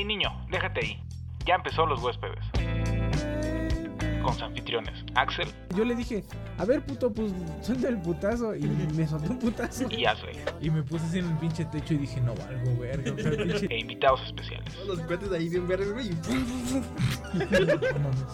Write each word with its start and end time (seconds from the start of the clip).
Hey 0.00 0.06
niño, 0.06 0.30
déjate 0.48 0.80
ahí. 0.80 0.98
Ya 1.44 1.56
empezó 1.56 1.84
los 1.84 2.02
huéspedes. 2.02 2.42
Con 4.22 4.32
sus 4.32 4.42
anfitriones, 4.42 5.04
Axel 5.14 5.48
Yo 5.76 5.84
le 5.84 5.94
dije, 5.94 6.24
a 6.56 6.64
ver, 6.64 6.82
puto, 6.82 7.12
pues 7.12 7.32
suelta 7.60 7.88
el 7.88 8.00
putazo. 8.00 8.54
Y 8.54 8.62
me 8.94 9.06
soltó 9.06 9.30
un 9.32 9.38
putazo. 9.38 9.86
y 9.90 10.06
Ashley. 10.06 10.38
Y 10.60 10.70
me 10.70 10.82
puse 10.82 11.04
así 11.04 11.18
en 11.18 11.28
el 11.30 11.36
pinche 11.36 11.66
techo 11.66 11.92
y 11.94 11.98
dije, 11.98 12.18
no 12.20 12.34
valgo, 12.34 12.78
verga. 12.78 13.12
O 13.12 13.18
sea, 13.18 13.30
pinche. 13.44 13.66
E 13.66 13.80
invitados 13.80 14.22
especiales. 14.26 14.74
Todos 14.74 14.88
los 14.88 15.00
cuates 15.00 15.32
ahí 15.32 15.50
bien 15.50 15.68
verdes, 15.68 15.92
güey. 15.92 16.08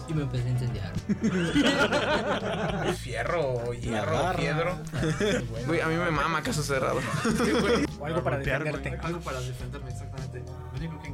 y 0.07 0.13
me 0.13 0.23
empecé 0.23 0.47
a 0.47 0.51
incendiar. 0.51 0.93
Fierro, 2.95 3.73
hierro, 3.73 4.35
piedro. 4.37 4.77
Güey, 5.67 5.81
a 5.81 5.87
mí 5.87 5.95
me 5.95 6.11
mama 6.11 6.41
caso 6.41 6.63
cerrado. 6.63 7.01
O 7.99 8.05
algo 8.05 8.23
para 8.23 8.37
defenderte. 8.37 8.99
Algo 9.01 9.19
para 9.19 9.41
defenderme, 9.41 9.89
exactamente. 9.89 10.39
Lo 10.39 10.77
único 10.77 11.01
que 11.01 11.07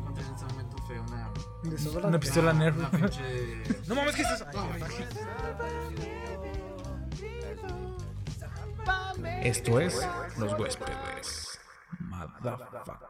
una. 1.96 2.08
Una 2.08 2.20
pistola 2.20 2.54
Nerf. 2.54 2.78
Una 2.78 2.92
pinche. 2.92 3.22
No 3.88 3.96
mames, 3.96 4.16
¿qué 4.16 4.22
es 4.22 4.32
eso? 4.32 4.46
Esto 9.44 9.80
es 9.80 10.08
Los 10.38 10.54
Huéspedes. 10.58 11.60
Motherfucker. 12.00 13.04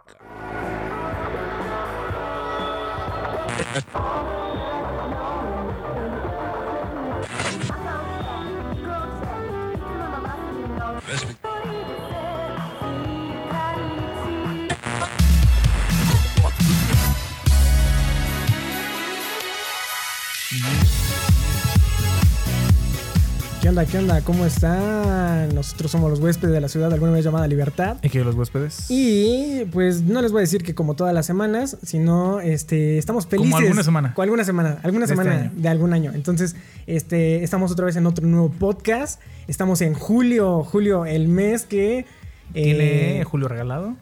Onda? 23.74 23.85
¿Qué 23.88 23.98
onda? 23.98 24.21
¿Cómo 24.21 24.46
están? 24.46 25.55
Nosotros 25.55 25.90
somos 25.90 26.12
los 26.12 26.20
huéspedes 26.20 26.54
de 26.54 26.62
la 26.62 26.68
ciudad, 26.68 26.93
alguna 26.93 27.12
vez 27.12 27.26
llamada 27.26 27.48
Libertad. 27.48 27.98
¿Y 28.04 28.10
qué 28.10 28.24
los 28.24 28.35
huéspedes? 28.35 28.85
Y 28.91 29.66
pues 29.71 30.04
no 30.04 30.21
les 30.21 30.32
voy 30.32 30.41
a 30.41 30.41
decir 30.41 30.63
que 30.63 30.76
como 30.76 30.93
todas 30.93 31.12
las 31.12 31.26
semanas, 31.26 31.77
sino 31.82 32.40
este 32.40 32.99
estamos 32.99 33.26
Como 33.26 33.41
felices. 33.41 33.62
alguna 33.62 33.84
semana. 33.84 34.13
Con 34.13 34.24
alguna 34.26 34.44
semana, 34.44 34.77
alguna 34.84 35.07
De 35.07 35.13
este 35.13 35.24
semana 35.24 35.51
de 35.55 35.70
algún 35.70 35.91
año. 35.91 36.12
Entonces, 36.13 36.55
este 36.85 37.44
estamos 37.44 37.71
otra 37.71 37.88
vez 37.88 37.96
en 37.96 38.05
otro 38.05 38.27
nuevo 38.27 38.51
podcast. 38.51 39.20
Estamos 39.48 39.82
en 39.82 39.96
julio, 39.96 40.63
julio, 40.63 41.07
el 41.07 41.27
mes 41.27 41.66
que 41.66 42.05
Tiene 42.54 43.21
eh, 43.21 43.24
Julio 43.24 43.48
regalado. 43.48 43.96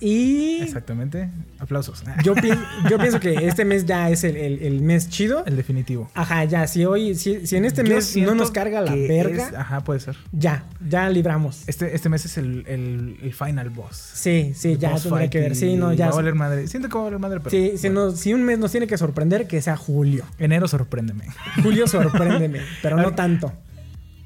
Y 0.00 0.60
Exactamente. 0.62 1.28
Aplausos. 1.58 2.02
yo, 2.24 2.34
pi- 2.34 2.48
yo 2.90 2.98
pienso 2.98 3.20
que 3.20 3.46
este 3.46 3.64
mes 3.64 3.84
ya 3.86 4.08
es 4.10 4.24
el, 4.24 4.36
el- 4.36 4.62
el 4.62 4.80
mes 4.80 5.08
chido. 5.08 5.44
El 5.46 5.56
definitivo. 5.56 6.10
Ajá, 6.14 6.44
ya, 6.44 6.66
si 6.66 6.84
hoy, 6.84 7.14
si, 7.14 7.46
si 7.46 7.56
en 7.56 7.64
este 7.64 7.84
Yo 7.84 7.94
mes 7.94 8.16
no 8.16 8.34
nos 8.34 8.50
carga 8.50 8.80
la 8.80 8.94
verga, 8.94 9.48
es- 9.48 9.54
ajá, 9.54 9.84
puede 9.84 10.00
ser. 10.00 10.16
ya, 10.32 10.64
ya 10.88 11.08
libramos. 11.10 11.64
Este, 11.66 11.94
este 11.94 12.08
mes 12.08 12.24
es 12.24 12.38
el, 12.38 12.64
el, 12.66 13.32
final 13.34 13.70
boss. 13.70 13.96
Sí, 14.14 14.52
sí, 14.54 14.76
ya 14.78 14.96
fight 14.96 15.30
que 15.30 15.40
ver. 15.40 15.54
Sí, 15.56 15.76
no, 15.76 15.92
ya. 15.92 16.06
Va 16.06 16.12
a 16.12 16.16
valer 16.16 16.34
madre. 16.34 16.66
Siento 16.66 16.88
que 16.88 16.94
va 16.94 17.00
a 17.02 17.04
valer 17.04 17.18
madre, 17.20 17.40
pero. 17.40 17.50
Sí, 17.50 17.72
si, 17.76 17.88
nos- 17.90 18.18
si 18.18 18.32
un 18.32 18.42
mes 18.44 18.58
nos 18.58 18.70
tiene 18.70 18.86
que 18.86 18.96
sorprender, 18.98 19.46
que 19.46 19.60
sea 19.60 19.76
julio. 19.76 20.24
Enero 20.38 20.66
sorpréndeme. 20.68 21.24
Julio 21.62 21.86
sorpréndeme, 21.86 22.60
pero 22.82 22.96
no 22.96 23.14
tanto. 23.14 23.52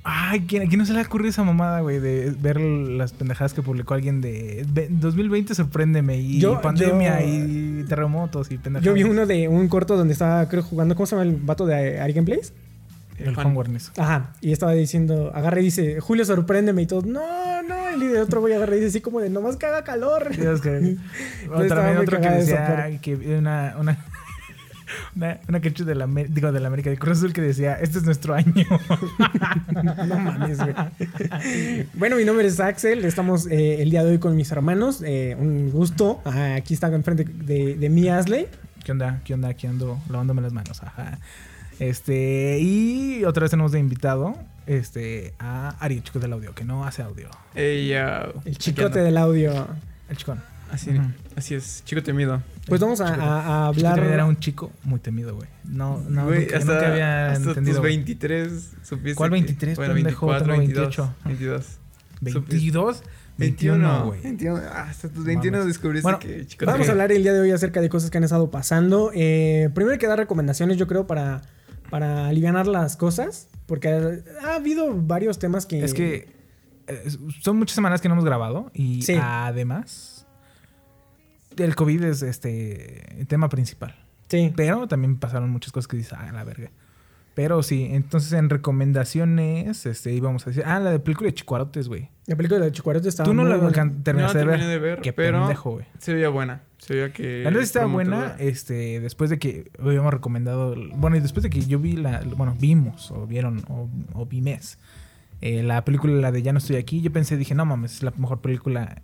Ay, 0.07 0.45
¿quién, 0.47 0.63
¿a 0.63 0.67
quién 0.67 0.79
no 0.79 0.85
se 0.85 0.93
le 0.93 1.01
ocurrió 1.01 1.31
esa 1.31 1.43
mamada, 1.45 1.81
güey? 1.81 1.99
De 1.99 2.35
ver 2.39 2.61
las 2.61 3.13
pendejadas 3.15 3.55
que 3.55 3.63
publicó 3.63 3.95
alguien 3.95 4.21
de 4.21 4.67
ve- 4.69 4.89
2020 4.91 5.55
sorpréndeme 5.55 6.19
y 6.19 6.41
Yo- 6.41 6.61
pandemia 6.61 7.21
yo- 7.23 7.27
y 7.27 7.85
terremotos 7.89 8.51
y 8.51 8.59
pendejadas. 8.59 8.85
Yo 8.85 8.93
vi 8.93 9.03
uno 9.05 9.25
de 9.25 9.49
un 9.49 9.67
corto 9.69 9.97
donde 9.97 10.13
estaba, 10.13 10.47
creo, 10.49 10.63
jugando, 10.63 10.95
¿cómo 10.95 11.07
se 11.07 11.17
llama 11.17 11.29
el 11.29 11.37
vato 11.37 11.65
de 11.65 11.99
Ari 12.01 12.13
Gameplays? 12.13 12.53
El 13.17 13.35
Juan. 13.35 13.55
Guarnizo. 13.55 13.93
Ajá, 13.97 14.33
y 14.41 14.53
estaba 14.53 14.73
diciendo, 14.73 15.31
agarra 15.35 15.61
y 15.61 15.65
dice, 15.65 16.01
Julio 16.01 16.25
sorpréndeme 16.25 16.83
y 16.83 16.87
todo, 16.87 17.03
no, 17.07 17.63
no, 17.63 17.97
y 17.97 18.09
de 18.09 18.21
otro 18.21 18.41
voy 18.41 18.53
a 18.53 18.57
agarrar 18.57 18.75
y 18.75 18.79
dice 18.81 18.89
así 18.89 19.01
como 19.01 19.21
de, 19.21 19.31
nomás 19.31 19.57
que 19.57 19.67
haga 19.67 19.85
calor. 19.85 20.37
Dios, 20.37 20.61
que- 20.61 20.97
estaba 21.45 21.67
también 21.69 21.99
otro 21.99 22.21
que 22.21 22.29
decía 22.29 22.99
que 23.01 23.15
una 23.39 23.77
una 23.79 23.99
una, 25.17 25.39
una 25.49 25.61
que 25.61 25.69
hecho 25.69 25.85
de 25.85 25.95
la 25.95 26.07
digo 26.07 26.53
de 26.53 26.61
la 26.61 26.69
América 26.69 26.91
de 26.91 26.99
Cruz 26.99 27.19
Azul 27.19 27.33
que 27.33 27.41
decía 27.41 27.75
este 27.75 27.99
es 27.99 28.05
nuestro 28.05 28.35
año 28.35 28.53
no 29.85 30.19
mames, 30.19 30.59
güey. 30.59 30.75
bueno, 31.95 32.17
mi 32.17 32.25
nombre 32.25 32.47
es 32.47 32.61
Axel, 32.61 33.05
estamos 33.05 33.47
eh, 33.47 33.83
el 33.83 33.91
día 33.91 34.05
de 34.05 34.11
hoy 34.13 34.19
con 34.19 34.37
mis 34.37 34.51
hermanos, 34.53 35.03
eh, 35.05 35.37
un 35.39 35.71
gusto. 35.71 36.21
Ah, 36.25 36.55
aquí 36.57 36.75
está 36.75 36.89
enfrente 36.89 37.25
de, 37.25 37.77
de 37.77 37.89
mí, 37.89 38.09
Asley. 38.09 38.47
qué 38.85 38.93
onda 38.93 39.21
qué 39.25 39.35
onda 39.35 39.49
aquí 39.49 39.67
ando 39.67 39.99
lavándome 40.11 40.43
las 40.43 40.53
manos 40.53 40.83
ajá 40.83 41.19
este 41.81 42.59
y 42.61 43.25
otra 43.25 43.43
vez 43.43 43.51
tenemos 43.51 43.73
de 43.73 43.81
invitado 43.81 44.37
este 44.67 45.35
a 45.39 45.71
Ari 45.81 46.01
chico 46.03 46.19
del 46.21 46.33
audio 46.33 46.55
que 46.55 46.65
no 46.65 46.87
hace 46.87 47.03
audio 47.03 47.29
Ey, 47.55 47.89
ya. 47.89 48.29
El 48.45 48.57
chicote 48.59 49.01
del 49.01 49.17
audio. 49.17 49.67
el 50.09 50.17
chicón 50.17 50.41
Así, 50.75 50.91
Ujú. 50.91 51.03
así 51.37 51.55
es, 51.55 51.83
chico 51.85 52.03
temido. 52.03 52.43
Pues 52.67 52.81
vamos 52.81 53.01
a, 53.01 53.07
a- 53.09 53.69
a 53.69 53.73
Chico 53.73 53.87
hablar. 53.87 53.95
también 53.95 54.15
era 54.15 54.25
un 54.25 54.39
chico 54.39 54.73
muy 54.85 54.99
temido 54.99 55.35
güey 55.37 55.49
no 55.65 56.01
no 56.09 56.25
Güey, 56.27 56.41
nunca, 56.41 56.57
hasta, 56.59 56.73
nunca 56.75 56.89
había 56.91 57.31
hasta 57.33 57.49
entendido 57.51 57.77
tus 57.77 57.81
güey. 57.83 57.97
23 57.97 58.71
supiste. 58.83 59.15
¿Cuál 59.15 59.31
que- 59.31 59.35
23, 59.35 59.77
Bueno, 59.77 59.95
pendejo? 59.95 60.27
24, 60.27 60.47
Tengo 60.47 60.59
22. 60.59 60.85
28. 60.97 61.15
22. 61.25 61.79
22 62.21 63.03
21 63.37 64.07
güey 64.07 64.21
21. 64.23 64.61
Ah, 64.73 64.87
hasta 64.89 65.09
tus 65.09 65.25
21 65.25 65.59
Mames. 65.59 65.67
descubriste 65.75 66.03
Bueno, 66.05 66.19
que 66.19 66.47
chico 66.47 66.67
Vamos 66.67 66.89
a 66.89 66.93
hablar 66.93 67.13
el 67.13 67.23
día 67.23 67.33
de 67.33 67.41
hoy 67.41 67.51
acerca 67.51 67.81
de 67.81 67.89
cosas 67.89 68.11
que 68.11 68.19
han 68.19 68.25
estado 68.25 68.51
pasando. 68.51 69.11
Eh, 69.15 69.71
primero 69.75 69.93
hay 69.93 69.99
que 69.99 70.07
dar 70.07 70.19
recomendaciones, 70.19 70.77
yo 70.77 70.87
creo, 70.87 71.07
para, 71.07 71.43
para 71.91 72.29
aliviar 72.29 72.67
las 72.67 72.97
cosas. 72.97 73.49
Porque 73.67 73.89
ha, 73.89 74.47
ha 74.49 74.55
habido 74.57 74.93
varios 74.95 75.39
temas 75.39 75.67
que. 75.67 75.83
Es 75.85 75.95
que 75.95 76.29
eh, 76.87 77.11
son 77.43 77.57
muchas 77.59 77.75
semanas 77.75 78.01
que 78.01 78.09
no 78.09 78.15
hemos 78.15 78.25
grabado 78.25 78.71
y 78.75 79.03
Sí. 79.03 79.17
además 79.21 80.24
el 81.59 81.75
COVID 81.75 82.03
es 82.05 82.23
este 82.23 83.21
el 83.21 83.27
tema 83.27 83.49
principal. 83.49 83.95
Sí. 84.29 84.53
Pero 84.57 84.89
también 84.89 85.17
pasaron 85.17 85.51
muchas 85.51 85.73
cosas 85.73 85.87
que 85.89 85.97
dices, 85.97 86.15
ah, 86.15 86.31
la 86.33 86.45
verga. 86.45 86.71
Pero 87.35 87.63
sí, 87.65 87.89
entonces 87.91 88.33
en 88.33 88.49
recomendaciones, 88.49 89.87
este, 89.87 90.13
íbamos 90.13 90.47
a 90.47 90.51
decir, 90.51 90.63
ah, 90.67 90.79
la 90.79 90.91
de 90.93 91.01
película 91.01 91.27
de 91.29 91.35
Chicuarotes, 91.35 91.89
güey. 91.89 92.09
La 92.27 92.37
película 92.37 92.61
de 92.61 92.71
Chicuarote 92.73 93.09
estaba. 93.09 93.27
Tú 93.29 93.35
no 93.35 93.43
muy 93.43 93.51
la 93.51 93.59
terminaste 94.05 94.45
No 94.45 94.51
de, 94.53 94.57
ver. 94.57 94.61
de 94.67 94.79
ver, 94.79 95.01
Qué 95.01 95.13
pero- 95.13 95.41
pendejo, 95.41 95.73
güey. 95.73 95.87
Se 95.99 96.15
veía 96.15 96.29
buena. 96.29 96.63
Se 96.79 96.95
veía 96.95 97.13
que. 97.13 97.43
La 97.43 97.51
sí 97.51 97.59
estaba 97.59 97.87
buena, 97.87 98.37
este, 98.39 99.01
después 99.01 99.31
de 99.31 99.39
que 99.39 99.71
habíamos 99.81 100.13
recomendado, 100.15 100.77
bueno, 100.95 101.17
y 101.17 101.21
después 101.21 101.43
de 101.43 101.51
que 101.51 101.61
yo 101.63 101.79
vi 101.81 101.95
la, 101.97 102.23
bueno, 102.37 102.55
vimos, 102.59 103.11
o 103.11 103.27
vieron, 103.27 103.65
o, 103.69 103.89
o 104.13 104.27
vimos, 104.27 104.79
eh, 105.41 105.63
la 105.63 105.85
película, 105.85 106.15
la 106.15 106.31
de 106.31 106.43
Ya 106.43 106.53
no 106.53 106.59
estoy 106.59 106.77
aquí, 106.77 107.01
yo 107.01 107.13
pensé, 107.13 107.37
dije, 107.37 107.55
no 107.55 107.65
mames, 107.67 107.97
es 107.97 108.03
la 108.05 108.13
mejor 108.17 108.41
película 108.43 109.03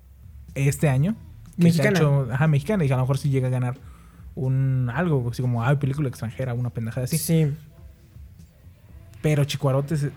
este 0.55 0.89
año. 0.89 1.17
Que 1.61 1.73
se 1.73 1.81
ha 1.83 1.91
Mexicana. 1.91 1.99
hecho- 1.99 2.29
ajá, 2.33 2.47
mexicana, 2.49 2.85
y 2.85 2.89
que 2.89 2.95
a 2.95 2.97
lo 2.97 3.03
mejor 3.05 3.19
sí 3.19 3.31
llega 3.31 3.49
a 3.49 3.51
ganar 3.51 3.77
un 4.35 4.91
algo, 4.95 5.29
así 5.31 5.43
como, 5.43 5.63
ah, 5.65 5.79
película 5.79 6.09
extranjera, 6.09 6.55
una 6.55 6.71
pendejada 6.71 7.05
así. 7.05 7.19
Sí. 7.19 7.53
Pero 9.23 9.45
Chicuarotes, 9.45 10.09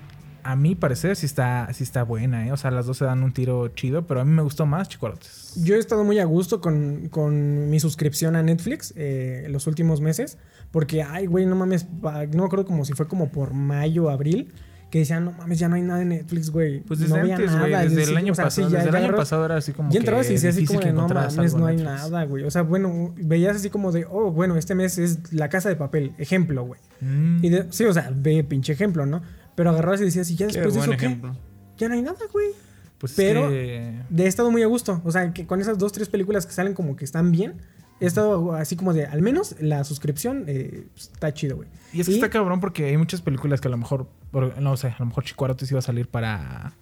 a 0.44 0.56
mi 0.56 0.76
parecer, 0.76 1.16
sí 1.16 1.26
está, 1.26 1.68
sí 1.74 1.84
está 1.84 2.04
buena, 2.04 2.48
¿eh? 2.48 2.52
O 2.52 2.58
sea, 2.58 2.72
las 2.72 2.86
dos 2.86 2.98
se 2.98 3.06
dan 3.06 3.24
un 3.24 3.34
tiro 3.34 3.68
chido, 3.70 4.08
pero 4.08 4.22
a 4.22 4.26
mí 4.26 4.32
me 4.32 4.42
gustó 4.42 4.66
más 4.66 4.88
Chicuarotes. 4.90 5.54
Yo 5.64 5.76
he 5.76 5.80
estado 5.80 6.04
muy 6.04 6.20
a 6.20 6.26
gusto 6.26 6.62
con, 6.62 7.10
con 7.10 7.70
mi 7.70 7.80
suscripción 7.80 8.36
a 8.36 8.44
Netflix 8.44 8.94
eh, 8.96 9.48
los 9.50 9.68
últimos 9.68 10.00
meses. 10.02 10.38
Porque, 10.72 11.04
ay, 11.04 11.28
güey, 11.28 11.46
no 11.46 11.56
mames. 11.56 11.86
No 12.02 12.10
me 12.40 12.46
acuerdo 12.46 12.66
como 12.66 12.84
si 12.84 12.94
fue 12.94 13.08
como 13.08 13.30
por 13.30 13.54
mayo, 13.54 14.10
abril. 14.10 14.52
Que 14.94 15.00
decían, 15.00 15.26
no 15.26 15.32
mames, 15.32 15.58
ya 15.58 15.68
no 15.68 15.74
hay 15.76 15.82
nada 15.82 16.04
en 16.04 16.10
Netflix, 16.10 16.52
güey. 16.52 16.82
Pues 16.82 17.00
no 17.00 17.08
desde 17.08 17.22
veía 17.24 17.36
antes, 17.36 17.58
güey, 17.58 17.72
nada. 17.72 17.84
desde 17.84 18.04
el 18.04 18.16
año 18.18 18.32
o 18.32 18.36
sea, 18.36 18.52
sí, 18.52 18.62
pasado, 18.62 18.70
ya- 18.70 18.78
desde 18.84 18.90
el 19.00 19.04
año 19.04 19.16
pasado 19.16 19.46
era 19.46 19.58
así 19.58 19.72
como 19.72 19.92
Y 19.92 19.98
entrabas 19.98 20.30
y 20.30 20.34
decías 20.34 20.56
así 20.56 20.68
como 20.68 20.82
de, 20.82 20.94
no 20.94 21.08
mames, 21.08 21.56
no 21.56 21.66
hay 21.66 21.78
Netflix". 21.78 22.04
nada, 22.04 22.24
güey. 22.26 22.44
O 22.44 22.52
sea, 22.52 22.62
bueno, 22.62 23.12
veías 23.18 23.56
así 23.56 23.72
como 23.72 23.92
de, 23.92 24.06
oh, 24.08 24.30
bueno, 24.32 24.56
este 24.56 24.76
mes 24.76 25.00
es 25.00 25.34
La 25.34 25.50
Casa 25.50 25.68
de 25.70 25.76
Papel. 25.78 26.12
Ejemplo, 26.20 26.64
güey. 26.64 26.80
Mm. 27.02 27.40
Y 27.44 27.50
de- 27.50 27.66
sí, 27.72 27.86
o 27.86 27.94
sea, 27.94 28.12
ve 28.16 28.44
pinche 28.44 28.72
ejemplo, 28.74 29.08
¿no? 29.08 29.24
Pero 29.56 29.72
agarrabas 29.72 30.00
y 30.02 30.04
decías, 30.04 30.30
y 30.30 30.36
ya 30.36 30.46
Qué 30.46 30.54
después 30.60 30.76
de 30.76 30.82
eso, 30.82 30.92
¿qué? 30.92 31.18
Ya 31.80 31.88
no 31.88 31.96
hay 31.96 32.02
nada, 32.04 32.20
güey. 32.32 32.50
Pues 33.00 33.14
es 33.14 33.16
Pero- 33.18 33.50
que- 33.50 34.00
De 34.12 34.26
he 34.26 34.28
estado 34.28 34.52
muy 34.52 34.62
a 34.62 34.68
gusto. 34.68 35.02
O 35.04 35.12
sea, 35.12 35.34
que 35.34 35.48
con 35.48 35.60
esas 35.60 35.80
dos, 35.80 35.92
tres 35.92 36.08
películas 36.08 36.46
que 36.46 36.54
salen 36.54 36.76
como 36.76 36.96
que 36.96 37.04
están 37.04 37.32
bien, 37.32 37.56
he 38.04 38.08
estado 38.08 38.54
así 38.54 38.76
como 38.76 38.94
de, 38.94 39.06
al 39.06 39.22
menos 39.22 39.56
la 39.60 39.84
suscripción 39.84 40.46
eh, 40.48 40.88
está 40.96 41.34
chido, 41.34 41.56
güey. 41.58 41.70
Y 41.94 42.02
es 42.02 42.08
que 42.08 42.14
está 42.16 42.30
cabrón 42.30 42.60
porque 42.60 42.86
hay 42.86 42.98
muchas 42.98 43.22
películas 43.22 43.62
que 43.62 43.68
a 43.68 43.72
lo 43.72 43.78
mejor, 43.78 44.08
no 44.60 44.78
sé, 44.78 44.88
a 44.88 44.96
lo 45.00 45.06
mejor 45.06 45.24
Chicuarotes 45.24 45.70
iba 45.72 45.80
a 45.80 45.84
salir 45.84 46.08
para 46.08 46.74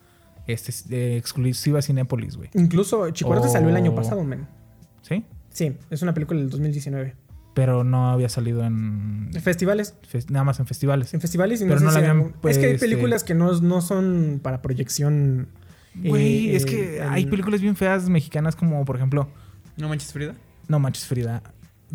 este 0.48 0.72
eh, 0.96 1.18
exclusiva 1.18 1.82
Cinépolis, 1.82 2.36
güey. 2.38 2.50
Incluso 2.54 3.10
Chicuarote 3.12 3.50
salió 3.50 3.70
el 3.70 3.76
año 3.76 3.92
Oh. 3.92 3.96
pasado, 3.96 4.24
men. 4.24 4.48
¿Sí? 5.02 5.26
Sí, 5.50 5.78
es 5.90 6.02
una 6.02 6.14
película 6.14 6.40
del 6.40 6.50
2019. 6.50 7.16
Pero 7.54 7.84
no 7.84 8.10
había 8.12 8.30
salido 8.30 8.64
en 8.64 9.30
Festivales. 9.42 9.96
fes- 10.10 10.30
nada 10.30 10.46
más 10.46 10.60
en 10.62 10.66
festivales. 10.66 11.14
En 11.14 11.20
festivales 11.20 11.60
y 11.62 11.66
Pero 11.66 11.76
no, 11.82 11.88
no 11.88 11.92
la 11.92 12.00
si 12.00 12.06
habían, 12.06 12.34
Es 12.46 12.58
que 12.58 12.66
hay 12.68 12.72
pues, 12.72 12.80
películas 12.82 13.24
que 13.26 13.34
no, 13.36 13.60
no 13.60 13.82
son 13.82 14.40
para 14.42 14.62
proyección. 14.62 15.50
Güey, 15.94 16.52
eh, 16.52 16.56
es 16.56 16.66
que 16.66 16.98
eh, 16.98 17.02
hay 17.02 17.24
en- 17.24 17.30
películas 17.30 17.60
bien 17.60 17.76
feas 17.76 18.08
mexicanas 18.08 18.56
como, 18.56 18.86
por 18.86 18.96
ejemplo, 18.96 19.28
¿No 19.76 19.90
manches 19.90 20.14
Frida? 20.14 20.36
No 20.72 20.80
Manches 20.80 21.06
Frida. 21.06 21.44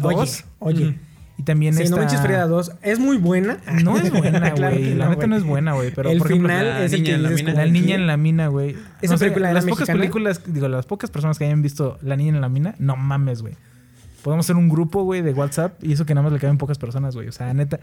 Oye, 0.03 0.17
2. 0.17 0.45
oye. 0.61 0.99
Y 1.39 1.43
también 1.43 1.75
Sí, 1.75 1.83
esta... 1.83 1.97
No 1.97 2.03
Manches 2.03 2.21
Frida 2.21 2.47
2 2.47 2.73
es 2.83 2.99
muy 2.99 3.17
buena. 3.19 3.59
No 3.83 3.97
es 3.99 4.11
buena, 4.11 4.39
güey. 4.55 4.55
Claro 4.55 4.79
la 4.79 5.05
no, 5.07 5.11
neta 5.11 5.27
no 5.27 5.37
es 5.37 5.43
buena, 5.45 5.75
güey. 5.75 5.91
Pero 5.95 6.11
el 6.11 6.19
por 6.19 6.29
ejemplo, 6.29 6.49
final 6.49 6.67
la 6.69 6.85
es 6.85 6.93
el 6.93 7.03
niña 7.03 7.11
que 7.11 7.15
en 7.17 7.23
la 7.23 7.31
mina. 7.31 7.53
La 7.55 7.67
niña 7.67 7.95
en 7.97 8.07
la 8.07 8.17
mina, 8.17 8.47
güey. 8.49 8.77
¿Esa 9.03 9.15
No 9.15 9.19
sé, 9.19 9.25
película 9.27 9.49
era 9.51 9.55
las 9.55 9.65
pocas 9.65 9.81
mexicana? 9.81 9.99
películas, 10.01 10.41
digo, 10.47 10.69
las 10.69 10.87
pocas 10.87 11.11
personas 11.11 11.39
que 11.39 11.45
hayan 11.45 11.61
visto 11.63 11.99
La 12.01 12.17
niña 12.17 12.31
en 12.35 12.41
la 12.41 12.49
mina, 12.49 12.75
no 12.79 12.97
mames, 12.97 13.43
güey. 13.43 13.55
Podemos 14.23 14.47
hacer 14.47 14.57
un 14.57 14.69
grupo, 14.69 15.03
güey, 15.05 15.21
de 15.23 15.33
WhatsApp 15.33 15.83
y 15.85 15.93
eso 15.93 16.05
que 16.07 16.15
nada 16.15 16.25
más 16.25 16.33
le 16.33 16.39
caben 16.39 16.59
pocas 16.59 16.79
personas, 16.79 17.15
güey. 17.15 17.29
O 17.29 17.33
sea, 17.33 17.53
neta. 17.55 17.81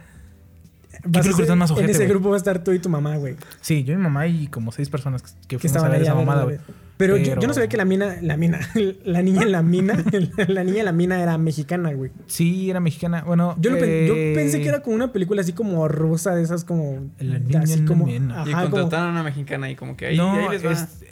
Vas 1.05 1.27
a 1.27 1.31
ser- 1.33 1.55
más 1.55 1.69
En 1.71 1.75
ojete, 1.77 1.91
ese 1.91 1.99
güey? 2.03 2.09
grupo 2.09 2.29
va 2.29 2.35
a 2.35 2.37
estar 2.37 2.63
tú 2.63 2.71
y 2.71 2.79
tu 2.79 2.89
mamá, 2.89 3.17
güey. 3.17 3.35
Sí, 3.61 3.83
yo 3.83 3.93
y 3.93 3.97
mi 3.97 4.03
mamá 4.03 4.27
y 4.27 4.47
como 4.47 4.71
seis 4.71 4.89
personas 4.89 5.21
que, 5.21 5.29
que 5.47 5.47
Que 5.47 5.59
fuimos 5.59 5.63
a 5.63 5.67
estaban 5.79 5.91
ver 5.91 6.01
ahí 6.01 6.05
esa 6.07 6.15
mamada, 6.15 6.43
güey. 6.43 6.57
Pero, 6.97 7.17
yo- 7.17 7.35
no 7.35 7.53
sabía 7.53 7.67
que 7.69 7.77
la 7.77 7.85
mina, 7.85 8.17
la 8.21 8.37
mina, 8.37 8.59
la 9.03 9.21
niña 9.21 9.41
en 9.43 9.51
la 9.51 9.61
mina, 9.63 9.95
la 10.47 10.63
niña 10.63 10.79
en 10.79 10.85
la 10.85 10.91
mina 10.91 11.21
era 11.21 11.37
mexicana, 11.37 11.91
güey. 11.93 12.11
Sí, 12.27 12.69
era 12.69 12.79
mexicana. 12.79 13.23
Bueno, 13.25 13.55
Yo, 13.59 13.71
lo 13.71 13.79
pen- 13.79 14.07
yo 14.07 14.13
eh, 14.15 14.33
pensé 14.35 14.61
que 14.61 14.69
era 14.69 14.81
como 14.81 14.95
una 14.95 15.11
película 15.11 15.41
así 15.41 15.53
como 15.53 15.87
rusa, 15.87 16.35
de 16.35 16.43
esas 16.43 16.63
como. 16.63 17.09
La 17.19 17.39
niña 17.39 17.61
así 17.61 17.73
en 17.79 17.85
la 17.87 17.95
mina. 17.95 18.43
Y 18.47 18.51
como. 18.51 18.69
contrataron 18.69 19.07
a 19.09 19.11
una 19.11 19.23
mexicana 19.23 19.69
y 19.69 19.75
como 19.75 19.97
que 19.97 20.07
ahí, 20.07 20.17
no, 20.17 20.33
ahí 20.33 20.49
les 20.51 20.65
va. 20.65 20.71
es- 20.71 21.03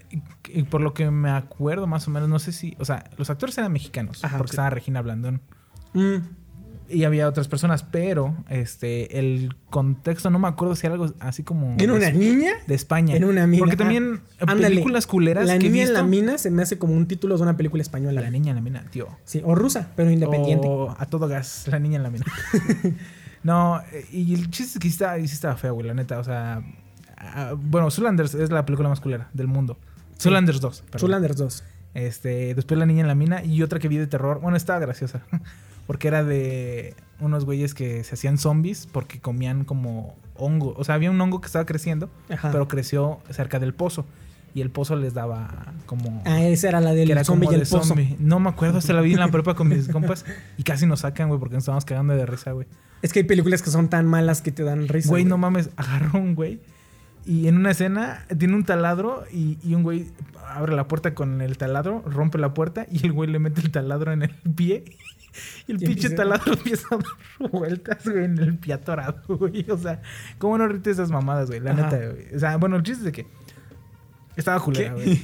y 0.54 0.63
por 0.63 0.81
lo 0.81 0.94
que 0.94 1.10
me 1.10 1.30
acuerdo 1.30 1.88
más 1.88 2.07
o 2.07 2.12
menos, 2.12 2.28
no 2.28 2.38
sé 2.38 2.51
si, 2.51 2.75
o 2.80 2.86
sea, 2.86 3.06
los 3.18 3.30
actores 3.30 3.57
eran 3.57 3.72
mexicanos, 3.72 4.24
Ajá, 4.25 4.38
porque 4.38 4.51
sí. 4.51 4.56
estaba 4.56 4.69
Regina 4.69 5.01
Blandón 5.01 5.42
Mm, 5.94 6.16
y 6.94 7.04
había 7.04 7.28
otras 7.28 7.48
personas, 7.48 7.84
pero 7.84 8.36
este 8.50 9.20
el 9.20 9.56
contexto 9.70 10.30
no 10.30 10.40
me 10.40 10.48
acuerdo 10.48 10.76
si 10.76 10.86
era 10.88 10.96
algo 10.96 11.14
así 11.20 11.44
como 11.44 11.76
¿Era 11.80 11.94
una 11.94 12.06
de, 12.08 12.14
niña? 12.14 12.52
de 12.68 12.76
España. 12.76 13.16
En 13.16 13.24
una 13.24 13.48
mina. 13.48 13.60
Porque 13.60 13.76
Ah, 13.76 13.78
también 13.78 14.22
eh, 14.40 14.46
ándale. 14.48 14.70
películas 14.70 15.08
culeras 15.08 15.48
La 15.48 15.58
que 15.58 15.68
he 15.68 15.70
niña 15.70 15.86
en 15.86 15.94
la 15.94 16.04
mina 16.04 16.38
se 16.38 16.52
me 16.52 16.62
hace 16.64 16.78
como 16.78 16.94
un 16.94 17.08
título 17.08 17.36
de 17.38 17.44
una 17.44 17.58
película 17.58 17.82
española. 17.82 18.22
La 18.22 18.30
niña 18.30 18.50
en 18.52 18.56
la 18.56 18.62
mina, 18.62 18.86
tío. 18.92 19.08
Sí, 19.24 19.42
o 19.44 19.56
rusa, 19.56 19.92
pero 19.96 20.12
independiente. 20.12 20.68
O 20.68 20.96
a 20.98 21.06
todo 21.06 21.28
gas, 21.28 21.66
la 21.68 21.80
niña 21.80 21.98
en 21.98 22.04
la 22.04 22.10
mina. 22.10 22.26
no, 23.44 23.82
eh, 23.92 24.06
y 24.12 24.34
el 24.34 24.50
chiste 24.50 24.74
es 24.74 24.80
que 24.80 24.88
sí 24.88 24.94
estaba, 24.94 25.16
sí 25.18 25.24
estaba 25.26 25.56
feo, 25.56 25.74
güey, 25.74 25.88
la 25.88 25.94
neta. 25.94 26.20
O 26.20 26.24
sea, 26.24 26.62
ah, 27.18 27.54
bueno, 27.58 27.90
Zulanders 27.92 28.34
es 28.36 28.50
la 28.52 28.66
película 28.66 28.90
más 28.90 29.00
culera 29.00 29.30
del 29.34 29.48
mundo. 29.48 29.78
Sí. 30.18 30.24
Zulanders 30.30 30.62
2. 30.62 30.82
perdón. 30.84 31.00
Zulanders 31.00 31.38
2. 31.38 31.64
Este, 31.94 32.56
después 32.56 32.80
La 32.80 32.86
Niña 32.86 33.02
en 33.02 33.08
la 33.08 33.16
Mina 33.16 33.44
y 33.44 33.64
otra 33.64 33.80
que 33.80 33.88
vi 33.88 33.98
de 33.98 34.08
terror. 34.08 34.40
Bueno, 34.40 34.56
estaba 34.56 34.80
graciosa. 34.80 35.22
Porque 35.92 36.08
era 36.08 36.24
de 36.24 36.96
unos 37.20 37.44
güeyes 37.44 37.74
que 37.74 38.06
se 38.06 38.14
hacían 38.14 38.38
zombies 38.38 38.88
porque 38.90 39.20
comían 39.20 39.66
como 39.66 40.16
hongo. 40.36 40.74
O 40.78 40.86
sea, 40.86 40.96
había 40.96 41.12
un 41.12 41.20
hongo 41.20 41.42
que 41.42 41.48
estaba 41.48 41.66
creciendo, 41.66 42.10
Ajá. 42.30 42.50
pero 42.50 42.70
creció 42.70 43.20
cerca 43.30 43.60
del 43.60 43.74
pozo. 43.74 44.06
Y 44.54 44.62
el 44.62 44.70
pozo 44.70 44.96
les 44.96 45.14
daba 45.14 45.74
como. 45.88 46.22
Ah, 46.26 46.42
esa 46.44 46.70
era 46.70 46.80
la 46.80 46.94
del 46.94 47.08
que 47.08 47.12
era 47.12 47.26
zombie 47.26 47.48
como 47.48 47.52
y 47.52 47.56
el 47.62 47.66
de 47.66 47.70
pozo. 47.70 47.84
zombie. 47.90 48.16
No 48.20 48.40
me 48.40 48.48
acuerdo, 48.48 48.80
se 48.80 48.94
la 48.94 49.02
vi 49.02 49.12
en 49.12 49.20
la 49.20 49.28
prepa 49.32 49.54
con 49.54 49.68
mis 49.68 49.90
compas 49.90 50.24
y 50.58 50.64
casi 50.64 50.86
nos 50.86 51.02
sacan, 51.02 51.28
güey, 51.28 51.42
porque 51.42 51.56
nos 51.56 51.64
estábamos 51.64 51.84
cagando 51.84 52.14
de 52.16 52.26
risa, 52.26 52.54
güey. 52.54 52.68
Es 53.02 53.12
que 53.12 53.20
hay 53.20 53.26
películas 53.26 53.62
que 53.62 53.70
son 53.70 53.90
tan 53.90 54.06
malas 54.06 54.42
que 54.42 54.54
te 54.54 54.64
dan 54.64 54.88
risa. 54.88 55.10
Güey, 55.10 55.26
no 55.26 55.38
mames, 55.38 55.72
agarró 55.76 56.20
un 56.20 56.36
güey. 56.36 56.62
Y 57.26 57.50
en 57.50 57.58
una 57.58 57.72
escena 57.72 58.26
tiene 58.40 58.56
un 58.56 58.64
taladro 58.64 59.26
y, 59.30 59.58
y 59.62 59.76
un 59.76 59.84
güey 59.84 60.08
abre 60.48 60.74
la 60.74 60.88
puerta 60.88 61.14
con 61.14 61.42
el 61.42 61.58
taladro, 61.58 62.02
rompe 62.06 62.38
la 62.38 62.54
puerta 62.54 62.88
y 62.90 63.06
el 63.06 63.12
güey 63.12 63.30
le 63.30 63.40
mete 63.40 63.60
el 63.60 63.72
taladro 63.72 64.14
en 64.14 64.24
el 64.24 64.30
pie. 64.56 64.86
Y 65.68 65.72
el 65.72 65.80
pinche 65.80 66.10
taladro 66.10 66.54
empieza 66.57 66.88
a 66.92 66.98
dar 66.98 67.50
vueltas, 67.51 68.04
güey, 68.07 68.25
en 68.25 68.38
el 68.38 68.57
pie 68.57 68.74
atorado, 68.74 69.22
güey. 69.38 69.66
O 69.69 69.78
sea, 69.78 70.01
¿cómo 70.38 70.57
no 70.57 70.68
rite 70.68 70.92
esas 70.92 71.12
mamadas, 71.12 71.48
güey? 71.48 71.60
La 71.60 71.72
Ajá. 71.72 71.83
neta, 71.83 71.98
güey. 72.12 72.36
O 72.36 72.39
sea, 72.39 72.57
bueno, 72.57 72.75
el 72.75 72.83
chiste 72.83 73.00
es 73.00 73.06
de 73.06 73.12
que 73.12 73.28
estaba 74.36 74.60
culera, 74.60 74.95
¿Qué? 74.95 75.04
güey. 75.04 75.22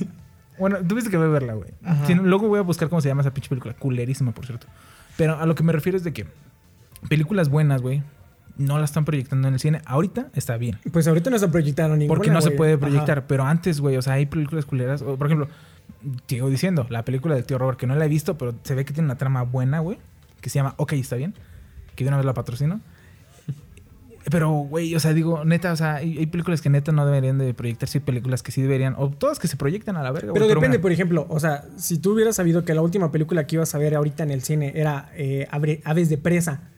Bueno, 0.60 0.78
tuviste 0.88 1.10
que 1.12 1.18
verla, 1.18 1.54
güey. 1.54 1.70
Ajá. 1.84 2.06
Si 2.08 2.16
no, 2.16 2.24
luego 2.24 2.48
voy 2.48 2.60
a 2.60 2.64
buscar 2.64 2.90
cómo 2.90 3.00
se 3.02 3.10
llama 3.10 3.22
esa 3.22 3.34
pinche 3.34 3.50
película. 3.50 3.76
Culerísima, 3.76 4.32
por 4.32 4.46
cierto. 4.46 4.66
Pero 5.16 5.38
a 5.40 5.46
lo 5.46 5.54
que 5.56 5.64
me 5.64 5.72
refiero 5.72 5.98
es 5.98 6.04
de 6.04 6.14
que 6.14 6.26
películas 7.10 7.50
buenas, 7.50 7.82
güey, 7.82 8.02
no 8.58 8.80
las 8.80 8.90
están 8.90 9.06
proyectando 9.06 9.48
en 9.48 9.54
el 9.56 9.60
cine. 9.60 9.82
Ahorita 9.86 10.30
está 10.34 10.58
bien. 10.58 10.80
Pues 10.92 11.08
ahorita 11.08 11.30
no 11.30 11.38
se 11.38 11.48
proyectaron 11.48 12.00
ninguna. 12.00 12.18
Porque 12.18 12.32
no 12.32 12.42
se 12.42 12.52
puede 12.52 12.74
Ajá. 12.74 12.80
proyectar. 12.82 13.28
Pero 13.28 13.44
antes, 13.46 13.80
güey, 13.80 13.98
o 13.98 14.02
sea, 14.02 14.14
hay 14.14 14.26
películas 14.26 14.66
culeras. 14.66 15.02
O, 15.04 15.16
por 15.16 15.28
ejemplo, 15.28 15.48
sigo 16.28 16.50
diciendo, 16.50 16.86
la 16.90 17.04
película 17.04 17.36
del 17.36 17.46
tío 17.46 17.58
Robert, 17.58 17.80
que 17.80 17.88
no 17.88 17.96
la 17.96 18.06
he 18.06 18.10
visto, 18.10 18.38
pero 18.38 18.54
se 18.64 18.76
ve 18.76 18.86
que 18.86 18.94
tiene 18.94 19.06
una 19.06 19.18
trama 19.18 19.44
buena, 19.44 19.80
güey. 19.80 19.98
Que 20.42 20.50
se 20.50 20.60
llama 20.60 20.76
Ok, 20.78 20.94
está 20.94 21.16
bien. 21.16 21.34
Que 21.96 22.04
de 22.04 22.10
una 22.10 22.18
vez 22.18 22.26
la 22.26 22.34
patrocino. 22.34 22.80
Pero, 24.30 24.52
güey, 24.52 24.94
o 24.94 25.00
sea, 25.00 25.14
digo, 25.14 25.46
neta, 25.46 25.72
o 25.72 25.76
sea, 25.76 25.96
hay, 25.96 26.18
hay 26.18 26.28
películas 26.28 26.62
que 26.62 26.70
neta 26.70 26.92
no 26.92 27.06
deberían 27.06 27.38
de 27.38 27.54
proyectarse 27.54 27.98
y 27.98 28.02
películas 28.02 28.44
que 28.44 28.52
sí 28.52 28.62
deberían. 28.62 28.94
O 28.98 29.10
todas 29.10 29.40
que 29.40 29.48
se 29.48 29.58
proyectan 29.58 29.96
a 29.96 30.04
la 30.04 30.12
verga, 30.12 30.34
Pero 30.34 30.48
depende, 30.48 30.80
por 30.80 30.92
ejemplo, 30.92 31.26
o 31.30 31.40
sea, 31.40 31.64
si 31.78 31.98
tú 31.98 32.12
hubieras 32.12 32.36
sabido 32.36 32.66
que 32.66 32.74
la 32.76 32.82
última 32.82 33.12
película 33.12 33.48
que 33.48 33.56
ibas 33.56 33.74
a 33.74 33.78
ver 33.78 33.96
ahorita 33.96 34.24
en 34.24 34.32
el 34.32 34.44
cine 34.44 34.74
era 34.76 35.10
eh, 35.16 35.48
Aves 35.50 36.10
de 36.10 36.18
Presa, 36.18 36.70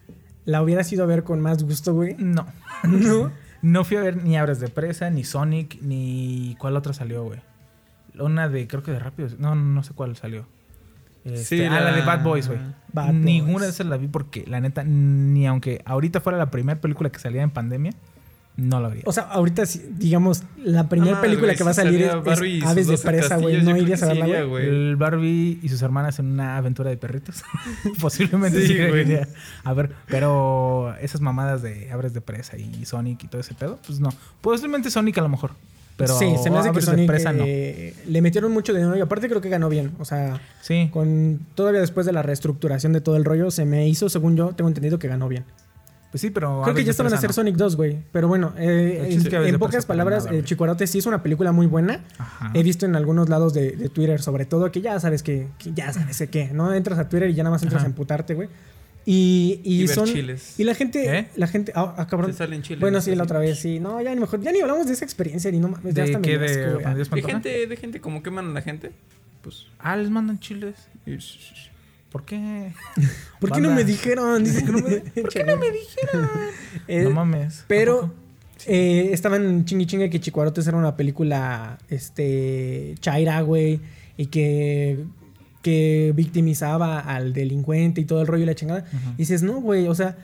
¿la 0.46 0.62
hubieras 0.62 0.92
ido 0.94 1.04
a 1.04 1.08
ver 1.08 1.24
con 1.24 1.42
más 1.42 1.64
gusto, 1.64 1.94
güey? 1.94 2.16
No. 2.18 2.46
¿No? 2.84 3.32
No 3.62 3.84
fui 3.84 3.98
a 3.98 4.02
ver 4.02 4.24
ni 4.24 4.38
Abres 4.38 4.60
de 4.60 4.70
Presa, 4.70 5.10
ni 5.10 5.24
Sonic, 5.24 5.82
ni. 5.82 6.56
¿Cuál 6.60 6.78
otra 6.78 6.94
salió, 6.94 7.24
güey? 7.24 7.42
Una 8.18 8.50
de, 8.50 8.68
creo 8.68 8.82
que 8.84 8.92
de 8.92 9.00
Rápidos. 9.00 9.38
No, 9.40 9.56
no 9.56 9.84
sé 9.84 9.94
cuál 9.94 10.16
salió. 10.16 10.46
Este, 11.26 11.44
Sí, 11.58 11.64
ah, 11.64 11.70
la 11.70 11.82
la- 11.92 11.92
de 11.98 12.02
Bad 12.02 12.24
Boys, 12.24 12.48
güey. 12.48 12.60
Ninguna 13.14 13.54
Boys. 13.54 13.64
de 13.66 13.70
esas 13.72 13.86
la 13.88 13.98
vi 13.98 14.08
porque, 14.08 14.46
la 14.48 14.60
neta, 14.62 14.84
ni 14.84 15.46
aunque 15.48 15.82
ahorita 15.86 16.22
fuera 16.22 16.38
la 16.38 16.50
primera 16.50 16.80
película 16.80 17.10
que 17.10 17.20
salía 17.20 17.42
en 17.44 17.52
pandemia, 17.52 17.92
no 18.56 18.82
la 18.82 18.90
vería. 18.90 19.04
O 19.06 19.14
sea, 19.14 19.24
ahorita, 19.24 19.64
digamos, 19.92 20.44
la 20.58 20.90
primera 20.90 21.18
Ah, 21.20 21.22
película 21.22 21.56
que 21.56 21.64
va 21.64 21.72
a 21.72 21.74
salir 21.74 22.02
es, 22.02 22.12
Aves 22.12 22.88
de 22.88 22.94
12 22.94 23.08
Presa, 23.08 23.38
güey. 23.38 23.62
¿No 23.64 23.76
irías 23.78 24.02
a 24.04 24.08
verla, 24.08 24.44
güey? 24.44 24.66
El 24.68 24.96
Barbie 24.98 25.60
y 25.62 25.70
sus 25.70 25.82
hermanas 25.82 26.20
en 26.20 26.26
una 26.28 26.58
aventura 26.58 26.90
de 26.90 26.98
perritos. 26.98 27.44
Posiblemente 28.02 28.66
Sí, 28.66 28.78
güey. 28.78 29.20
A 29.64 29.74
ver, 29.74 29.92
pero 30.08 30.94
esas 31.00 31.22
mamadas 31.22 31.62
de 31.62 31.92
Abres 31.92 32.14
de 32.14 32.22
Presa 32.22 32.58
y 32.58 32.86
Sonic 32.86 33.24
y 33.24 33.28
todo 33.28 33.40
ese 33.42 33.54
pedo, 33.54 33.80
pues 33.86 34.00
no. 34.00 34.10
Posiblemente 34.42 34.90
Sonic 34.92 35.18
a 35.18 35.22
lo 35.22 35.30
mejor. 35.30 35.52
Pero 36.00 36.18
sí, 36.18 36.34
se 36.42 36.50
me 36.50 36.58
hace 36.58 36.72
que 36.72 36.82
Sonic 36.82 37.06
Presa 37.08 37.32
no. 37.34 37.44
le 37.46 38.22
metieron 38.22 38.52
mucho 38.52 38.74
dinero 38.74 38.98
y 38.98 39.02
aparte 39.02 39.28
creo 39.28 39.42
que 39.42 39.50
ganó 39.50 39.70
bien. 39.70 39.92
O 40.00 40.06
sea, 40.06 40.42
Sí. 40.62 40.90
con 40.92 41.40
todavía 41.56 41.82
después 41.82 42.06
de 42.06 42.14
la 42.14 42.24
reestructuración 42.24 42.94
de 42.94 43.02
todo 43.02 43.18
el 43.18 43.26
rollo, 43.26 43.52
se 43.52 43.66
me 43.66 43.88
hizo, 43.88 44.10
según 44.10 44.36
yo, 44.36 44.54
tengo 44.56 44.70
entendido 44.70 44.98
que 44.98 45.08
ganó 45.08 45.28
bien. 45.28 45.44
Pues 46.12 46.22
sí, 46.22 46.32
pero. 46.32 46.62
Creo 46.64 46.74
que 46.76 46.84
ya 46.84 46.92
estaban 46.92 47.14
a 47.14 47.18
hacer 47.18 47.30
no. 47.30 47.34
Sonic 47.34 47.56
2, 47.56 47.76
güey. 47.76 47.98
Pero 48.12 48.28
bueno, 48.28 48.54
eh, 48.58 49.10
en, 49.12 49.20
es 49.20 49.28
que 49.30 49.60
pocas 49.60 49.86
palabras, 49.86 50.26
nada, 50.26 50.38
eh. 50.38 50.44
Chicuarote 50.44 50.88
sí 50.88 50.98
es 50.98 51.06
una 51.06 51.22
película 51.22 51.52
muy 51.52 51.68
buena. 51.68 52.04
Ajá. 52.18 52.50
He 52.56 52.64
visto 52.64 52.88
en 52.88 52.96
algunos 52.96 53.30
lados 53.30 53.54
de, 53.54 53.74
de 53.74 53.90
Twitter, 53.90 54.20
sobre 54.22 54.46
todo, 54.46 54.72
que 54.72 54.82
ya 54.82 55.00
sabes 55.00 55.22
que, 55.22 55.50
que 55.60 55.72
ya 55.74 55.94
sabes 55.94 56.18
que, 56.18 56.28
qué, 56.28 56.50
¿no? 56.52 56.74
Entras 56.74 56.98
a 56.98 57.08
Twitter 57.10 57.30
y 57.30 57.36
ya 57.36 57.44
nada 57.44 57.54
más 57.54 57.62
entras 57.62 57.82
Ajá. 57.82 57.86
a 57.88 57.90
emputarte, 57.90 58.34
güey. 58.34 58.50
Y, 59.12 59.60
y, 59.64 59.82
Y 59.82 59.88
ver 59.88 59.96
son. 59.96 60.06
chiles. 60.06 60.60
Y 60.60 60.64
la 60.66 60.76
gente. 60.76 61.02
¿Qué? 61.02 61.28
La 61.36 61.48
gente. 61.48 61.72
Ah, 61.74 61.96
ah, 61.98 62.06
cabrón. 62.06 62.32
Salen 62.32 62.62
chiles. 62.62 62.80
Bueno, 62.80 63.02
sí, 63.02 63.16
la 63.16 63.24
otra 63.24 63.40
vez, 63.40 63.58
sí. 63.58 63.80
No, 63.80 64.00
ya 64.00 64.14
ni 64.14 64.22
mejor. 64.22 64.40
Ya 64.40 64.52
ni 64.52 64.62
hablamos 64.62 64.86
de 64.86 64.94
esa 64.94 65.04
experiencia, 65.04 65.52
ni 65.52 65.58
no 65.58 65.68
mames. 65.70 65.96
Ya 65.96 66.04
asco, 66.04 66.20
¿De 66.20 66.38
De 66.38 67.22
gente, 67.24 67.66
de 67.66 67.76
gente 67.76 68.02
como 68.02 68.22
queman 68.22 68.52
a 68.52 68.54
la 68.54 68.62
gente. 68.62 68.92
Pues. 69.42 69.66
Ah, 69.80 69.98
les 69.98 70.12
mandan 70.12 70.38
chiles. 70.38 70.76
¿Por 72.12 72.24
qué? 72.24 72.72
¿Por 73.40 73.52
qué 73.52 73.62
no 73.62 73.72
me 73.72 73.84
dijeron? 73.84 74.44
Dice 74.44 74.64
que 74.64 74.72
no 74.72 74.78
me. 74.78 74.98
¿Por 75.00 75.30
qué 75.30 75.44
no 75.44 75.58
me 75.58 75.72
dijeron? 75.72 76.30
Eh, 76.88 77.02
no 77.02 77.10
mames. 77.10 77.66
Pero 77.68 78.14
eh, 78.68 79.10
estaban 79.12 79.66
chingui 79.66 79.88
chingue 79.88 80.12
que 80.12 80.20
Chicuarotes 80.20 80.68
era 80.68 80.78
una 80.78 80.96
película 80.96 81.80
este 81.90 82.94
chaira, 83.00 83.42
güey, 83.42 83.80
y 84.18 84.28
que, 84.28 85.04
que 85.70 86.14
victimizaba 86.16 87.00
al 87.00 87.34
delincuente 87.34 88.02
y 88.02 88.06
todo 88.06 88.22
el 88.22 88.28
rollo 88.28 88.44
y 88.44 88.46
la 88.48 88.56
chingada. 88.56 88.86
Y 89.16 89.18
dices, 89.18 89.44
no, 89.44 89.62
güey, 89.62 89.88
o 89.88 89.96
sea, 89.96 90.16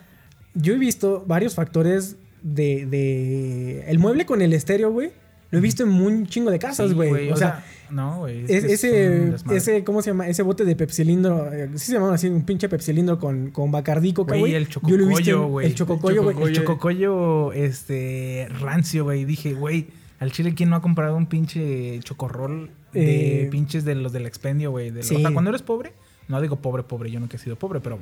yo 0.54 0.74
he 0.74 0.78
visto 0.78 1.24
varios 1.28 1.54
factores 1.56 2.16
de, 2.42 2.86
de... 2.86 3.84
El 3.90 4.00
mueble 4.00 4.26
con 4.26 4.42
el 4.42 4.54
estéreo, 4.54 4.92
güey, 4.92 5.12
lo 5.52 5.60
he 5.60 5.62
visto 5.62 5.84
en 5.84 5.90
un 5.92 6.26
chingo 6.28 6.50
de 6.52 6.60
casas, 6.60 6.90
Sí, 6.90 6.96
güey. 6.96 7.30
o, 7.32 7.38
sea, 7.38 7.64
no, 7.90 8.20
güey. 8.20 8.44
es 8.46 8.50
es- 8.64 8.84
ese, 8.84 9.34
ese, 9.52 9.84
¿cómo 9.84 10.02
se 10.02 10.10
llama? 10.10 10.28
Ese 10.28 10.42
bote 10.42 10.66
de 10.66 10.76
pepsilindro, 10.76 11.54
eh, 11.54 11.70
sí 11.76 11.86
se 11.88 11.94
llamaba 11.94 12.16
así, 12.16 12.28
un 12.28 12.42
pinche 12.44 12.68
pepsilindro 12.68 13.20
con, 13.20 13.52
con 13.52 13.72
Bacardí, 13.72 14.12
coca, 14.14 14.36
Güey, 14.36 14.56
el 14.56 14.68
Yo 14.68 14.98
lo 14.98 15.06
he 15.06 15.08
visto 15.08 15.22
chococollo, 15.24 15.44
en- 15.44 15.50
güey. 15.52 15.68
El 15.68 15.76
chococollo, 15.76 16.24
güey. 16.24 16.42
El 16.50 16.54
chococollo, 16.56 17.54
este, 17.54 18.48
rancio, 18.60 19.04
güey. 19.06 19.26
Dije, 19.26 19.54
güey, 19.54 19.88
al 20.20 20.32
chile, 20.32 20.54
¿quién 20.56 20.70
no 20.70 20.76
ha 20.78 20.82
comprado 20.82 21.16
un 21.16 21.28
pinche 21.28 22.00
chocorrol 22.04 22.72
de 23.00 23.44
Eh, 23.44 23.48
pinches 23.52 23.86
de 23.86 23.96
los 23.96 24.12
del 24.14 24.26
expendio, 24.26 24.72
güey? 24.72 24.90
De- 24.92 25.04
sí. 25.04 25.16
O 25.16 25.20
sea, 25.20 25.32
cuando 25.32 25.50
eres 25.50 25.62
pobre, 25.62 25.94
no 26.28 26.42
digo 26.42 26.56
pobre, 26.58 26.84
pobre, 26.84 27.12
yo 27.12 27.20
nunca 27.20 27.38
he 27.38 27.40
sido 27.40 27.56
pobre, 27.56 27.80
pero 27.82 28.00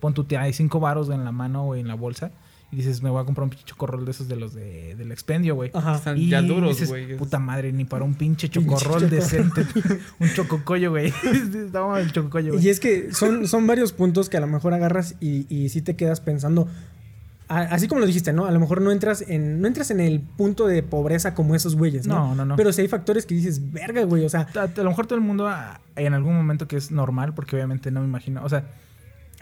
pon 0.00 0.14
tu 0.14 0.24
tía, 0.24 0.42
hay 0.42 0.52
cinco 0.52 0.80
varos 0.80 1.08
en 1.10 1.24
la 1.24 1.32
mano, 1.32 1.64
güey, 1.64 1.80
en 1.80 1.88
la 1.88 1.94
bolsa. 1.94 2.30
Y 2.70 2.76
dices, 2.76 3.02
me 3.02 3.10
voy 3.10 3.20
a 3.20 3.24
comprar 3.26 3.44
un 3.44 3.50
pinche 3.50 3.66
chocorrol 3.66 4.06
de 4.06 4.12
esos 4.12 4.28
de 4.28 4.36
los 4.36 4.54
de, 4.54 4.94
del 4.96 5.12
expendio, 5.12 5.54
güey. 5.54 5.70
Ajá. 5.74 5.96
Están 5.96 6.16
Y 6.16 6.30
ya 6.30 6.40
duros, 6.40 6.70
dices, 6.70 6.88
güey. 6.88 7.18
puta 7.18 7.38
madre, 7.38 7.70
ni 7.70 7.84
para 7.84 8.02
un 8.02 8.14
pinche 8.14 8.48
Pinche 8.48 8.66
chocorrol 8.76 9.10
decente. 9.10 9.66
un 10.18 10.28
chococollo, 10.34 10.88
güey. 10.90 11.12
El 11.22 12.12
chococollo, 12.12 12.54
güey. 12.54 12.64
Y 12.64 12.70
es 12.70 12.80
que 12.80 13.12
son, 13.12 13.46
son 13.46 13.66
varios 13.66 13.92
puntos 13.92 14.30
que 14.30 14.38
a 14.38 14.40
lo 14.40 14.46
mejor 14.46 14.72
agarras 14.72 15.16
y, 15.20 15.46
y 15.54 15.68
sí 15.68 15.82
te 15.82 15.96
quedas 15.96 16.20
pensando. 16.22 16.66
Así 17.58 17.88
como 17.88 18.00
lo 18.00 18.06
dijiste, 18.06 18.32
¿no? 18.32 18.46
A 18.46 18.50
lo 18.50 18.60
mejor 18.60 18.80
no 18.80 18.90
entras 18.92 19.24
en, 19.28 19.60
no 19.60 19.68
entras 19.68 19.90
en 19.90 20.00
el 20.00 20.20
punto 20.20 20.66
de 20.66 20.82
pobreza 20.82 21.34
como 21.34 21.54
esos 21.54 21.76
güeyes, 21.76 22.06
¿no? 22.06 22.28
No, 22.28 22.34
no, 22.34 22.44
no. 22.44 22.56
Pero 22.56 22.72
sí 22.72 22.82
hay 22.82 22.88
factores 22.88 23.26
que 23.26 23.34
dices, 23.34 23.72
verga, 23.72 24.04
güey. 24.04 24.24
O 24.24 24.28
sea, 24.28 24.46
A, 24.54 24.62
a 24.62 24.82
lo 24.82 24.90
mejor 24.90 25.06
todo 25.06 25.16
el 25.16 25.24
mundo 25.24 25.50
en 25.96 26.14
algún 26.14 26.34
momento 26.34 26.66
que 26.68 26.76
es 26.76 26.90
normal, 26.90 27.34
porque 27.34 27.56
obviamente 27.56 27.90
no 27.90 28.00
me 28.00 28.06
imagino. 28.06 28.44
O 28.44 28.48
sea, 28.48 28.64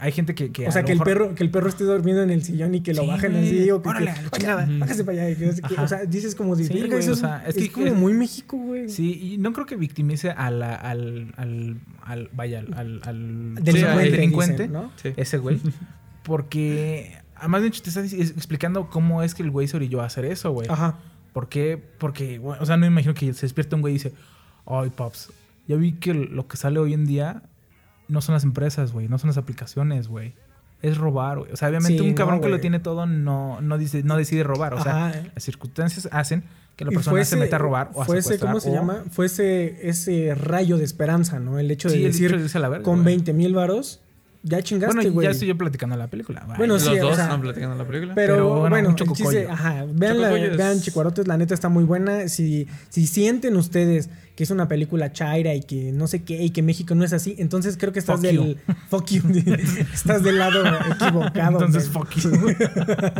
hay 0.02 0.12
gente 0.12 0.34
que, 0.34 0.50
que 0.50 0.64
O 0.64 0.68
a 0.70 0.72
sea, 0.72 0.82
que 0.82 0.92
el, 0.92 0.98
mejor- 0.98 1.12
perro, 1.12 1.34
que 1.34 1.42
el 1.42 1.50
perro 1.50 1.68
esté 1.68 1.84
durmiendo 1.84 2.22
en 2.22 2.30
el 2.30 2.42
sillón 2.42 2.74
y 2.74 2.80
que 2.80 2.94
lo 2.94 3.02
Sí, 3.02 3.08
bajen 3.08 3.36
así. 3.36 3.70
O 3.70 3.82
que, 3.82 3.88
Órale, 3.90 4.14
que, 4.14 4.30
para 4.30 5.12
allá. 5.12 5.36
O 5.82 5.86
sea, 5.88 6.04
dices 6.06 6.34
como 6.34 6.56
de, 6.56 6.64
Sí, 6.64 6.72
"Verga, 6.72 6.88
güey, 6.88 7.00
eso 7.00 7.10
o 7.10 7.14
es, 7.14 7.20
sea, 7.20 7.42
es 7.46 7.54
es 7.56 7.62
que 7.64 7.70
como 7.72 7.86
es- 7.86 7.94
muy 7.94 8.14
México, 8.14 8.56
güey. 8.56 8.88
Sí, 8.88 9.34
y 9.34 9.36
no 9.36 9.52
creo 9.52 9.66
que 9.66 9.76
victimice 9.76 10.30
a 10.30 10.50
la- 10.50 10.74
al, 10.74 11.34
al, 11.36 11.76
al, 12.02 12.30
vaya, 12.32 12.60
al, 12.60 12.72
al, 12.72 13.00
al- 13.04 13.54
Delincuente, 13.56 13.72
sí, 13.72 13.84
al 13.84 13.98
dicen, 13.98 14.12
delincuente, 14.12 14.68
¿no? 14.68 14.90
Sí. 14.96 15.12
ese 15.18 15.36
güey, 15.36 15.60
porque 16.22 17.18
además 17.40 17.62
de 17.62 17.68
hecho 17.68 17.82
te 17.82 17.88
está 17.88 18.02
explicando 18.02 18.88
cómo 18.88 19.22
es 19.22 19.34
que 19.34 19.42
el 19.42 19.50
güey 19.50 19.66
se 19.66 19.76
orilló 19.76 20.00
a 20.02 20.06
hacer 20.06 20.24
eso, 20.24 20.52
güey. 20.52 20.68
Ajá. 20.70 20.98
¿Por 21.32 21.48
qué? 21.48 21.82
Porque, 21.98 22.40
o 22.40 22.66
sea, 22.66 22.76
no 22.76 22.82
me 22.82 22.88
imagino 22.88 23.14
que 23.14 23.32
se 23.34 23.42
despierta 23.42 23.76
un 23.76 23.82
güey 23.82 23.94
y 23.94 23.98
dice, 23.98 24.12
ay, 24.66 24.90
Pops, 24.90 25.32
ya 25.66 25.76
vi 25.76 25.92
que 25.92 26.14
lo 26.14 26.46
que 26.48 26.56
sale 26.56 26.78
hoy 26.78 26.94
en 26.94 27.06
día 27.06 27.42
no 28.08 28.20
son 28.20 28.34
las 28.34 28.44
empresas, 28.44 28.92
güey, 28.92 29.08
no 29.08 29.18
son 29.18 29.28
las 29.28 29.36
aplicaciones, 29.36 30.08
güey. 30.08 30.34
Es 30.82 30.96
robar, 30.96 31.38
güey. 31.38 31.52
O 31.52 31.56
sea, 31.56 31.68
obviamente 31.68 32.02
Sí, 32.02 32.08
un 32.08 32.14
cabrón 32.14 32.36
no, 32.38 32.42
que 32.42 32.48
lo 32.48 32.58
tiene 32.58 32.80
todo 32.80 33.06
no, 33.06 33.60
no, 33.60 33.78
dice, 33.78 34.02
no 34.02 34.16
decide 34.16 34.42
robar. 34.42 34.74
O 34.74 34.82
sea, 34.82 35.30
las 35.34 35.44
circunstancias 35.44 36.08
hacen 36.10 36.42
que 36.76 36.86
la 36.86 36.90
persona 36.90 37.12
fue 37.12 37.24
se 37.26 37.36
meta 37.36 37.56
a 37.56 37.58
robar 37.58 37.90
o 37.92 38.02
a 38.02 38.06
fue 38.06 38.18
ese, 38.18 38.38
secuestrar 38.38 38.52
¿cómo 38.52 38.60
se 38.60 38.72
llama? 38.72 39.04
Fue 39.10 39.26
ese, 39.26 40.34
rayo 40.34 40.78
de 40.78 40.84
esperanza, 40.84 41.38
¿no? 41.38 41.58
El 41.58 41.70
hecho 41.70 41.88
de 41.88 41.96
Sí, 41.96 42.02
decir, 42.02 42.34
hecho 42.34 42.42
de 42.42 42.50
a 42.52 42.58
la 42.60 42.68
verga, 42.70 42.84
con 42.84 43.02
güey. 43.02 43.16
20 43.16 43.34
mil 43.34 43.54
varos, 43.54 44.00
ya 44.42 44.62
chingaste, 44.62 44.94
Bueno, 44.96 45.12
güey. 45.12 45.24
ya 45.26 45.30
estoy 45.32 45.48
yo 45.48 45.56
platicando 45.58 45.96
la 45.96 46.06
película. 46.08 46.42
güey. 46.46 46.56
Bueno, 46.58 46.74
Los 46.74 46.82
sí, 46.82 46.88
o 46.98 47.02
dos 47.02 47.16
sea, 47.16 47.24
están 47.26 47.40
platicando 47.40 47.76
la 47.76 47.84
película. 47.86 48.14
Pero, 48.14 48.34
Pero, 48.34 48.48
bueno, 48.48 48.70
bueno, 48.70 48.88
el 48.90 48.94
chiste, 48.94 49.14
chococollo. 49.14 49.50
ajá, 49.52 49.84
vean, 49.92 50.20
la, 50.20 50.36
es- 50.36 50.56
vean 50.56 50.80
Chicuarotes, 50.80 51.26
la 51.28 51.36
neta 51.36 51.54
está 51.54 51.68
muy 51.68 51.84
buena. 51.84 52.28
Si, 52.28 52.66
si 52.88 53.06
sienten 53.06 53.56
ustedes 53.56 54.08
que 54.36 54.44
es 54.44 54.50
una 54.50 54.68
película 54.68 55.12
chaira 55.12 55.54
y 55.54 55.60
que 55.62 55.92
no 55.92 56.06
sé 56.06 56.22
qué, 56.22 56.42
y 56.42 56.48
que 56.50 56.62
México 56.62 56.94
no 56.94 57.04
es 57.04 57.12
así, 57.12 57.34
entonces 57.38 57.76
creo 57.76 57.92
que 57.92 57.98
estás 57.98 58.16
Fuck 58.16 58.24
del. 58.24 58.58
Fuck 58.88 59.06
you. 59.10 59.22
estás 59.92 60.22
del 60.22 60.38
lado 60.38 60.62
equivocado. 60.90 61.58
Entonces, 61.62 61.92
man. 61.92 62.06
fuck 62.06 62.14
you. 62.16 62.30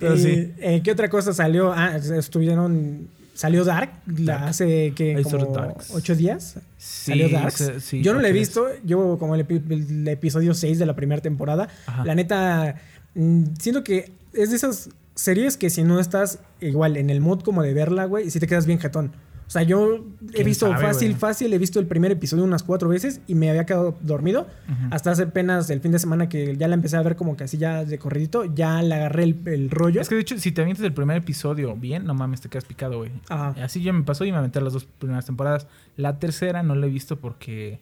Pero 0.00 0.14
Y, 0.16 0.18
sí. 0.18 0.52
eh, 0.58 0.80
¿Qué 0.82 0.90
otra 0.90 1.08
cosa 1.08 1.32
salió? 1.32 1.72
Ah, 1.72 1.96
estuvieron. 1.96 3.08
Salió 3.36 3.64
Dark, 3.64 3.90
la 4.06 4.32
Dark. 4.34 4.48
hace 4.48 4.92
que 4.96 5.22
como 5.22 5.52
Darks. 5.54 5.90
ocho 5.92 6.14
días. 6.16 6.56
Sí, 6.78 7.10
salió 7.12 7.28
Dark. 7.28 7.52
sí, 7.52 8.02
Yo 8.02 8.14
no 8.14 8.20
la 8.20 8.28
he 8.28 8.32
visto, 8.32 8.66
llevo 8.84 9.18
como 9.18 9.34
el, 9.34 9.46
epi- 9.46 9.62
el 9.70 10.08
episodio 10.08 10.54
6 10.54 10.78
de 10.78 10.86
la 10.86 10.96
primera 10.96 11.20
temporada. 11.20 11.68
Ajá. 11.86 12.04
La 12.04 12.14
neta, 12.14 12.76
mm, 13.14 13.44
siento 13.60 13.84
que 13.84 14.10
es 14.32 14.50
de 14.50 14.56
esas 14.56 14.88
series 15.14 15.56
que 15.56 15.70
si 15.70 15.82
no 15.82 16.00
estás 16.00 16.38
igual 16.60 16.96
en 16.96 17.10
el 17.10 17.20
mood 17.20 17.40
como 17.42 17.62
de 17.62 17.72
verla, 17.74 18.06
güey, 18.06 18.30
si 18.30 18.40
te 18.40 18.46
quedas 18.46 18.66
bien 18.66 18.78
jetón. 18.78 19.12
O 19.46 19.50
sea, 19.50 19.62
yo 19.62 20.04
he 20.30 20.32
¿Quién 20.32 20.46
visto 20.46 20.66
sabe, 20.68 20.82
fácil, 20.84 21.14
fácil, 21.14 21.52
he 21.52 21.58
visto 21.58 21.78
el 21.78 21.86
primer 21.86 22.10
episodio 22.10 22.42
unas 22.42 22.64
cuatro 22.64 22.88
veces 22.88 23.20
y 23.28 23.36
me 23.36 23.48
había 23.48 23.64
quedado 23.64 23.96
dormido. 24.00 24.48
Hasta 24.90 25.12
hace 25.12 25.22
apenas 25.22 25.70
el 25.70 25.80
fin 25.80 25.92
de 25.92 26.00
semana 26.00 26.28
que 26.28 26.56
ya 26.56 26.66
la 26.66 26.74
empecé 26.74 26.96
a 26.96 27.02
ver 27.02 27.14
como 27.14 27.36
que 27.36 27.44
así 27.44 27.56
ya 27.56 27.84
de 27.84 27.96
corridito, 27.98 28.44
ya 28.44 28.82
le 28.82 28.94
agarré 28.96 29.22
el, 29.22 29.36
el 29.46 29.70
rollo. 29.70 30.00
Es 30.00 30.08
que 30.08 30.16
de 30.16 30.22
hecho, 30.22 30.36
si 30.38 30.50
te 30.50 30.62
avientas 30.62 30.84
el 30.84 30.92
primer 30.92 31.16
episodio 31.18 31.76
bien, 31.76 32.04
no 32.06 32.14
mames, 32.14 32.40
te 32.40 32.48
quedas 32.48 32.64
picado, 32.64 32.98
güey. 32.98 33.12
Ajá. 33.28 33.54
Así 33.62 33.82
ya 33.82 33.92
me 33.92 34.02
pasó 34.02 34.24
y 34.24 34.32
me 34.32 34.38
aventé 34.38 34.60
las 34.60 34.72
dos 34.72 34.84
primeras 34.84 35.26
temporadas. 35.26 35.68
La 35.96 36.18
tercera 36.18 36.64
no 36.64 36.74
la 36.74 36.86
he 36.86 36.90
visto 36.90 37.16
porque 37.16 37.78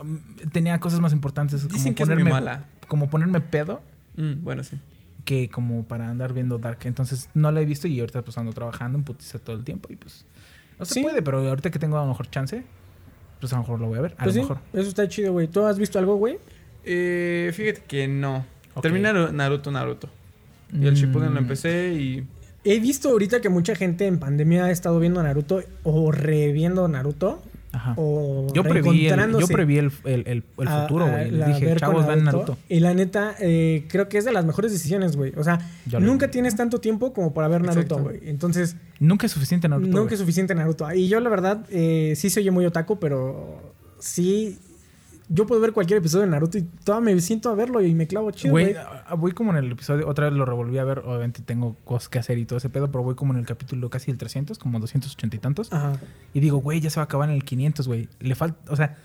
um, 0.00 0.18
tenía 0.52 0.78
cosas 0.78 1.00
más 1.00 1.12
importantes. 1.12 1.68
Dicen 1.68 1.94
como 1.94 1.96
que 1.96 2.02
es 2.04 2.08
muy 2.08 2.14
ponerme, 2.18 2.30
mala. 2.30 2.64
Como 2.86 3.10
ponerme 3.10 3.40
pedo 3.40 3.82
Mm, 4.16 4.44
bueno, 4.44 4.62
sí. 4.62 4.76
que 5.24 5.48
como 5.48 5.82
para 5.84 6.08
andar 6.08 6.32
viendo 6.32 6.58
Dark. 6.58 6.78
Entonces 6.84 7.28
no 7.34 7.50
la 7.50 7.60
he 7.60 7.64
visto 7.64 7.88
y 7.88 7.98
ahorita 7.98 8.22
pues 8.22 8.38
ando 8.38 8.52
trabajando 8.52 8.96
en 8.96 9.02
putiza 9.02 9.40
todo 9.40 9.56
el 9.56 9.64
tiempo 9.64 9.88
y 9.92 9.96
pues 9.96 10.24
no 10.84 10.86
se 10.86 10.94
Sí. 10.94 11.02
puede, 11.02 11.22
pero 11.22 11.38
ahorita 11.48 11.70
que 11.70 11.78
tengo 11.78 11.96
a 11.98 12.02
lo 12.02 12.08
mejor 12.08 12.28
chance, 12.30 12.62
pues 13.40 13.52
a 13.52 13.56
lo 13.56 13.62
mejor 13.62 13.80
lo 13.80 13.86
voy 13.88 13.98
a 13.98 14.02
ver. 14.02 14.12
A 14.18 14.24
Pues 14.24 14.26
lo 14.26 14.32
sí, 14.32 14.48
mejor. 14.48 14.58
eso 14.72 14.88
está 14.88 15.08
chido, 15.08 15.32
güey. 15.32 15.48
¿Tú 15.48 15.64
has 15.64 15.78
visto 15.78 15.98
algo, 15.98 16.16
güey? 16.16 16.38
Eh, 16.84 17.50
fíjate 17.54 17.82
que 17.86 18.06
no. 18.08 18.44
Ok. 18.74 18.82
Terminé 18.82 19.12
Naruto, 19.32 19.70
Naruto. 19.70 20.08
Y 20.72 20.86
el 20.86 20.94
Shippuden 20.94 21.34
lo 21.34 21.40
Mm. 21.40 21.44
empecé 21.44 21.92
y... 21.94 22.26
He 22.64 22.80
visto 22.80 23.10
ahorita 23.10 23.40
que 23.40 23.48
mucha 23.50 23.74
gente 23.76 24.06
en 24.06 24.18
pandemia 24.18 24.64
ha 24.64 24.70
estado 24.70 24.98
viendo 24.98 25.22
Naruto 25.22 25.62
o 25.82 26.10
reviendo 26.10 26.88
Naruto 26.88 27.42
Ajá. 27.74 27.94
o 27.96 28.46
Yo 28.54 28.62
preví 28.62 29.06
el, 29.08 29.32
yo 29.38 29.46
preví 29.48 29.78
el, 29.78 29.90
el, 30.04 30.26
el- 30.26 30.42
futuro, 30.68 31.08
güey. 31.10 31.30
dije, 31.30 31.74
chavos, 31.76 32.06
vean 32.06 32.24
Naruto. 32.24 32.56
Y 32.68 32.80
la 32.80 32.94
neta, 32.94 33.34
eh, 33.40 33.84
creo 33.88 34.08
que 34.08 34.18
es 34.18 34.24
de 34.24 34.32
las 34.32 34.44
mejores 34.44 34.72
decisiones, 34.72 35.16
güey. 35.16 35.32
O 35.36 35.42
sea, 35.44 35.58
nunca 36.00 36.30
tienes 36.30 36.56
tanto 36.56 36.80
tiempo 36.80 37.12
como 37.12 37.34
para 37.34 37.48
ver 37.48 37.62
Naruto, 37.62 37.98
güey. 37.98 38.20
Entonces, 38.24 38.76
Nunca 39.00 39.26
es 39.26 39.32
suficiente 39.32 39.68
Naruto. 39.68 39.88
nunca 39.96 40.14
es 40.14 40.20
suficiente 40.20 40.54
Naruto. 40.54 40.90
Y 40.94 41.08
yo, 41.08 41.18
la 41.20 41.28
verdad, 41.30 41.66
eh, 41.70 42.14
sí 42.16 42.30
se 42.30 42.40
oye 42.40 42.50
muy 42.50 42.64
otaku, 42.64 42.98
pero 42.98 43.74
sí. 43.98 44.58
Yo 45.28 45.46
puedo 45.46 45.60
ver 45.60 45.72
cualquier 45.72 45.98
episodio 45.98 46.24
de 46.24 46.30
Naruto 46.30 46.58
y 46.58 46.62
todavía 46.62 47.14
me 47.14 47.20
siento 47.20 47.48
a 47.48 47.54
verlo 47.54 47.80
y 47.80 47.94
me 47.94 48.06
clavo 48.06 48.30
chido, 48.30 48.52
Güey, 48.52 48.74
ah, 48.76 49.14
voy 49.16 49.32
como 49.32 49.52
en 49.52 49.56
el 49.56 49.72
episodio, 49.72 50.06
otra 50.06 50.28
vez 50.28 50.36
lo 50.36 50.44
revolví 50.44 50.76
a 50.78 50.84
ver, 50.84 50.98
obviamente 51.00 51.42
tengo 51.42 51.76
cosas 51.84 52.08
que 52.08 52.18
hacer 52.18 52.38
y 52.38 52.44
todo 52.44 52.58
ese 52.58 52.68
pedo, 52.68 52.90
pero 52.90 53.02
voy 53.02 53.14
como 53.14 53.32
en 53.32 53.38
el 53.38 53.46
capítulo 53.46 53.88
casi 53.88 54.10
el 54.10 54.18
300, 54.18 54.58
como 54.58 54.78
280 54.80 55.36
y 55.36 55.38
tantos. 55.38 55.72
Ajá. 55.72 55.98
Y 56.34 56.40
digo, 56.40 56.58
güey, 56.58 56.80
ya 56.80 56.90
se 56.90 56.96
va 56.96 57.02
a 57.02 57.04
acabar 57.04 57.30
en 57.30 57.36
el 57.36 57.44
500, 57.44 57.88
güey. 57.88 58.08
Le 58.20 58.34
falta, 58.34 58.70
o 58.70 58.76
sea, 58.76 58.96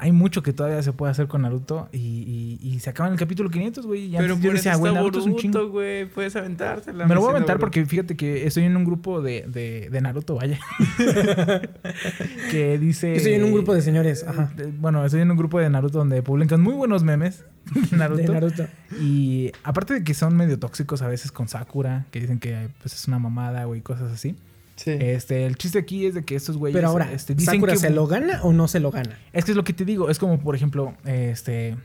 hay 0.00 0.12
mucho 0.12 0.42
que 0.44 0.52
todavía 0.52 0.80
se 0.82 0.92
puede 0.92 1.10
hacer 1.10 1.26
con 1.26 1.42
Naruto 1.42 1.88
y, 1.92 1.98
y- 1.98 2.58
y 2.62 2.78
se 2.78 2.88
acaba 2.90 3.08
en 3.08 3.14
el 3.14 3.18
capítulo 3.18 3.50
500, 3.50 3.84
güey. 3.84 4.12
Pero 4.16 4.36
por 4.36 4.44
yo 4.44 4.52
decía, 4.52 4.70
está 4.72 4.78
güey, 4.80 4.94
Naruto 4.94 5.18
es 5.18 5.26
un 5.26 5.36
chingo. 5.36 5.68
güey. 5.70 6.06
Puedes 6.06 6.36
aventártela. 6.36 7.06
Me 7.06 7.14
lo 7.16 7.20
voy 7.20 7.28
a 7.30 7.32
aventar 7.32 7.58
porque 7.58 7.84
fíjate 7.84 8.16
que 8.16 8.46
estoy 8.46 8.62
en 8.64 8.76
un 8.76 8.84
grupo 8.84 9.20
de, 9.20 9.44
de, 9.48 9.88
de 9.90 10.00
Naruto, 10.00 10.36
vaya. 10.36 10.58
que 12.50 12.78
dice... 12.78 13.10
Yo 13.10 13.16
estoy 13.16 13.32
en 13.34 13.44
un 13.44 13.52
grupo 13.52 13.74
de 13.74 13.82
señores. 13.82 14.24
Ajá. 14.26 14.52
de- 14.56 14.66
Bueno, 14.66 15.04
estoy 15.04 15.20
en 15.22 15.30
un 15.30 15.36
grupo 15.36 15.58
de 15.58 15.68
Naruto 15.70 15.98
donde 15.98 16.22
publican 16.22 16.60
muy 16.60 16.74
buenos 16.74 17.02
memes 17.02 17.44
de 17.90 17.96
Naruto. 17.96 18.22
De 18.22 18.28
Naruto. 18.28 18.66
Y 19.00 19.52
aparte 19.64 19.94
de 19.94 20.04
que 20.04 20.14
son 20.14 20.36
medio 20.36 20.58
tóxicos 20.58 21.02
a 21.02 21.08
veces 21.08 21.32
con 21.32 21.48
Sakura, 21.48 22.06
que 22.10 22.20
dicen 22.20 22.38
que 22.38 22.68
pues, 22.80 22.94
es 22.94 23.08
una 23.08 23.18
mamada, 23.18 23.64
güey, 23.64 23.80
cosas 23.80 24.12
así. 24.12 24.36
Sí. 24.78 24.92
Este, 24.92 25.44
el 25.44 25.56
chiste 25.56 25.78
aquí 25.78 26.06
es 26.06 26.14
de 26.14 26.24
que 26.24 26.34
estos 26.36 26.56
güeyes. 26.56 26.74
Pero 26.76 26.88
ahora, 26.88 27.12
este, 27.12 27.34
dicen 27.34 27.54
¿Sakura 27.56 27.72
que 27.74 27.78
se 27.80 27.90
lo 27.90 28.06
gana 28.06 28.40
o 28.42 28.52
no 28.52 28.66
se 28.68 28.80
lo 28.80 28.90
gana? 28.90 29.18
Es 29.32 29.44
que 29.44 29.50
es 29.50 29.56
lo 29.56 29.64
que 29.64 29.72
te 29.72 29.84
digo, 29.84 30.08
es 30.08 30.18
como 30.18 30.38
por 30.40 30.54
ejemplo, 30.54 30.94
este. 31.04 31.76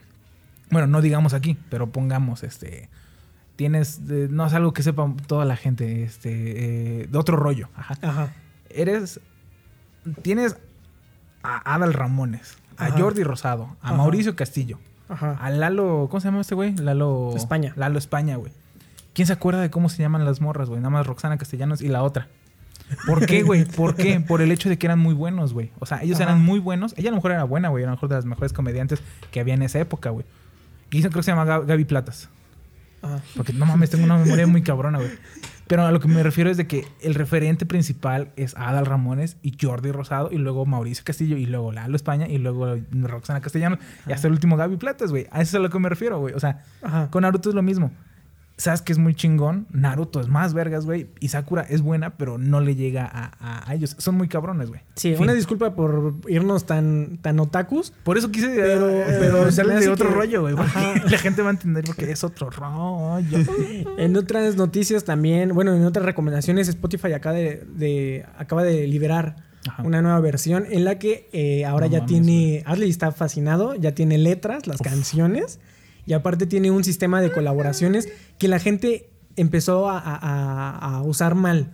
Bueno, 0.69 0.87
no 0.87 1.01
digamos 1.01 1.33
aquí, 1.33 1.57
pero 1.69 1.87
pongamos, 1.91 2.43
este. 2.43 2.89
Tienes. 3.55 3.99
eh, 4.09 4.27
no 4.31 4.45
es 4.45 4.53
algo 4.53 4.73
que 4.73 4.81
sepa 4.83 5.11
toda 5.27 5.43
la 5.45 5.55
gente, 5.55 6.03
este. 6.03 7.01
eh, 7.01 7.07
de 7.07 7.17
otro 7.17 7.35
rollo. 7.35 7.69
Ajá. 7.75 7.97
Ajá. 8.01 8.33
Eres. 8.69 9.19
Tienes 10.21 10.57
a 11.43 11.75
Adal 11.75 11.93
Ramones, 11.93 12.57
a 12.77 12.85
Ajá. 12.87 12.99
Jordi 12.99 13.23
Rosado, 13.23 13.75
a 13.81 13.87
Ajá. 13.89 13.97
Mauricio 13.97 14.35
Castillo, 14.35 14.79
Ajá. 15.09 15.37
a 15.39 15.49
Lalo. 15.49 16.07
¿Cómo 16.09 16.19
se 16.21 16.27
llama 16.27 16.41
este 16.41 16.55
güey? 16.55 16.75
Lalo. 16.75 17.31
España. 17.35 17.73
Lalo 17.75 17.97
España, 17.99 18.35
güey. 18.35 18.51
¿Quién 19.13 19.27
se 19.27 19.33
acuerda 19.33 19.61
de 19.61 19.69
cómo 19.69 19.89
se 19.89 20.01
llaman 20.01 20.25
las 20.25 20.41
morras, 20.41 20.69
güey? 20.69 20.79
Nada 20.81 20.89
más 20.89 21.05
Roxana 21.07 21.37
Castellanos 21.37 21.81
y 21.81 21.87
la 21.87 22.01
otra. 22.03 22.27
¿Por 23.05 23.25
qué, 23.25 23.43
güey? 23.43 23.65
¿Por 23.75 23.95
qué? 23.95 24.19
Por 24.19 24.41
el 24.41 24.51
hecho 24.51 24.69
de 24.69 24.77
que 24.77 24.87
eran 24.87 24.99
muy 24.99 25.13
buenos, 25.13 25.53
güey. 25.53 25.71
O 25.79 25.85
sea, 25.85 26.01
ellos 26.03 26.15
Ajá. 26.19 26.29
eran 26.31 26.41
muy 26.41 26.59
buenos. 26.59 26.93
Ella 26.97 27.09
a 27.09 27.11
lo 27.11 27.17
mejor 27.17 27.31
era 27.31 27.43
buena, 27.43 27.69
güey. 27.69 27.83
A 27.83 27.87
lo 27.87 27.93
mejor 27.93 28.09
de 28.09 28.15
las 28.15 28.25
mejores 28.25 28.53
comediantes 28.53 29.01
que 29.31 29.39
había 29.39 29.53
en 29.53 29.61
esa 29.63 29.79
época, 29.79 30.09
güey. 30.09 30.25
Y 30.91 30.99
creo 30.99 31.11
que 31.11 31.23
se 31.23 31.31
llama 31.31 31.45
Gab- 31.45 31.65
Gaby 31.65 31.85
Platas. 31.85 32.29
Ajá. 33.01 33.19
Porque 33.35 33.51
no 33.53 33.65
mames, 33.65 33.89
tengo 33.89 34.05
una 34.05 34.17
memoria 34.17 34.47
muy 34.47 34.61
cabrona, 34.61 34.99
güey. 34.99 35.11
Pero 35.67 35.85
a 35.85 35.91
lo 35.91 35.99
que 35.99 36.07
me 36.07 36.21
refiero 36.23 36.49
es 36.49 36.57
de 36.57 36.67
que 36.67 36.85
el 37.01 37.15
referente 37.15 37.65
principal 37.65 38.31
es 38.35 38.55
Adal 38.57 38.85
Ramones 38.85 39.37
y 39.41 39.57
Jordi 39.59 39.91
Rosado 39.91 40.29
y 40.31 40.37
luego 40.37 40.65
Mauricio 40.65 41.03
Castillo 41.05 41.37
y 41.37 41.45
luego 41.45 41.71
Lalo 41.71 41.95
España 41.95 42.27
y 42.27 42.37
luego 42.37 42.75
Roxana 42.91 43.39
Castellanos 43.41 43.79
y 44.07 44.11
hasta 44.11 44.27
el 44.27 44.33
último 44.33 44.55
Gaby 44.57 44.75
Platas, 44.77 45.09
güey. 45.11 45.25
A 45.31 45.41
eso 45.41 45.49
es 45.49 45.55
a 45.55 45.59
lo 45.59 45.69
que 45.69 45.79
me 45.79 45.89
refiero, 45.89 46.19
güey. 46.19 46.33
O 46.33 46.39
sea, 46.39 46.63
Ajá. 46.81 47.09
con 47.09 47.21
Naruto 47.23 47.49
es 47.49 47.55
lo 47.55 47.61
mismo. 47.63 47.91
Sabes 48.55 48.83
que 48.83 48.91
es 48.93 48.99
muy 48.99 49.15
chingón. 49.15 49.65
Naruto 49.71 50.21
es 50.21 50.27
más 50.27 50.53
vergas, 50.53 50.85
güey. 50.85 51.07
Y 51.19 51.29
Sakura 51.29 51.63
es 51.67 51.81
buena, 51.81 52.17
pero 52.17 52.37
no 52.37 52.61
le 52.61 52.75
llega 52.75 53.03
a, 53.05 53.31
a- 53.39 53.69
a 53.69 53.73
ellos. 53.73 53.95
Son 53.97 54.15
muy 54.15 54.27
cabrones, 54.27 54.69
güey. 54.69 54.81
Sí, 54.95 55.13
Fin. 55.15 55.23
una 55.23 55.33
disculpa 55.33 55.73
por 55.75 56.13
irnos 56.27 56.65
tan, 56.65 57.17
tan 57.21 57.39
otakus. 57.39 57.91
Por 58.03 58.17
eso 58.17 58.31
quise 58.31 58.49
Pero- 58.49 58.87
pero, 59.07 59.19
pero 59.19 59.51
se 59.51 59.63
me 59.63 59.73
de 59.73 59.79
hace 59.79 59.89
otro 59.89 60.09
que- 60.09 60.15
rollo, 60.15 60.41
güey. 60.41 60.55
La 61.09 61.17
gente 61.17 61.41
va 61.41 61.47
a 61.49 61.51
entender 61.53 61.83
porque 61.83 62.09
es 62.11 62.23
otro 62.23 62.51
rollo. 62.51 63.17
En 63.97 64.15
otras 64.15 64.55
noticias 64.55 65.03
también, 65.03 65.53
bueno, 65.55 65.73
en 65.73 65.83
otras 65.85 66.05
recomendaciones, 66.05 66.67
Spotify 66.67 67.13
acaba 67.13 67.35
de, 67.35 67.65
de- 67.75 68.25
acaba 68.37 68.63
de 68.63 68.85
liberar 68.87 69.35
Ajá. 69.67 69.81
una 69.83 70.01
nueva 70.01 70.19
versión 70.19 70.65
en 70.69 70.85
la 70.85 70.99
que 70.99 71.27
eh, 71.33 71.65
ahora 71.65 71.87
No 71.87 71.91
ya 71.93 71.99
mames, 72.01 72.09
tiene, 72.11 72.63
Adley 72.65 72.89
está 72.89 73.11
fascinado, 73.11 73.75
ya 73.75 73.93
tiene 73.95 74.17
letras, 74.17 74.67
las 74.67 74.79
canciones, 74.81 75.59
y 76.05 76.13
aparte 76.13 76.45
tiene 76.45 76.71
un 76.71 76.83
sistema 76.83 77.21
de 77.21 77.31
colaboraciones 77.31 78.09
que 78.37 78.47
la 78.47 78.59
gente 78.59 79.09
empezó 79.35 79.89
a, 79.89 79.97
a- 79.99 80.15
a- 80.17 80.97
a 80.97 81.01
usar 81.03 81.35
mal. 81.35 81.71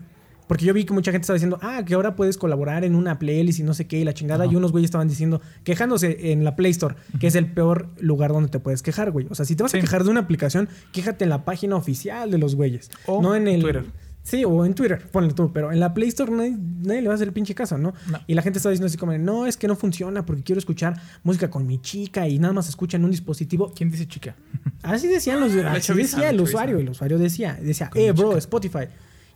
Porque 0.48 0.66
yo 0.66 0.74
vi 0.74 0.84
que 0.84 0.94
mucha 0.96 1.12
gente 1.12 1.26
estaba 1.26 1.36
diciendo, 1.36 1.60
ah, 1.62 1.84
que 1.86 1.94
ahora 1.94 2.16
puedes 2.16 2.36
colaborar 2.36 2.84
en 2.84 2.96
una 2.96 3.20
playlist 3.20 3.60
y 3.60 3.64
no 3.64 3.76
sé 3.76 3.86
qué, 3.86 4.00
y 4.00 4.04
la 4.04 4.16
chingada. 4.16 4.46
Ajá. 4.46 4.54
Y 4.54 4.56
unos 4.56 4.72
güeyes 4.72 4.88
estaban 4.88 5.08
diciendo, 5.08 5.42
quejándose 5.64 6.32
en 6.32 6.44
la 6.44 6.56
Play 6.56 6.72
Store, 6.72 6.96
que 7.20 7.28
es 7.28 7.36
el 7.36 7.52
peor 7.52 7.90
lugar 8.00 8.32
donde 8.32 8.50
te 8.50 8.60
puedes 8.60 8.82
quejar, 8.82 9.12
güey. 9.12 9.28
O 9.30 9.36
sea, 9.36 9.46
si 9.46 9.56
te 9.56 9.62
vas 9.62 9.76
a 9.76 9.80
quejar 9.80 10.04
de 10.04 10.10
una 10.10 10.22
aplicación, 10.22 10.68
quéjate 10.92 11.24
en 11.24 11.30
la 11.30 11.46
página 11.46 11.76
oficial 11.76 12.32
de 12.32 12.40
los 12.40 12.56
güeyes. 12.56 12.90
O 13.06 13.22
no 13.22 13.36
en 13.36 13.48
el. 13.48 13.62
Twitter. 13.62 13.86
Sí, 14.24 14.46
o 14.46 14.66
en 14.66 14.76
Twitter, 14.76 15.08
ponle 15.12 15.34
tú, 15.34 15.52
pero 15.52 15.72
en 15.72 15.80
la 15.80 15.94
Play 15.94 16.10
Store 16.10 16.32
nadie, 16.32 16.56
nadie 16.58 17.02
le 17.02 17.08
va 17.08 17.14
a 17.14 17.16
hacer 17.16 17.28
el 17.28 17.34
pinche 17.34 17.56
caso, 17.56 17.78
¿no? 17.78 17.94
No. 18.08 18.20
Y 18.28 18.36
la 18.36 18.42
gente 18.42 18.60
está 18.60 18.70
diciendo 18.70 18.88
así 18.88 18.98
como, 18.98 19.18
no, 19.18 19.48
es 19.48 19.58
que 19.58 19.68
no 19.68 19.76
funciona 19.76 20.26
porque 20.26 20.44
quiero 20.44 20.60
escuchar 20.60 21.02
música 21.24 21.50
con 21.50 21.66
mi 21.66 21.82
chica 21.82 22.28
y 22.28 22.38
nada 22.38 22.54
más 22.54 22.70
escucha 22.70 22.98
en 22.98 23.06
un 23.06 23.12
dispositivo. 23.12 23.74
¿Quién 23.76 23.90
dice 23.90 24.08
chica? 24.08 24.36
Así 24.84 25.08
decían 25.08 25.40
los, 25.40 25.52
así 25.66 25.82
chaviza, 25.88 26.18
decía 26.18 26.30
el 26.30 26.42
usuario, 26.42 26.78
el 26.78 26.90
usuario 26.90 27.18
decía, 27.18 27.58
decía, 27.60 27.90
eh, 27.96 28.12
bro. 28.12 28.38
Spotify. 28.38 28.88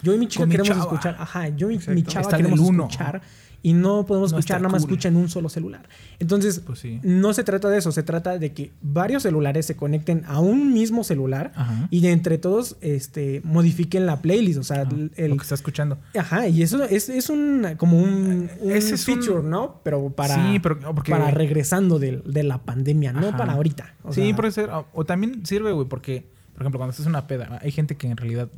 Yo 0.04 0.13
y 0.13 0.18
mi 0.18 0.28
chica 0.28 0.44
Con 0.44 0.52
queremos 0.52 0.78
escuchar, 0.78 1.16
ajá, 1.18 1.48
yo 1.48 1.72
y 1.72 1.80
mi 1.88 2.04
chava 2.04 2.24
Está 2.24 2.38
queremos 2.38 2.60
uno. 2.60 2.84
escuchar 2.84 3.22
y 3.65 3.74
no 3.74 4.05
podemos 4.05 4.34
No 4.34 4.39
escuchar, 4.39 4.60
nada 4.62 4.72
más 4.74 4.82
cool. 4.84 4.91
escucha 4.91 5.08
en 5.08 5.15
un 5.15 5.29
solo 5.29 5.48
celular. 5.50 5.88
Entonces, 6.20 6.60
Pues 6.60 6.79
sí. 6.79 7.00
no 7.01 7.34
se 7.34 7.43
trata 7.46 7.70
de 7.70 7.77
eso, 7.79 7.91
se 7.93 8.03
trata 8.03 8.38
de 8.38 8.51
que 8.51 8.72
varios 8.82 9.24
celulares 9.24 9.65
se 9.65 9.75
conecten 9.77 10.24
a 10.27 10.39
un 10.41 10.74
mismo 10.74 11.03
celular 11.05 11.53
Ajá. 11.55 11.88
y 11.89 12.01
de 12.01 12.12
entre 12.12 12.38
todos 12.38 12.75
este, 12.82 13.41
modifiquen 13.46 14.05
la 14.05 14.22
playlist, 14.22 14.60
o 14.60 14.63
sea, 14.63 14.82
Ajá, 14.82 14.91
el, 15.15 15.29
Lo 15.29 15.38
que 15.38 15.43
está 15.43 15.55
escuchando. 15.55 15.98
Ajá, 16.15 16.48
y 16.50 16.62
eso 16.62 16.84
es, 16.84 17.08
es 17.10 17.29
un 17.29 17.65
como 17.77 17.98
un, 18.00 18.50
un 18.60 18.72
Ese 18.72 18.96
es 18.96 19.08
un- 19.08 19.15
feature, 19.15 19.48
¿no? 19.48 19.79
Pero 19.84 20.10
para, 20.10 20.36
Sí, 20.36 20.60
pero- 20.60 20.79
porque- 20.93 21.12
para 21.12 21.32
regresando 21.32 22.00
de, 22.00 22.22
de 22.25 22.43
la 22.43 22.58
pandemia, 22.58 23.13
no 23.13 23.29
Ajá. 23.29 23.38
para 23.38 23.53
ahorita. 23.53 23.96
O 24.03 24.12
sí, 24.12 24.22
sea, 24.27 24.36
puede 24.36 24.51
ser. 24.51 24.70
O, 24.72 24.86
o 24.93 25.05
también 25.05 25.46
sirve, 25.46 25.72
güey, 25.72 25.88
porque, 25.88 26.25
por 26.53 26.63
ejemplo, 26.63 26.79
cuando 26.79 26.91
estás 26.91 27.05
en 27.05 27.12
una 27.12 27.27
peda, 27.27 27.60
hay 27.62 27.72
gente 27.72 27.96
que 27.96 28.08
en 28.10 28.17
realidad 28.17 28.50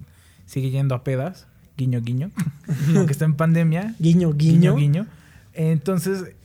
sigue 0.47 0.71
yendo 0.71 0.95
a 0.95 1.03
pedas, 1.03 1.45
guiño, 1.77 2.01
guiño, 2.01 2.31
aunque 2.95 3.11
está 3.11 3.25
en 3.25 3.35
pandemia, 3.35 3.95
Guiño, 3.99 4.33
guiño. 4.33 4.75
guiño, 4.75 4.75
guiño. 4.75 5.07
Entonces, 5.53 6.35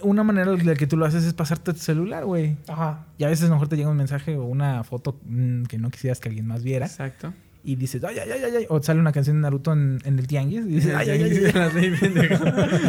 una 0.00 0.22
manera 0.22 0.52
la 0.52 0.74
que 0.74 0.86
tú 0.86 0.96
lo 0.96 1.06
haces 1.06 1.24
es 1.24 1.34
pasarte 1.34 1.72
tu 1.72 1.78
celular, 1.80 2.24
güey. 2.24 2.56
Ajá. 2.68 3.06
Y 3.18 3.24
a 3.24 3.28
veces 3.28 3.46
a 3.46 3.48
lo 3.48 3.54
mejor 3.54 3.68
te 3.68 3.76
llega 3.76 3.88
un 3.90 3.96
mensaje 3.96 4.36
o 4.36 4.44
una 4.44 4.84
foto 4.84 5.18
mm, 5.26 5.64
que 5.64 5.78
no 5.78 5.90
quisieras 5.90 6.20
que 6.20 6.28
alguien 6.28 6.46
más 6.46 6.62
viera. 6.62 6.86
Exacto. 6.86 7.32
Y 7.64 7.76
dices, 7.76 8.02
ay, 8.04 8.16
ay, 8.18 8.30
ay, 8.32 8.52
ay. 8.58 8.66
O 8.68 8.80
sale 8.82 9.00
una 9.00 9.12
canción 9.12 9.36
de 9.36 9.42
Naruto 9.42 9.72
en, 9.72 9.98
en 10.04 10.18
el 10.18 10.26
tianguis. 10.26 10.60
Y 10.64 10.68
dices, 10.76 10.94
ay, 10.94 11.10
ay. 11.10 11.20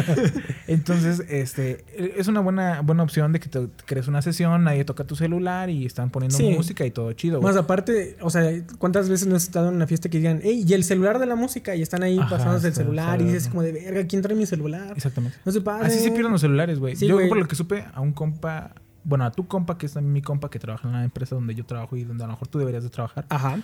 Entonces, 0.66 1.24
este, 1.28 1.84
es 2.18 2.28
una 2.28 2.40
buena, 2.40 2.80
buena 2.80 3.02
opción 3.02 3.32
de 3.32 3.40
que 3.40 3.48
te 3.48 3.68
crees 3.86 4.08
una 4.08 4.22
sesión, 4.22 4.64
nadie 4.64 4.84
toca 4.84 5.04
tu 5.04 5.16
celular 5.16 5.68
y 5.70 5.86
están 5.86 6.10
poniendo 6.10 6.36
Sí. 6.36 6.50
música 6.50 6.86
y 6.86 6.90
todo 6.90 7.12
chido. 7.12 7.40
Más 7.42 7.56
aparte, 7.56 8.16
o 8.20 8.30
sea, 8.30 8.50
¿cuántas 8.78 9.08
veces 9.08 9.26
no 9.26 9.36
has 9.36 9.42
estado 9.42 9.68
en 9.68 9.74
una 9.74 9.86
fiesta 9.86 10.08
que 10.08 10.18
digan, 10.18 10.40
hey, 10.42 10.64
y 10.66 10.72
el 10.74 10.84
celular 10.84 11.18
de 11.18 11.26
la 11.26 11.34
música? 11.34 11.74
Y 11.74 11.82
están 11.82 12.02
ahí 12.02 12.18
pasándose 12.30 12.68
el 12.68 12.74
celular 12.74 13.20
y 13.20 13.24
dices 13.24 13.48
como 13.48 13.62
de 13.62 13.72
verga, 13.72 14.06
¿quién 14.06 14.22
trae 14.22 14.36
mi 14.36 14.46
celular? 14.46 14.92
Exactamente. 14.96 15.36
No 15.44 15.52
se 15.52 15.60
pasa. 15.60 15.86
Así 15.86 15.98
se 15.98 16.10
pierden 16.12 16.32
los 16.32 16.40
celulares, 16.40 16.78
güey. 16.78 16.96
Sí, 16.96 17.06
yo, 17.06 17.18
por 17.28 17.38
lo 17.38 17.46
que 17.48 17.56
supe, 17.56 17.84
a 17.92 18.00
un 18.00 18.12
compa, 18.12 18.72
bueno, 19.02 19.24
a 19.24 19.32
tu 19.32 19.46
compa, 19.48 19.76
que 19.78 19.86
es 19.86 19.92
también 19.94 20.12
mi 20.12 20.22
compa 20.22 20.50
que 20.50 20.58
trabaja 20.58 20.86
en 20.88 20.94
la 20.94 21.04
empresa 21.04 21.34
donde 21.34 21.54
yo 21.54 21.64
trabajo 21.64 21.96
y 21.96 22.04
donde 22.04 22.22
a 22.24 22.26
lo 22.28 22.34
mejor 22.34 22.48
tú 22.48 22.58
deberías 22.58 22.84
de 22.84 22.90
trabajar, 22.90 23.26
Ajá. 23.28 23.58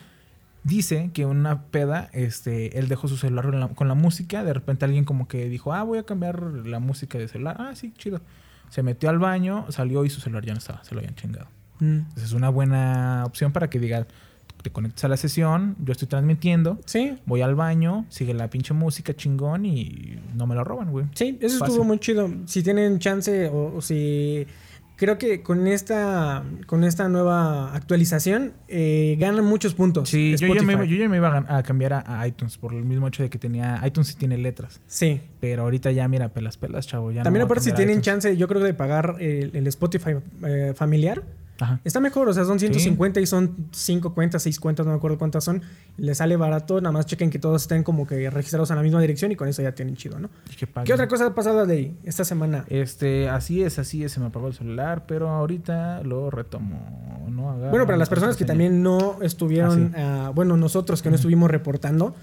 Dice 0.66 1.10
que 1.14 1.24
una 1.26 1.62
peda, 1.64 2.10
este, 2.12 2.78
él 2.78 2.88
dejó 2.88 3.08
su 3.08 3.16
celular 3.16 3.46
con 3.46 3.60
la, 3.60 3.68
con 3.68 3.88
la 3.88 3.94
música, 3.94 4.42
de 4.44 4.52
repente 4.52 4.84
alguien 4.84 5.04
como 5.04 5.28
que 5.28 5.48
dijo, 5.48 5.72
ah, 5.72 5.82
voy 5.82 5.98
a 5.98 6.02
cambiar 6.02 6.42
la 6.42 6.80
música 6.80 7.18
de 7.18 7.28
celular. 7.28 7.56
Ah, 7.58 7.74
sí, 7.74 7.92
chido. 7.96 8.20
Se 8.70 8.82
metió 8.82 9.08
al 9.08 9.18
baño, 9.18 9.64
salió 9.70 10.04
y 10.04 10.10
su 10.10 10.20
celular 10.20 10.44
ya 10.44 10.52
no 10.52 10.58
estaba, 10.58 10.82
se 10.82 10.94
lo 10.94 11.00
habían 11.00 11.14
chingado. 11.14 11.46
Mm. 11.78 11.98
Entonces 11.98 12.24
es 12.24 12.32
una 12.32 12.48
buena 12.48 13.22
opción 13.26 13.52
para 13.52 13.70
que 13.70 13.78
digas, 13.78 14.06
te 14.62 14.70
conectes 14.70 15.04
a 15.04 15.08
la 15.08 15.16
sesión, 15.16 15.76
yo 15.84 15.92
estoy 15.92 16.08
transmitiendo, 16.08 16.80
Sí, 16.86 17.16
voy 17.26 17.42
al 17.42 17.54
baño, 17.54 18.04
sigue 18.08 18.34
la 18.34 18.50
pinche 18.50 18.74
música 18.74 19.14
chingón 19.14 19.64
y 19.64 20.18
no 20.34 20.48
me 20.48 20.56
lo 20.56 20.64
roban, 20.64 20.90
güey. 20.90 21.06
sí, 21.14 21.38
eso 21.40 21.58
Fácil. 21.60 21.72
estuvo 21.74 21.84
muy 21.84 21.98
chido. 22.00 22.28
Si 22.46 22.62
tienen 22.64 22.98
chance 22.98 23.48
o, 23.48 23.76
o 23.76 23.80
si... 23.80 24.46
Creo 24.96 25.18
que 25.18 25.42
con 25.42 25.66
esta, 25.66 26.42
con 26.66 26.82
esta 26.82 27.08
nueva 27.10 27.74
actualización 27.74 28.54
eh, 28.66 29.16
ganan 29.20 29.44
muchos 29.44 29.74
puntos. 29.74 30.08
Sí, 30.08 30.34
yo 30.38 30.54
ya, 30.54 30.62
me, 30.62 30.88
yo 30.88 30.96
ya 30.96 31.08
me 31.08 31.18
iba 31.18 31.44
a, 31.48 31.62
cambiar 31.62 31.92
a, 31.92 32.20
a 32.20 32.26
iTunes 32.26 32.56
por 32.56 32.72
el 32.72 32.84
mismo 32.84 33.06
hecho 33.08 33.22
de 33.22 33.28
que 33.28 33.38
tenía. 33.38 33.80
iTunes 33.84 34.08
sí 34.08 34.16
tiene 34.16 34.38
letras. 34.38 34.80
Sí. 34.86 35.20
Pero 35.38 35.64
ahorita 35.64 35.90
ya, 35.92 36.08
mira, 36.08 36.30
pelas, 36.30 36.56
pelas, 36.56 36.86
chavo. 36.86 37.12
Ya 37.12 37.20
no 37.20 37.24
También 37.24 37.42
a 37.42 37.44
aparte 37.44 37.64
si 37.64 37.72
tienen 37.72 38.00
chance, 38.00 38.36
yo 38.36 38.48
creo 38.48 38.62
de 38.62 38.72
pagar 38.72 39.16
el, 39.20 39.50
el 39.54 39.66
Spotify 39.66 40.12
eh, 40.44 40.72
familiar, 40.74 41.22
Ajá. 41.60 41.80
está 41.84 42.00
mejor. 42.00 42.28
O 42.28 42.32
sea, 42.34 42.44
son 42.44 42.58
150 42.58 43.20
y 43.20 43.26
son 43.26 43.68
5 43.72 44.12
cuentas, 44.14 44.42
6 44.42 44.60
cuentas, 44.60 44.86
no 44.86 44.92
me 44.92 44.98
acuerdo 44.98 45.18
cuántas 45.18 45.44
son. 45.44 45.62
Les 45.96 46.18
sale 46.18 46.36
barato, 46.36 46.80
nada 46.80 46.92
más 46.92 47.06
chequen 47.06 47.30
que 47.30 47.38
todos 47.38 47.62
estén 47.62 47.82
como 47.82 48.06
que 48.06 48.28
registrados 48.30 48.70
en 48.70 48.76
la 48.76 48.82
misma 48.82 49.00
dirección 49.00 49.32
y 49.32 49.36
con 49.36 49.48
eso 49.48 49.62
ya 49.62 49.72
tienen 49.72 49.96
chido, 49.96 50.18
¿no? 50.18 50.28
¿Qué 50.84 50.92
otra 50.92 51.08
cosa 51.08 51.26
ha 51.26 51.34
pasado 51.34 51.66
de 51.66 51.94
esta 52.04 52.24
semana? 52.24 52.64
Este, 52.68 53.28
así 53.28 53.62
es, 53.62 53.78
así 53.78 54.04
es, 54.04 54.12
se 54.12 54.20
me 54.20 54.26
apagó 54.26 54.48
el 54.48 54.54
celular, 54.54 55.04
pero 55.06 55.30
ahorita 55.30 56.02
lo 56.02 56.30
retomo. 56.30 57.24
No 57.30 57.54
Bueno, 57.70 57.86
para 57.86 57.98
las 57.98 58.08
personas 58.08 58.36
que 58.36 58.44
también 58.44 58.82
no 58.82 59.18
estuvieron, 59.22 59.94
Ah, 59.96 60.26
ah, 60.26 60.32
bueno, 60.34 60.56
nosotros 60.56 61.02
que 61.02 61.10
no 61.10 61.16
estuvimos 61.16 61.50
reportando, 61.50 62.14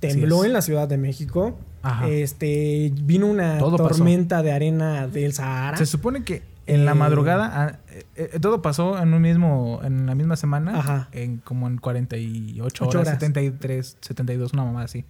tembló 0.00 0.40
es. 0.40 0.46
en 0.46 0.52
la 0.52 0.62
Ciudad 0.62 0.88
de 0.88 0.96
México. 0.98 1.58
Ajá. 1.82 2.08
Este, 2.08 2.92
vino 3.02 3.26
una 3.26 3.58
Todo 3.58 3.76
pasó. 3.78 3.88
tormenta 3.96 4.42
de 4.42 4.52
arena 4.52 5.06
del 5.06 5.32
Sahara. 5.32 5.76
Se 5.76 5.86
supone 5.86 6.24
que 6.24 6.42
en 6.66 6.84
la 6.84 6.92
Eh, 6.92 6.94
madrugada 6.94 7.50
ah, 7.52 7.78
eh, 7.88 8.04
eh, 8.16 8.40
todo 8.40 8.62
pasó 8.62 9.00
en 9.00 9.12
un 9.14 9.22
mismo 9.22 9.80
en 9.82 10.06
la 10.06 10.14
misma 10.14 10.36
semana, 10.36 10.78
Ajá. 10.78 11.08
en 11.12 11.38
como 11.38 11.66
en 11.66 11.78
48 11.78 12.64
Ocho 12.64 12.84
horas, 12.84 12.94
horas. 13.08 13.14
73, 13.14 13.96
72, 14.00 14.52
una 14.52 14.64
mamá 14.64 14.82
así. 14.82 15.04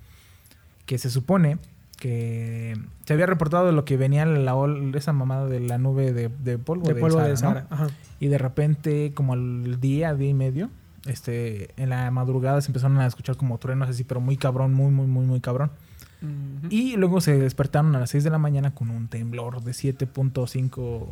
Que 0.87 0.99
se 0.99 1.11
supone 1.11 1.59
que 1.99 2.75
se 3.05 3.13
había 3.13 3.27
reportado 3.27 3.71
lo 3.73 3.85
que 3.85 3.97
venía 3.97 4.25
la 4.25 4.55
esa 4.95 5.13
mamada 5.13 5.47
de 5.47 5.61
la 5.61 5.77
nube 5.79 6.13
de, 6.13 6.29
de 6.29 6.59
polvo 6.59 6.87
de 6.89 6.95
del 6.95 7.01
polvo 7.01 7.19
Sahara, 7.19 7.29
de 7.29 7.35
¿no? 7.35 7.39
Sahara. 7.39 7.67
Ajá. 7.71 7.87
Y 8.19 8.29
de 8.29 8.39
repente, 8.39 9.13
como 9.15 9.35
al 9.35 9.81
día, 9.81 10.15
día 10.15 10.29
y 10.31 10.35
medio, 10.35 10.71
este, 11.07 11.71
en 11.77 11.91
la 11.91 12.11
madrugada 12.11 12.61
se 12.63 12.69
empezaron 12.69 12.99
a 12.99 13.07
escuchar 13.07 13.37
como 13.37 13.59
truenos 13.59 13.89
así, 13.89 14.05
pero 14.05 14.21
muy 14.21 14.37
cabrón, 14.37 14.73
muy, 14.75 14.91
muy, 14.91 15.07
muy, 15.07 15.27
muy 15.27 15.41
cabrón. 15.41 15.71
Y 16.69 16.97
luego 16.97 17.21
se 17.21 17.39
despertaron 17.39 17.95
a 17.97 18.01
las 18.01 18.11
6 18.11 18.25
de 18.25 18.31
la 18.31 18.39
mañana 18.39 18.75
con 18.75 18.91
un 18.91 19.09
temblor 19.09 19.63
de 19.63 19.73
7.5 19.73 21.07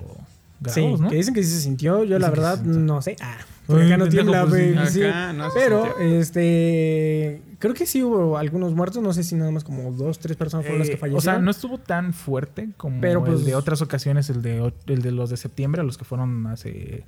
grados, 0.60 0.74
Sí, 0.74 0.86
¿no? 1.02 1.08
que 1.08 1.16
dicen 1.16 1.34
que 1.34 1.42
sí 1.42 1.50
se 1.50 1.60
sintió. 1.60 2.04
Yo, 2.04 2.18
la 2.18 2.28
Dicen 2.30 2.42
verdad, 2.42 2.62
no 2.62 3.00
sé. 3.00 3.16
Ah, 3.22 3.36
porque 3.66 3.84
acá 3.86 3.96
no 3.96 4.08
tiembla, 4.08 4.44
pues, 4.46 4.74
güey. 4.74 4.86
sí. 4.88 5.00
No 5.34 5.48
Pero, 5.54 5.84
sintió. 5.84 6.20
este. 6.20 7.42
Creo 7.58 7.74
que 7.74 7.86
sí 7.86 8.02
hubo 8.02 8.38
algunos 8.38 8.74
muertos. 8.74 9.02
No 9.02 9.12
sé 9.12 9.22
si 9.24 9.34
nada 9.34 9.50
más 9.50 9.64
como 9.64 9.90
dos, 9.92 10.18
tres 10.18 10.36
personas 10.36 10.64
fueron 10.66 10.80
las 10.80 10.88
que 10.88 10.94
Eh, 10.94 10.98
fallecieron. 10.98 11.18
o 11.18 11.22
sea, 11.22 11.38
no 11.38 11.50
estuvo 11.50 11.78
tan 11.78 12.12
fuerte 12.12 12.68
como 12.76 13.00
Pero, 13.00 13.24
pues- 13.24 13.40
el 13.40 13.44
de 13.46 13.54
otras 13.54 13.82
ocasiones, 13.82 14.30
el 14.30 14.42
de, 14.42 14.72
el 14.86 15.02
de 15.02 15.12
los 15.12 15.30
de 15.30 15.36
septiembre, 15.36 15.82
los 15.82 15.96
que 15.98 16.04
fueron 16.04 16.46
hace, 16.46 17.04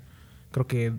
creo 0.50 0.66
que 0.66 0.92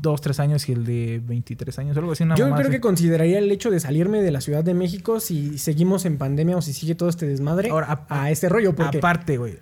dos, 0.00 0.20
tres 0.20 0.40
años 0.40 0.68
y 0.68 0.72
el 0.72 0.84
de 0.84 1.20
23 1.24 1.78
años, 1.78 1.96
algo 1.96 2.12
así. 2.12 2.24
Una 2.24 2.36
Yo 2.36 2.46
creo 2.46 2.56
así. 2.58 2.70
que 2.70 2.80
consideraría 2.80 3.38
el 3.38 3.50
hecho 3.52 3.70
de 3.70 3.80
salirme 3.80 4.22
de 4.22 4.30
la 4.30 4.40
Ciudad 4.40 4.64
de 4.64 4.74
México 4.74 5.20
si 5.20 5.58
seguimos 5.58 6.04
en 6.06 6.16
pandemia 6.18 6.56
o 6.56 6.62
si 6.62 6.72
sigue 6.72 6.94
todo 6.94 7.08
este 7.08 7.26
desmadre 7.26 7.68
Ahora, 7.70 8.04
a- 8.08 8.22
a 8.24 8.30
este 8.30 8.48
rollo. 8.48 8.74
Porque, 8.74 8.98
Aparte, 8.98 9.36
güey, 9.36 9.58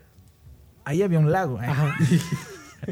ahí 0.85 1.03
había 1.03 1.19
un 1.19 1.33
lago. 1.33 1.61
¿eh? 1.61 1.67
Ajá. 1.67 1.95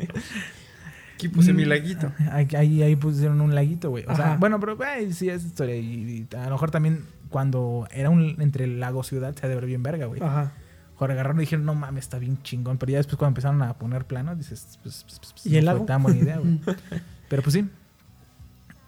Aquí 1.14 1.28
puse 1.28 1.52
Mm. 1.52 1.57
mi 1.57 1.64
laguito. 1.64 2.12
Ahí, 2.30 2.83
ahí, 2.83 2.96
pusieron 2.96 3.40
un 3.40 3.54
laguito, 3.54 3.90
güey. 3.90 4.04
O 4.09 4.16
sea, 4.16 4.37
bueno, 4.38 4.59
pero 4.61 4.76
güey, 4.76 5.12
sí 5.12 5.28
es 5.30 5.44
historia. 5.44 5.76
Y, 5.76 6.26
y 6.33 6.37
a 6.37 6.44
lo 6.46 6.50
mejor 6.52 6.70
también 6.70 7.04
cuando 7.30 7.87
era 7.92 8.11
un 8.11 8.37
entre 8.40 8.64
el 8.64 8.80
lago 8.80 9.02
ciudad 9.04 9.35
se 9.35 9.46
ha 9.46 9.48
de 9.48 9.54
ver 9.54 9.66
bien 9.66 9.83
verga, 9.83 10.07
güey. 10.07 10.20
Ajá. 10.22 10.52
Agarraron 11.12 11.38
y 11.38 11.42
dijeron, 11.42 11.64
no 11.64 11.74
mames, 11.74 12.04
está 12.04 12.18
bien 12.18 12.42
chingón. 12.42 12.78
Pero 12.78 12.92
ya 12.92 12.98
después 12.98 13.16
cuando 13.16 13.30
empezaron 13.30 13.62
a 13.62 13.74
poner 13.74 14.04
planos, 14.06 14.38
dices, 14.38 14.78
pues, 14.82 15.04
pues, 15.06 15.18
pues, 15.32 15.46
¿Y 15.46 15.56
el 15.56 15.64
no 15.64 15.72
lago? 15.72 15.78
fue 15.80 15.86
tan 15.86 16.02
buena 16.02 16.18
idea, 16.20 16.38
güey. 16.38 16.60
pero 17.28 17.42
pues 17.42 17.52
sí. 17.54 17.68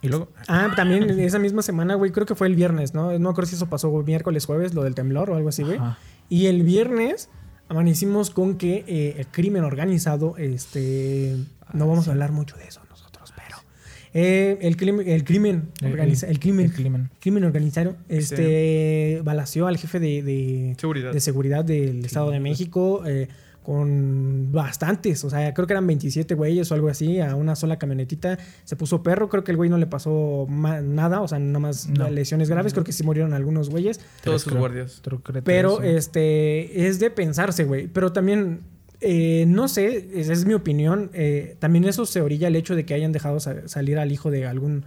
Y 0.01 0.09
luego, 0.09 0.29
Ah, 0.47 0.69
también 0.75 1.09
esa 1.19 1.39
misma 1.39 1.61
semana, 1.63 1.95
güey, 1.95 2.11
creo 2.11 2.25
que 2.27 2.35
fue 2.35 2.47
el 2.47 2.55
viernes, 2.55 2.93
¿no? 2.93 3.11
No 3.13 3.19
me 3.19 3.29
acuerdo 3.29 3.49
si 3.49 3.55
eso 3.55 3.67
pasó 3.67 3.89
güey, 3.89 4.05
miércoles, 4.05 4.45
jueves, 4.45 4.73
lo 4.75 4.83
del 4.83 4.93
temblor 4.95 5.29
o 5.31 5.35
algo 5.35 5.49
así, 5.49 5.63
güey. 5.63 5.77
Ajá. 5.77 5.97
Y 6.29 6.45
el 6.45 6.61
viernes 6.63 7.29
amanecimos 7.69 8.29
con 8.29 8.57
que 8.57 8.85
eh, 8.87 9.15
el 9.17 9.27
crimen 9.27 9.63
organizado, 9.63 10.35
este... 10.37 11.35
No 11.73 11.83
Ah, 11.85 11.87
vamos 11.87 12.03
sí. 12.05 12.09
a 12.09 12.13
hablar 12.13 12.31
mucho 12.31 12.55
de 12.57 12.65
eso. 12.67 12.79
Eh, 14.13 14.57
el, 14.61 14.77
crimen, 14.77 15.07
el 15.07 15.23
crimen, 15.23 15.69
El- 15.81 15.93
organiza- 15.93 16.27
el, 16.27 16.39
crimen, 16.39 16.65
el 16.67 16.73
crimen. 16.73 17.09
crimen 17.19 17.43
organizado, 17.43 17.95
este, 18.09 19.21
balació 19.23 19.67
al 19.67 19.77
jefe 19.77 19.99
de, 19.99 20.23
de, 20.23 20.75
Seguridad. 20.79 21.13
de 21.13 21.19
seguridad 21.19 21.65
del 21.65 22.03
Estado 22.05 22.31
de 22.31 22.39
México 22.39 23.03
eh, 23.05 23.27
con 23.63 24.49
bastantes, 24.53 25.25
o 25.25 25.29
sea, 25.29 25.53
creo 25.53 25.67
que 25.67 25.73
eran 25.73 25.85
27 25.85 26.35
güeyes 26.35 26.71
o 26.71 26.75
algo 26.75 26.87
así, 26.87 27.19
a 27.19 27.35
una 27.35 27.53
sola 27.57 27.77
camionetita. 27.77 28.39
Se 28.63 28.77
puso 28.77 29.03
perro, 29.03 29.27
creo 29.27 29.43
que 29.43 29.51
el 29.51 29.57
güey 29.57 29.69
no 29.69 29.77
le 29.77 29.87
pasó 29.87 30.47
nada, 30.49 31.19
o 31.21 31.27
sea, 31.27 31.37
nada 31.39 31.59
más 31.59 31.89
No. 31.89 32.09
lesiones 32.09 32.49
graves, 32.49 32.71
creo 32.71 32.85
que 32.85 32.93
sí 32.93 33.03
murieron 33.03 33.33
algunos 33.33 33.69
güeyes. 33.69 33.99
Todos 34.23 34.43
sus 34.43 34.53
guardias. 34.53 35.01
Pero 35.43 35.81
este 35.81 36.87
es 36.87 36.99
de 36.99 37.11
pensarse, 37.11 37.65
güey. 37.65 37.87
Pero 37.87 38.13
también, 38.13 38.61
eh, 39.01 39.45
no 39.47 39.67
sé, 39.67 40.09
esa 40.19 40.33
es 40.33 40.45
mi 40.45 40.53
opinión. 40.53 41.09
eh, 41.13 41.55
también 41.59 41.85
eso 41.85 42.05
se 42.05 42.21
orilla 42.21 42.47
el 42.47 42.55
hecho 42.55 42.75
de 42.75 42.85
que 42.85 42.93
hayan 42.93 43.11
dejado 43.11 43.39
sa- 43.39 43.67
salir 43.67 43.99
al 43.99 44.11
hijo 44.11 44.31
de 44.31 44.45
algún 44.47 44.85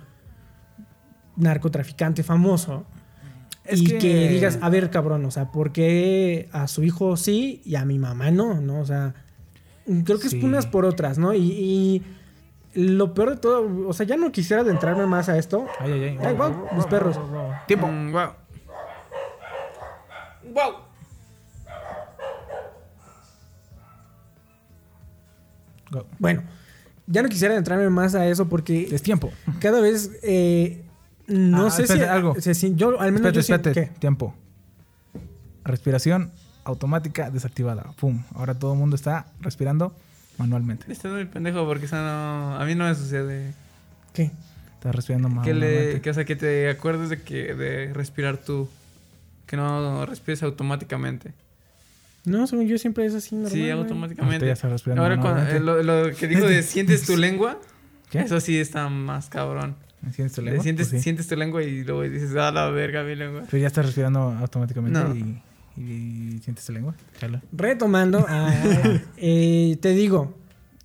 narcotraficante 1.36 2.22
famoso. 2.22 2.84
Es 3.64 3.80
y 3.82 3.86
que- 3.86 3.98
que... 3.98 4.28
digas, 4.28 4.58
a 4.62 4.68
ver, 4.68 4.90
cabrón, 4.90 5.24
o 5.24 5.30
sea, 5.30 5.52
¿por 5.52 5.72
qué 5.72 6.48
a 6.52 6.66
su 6.66 6.82
hijo 6.82 7.16
sí 7.16 7.62
y 7.64 7.76
a 7.76 7.84
mi 7.84 7.98
mamá 7.98 8.30
no? 8.30 8.60
¿No? 8.60 8.80
O 8.80 8.84
sea, 8.86 9.14
creo 10.04 10.18
que 10.18 10.28
Sí. 10.28 10.38
es 10.38 10.44
unas 10.44 10.66
por 10.66 10.84
otras, 10.84 11.18
¿no? 11.18 11.32
Y, 11.34 11.40
y 11.52 12.02
lo 12.74 13.14
peor 13.14 13.30
de 13.30 13.36
todo, 13.36 13.88
o 13.88 13.92
sea, 13.92 14.06
ya 14.06 14.16
no 14.16 14.32
quisiera 14.32 14.62
adentrarme 14.62 15.06
más 15.06 15.28
a 15.28 15.38
esto. 15.38 15.66
Ay, 15.78 15.92
ay, 15.92 16.02
ay. 16.02 16.18
Ay, 16.22 16.34
guau, 16.34 16.66
los 16.74 16.86
perros. 16.86 17.18
Tiempo. 17.66 17.86
Mm, 17.86 18.12
wow. 18.12 18.30
¡Wow! 20.52 20.72
Go. 25.90 26.06
Bueno, 26.18 26.42
ya 27.06 27.22
no 27.22 27.28
quisiera 27.28 27.56
entrarme 27.56 27.88
más 27.90 28.14
a 28.14 28.26
eso 28.26 28.48
porque 28.48 28.88
Es 28.92 29.02
tiempo. 29.02 29.32
cada 29.60 29.80
vez 29.80 30.10
eh, 30.22 30.82
no 31.26 31.66
Ah, 31.66 31.70
sé 31.70 31.82
espérate, 31.82 32.04
si 32.06 32.10
algo. 32.10 32.34
si- 32.40 32.74
yo 32.74 33.00
al 33.00 33.12
menos 33.12 33.26
Espérate, 33.34 33.34
yo 33.34 33.40
espérate. 33.40 33.72
que 33.94 33.98
Tiempo. 34.00 34.34
Respiración 35.64 36.30
automática 36.64 37.30
desactivada. 37.30 37.92
Pum. 37.98 38.22
Ahora 38.34 38.54
todo 38.54 38.72
el 38.72 38.78
mundo 38.78 38.96
está 38.96 39.26
respirando 39.40 39.94
manualmente. 40.38 40.90
Estás 40.90 41.12
muy 41.12 41.24
pendejo 41.26 41.66
porque 41.66 41.86
eso 41.86 41.96
no... 41.96 42.56
A 42.56 42.64
mí 42.64 42.74
no 42.74 42.84
me 42.84 42.94
sucede. 42.94 43.52
¿qué? 44.12 44.30
Está 44.74 44.92
respirando 44.92 45.28
Que, 45.28 45.34
manualmente. 45.34 45.92
le, 45.94 46.00
que, 46.00 46.10
o 46.10 46.14
sea, 46.14 46.24
que 46.24 46.36
te 46.36 46.70
acuerdes 46.70 47.10
de 47.10 47.20
que 47.22 47.54
de 47.54 47.92
respirar 47.92 48.38
tú. 48.38 48.68
Que 49.46 49.56
no 49.56 50.06
respires 50.06 50.42
automáticamente. 50.42 51.32
No, 52.24 52.46
según 52.46 52.66
yo 52.66 52.76
siempre 52.78 53.06
es 53.06 53.14
así 53.14 53.34
normal. 53.34 53.52
sí, 53.52 53.58
güey. 53.60 53.70
Ahorita 53.70 53.88
automáticamente. 53.94 54.46
ya 54.46 54.52
Ahora, 54.52 55.18
cuando- 55.20 55.40
manualmente. 55.42 55.56
eh, 55.56 55.60
lo, 55.60 55.82
lo 55.82 56.14
que 56.14 56.26
dijo 56.28 56.46
de 56.46 56.62
sientes 56.62 57.06
tu 57.06 57.16
lengua, 57.16 57.58
¿Qué? 58.10 58.20
eso 58.20 58.40
sí 58.40 58.58
está 58.58 58.88
más 58.88 59.28
cabrón. 59.28 59.76
¿Sientes 60.12 60.32
tu 60.34 60.42
lengua? 60.42 60.62
Sientes, 60.62 60.88
Pues 60.88 61.00
sí. 61.00 61.04
sientes 61.04 61.26
tu 61.28 61.36
lengua 61.36 61.62
y 61.62 61.84
luego 61.84 62.02
dices, 62.02 62.34
ah, 62.36 62.50
la 62.50 62.70
verga, 62.70 63.02
mi 63.02 63.14
lengua. 63.14 63.42
Pero 63.50 63.60
ya 63.60 63.66
estás 63.66 63.84
respirando 63.86 64.20
automáticamente 64.20 64.98
No. 64.98 65.14
y, 65.14 65.42
y 65.76 66.38
sientes 66.42 66.64
tu 66.64 66.72
lengua. 66.72 66.94
Jala. 67.20 67.42
Retomando, 67.52 68.24
ah, 68.28 68.52
eh, 69.18 69.76
te 69.80 69.90
digo, 69.90 70.36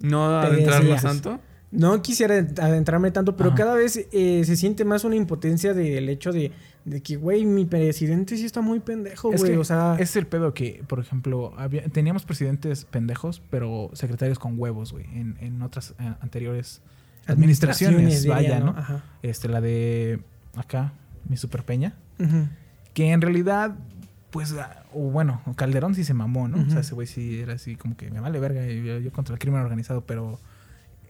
No 0.02 0.38
adentrarnos 0.39 1.02
tanto. 1.02 1.39
no 1.71 2.02
quisiera 2.02 2.36
adentrarme 2.36 3.12
tanto, 3.12 3.36
pero 3.38 3.50
Ajá. 3.50 3.58
cada 3.58 3.76
vez 3.76 4.06
eh, 4.12 4.43
se 4.45 4.56
siente 4.58 4.84
más 4.86 5.04
una 5.06 5.15
impotencia 5.15 5.74
del 5.74 6.10
hecho 6.10 6.32
de, 6.34 6.52
de 6.86 7.02
que, 7.02 7.15
güey, 7.15 7.45
mi 7.45 7.65
presidente 7.65 8.38
sí 8.38 8.45
está 8.45 8.62
muy 8.62 8.80
pendejo, 8.80 9.34
Es 9.34 9.41
güey. 9.41 9.54
que 9.54 9.58
O 9.58 9.63
sea, 9.63 9.98
es 10.00 10.15
el 10.15 10.28
pedo 10.28 10.54
que, 10.54 10.84
por 10.88 11.00
ejemplo, 11.00 11.54
había- 11.58 11.88
teníamos 11.89 12.26
presidentes 12.26 12.86
pendejos, 12.86 13.41
pero 13.50 13.89
secretarios 13.93 14.38
con 14.39 14.58
huevos, 14.60 14.91
güey, 14.93 15.06
en, 15.06 15.36
en 15.41 15.62
otras 15.63 15.95
eh, 16.00 16.13
anteriores 16.21 16.82
administraciones, 17.26 18.28
vaya, 18.28 18.60
¿no? 18.60 18.71
Ajá. 18.78 19.04
Este, 19.24 19.48
la 19.48 19.62
de 19.62 20.19
acá, 20.56 20.93
mi 21.28 21.38
super 21.38 21.63
peña, 21.63 21.95
que 22.93 23.12
en 23.12 23.21
realidad, 23.21 23.76
pues, 24.32 24.54
ah, 24.54 24.84
o 24.93 25.10
bueno, 25.10 25.41
Calderón 25.56 25.95
sí 25.95 26.04
se 26.04 26.13
mamó, 26.13 26.48
¿no? 26.48 26.62
O 26.65 26.69
sea, 26.69 26.82
ese 26.82 26.93
güey 26.93 27.08
sí 27.08 27.39
era 27.39 27.54
así 27.54 27.76
como 27.76 27.98
que 27.98 28.12
me 28.12 28.19
vale 28.19 28.39
verga, 28.39 28.63
yo, 28.65 29.00
yo 29.00 29.12
contra 29.12 29.34
el 29.34 29.39
crimen 29.39 29.62
organizado, 29.62 30.02
pero 30.06 30.39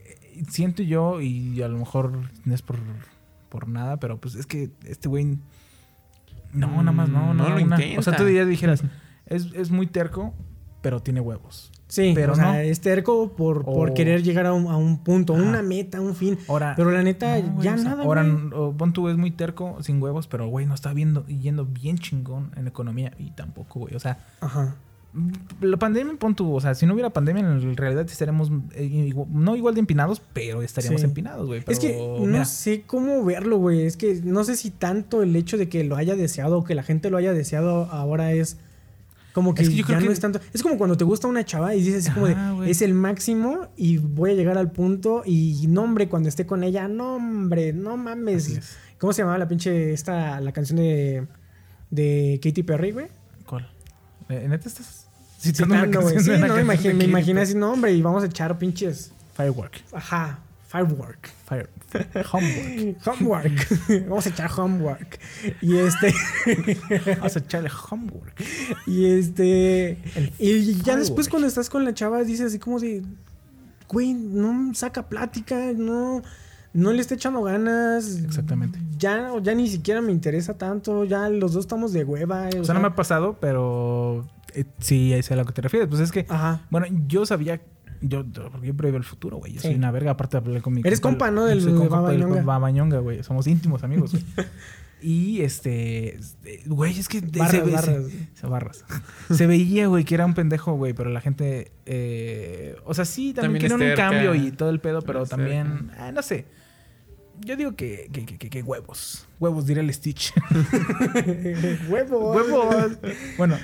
eh, 0.06 0.42
siento 0.50 0.84
yo, 0.84 1.20
y 1.22 1.62
a 1.62 1.68
lo 1.68 1.78
mejor 1.78 2.14
no 2.46 2.56
es 2.56 2.62
por, 2.62 2.78
por 3.50 3.68
nada, 3.68 3.98
pero 3.98 4.18
pues 4.18 4.36
es 4.36 4.46
que 4.46 4.70
este 4.86 5.10
güey... 5.10 5.38
No, 6.56 6.68
nada 6.78 6.92
más, 6.92 7.10
no, 7.10 7.34
no, 7.34 7.34
no 7.34 7.50
lo 7.50 7.56
una- 7.64 7.76
O 7.76 7.80
intenta. 7.80 8.02
sea, 8.02 8.16
tú 8.18 8.28
ya 8.30 8.46
dijeras, 8.46 8.84
es, 9.26 9.48
es 9.54 9.72
muy 9.72 9.88
terco, 9.88 10.34
pero 10.82 11.02
tiene 11.02 11.20
huevos. 11.22 11.72
Sí, 11.88 12.14
Pero 12.16 12.34
o 12.34 12.36
sea, 12.36 12.46
no. 12.54 12.56
es 12.56 12.82
terco 12.82 13.34
por, 13.36 13.64
por 13.64 13.92
O- 13.92 13.94
querer 13.94 14.24
llegar 14.24 14.48
a 14.48 14.54
un, 14.54 14.66
a 14.68 14.76
un 14.76 15.04
punto, 15.04 15.36
Ajá. 15.36 15.44
una 15.44 15.62
meta, 15.62 16.02
un 16.02 16.16
fin. 16.16 16.38
Ahora, 16.48 16.74
Pero 16.76 16.90
la 16.90 17.04
neta, 17.04 17.38
no, 17.40 17.52
güey, 17.54 17.64
ya 17.64 17.76
o 17.76 17.78
sea, 17.78 17.90
nada, 17.92 18.04
Ahora, 18.04 18.26
o 18.56 18.76
pon 18.76 18.92
tú, 18.92 19.08
es 19.08 19.18
muy 19.18 19.30
terco, 19.30 19.78
sin 19.84 20.02
huevos, 20.02 20.26
pero 20.28 20.48
güey, 20.48 20.66
no 20.66 20.74
está 20.74 20.94
viendo, 20.94 21.26
yendo 21.28 21.66
bien 21.66 22.00
chingón 22.00 22.52
en 22.56 22.68
economía 22.68 23.12
y 23.20 23.30
tampoco, 23.32 23.82
güey. 23.82 23.94
O 23.96 24.00
sea, 24.00 24.18
Ajá. 24.42 24.76
La 25.62 25.78
pandemia, 25.78 26.14
pon 26.20 26.36
tú, 26.36 26.54
o 26.54 26.60
sea, 26.60 26.76
si 26.76 26.86
no 26.86 26.94
hubiera 26.94 27.10
pandemia, 27.12 27.42
en 27.42 27.78
realidad 27.78 28.06
estaremos 28.10 28.52
eh, 28.74 29.14
no 29.30 29.56
igual 29.56 29.74
de 29.74 29.80
empinados, 29.80 30.22
pero 30.34 30.62
estaríamos 30.62 31.02
Sí. 31.02 31.08
empinados, 31.08 31.46
güey. 31.48 31.64
Es 31.68 31.80
que 31.80 31.94
no 31.98 32.26
mira, 32.26 32.46
sé 32.46 32.84
cómo 32.86 33.24
verlo, 33.24 33.58
güey. 33.58 33.84
Es 33.84 33.96
que 33.98 34.22
no 34.24 34.44
sé 34.44 34.56
si 34.58 34.72
tanto 34.72 35.24
el 35.24 35.36
hecho 35.36 35.58
de 35.58 35.70
que 35.70 35.84
lo 35.84 35.96
haya 35.96 36.16
deseado 36.16 36.58
o 36.60 36.64
que 36.64 36.76
la 36.76 36.84
gente 36.84 37.10
lo 37.10 37.18
haya 37.18 37.34
deseado 37.34 37.86
ahora 37.86 38.34
es 38.34 38.58
como 39.34 39.54
que, 39.54 39.64
Es 39.64 39.70
que 39.70 39.76
yo 39.76 39.82
ya 39.82 39.88
creo 39.88 40.00
no 40.02 40.06
que- 40.08 40.14
es 40.14 40.20
tanto. 40.20 40.40
Es 40.54 40.64
como 40.64 40.78
cuando 40.78 40.96
te 40.98 41.04
gusta 41.04 41.28
una 41.28 41.44
chava 41.46 41.76
y 41.76 41.80
dices 41.82 42.06
así 42.06 42.14
como 42.14 42.28
de 42.28 42.70
es 42.70 42.82
el 42.82 42.94
máximo 42.94 43.68
y 43.76 43.98
voy 43.98 44.32
a 44.32 44.34
llegar 44.34 44.58
al 44.58 44.72
punto 44.72 45.24
y 45.26 45.66
no, 45.68 45.84
hombre, 45.84 46.08
cuando 46.10 46.30
esté 46.30 46.46
con 46.46 46.64
ella, 46.64 46.88
no, 46.88 47.16
hombre, 47.16 47.74
no 47.74 47.98
mames. 47.98 48.60
¿Cómo 48.98 49.12
se 49.14 49.22
llamaba 49.22 49.38
la 49.38 49.48
pinche 49.48 49.92
esta, 49.94 50.40
la 50.40 50.52
canción 50.54 50.78
de, 50.78 51.28
de 51.90 52.40
Katy 52.42 52.64
Perry, 52.64 52.92
güey? 52.92 53.08
¿Cuál? 53.46 53.70
¿Eh, 54.30 54.48
¿Neta 54.50 54.68
estás 54.70 55.05
citando. 55.54 55.76
Sí, 56.10 56.30
de 56.30 56.40
no, 56.40 56.56
de 56.56 56.94
me 56.94 57.06
imaginé 57.06 57.42
así, 57.42 57.56
no, 57.56 57.74
hombre, 57.74 57.94
y 57.94 58.02
vamos 58.02 58.24
a 58.24 58.28
echar 58.28 58.58
pinches. 58.58 59.12
Firework. 59.36 59.82
Ajá, 59.92 60.40
firework. 60.68 61.30
Fire. 61.46 61.70
Homework. 62.32 63.08
Homework. 63.08 63.68
Vamos 64.08 64.26
a 64.26 64.30
echar 64.30 64.50
homework. 64.58 65.20
Y 65.62 65.78
este. 65.78 66.14
Vamos 67.18 67.36
a 67.36 67.40
echarle 67.40 67.70
homework. 67.70 68.34
y 68.88 69.06
este. 69.06 69.98
Y 70.40 70.74
ya 70.74 70.74
firework. 70.74 71.00
después 71.00 71.30
cuando 71.30 71.48
estás 71.48 71.70
con 71.70 71.86
la 71.86 71.94
chava 71.94 72.24
dices 72.24 72.48
así 72.48 72.60
como 72.60 72.80
de. 72.80 73.04
Güey, 73.88 74.14
no 74.14 74.74
saca 74.74 75.08
plática, 75.08 75.72
no. 75.76 76.24
No 76.76 76.92
le 76.92 77.00
está 77.02 77.16
echando 77.16 77.42
ganas. 77.42 78.18
Exactamente. 78.24 78.78
Ya, 78.98 79.32
ya 79.42 79.56
ni 79.56 79.68
siquiera 79.70 80.02
me 80.02 80.12
interesa 80.12 80.58
tanto. 80.58 81.06
Ya 81.06 81.30
los 81.30 81.54
dos 81.54 81.64
estamos 81.66 81.94
de 81.94 82.04
hueva. 82.04 82.50
eh, 82.50 82.60
O 82.60 82.66
sea, 82.66 82.74
no 82.76 82.82
me 82.82 82.88
ha 82.88 82.96
pasado, 82.96 83.38
pero 83.40 84.26
eh, 84.54 84.66
sí, 84.80 85.14
sé 85.24 85.34
a 85.34 85.38
lo 85.38 85.46
que 85.46 85.54
te 85.54 85.62
refieres. 85.62 85.88
Pues 85.88 86.02
es 86.02 86.12
que, 86.12 86.26
Ajá. 86.28 86.62
bueno, 86.70 86.86
yo 87.08 87.26
sabía, 87.26 87.62
yo, 88.02 88.26
porque 88.52 88.68
yo 88.68 88.76
preveo 88.76 88.98
el 88.98 89.06
futuro, 89.06 89.38
güey. 89.38 89.54
Yo 89.54 89.62
Sí. 89.62 89.68
soy 89.70 89.76
una 89.78 89.90
verga, 89.92 90.12
aparte 90.12 90.36
hablé 90.38 90.62
con 90.62 90.74
mi 90.74 90.82
Eres 90.84 91.00
compa, 91.00 91.32
¿no? 91.32 91.46
Del 91.46 91.62
soy 91.62 91.74
compa 91.76 92.02
Babañonga. 92.02 92.42
Babañonga, 92.44 93.00
güey. 93.00 93.24
Somos 93.24 93.48
íntimos 93.48 93.84
amigos, 93.86 94.12
güey. 94.12 94.24
y 95.02 95.42
este, 95.44 96.16
este, 96.18 96.62
güey, 96.66 97.00
es 97.00 97.08
que 97.08 97.22
de- 97.22 97.40
Barras, 97.40 97.52
se, 97.52 97.62
ve- 97.62 97.72
barras. 97.72 97.86
Se, 97.86 98.28
se- 98.42 98.48
barras. 98.48 98.86
se 99.32 99.48
veía, 99.48 99.88
güey, 99.88 100.04
que 100.04 100.16
era 100.16 100.26
un 100.26 100.34
pendejo, 100.34 100.74
güey, 100.74 100.94
pero 100.94 101.10
la 101.10 101.22
gente, 101.22 101.72
eh, 101.86 102.76
o 102.84 102.94
sea, 102.94 103.06
sí, 103.06 103.34
también, 103.34 103.62
También 103.62 103.78
quieren 103.80 103.82
es 103.88 103.92
un 103.92 103.96
cambio 104.12 104.36
y 104.36 104.52
todo 104.52 104.70
el 104.72 104.82
pedo, 104.82 105.02
pero 105.04 105.24
Es 105.24 105.30
también, 105.30 105.90
ah, 105.98 106.12
no 106.12 106.22
sé. 106.22 106.46
Yo 107.42 107.56
digo 107.56 107.76
que, 107.76 108.10
que, 108.12 108.26
que, 108.26 108.38
que- 108.38 108.50
que 108.50 108.62
huevos. 108.64 109.28
Huevos, 109.40 109.66
diré 109.66 109.82
el 109.82 109.94
Stitch. 109.94 110.34
Huevos. 111.90 112.36
huevos. 112.36 112.98
bueno, 113.38 113.58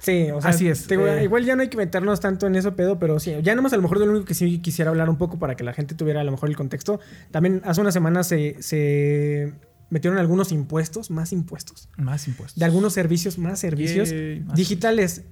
Sí, 0.00 0.30
o 0.30 0.40
sea, 0.40 0.50
Así 0.50 0.68
es, 0.68 0.86
te 0.86 0.94
eh. 0.94 1.24
igual 1.24 1.44
ya 1.44 1.56
no 1.56 1.62
hay 1.62 1.68
que 1.68 1.76
meternos 1.76 2.20
tanto 2.20 2.46
en 2.46 2.54
eso 2.54 2.76
pedo, 2.76 3.00
pero 3.00 3.18
sí, 3.18 3.34
ya 3.42 3.56
nomás 3.56 3.72
a 3.72 3.76
lo 3.76 3.82
mejor 3.82 3.98
de 3.98 4.06
lo 4.06 4.12
único 4.12 4.26
que 4.26 4.34
sí 4.34 4.60
quisiera 4.60 4.90
hablar 4.92 5.10
un 5.10 5.18
poco 5.18 5.40
para 5.40 5.56
que 5.56 5.64
la 5.64 5.72
gente 5.72 5.96
tuviera 5.96 6.20
a 6.20 6.24
lo 6.24 6.30
mejor 6.30 6.48
el 6.48 6.56
contexto. 6.56 7.00
También 7.32 7.60
hace 7.64 7.80
unas 7.80 7.94
semanas 7.94 8.28
se, 8.28 8.56
se 8.62 9.52
metieron 9.90 10.18
algunos 10.20 10.52
impuestos, 10.52 11.10
más 11.10 11.32
impuestos, 11.32 11.88
más 11.96 12.28
impuestos. 12.28 12.56
de 12.60 12.64
algunos 12.64 12.92
servicios, 12.92 13.38
más 13.38 13.58
servicios 13.58 14.10
Yay. 14.10 14.40
Más 14.40 14.56
digitales. 14.56 15.24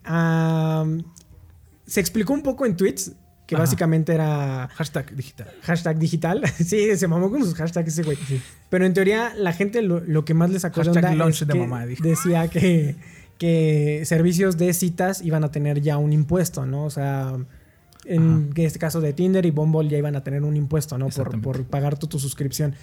Se 1.87 2.01
explicó 2.01 2.33
un 2.33 2.43
poco 2.43 2.67
en 2.67 2.77
tweets 2.77 3.13
que 3.47 3.55
Ajá. 3.55 3.63
básicamente 3.63 4.13
era 4.13 4.69
Hashtag 4.75 5.15
digital. 5.15 5.49
hashtag 5.63 5.99
digital. 5.99 6.43
sí, 6.65 6.97
se 6.97 7.09
mamó 7.09 7.31
con 7.31 7.45
sus 7.45 7.55
hashtags 7.55 7.89
ese 7.89 8.03
güey. 8.03 8.19
Pero 8.69 8.85
en 8.85 8.93
teoría 8.93 9.33
la 9.37 9.53
gente 9.53 9.83
lo, 9.83 10.01
lo 10.01 10.25
que 10.25 10.35
más 10.35 10.51
le 10.51 10.59
sacó 10.59 10.83
de 10.83 10.91
onda 10.91 11.29
es 11.29 11.47
de 11.47 11.53
que 11.53 11.59
mamá, 11.59 11.87
decía 11.87 12.49
que, 12.49 12.97
que 13.39 14.03
servicios 14.05 14.57
de 14.57 14.75
citas 14.75 15.23
iban 15.23 15.45
a 15.45 15.51
tener 15.53 15.81
ya 15.81 15.97
un 15.97 16.13
impuesto, 16.13 16.67
¿no? 16.67 16.85
O 16.85 16.91
sea, 16.91 17.37
en 18.05 18.53
este 18.57 18.79
caso 18.79 19.01
de 19.01 19.13
Tinder 19.13 19.47
y 19.47 19.51
Bumble 19.53 19.89
ya 19.89 19.99
iban 19.99 20.17
a 20.17 20.25
tener 20.25 20.43
un 20.43 20.57
impuesto, 20.57 20.99
¿no? 20.99 21.09
Por, 21.09 21.41
por 21.41 21.65
pagar 21.65 21.99
tu, 21.99 22.09
tu 22.09 22.19
suscripción. 22.19 22.75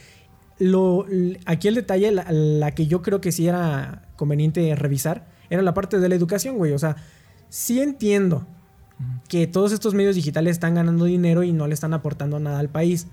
Lo, 0.60 1.06
aquí 1.45 1.67
el 1.67 1.76
detalle, 1.76 2.12
la, 2.12 2.26
la 2.32 2.71
que 2.71 2.88
yo 2.88 3.02
creo 3.02 3.19
que 3.19 3.32
sí 3.32 3.47
era 3.47 4.04
conveniente 4.15 4.76
revisar, 4.76 5.28
era 5.49 5.62
la 5.62 5.73
parte 5.73 5.99
de 5.99 6.08
la 6.08 6.15
educación, 6.15 6.58
güey. 6.58 6.71
O 6.71 6.80
sea, 6.80 6.95
sí 7.49 7.82
entiendo 7.82 8.47
que 9.27 9.47
todos 9.47 9.71
estos 9.71 9.93
medios 9.93 10.15
digitales 10.15 10.53
están 10.53 10.75
ganando 10.75 11.05
dinero 11.05 11.43
y 11.43 11.53
no 11.53 11.67
le 11.67 11.73
están 11.73 11.93
aportando 11.93 12.39
nada 12.39 12.59
al 12.59 12.69
país. 12.69 13.07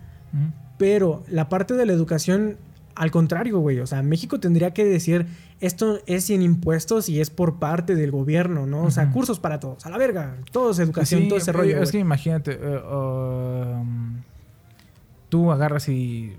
Pero 0.79 1.23
la 1.29 1.49
parte 1.49 1.75
de 1.75 1.87
la 1.87 1.93
educación, 1.93 2.57
al 2.95 3.11
contrario, 3.11 3.59
güey. 3.59 3.81
O 3.81 3.87
sea, 3.87 4.03
México 4.03 4.41
tendría 4.41 4.73
que 4.73 4.85
decir, 4.85 5.27
esto 5.61 5.99
es 6.07 6.25
sin 6.25 6.43
impuestos 6.43 7.09
y 7.09 7.21
es 7.21 7.31
por 7.31 7.59
parte 7.59 7.95
del 7.95 8.11
gobierno, 8.11 8.67
¿no? 8.67 8.85
O 8.85 8.91
sea, 8.91 9.11
cursos 9.11 9.41
para 9.41 9.61
todos, 9.61 9.85
a 9.87 9.91
la 9.91 9.99
verga. 9.99 10.37
Todo 10.53 10.71
es 10.71 10.79
educación, 10.79 11.23
Sí, 11.23 11.29
todo 11.29 11.39
ese 11.39 11.51
eh, 11.51 11.55
rollo. 11.55 11.83
Es 11.83 11.93
que 11.93 11.99
imagínate, 11.99 12.59
eh, 12.61 12.81
um, 12.83 14.23
tú 15.29 15.53
agarras 15.53 15.89
y 15.89 16.37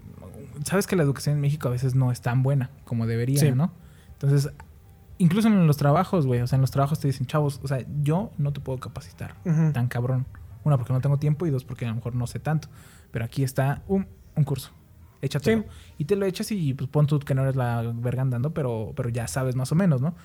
sabes 0.64 0.88
que 0.88 0.96
la 0.96 1.04
educación 1.04 1.36
en 1.36 1.42
México 1.42 1.68
a 1.68 1.72
veces 1.72 1.96
no 1.96 2.12
es 2.12 2.22
tan 2.22 2.44
buena 2.44 2.70
como 2.84 3.08
debería, 3.08 3.40
Sí. 3.40 3.52
¿no? 3.52 3.72
Entonces, 4.14 4.52
incluso 5.22 5.48
en 5.48 5.68
los 5.68 5.78
trabajos, 5.78 6.26
güey, 6.26 6.42
o 6.42 6.48
sea, 6.48 6.58
en 6.58 6.62
los 6.62 6.72
trabajos 6.72 7.00
te 7.00 7.08
dicen, 7.08 7.26
chavos, 7.28 7.60
o 7.64 7.68
sea, 7.68 7.86
yo 8.02 8.32
no 8.38 8.52
te 8.52 8.60
puedo 8.60 8.80
capacitar 8.80 9.36
Ujú. 9.46 9.72
tan 9.72 9.88
cabrón. 9.88 10.26
Una, 10.64 10.78
porque 10.78 10.94
no 10.94 11.02
tengo 11.02 11.18
tiempo 11.18 11.46
y 11.46 11.50
dos, 11.50 11.64
porque 11.64 11.86
a 11.86 11.90
lo 11.90 11.96
mejor 11.96 12.16
no 12.16 12.28
sé 12.28 12.40
tanto. 12.40 12.68
Pero 13.12 13.26
aquí 13.26 13.44
está 13.44 13.82
un, 13.88 14.08
un 14.36 14.44
curso. 14.44 14.72
Échatelo. 15.22 15.64
Sí. 15.64 15.68
Y 16.00 16.06
te 16.06 16.16
lo 16.16 16.26
echas 16.26 16.52
y 16.52 16.74
pues 16.74 16.90
pon 16.90 17.08
tú 17.08 17.20
que 17.20 17.34
no 17.36 17.44
eres 17.44 17.56
la 17.56 17.82
verga 17.96 18.22
andando, 18.24 18.54
pero, 18.54 18.94
pero 18.96 19.10
ya 19.10 19.28
sabes 19.28 19.56
más 19.56 19.72
o 19.72 19.76
menos, 19.76 20.02
¿no? 20.02 20.16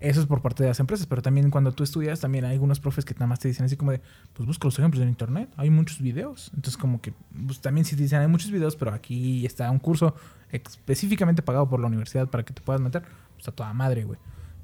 Eso 0.00 0.20
es 0.20 0.26
por 0.26 0.42
parte 0.42 0.62
de 0.62 0.68
las 0.68 0.78
empresas, 0.78 1.06
pero 1.08 1.22
también 1.22 1.50
cuando 1.50 1.72
tú 1.72 1.82
estudias, 1.82 2.20
también 2.20 2.44
hay 2.44 2.52
algunos 2.52 2.78
profes 2.78 3.04
que 3.04 3.14
nada 3.14 3.26
más 3.26 3.40
te 3.40 3.48
dicen 3.48 3.66
así 3.66 3.76
como 3.76 3.90
de, 3.90 4.00
pues 4.32 4.46
busca 4.46 4.68
los 4.68 4.78
ejemplos 4.78 5.02
en 5.02 5.08
internet, 5.08 5.48
hay 5.56 5.70
muchos 5.70 6.00
videos. 6.00 6.52
Entonces 6.54 6.76
como 6.76 7.00
que, 7.00 7.12
pues 7.46 7.60
también 7.60 7.84
si 7.84 7.96
te 7.96 8.02
dicen, 8.02 8.20
hay 8.20 8.28
muchos 8.28 8.52
videos, 8.52 8.76
pero 8.76 8.92
aquí 8.92 9.44
está 9.44 9.68
un 9.72 9.80
curso 9.80 10.14
específicamente 10.52 11.42
pagado 11.42 11.68
por 11.68 11.80
la 11.80 11.88
universidad 11.88 12.28
para 12.28 12.44
que 12.44 12.52
te 12.52 12.62
puedas 12.62 12.80
meter, 12.80 13.02
pues 13.38 13.48
a 13.48 13.52
toda 13.52 13.72
madre, 13.72 14.04
güey. 14.04 14.18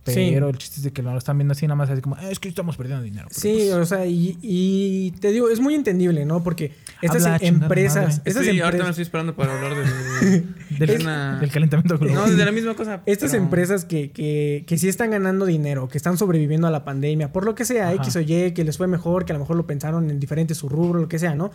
Sí. 0.06 0.32
Pero 0.34 0.50
el 0.50 0.58
chiste 0.58 0.76
es 0.80 0.82
de 0.82 0.92
que 0.92 1.00
lo 1.00 1.16
están 1.16 1.38
viendo 1.38 1.52
así 1.52 1.66
nada 1.66 1.76
más 1.76 1.88
así 1.88 2.02
como, 2.02 2.18
"Eh, 2.18 2.28
es 2.30 2.38
que 2.38 2.46
estamos 2.50 2.76
perdiendo 2.76 3.02
dinero. 3.02 3.26
Sí, 3.30 3.54
pues, 3.70 3.72
o 3.72 3.86
sea, 3.86 4.04
y, 4.04 4.36
y 4.42 5.12
te 5.12 5.32
digo, 5.32 5.48
es 5.48 5.60
muy 5.60 5.74
entendible, 5.74 6.26
¿no? 6.26 6.42
Porque 6.44 6.72
estas 7.00 7.24
Habla, 7.24 7.38
empresas, 7.40 8.20
estas 8.26 8.42
Estoy- 8.42 8.60
ahorita 8.60 8.60
me 8.60 8.66
empresas, 8.90 8.90
estoy 8.90 9.02
esperando 9.04 9.34
para 9.34 9.54
hablar 9.56 9.72
del, 10.78 11.00
una- 11.00 11.40
del 11.40 11.50
calentamiento 11.50 11.96
global. 11.98 12.16
No, 12.30 12.36
de 12.36 12.44
la 12.44 12.52
misma 12.52 12.74
cosa. 12.74 13.00
estas 13.06 13.30
pero- 13.30 13.44
empresas 13.44 13.86
que, 13.86 14.10
que, 14.10 14.64
que 14.66 14.76
sí 14.76 14.88
están 14.88 15.10
ganando 15.10 15.46
dinero, 15.46 15.88
que 15.88 15.96
están 15.96 16.18
sobreviviendo 16.18 16.66
a 16.66 16.70
la 16.70 16.84
pandemia, 16.84 17.32
por 17.32 17.46
lo 17.46 17.54
que 17.54 17.64
sea, 17.64 17.84
Ajá. 17.88 17.94
X 17.94 18.16
o 18.16 18.20
Y, 18.20 18.52
que 18.52 18.62
les 18.64 18.76
fue 18.76 18.86
mejor, 18.88 19.24
que 19.24 19.32
a 19.32 19.36
lo 19.36 19.40
mejor 19.40 19.56
lo 19.56 19.66
pensaron 19.66 20.10
en 20.10 20.20
diferente 20.20 20.54
su 20.54 20.68
rubro, 20.68 21.00
lo 21.00 21.08
que 21.08 21.18
sea, 21.18 21.34
¿no? 21.34 21.50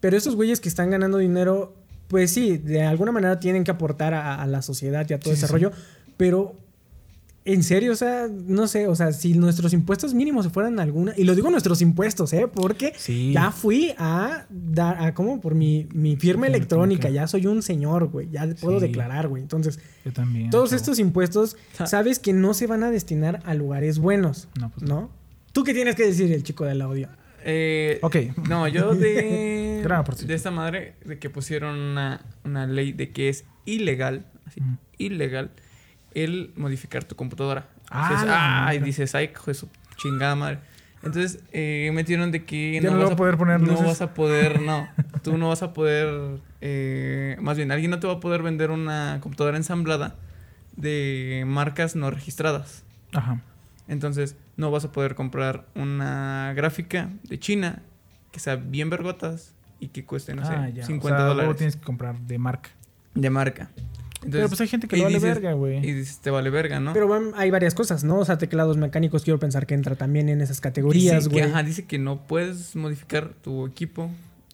Pero 0.00 0.18
estos 0.18 0.36
güeyes 0.36 0.60
que 0.60 0.68
están 0.68 0.90
ganando 0.90 1.16
dinero, 1.16 1.74
pues 2.08 2.30
sí, 2.30 2.58
de 2.58 2.82
alguna 2.82 3.10
manera 3.10 3.40
tienen 3.40 3.64
que 3.64 3.70
aportar 3.70 4.12
a, 4.12 4.34
a 4.42 4.46
la 4.46 4.60
sociedad 4.60 5.06
y 5.08 5.14
a 5.14 5.18
todo 5.18 5.32
Sí, 5.32 5.38
ese 5.38 5.46
sí, 5.46 5.52
rollo, 5.52 5.72
pero 6.16 6.58
en 7.44 7.62
serio, 7.62 7.92
o 7.92 7.94
sea, 7.94 8.26
no 8.28 8.66
sé, 8.66 8.88
o 8.88 8.96
sea, 8.96 9.12
si 9.12 9.34
nuestros 9.34 9.72
impuestos 9.72 10.14
mínimos 10.14 10.44
se 10.46 10.50
fueran 10.50 10.80
alguna, 10.80 11.12
y 11.16 11.22
lo 11.22 11.36
digo 11.36 11.48
nuestros 11.48 11.80
impuestos, 11.80 12.32
¿eh? 12.32 12.48
Porque 12.52 12.92
Sí. 12.96 13.32
ya 13.32 13.52
fui 13.52 13.94
a 13.98 14.46
dar, 14.50 15.00
a 15.00 15.14
como 15.14 15.40
por 15.40 15.54
mi, 15.54 15.86
mi 15.94 16.16
firma 16.16 16.48
electrónica, 16.48 17.08
ya 17.08 17.28
soy 17.28 17.46
un 17.46 17.62
señor, 17.62 18.06
güey, 18.08 18.28
ya 18.32 18.48
puedo 18.60 18.80
Sí. 18.80 18.86
declarar, 18.88 19.28
güey. 19.28 19.42
Entonces, 19.42 19.78
Yo 20.04 20.12
también. 20.12 20.50
todos 20.50 20.70
chavo. 20.70 20.76
estos 20.80 20.98
impuestos, 20.98 21.56
sabes 21.84 22.18
que 22.18 22.32
no 22.32 22.52
se 22.52 22.66
van 22.66 22.82
a 22.82 22.90
destinar 22.90 23.40
a 23.44 23.54
lugares 23.54 24.00
buenos, 24.00 24.48
No, 24.58 24.70
pues 24.70 24.82
¿no? 24.88 25.08
¿Tú 25.52 25.62
qué 25.62 25.72
tienes 25.72 25.94
que 25.94 26.04
decir, 26.04 26.32
el 26.32 26.42
chico 26.42 26.64
del 26.64 26.82
audio? 26.82 27.08
Eh, 27.44 28.00
Ok. 28.02 28.16
No, 28.48 28.66
yo 28.66 28.92
de. 28.96 29.84
De 30.26 30.34
esta 30.34 30.50
madre, 30.50 30.94
de 31.04 31.20
que 31.20 31.30
pusieron 31.30 31.78
una, 31.78 32.26
una 32.44 32.66
ley 32.66 32.90
de 32.92 33.10
que 33.12 33.28
es 33.28 33.44
ilegal, 33.66 34.26
así, 34.46 34.60
Mm. 34.60 34.78
ilegal, 34.98 35.52
el 36.24 36.52
modificar 36.56 37.04
tu 37.04 37.14
computadora. 37.16 37.68
Ah, 37.90 38.08
Dices, 38.10 38.26
madre. 38.26 38.80
dices, 38.80 39.14
ay, 39.14 39.30
hijo 39.32 39.44
de 39.46 39.54
su 39.54 39.68
chingada 39.96 40.34
madre. 40.34 40.58
Entonces, 41.02 41.40
eh, 41.52 41.90
metieron 41.92 42.32
de 42.32 42.44
que 42.44 42.80
Ya 42.82 42.90
no 42.90 42.98
vas 42.98 43.12
a 43.12 43.16
poder 43.16 43.36
poner 43.36 43.60
No 43.60 43.66
luces. 43.68 43.86
vas 43.86 44.00
a 44.02 44.12
poder, 44.14 44.60
no. 44.60 44.88
Tú 45.22 45.36
no 45.38 45.48
vas 45.48 45.62
a 45.62 45.72
poder. 45.72 46.40
eh, 46.60 47.36
más 47.40 47.56
bien, 47.56 47.70
alguien 47.70 47.90
no 47.90 48.00
te 48.00 48.06
va 48.06 48.14
a 48.14 48.20
poder 48.20 48.42
vender 48.42 48.70
una 48.70 49.18
computadora 49.20 49.56
ensamblada 49.56 50.16
de 50.76 51.44
marcas 51.46 51.94
no 51.96 52.10
registradas. 52.10 52.82
Ajá. 53.12 53.40
Entonces, 53.88 54.36
no 54.56 54.70
vas 54.70 54.84
a 54.84 54.90
poder 54.92 55.14
comprar 55.14 55.66
una 55.74 56.52
gráfica 56.56 57.10
de 57.24 57.38
China 57.38 57.82
que 58.32 58.40
sea 58.40 58.56
bien 58.56 58.90
vergotas 58.90 59.54
y 59.78 59.88
que 59.88 60.04
cueste, 60.04 60.34
no 60.34 60.42
ah, 60.42 60.66
sé, 60.66 60.72
ya. 60.72 60.84
50 60.86 60.96
o 61.06 61.08
sea, 61.08 61.18
luego 61.26 61.34
dólares 61.34 61.56
tienes 61.56 61.76
que 61.76 61.82
comprar 61.84 62.18
de 62.18 62.38
marca. 62.38 62.70
de 63.14 63.30
marca. 63.30 63.70
Entonces, 64.26 64.32
Pero 64.40 64.48
pues 64.48 64.60
hay 64.60 64.68
gente 64.68 64.88
que 64.88 64.96
le 64.96 65.02
vale 65.04 65.14
dices- 65.16 65.34
verga, 65.34 65.52
güey. 65.54 65.78
Y 65.78 65.92
dices, 65.92 66.18
te 66.18 66.30
vale 66.30 66.50
verga, 66.50 66.80
¿no? 66.80 66.92
Pero 66.92 67.08
van- 67.08 67.32
hay 67.36 67.50
varias 67.50 67.74
cosas, 67.74 68.04
¿no? 68.04 68.18
O 68.18 68.24
sea, 68.24 68.38
teclados 68.38 68.76
mecánicos 68.76 69.22
quiero 69.24 69.38
pensar 69.38 69.66
que 69.66 69.74
entra 69.74 69.94
también 69.96 70.28
en 70.28 70.40
esas 70.40 70.60
categorías, 70.60 71.28
güey. 71.28 71.42
ajá, 71.44 71.62
dice 71.62 71.84
que 71.86 71.98
no 71.98 72.18
puedes 72.26 72.74
modificar 72.76 73.30
tu 73.42 73.66
equipo. 73.66 74.10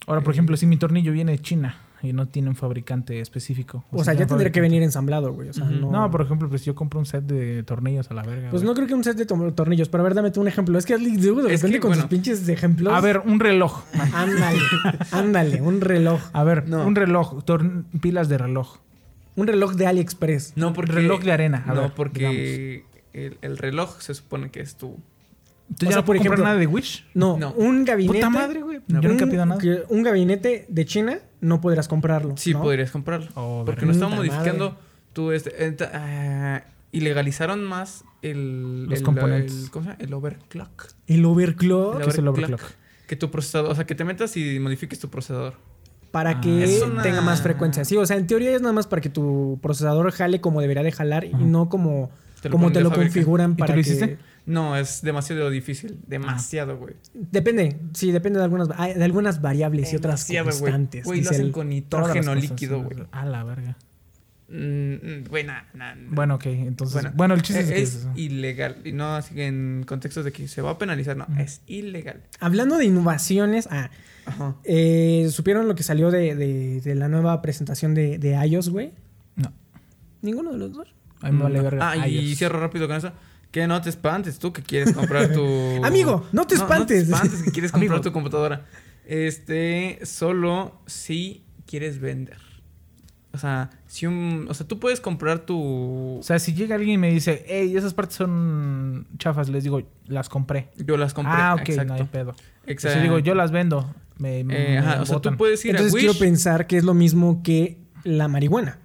Ahora, 0.07 0.21
por 0.23 0.33
ejemplo, 0.33 0.57
si 0.57 0.67
mi 0.67 0.77
tornillo 0.77 1.13
viene 1.13 1.33
de 1.33 1.39
China 1.39 1.77
y 2.03 2.13
no 2.13 2.27
tiene 2.27 2.49
un 2.49 2.57
fabricante 2.57 3.21
específico. 3.21 3.85
O 3.93 4.03
sea, 4.03 4.15
ya 4.15 4.27
tendría 4.27 4.51
que 4.51 4.61
venir 4.61 4.83
ensamblado, 4.83 5.33
güey. 5.33 5.51
O 5.51 5.53
sea, 5.53 5.63
Ujú. 5.65 5.75
no... 5.75 5.91
No, 5.93 6.11
por 6.11 6.23
ejemplo, 6.23 6.49
pues 6.49 6.65
yo 6.65 6.75
compro 6.75 6.99
un 6.99 7.07
set 7.07 7.23
de 7.23 7.63
tornillos 7.63 8.11
a 8.11 8.15
la 8.15 8.25
verga. 8.25 8.51
Pues 8.51 8.63
güey. 8.63 8.71
no 8.71 8.75
creo 8.75 8.89
que 8.89 8.95
un 8.95 9.05
set 9.05 9.17
de 9.17 9.25
to- 9.25 9.53
tornillos, 9.53 9.89
pero 9.89 10.03
a 10.03 10.05
ver, 10.05 10.15
dame 10.15 10.33
tú 10.33 10.41
un 10.41 10.49
ejemplo. 10.49 10.77
Es 10.77 10.85
que 10.85 10.99
luego 10.99 11.43
de 11.43 11.55
Es 11.55 11.61
repente 11.63 11.77
que, 11.77 11.81
con 11.81 11.91
bueno. 11.91 12.03
sus 12.03 12.11
pinches 12.11 12.49
ejemplos. 12.49 12.93
A 12.93 13.01
ver, 13.01 13.21
un 13.25 13.39
reloj. 13.39 13.85
Ándale, 14.13 14.59
ándale, 15.13 15.63
un 15.63 15.81
reloj. 15.81 16.21
A 16.33 16.43
ver, 16.43 16.69
No. 16.69 16.85
un 16.85 16.97
reloj. 16.97 17.45
pilas 18.01 18.29
de 18.29 18.39
reloj. 18.39 18.79
Un 19.37 19.47
reloj 19.47 19.73
de 19.75 19.87
AliExpress. 19.87 20.53
No, 20.57 20.73
porque. 20.73 20.93
Reloj 20.93 21.23
de 21.23 21.33
arena, 21.33 21.65
a 21.67 21.75
no, 21.75 21.83
ver, 21.83 21.93
porque 21.95 22.85
el, 23.13 23.39
el 23.43 23.59
reloj 23.59 24.01
se 24.01 24.15
supone 24.15 24.51
que 24.51 24.61
es 24.61 24.77
tu. 24.77 24.99
¿Tú 25.79 25.87
O 25.87 25.89
ya 25.89 25.89
sea, 25.89 25.97
no 25.97 26.03
por 26.03 26.07
puedes 26.17 26.21
comprar 26.21 26.39
ejemplo- 26.41 26.45
nada 26.45 26.59
de 26.59 26.67
Wish? 26.67 27.07
No, 27.15 27.39
No. 27.39 27.53
un 27.55 27.85
gabinete. 27.87 28.19
Puta 28.19 28.29
madre, 28.31 28.61
güey. 28.63 28.81
No. 28.89 29.01
Yo 29.01 29.09
nunca 29.09 29.25
un- 29.25 29.31
pido 29.31 29.47
nada. 29.47 29.61
Un 29.89 30.03
gabinete 30.03 30.67
de 30.69 30.85
China 30.85 31.19
no 31.41 31.61
podrás 31.63 31.89
comprarlo. 31.89 32.37
Sí, 32.37 32.53
¿no? 32.53 32.61
podrías 32.63 32.91
comprarlo. 32.91 33.29
Oh, 33.35 33.63
porque 33.65 33.87
no 33.87 33.93
estamos 33.93 34.17
modificando 34.19 34.71
madre. 34.73 34.83
tu. 35.15 35.33
Este, 35.33 35.55
ah, 35.95 36.63
ilegalizaron 36.91 37.65
más 37.65 38.05
el. 38.21 38.85
Los 38.87 38.99
el- 38.99 39.05
componentes. 39.05 39.65
el- 39.65 39.71
¿Cómo 39.71 39.85
se 39.87 39.91
llama? 39.93 40.05
El 40.05 40.13
overclock. 40.13 40.89
El 41.07 41.25
overclock. 41.25 42.03
¿Qué 42.03 42.09
es 42.11 42.19
el 42.19 42.29
overclock? 42.29 42.61
Que 43.07 43.17
tu 43.17 43.31
procesador. 43.31 43.71
O 43.71 43.75
sea, 43.75 43.87
que 43.87 43.95
te 43.95 44.05
metas 44.05 44.37
y 44.37 44.59
modifiques 44.59 44.99
tu 44.99 45.09
procesador. 45.09 45.55
Para 46.13 46.31
Ah. 46.31 46.41
que 46.41 46.81
una- 46.87 47.03
tenga 47.03 47.21
más 47.23 47.43
frecuencia. 47.43 47.85
Sí, 47.85 47.97
o 47.97 48.07
sea, 48.07 48.17
en 48.19 48.27
teoría 48.29 48.55
es 48.55 48.61
nada 48.63 48.73
más 48.73 48.87
para 48.87 49.03
que 49.03 49.09
tu 49.11 49.59
procesador 49.61 50.11
jale 50.13 50.41
como 50.41 50.61
debería 50.61 50.85
de 50.85 50.93
jalar 50.93 51.25
y 51.25 51.33
no 51.35 51.69
como 51.69 52.11
Te 52.41 52.49
lo 52.49 52.53
como 52.53 52.71
te 52.71 52.81
lo 52.83 52.93
configuran 52.93 53.53
¿Y 53.53 53.55
tú 53.55 53.59
para 53.59 53.75
lo 53.77 53.83
que... 53.83 53.89
hiciste? 53.89 54.19
No, 54.45 54.77
es 54.77 55.03
demasiado 55.03 55.49
difícil. 55.51 55.99
Demasiado, 56.07 56.77
güey. 56.77 56.95
Depende, 57.15 57.79
sí, 57.95 58.11
depende 58.13 58.39
de 58.41 58.45
algunas, 58.45 58.69
de 58.69 59.05
algunas 59.05 59.41
variables 59.41 59.93
y 59.93 59.97
otras 59.97 60.27
constantes. 60.27 61.05
Güey, 61.05 61.23
lo 61.23 61.31
hacen 61.31 61.47
el- 61.47 61.53
con 61.53 61.69
nitrógeno 61.69 62.35
líquido, 62.35 62.83
güey. 62.83 62.99
A 63.13 63.25
la 63.25 63.43
verga. 63.45 63.77
Mm, 64.49 64.95
mm, 64.95 65.25
Güey. 65.31 65.47
Bueno, 66.11 66.35
ok. 66.35 66.45
Entonces, 66.47 66.95
Bueno, 66.95 67.13
bueno, 67.15 67.35
el 67.35 67.43
chiste 67.43 67.63
es, 67.63 67.71
es, 67.71 67.75
que... 67.75 67.83
es 67.83 68.07
ilegal. 68.17 68.77
Y 68.85 68.93
no 68.93 69.15
así 69.15 69.35
que 69.35 69.47
en 69.47 69.85
contextos 69.87 70.25
de 70.27 70.33
que 70.33 70.47
se 70.49 70.61
va 70.61 70.73
a 70.73 70.79
penalizar, 70.79 71.17
no, 71.17 71.27
es 71.39 71.63
ilegal. 71.67 72.21
Hablando 72.39 72.77
de 72.77 72.85
innovaciones, 72.85 73.67
ah. 73.71 73.89
Eh, 74.65 75.29
¿supieron 75.31 75.69
lo 75.69 75.75
que 75.75 75.83
salió 75.83 76.11
de, 76.11 76.35
de- 76.37 76.81
de 76.81 76.95
la 76.95 77.09
nueva 77.09 77.41
presentación 77.43 77.95
de, 77.95 78.19
de 78.19 78.35
iOS, 78.47 78.69
güey? 78.71 78.93
No. 79.37 79.53
Ninguno 80.23 80.53
de 80.53 80.59
los 80.59 80.73
dos. 80.73 80.89
A 81.21 81.31
mí 81.31 81.37
me 81.37 81.45
vale 81.45 81.61
verga. 81.61 81.91
Ah, 81.91 82.07
y 82.09 82.29
iOS. 82.29 82.39
cierro 82.39 82.61
rápido 82.61 82.87
con 82.89 82.97
eso. 82.97 83.13
Que 83.51 83.67
no 83.67 83.81
te 83.83 83.91
espantes 83.91 84.39
tú 84.39 84.53
que 84.53 84.63
quieres 84.63 84.93
comprar 84.95 85.33
tu. 85.33 85.45
Amigo, 85.85 86.27
no 86.33 86.47
te 86.47 86.55
espantes. 86.55 87.09
No, 87.09 87.17
te 87.19 87.27
espantes 87.27 87.43
que 87.43 87.51
quieres 87.53 87.71
comprar 87.73 87.91
Amigo. 87.91 88.03
tu 88.03 88.13
computadora. 88.13 88.65
Este, 89.05 89.99
solo 90.05 90.81
si 90.87 91.45
quieres 91.67 92.01
vender. 92.01 92.39
O 93.35 93.39
sea, 93.39 93.71
si 93.87 94.07
un. 94.07 94.47
O 94.49 94.55
sea, 94.55 94.67
tú 94.67 94.79
puedes 94.79 95.01
comprar 95.01 95.41
tu. 95.41 96.19
O 96.19 96.23
sea, 96.23 96.39
si 96.39 96.55
llega 96.55 96.75
alguien 96.77 96.95
y 96.95 96.99
me 96.99 97.11
dice, 97.11 97.45
hey, 97.47 97.77
esas 97.77 97.93
partes 97.95 98.17
son 98.17 99.07
chafas, 99.19 99.49
les 99.49 99.65
digo, 99.65 99.83
las 100.07 100.29
compré. 100.29 100.69
yo 100.77 100.97
las 100.97 101.13
compré. 101.15 101.33
ah, 101.37 101.55
ok, 101.55 101.69
exacto. 101.69 101.93
no 101.93 102.01
hay 102.01 102.05
pedo. 102.05 102.35
Exacto. 102.67 102.99
Si 102.99 103.03
digo, 103.03 103.19
yo 103.19 103.35
las 103.35 103.51
vendo, 103.51 103.95
me, 104.23 104.45
me 104.45 104.75
Eh, 104.75 104.79
ajá, 104.79 105.03
o 105.03 105.07
sea, 105.07 105.21
tú 105.21 105.37
puedes 105.37 105.65
ir 105.65 105.73
Entonces 105.73 105.95
a 105.95 105.99
quiero 105.99 106.13
Wish. 106.13 106.21
pensar 106.21 106.67
que 106.67 106.77
es 106.79 106.85
lo 106.85 106.95
mismo 106.95 107.43
que 107.43 107.79
la 108.05 108.29
marihuana. 108.29 108.79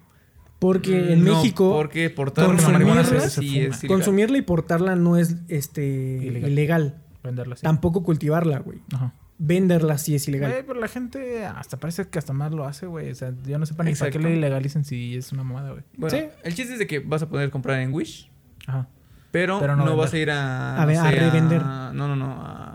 Porque 0.59 1.13
en 1.13 1.21
Mm, 1.21 1.25
no, 1.25 1.35
México 1.35 1.71
Porque 1.75 2.09
portar 2.09 2.47
consumirla- 2.47 2.71
marihuana 2.73 3.03
se 3.03 3.29
sí 3.29 3.47
fuma. 3.47 3.75
es 3.75 3.83
ilegal. 3.83 3.87
consumirla 3.87 4.37
y 4.39 4.41
portarla 4.41 4.95
no 4.95 5.15
es 5.17 5.35
este 5.49 5.85
Ilegal. 6.23 6.51
ilegal. 6.51 6.95
Venderla 7.23 7.53
así. 7.53 7.61
Tampoco 7.63 8.01
cultivarla, 8.03 8.59
güey. 8.59 8.79
Ajá. 8.93 9.13
Venderla 9.37 9.99
sí 9.99 10.15
es 10.15 10.27
ilegal. 10.27 10.49
Güey, 10.51 10.63
pero 10.65 10.79
la 10.79 10.87
gente 10.87 11.45
hasta 11.45 11.77
parece 11.77 12.07
que 12.07 12.17
hasta 12.17 12.33
más 12.33 12.51
lo 12.53 12.65
hace, 12.65 12.87
güey. 12.87 13.11
O 13.11 13.15
sea, 13.15 13.33
yo 13.45 13.59
no 13.59 13.67
sé 13.67 13.75
para 13.75 13.87
ni 13.89 13.95
para 13.95 14.09
qué 14.09 14.17
le 14.17 14.35
ilegalicen 14.35 14.83
si 14.83 15.15
es 15.15 15.31
una 15.31 15.43
mamada, 15.43 15.71
güey. 15.73 15.83
Bueno, 15.95 16.17
Sí. 16.17 16.25
el 16.43 16.55
chiste 16.55 16.73
es 16.73 16.79
de 16.79 16.87
que 16.87 16.99
vas 16.99 17.21
a 17.21 17.29
poder 17.29 17.51
comprar 17.51 17.79
en 17.81 17.93
Wish, 17.93 18.31
Ajá. 18.65 18.87
pero, 19.29 19.59
Pero 19.59 19.75
no 19.75 19.95
vas 19.95 20.11
a 20.11 20.17
ir 20.17 20.31
a. 20.31 20.77
A 20.77 20.81
no 20.81 20.87
ver, 20.87 20.97
a 20.97 21.03
sé, 21.03 21.11
revender. 21.11 21.61
No, 21.61 21.93
no, 21.93 22.15
no. 22.15 22.31
A 22.41 22.66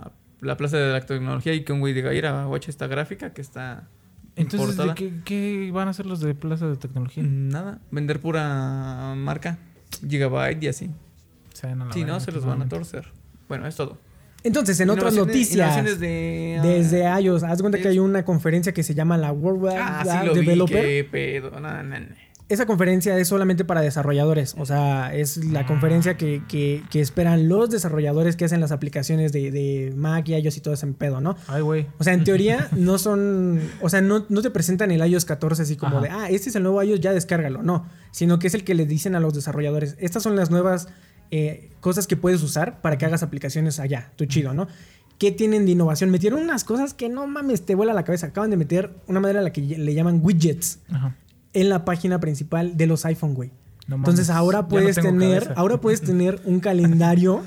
la 0.42 0.56
plaza 0.58 0.76
de 0.76 0.92
la 0.92 1.00
tecnología 1.00 1.54
y 1.54 1.64
que 1.64 1.72
un 1.72 1.80
güey 1.80 1.94
diga, 1.94 2.12
ir 2.12 2.26
a 2.26 2.46
watch 2.46 2.68
esta 2.68 2.86
gráfica 2.88 3.32
que 3.32 3.40
está. 3.40 3.88
Entonces, 4.36 4.76
¿de 4.76 4.82
importada". 4.84 4.94
qué, 4.94 5.12
qué 5.24 5.70
van 5.72 5.88
a 5.88 5.92
hacer 5.92 6.04
los 6.06 6.20
de 6.20 6.34
Plaza 6.34 6.66
de 6.66 6.76
Tecnología? 6.76 7.22
Nada, 7.26 7.80
vender 7.90 8.20
pura 8.20 9.14
marca, 9.16 9.58
gigabyte 10.06 10.62
y 10.64 10.68
así. 10.68 10.86
O 11.52 11.56
sea, 11.56 11.74
no 11.74 11.86
la 11.86 11.92
Si 11.92 12.04
no, 12.04 12.18
se 12.20 12.32
los 12.32 12.44
van 12.44 12.62
a 12.62 12.68
torcer. 12.68 13.08
Bueno, 13.48 13.66
es 13.66 13.76
todo. 13.76 13.98
Entonces, 14.44 14.80
en 14.80 14.90
otras 14.90 15.14
noticias, 15.14 16.00
de, 16.00 16.56
ah, 16.58 16.62
desde 16.66 17.22
iOS, 17.22 17.44
haz 17.44 17.58
de 17.58 17.62
cuenta 17.62 17.78
que 17.78 17.86
hay 17.88 18.00
una 18.00 18.24
conferencia 18.24 18.72
que 18.72 18.82
se 18.82 18.94
llama 18.94 19.16
la 19.16 19.30
World 19.30 19.62
Wide 19.62 19.76
Ah, 19.78 20.02
sí 20.04 20.26
lo 20.26 20.34
vi, 20.34 20.40
Developer. 20.40 20.82
qué 20.84 21.08
pedo. 21.08 21.50
No, 21.60 21.82
no, 21.82 22.00
no. 22.00 22.06
Esa 22.48 22.66
conferencia 22.66 23.16
es 23.18 23.28
solamente 23.28 23.64
para 23.64 23.80
desarrolladores. 23.80 24.54
O 24.58 24.66
sea, 24.66 25.14
es 25.14 25.38
Ah. 25.38 25.40
la 25.52 25.66
conferencia 25.66 26.16
que, 26.16 26.42
que- 26.48 26.82
que 26.90 27.00
esperan 27.00 27.48
los 27.48 27.70
desarrolladores 27.70 28.36
que 28.36 28.44
hacen 28.44 28.60
las 28.60 28.72
aplicaciones 28.72 29.32
de, 29.32 29.50
de 29.50 29.92
Mac 29.96 30.28
y 30.28 30.34
iOS 30.34 30.56
y 30.58 30.60
todo 30.60 30.74
ese 30.74 30.86
pedo, 30.88 31.20
¿no? 31.20 31.36
Ay, 31.46 31.62
güey. 31.62 31.86
O 31.98 32.04
sea, 32.04 32.12
en 32.12 32.24
teoría 32.24 32.68
no 32.76 32.98
son. 32.98 33.60
O 33.80 33.88
sea, 33.88 34.00
no, 34.02 34.26
no 34.28 34.42
te 34.42 34.50
presentan 34.50 34.90
el 34.90 35.00
iOS 35.06 35.24
14 35.24 35.62
así 35.62 35.76
como 35.76 35.98
Ajá. 35.98 36.06
de, 36.06 36.10
ah, 36.10 36.28
este 36.30 36.50
es 36.50 36.56
el 36.56 36.62
nuevo 36.64 36.82
iOS, 36.82 37.00
ya 37.00 37.12
descárgalo. 37.12 37.62
No, 37.62 37.86
sino 38.10 38.38
que 38.38 38.48
es 38.48 38.54
el 38.54 38.64
que 38.64 38.74
le 38.74 38.84
dicen 38.84 39.14
a 39.14 39.20
los 39.20 39.32
desarrolladores, 39.34 39.96
estas 39.98 40.22
son 40.22 40.36
las 40.36 40.50
nuevas 40.50 40.88
eh, 41.30 41.70
cosas 41.80 42.06
que 42.06 42.16
puedes 42.18 42.42
usar 42.42 42.82
para 42.82 42.98
que 42.98 43.06
hagas 43.06 43.22
aplicaciones 43.22 43.80
allá. 43.80 44.10
Tú 44.16 44.26
chido, 44.26 44.52
¿no? 44.52 44.68
¿Qué 45.18 45.30
tienen 45.32 45.64
de 45.64 45.70
innovación? 45.72 46.10
Metieron 46.10 46.40
unas 46.42 46.64
cosas 46.64 46.92
que 46.94 47.08
no 47.08 47.26
mames, 47.28 47.64
te 47.64 47.74
vuela 47.76 47.94
la 47.94 48.02
cabeza. 48.04 48.26
Acaban 48.26 48.50
de 48.50 48.56
meter 48.56 48.90
una 49.06 49.20
madera 49.20 49.38
a 49.38 49.42
la 49.42 49.52
que 49.52 49.60
le 49.62 49.94
llaman 49.94 50.20
widgets 50.22 50.80
Ajá. 50.90 51.14
En 51.54 51.68
la 51.68 51.84
página 51.84 52.20
principal 52.20 52.76
de 52.76 52.86
los 52.86 53.04
iPhone, 53.04 53.34
güey. 53.34 53.50
No 53.86 53.96
Entonces 53.96 54.28
mames, 54.28 54.38
ahora 54.40 54.62
no 54.62 54.68
puedes 54.68 54.96
tener, 54.96 55.42
cabeza. 55.44 55.60
ahora 55.60 55.80
puedes 55.80 56.00
tener 56.02 56.40
un 56.44 56.60
calendario 56.60 57.42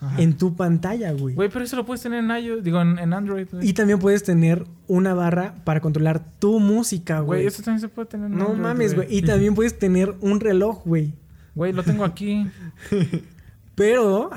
Ajá. 0.00 0.20
en 0.22 0.36
tu 0.36 0.54
pantalla, 0.56 1.12
güey. 1.12 1.34
Güey, 1.34 1.48
pero 1.48 1.64
eso 1.64 1.76
lo 1.76 1.84
puedes 1.84 2.02
tener 2.02 2.24
en 2.24 2.30
iOS, 2.30 2.62
digo, 2.64 2.80
en, 2.80 2.98
en 2.98 3.12
Android, 3.12 3.46
güey. 3.52 3.68
Y 3.68 3.72
también 3.72 3.98
puedes 3.98 4.22
tener 4.22 4.64
una 4.86 5.12
barra 5.14 5.54
para 5.64 5.80
controlar 5.80 6.24
tu 6.38 6.60
música, 6.60 7.20
Güey, 7.20 7.40
güey. 7.40 7.46
eso 7.48 7.62
también 7.62 7.80
se 7.80 7.88
puede 7.88 8.06
tener 8.08 8.26
en 8.30 8.36
No 8.38 8.46
Android, 8.46 8.60
mames, 8.62 8.94
güey. 8.94 9.08
Y 9.10 9.22
también 9.22 9.54
puedes 9.54 9.78
tener 9.78 10.14
un 10.20 10.40
reloj, 10.40 10.82
güey. 10.84 11.14
Güey, 11.54 11.72
lo 11.72 11.82
tengo 11.82 12.04
aquí. 12.04 12.46
Pero 13.74 14.30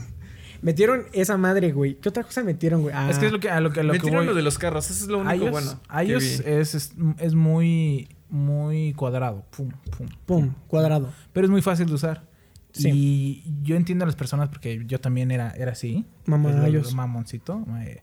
metieron 0.62 1.04
esa 1.12 1.36
madre, 1.36 1.72
güey. 1.72 1.94
¿Qué 1.96 2.08
otra 2.08 2.22
cosa 2.22 2.42
metieron, 2.42 2.82
güey? 2.82 2.94
Ah, 2.96 3.08
Es 3.10 3.18
que 3.18 3.26
es 3.26 3.32
lo 3.32 3.40
que, 3.40 3.50
a 3.50 3.60
lo 3.60 3.72
que, 3.72 3.80
a 3.80 3.82
lo 3.82 3.92
que 3.92 3.98
Metieron 3.98 4.20
voy. 4.20 4.26
lo 4.26 4.34
de 4.34 4.42
los 4.42 4.58
carros, 4.58 4.90
eso 4.90 5.04
es 5.04 5.10
lo 5.10 5.18
único 5.18 5.34
iOS, 5.46 5.50
bueno. 5.50 5.80
iOS 6.04 6.22
es, 6.44 6.74
es, 6.74 6.92
es 7.18 7.34
muy, 7.34 8.08
muy 8.32 8.94
cuadrado. 8.94 9.44
Pum, 9.54 9.70
pum. 9.96 10.08
Pum, 10.24 10.54
cuadrado. 10.66 11.12
Pero 11.32 11.46
es 11.46 11.50
muy 11.50 11.60
fácil 11.60 11.86
de 11.86 11.94
usar. 11.94 12.24
Sí. 12.72 12.90
Y 12.90 13.44
yo 13.62 13.76
entiendo 13.76 14.04
a 14.04 14.06
las 14.06 14.16
personas 14.16 14.48
porque 14.48 14.82
yo 14.86 14.98
también 15.00 15.30
era, 15.30 15.50
era 15.50 15.72
así. 15.72 16.06
Lo 16.24 16.38
Mamoncito. 16.38 17.64
eh, 17.80 18.02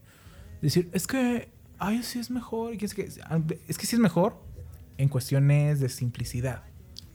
decir, 0.61 0.89
es 0.93 1.07
que 1.07 1.49
iOS 1.81 2.05
sí 2.05 2.19
es 2.19 2.29
mejor. 2.29 2.73
Es 2.73 2.93
que, 2.93 3.09
es 3.67 3.77
que 3.77 3.85
sí 3.87 3.95
es 3.95 3.99
mejor 3.99 4.39
en 4.97 5.09
cuestiones 5.09 5.79
de 5.79 5.89
simplicidad. 5.89 6.63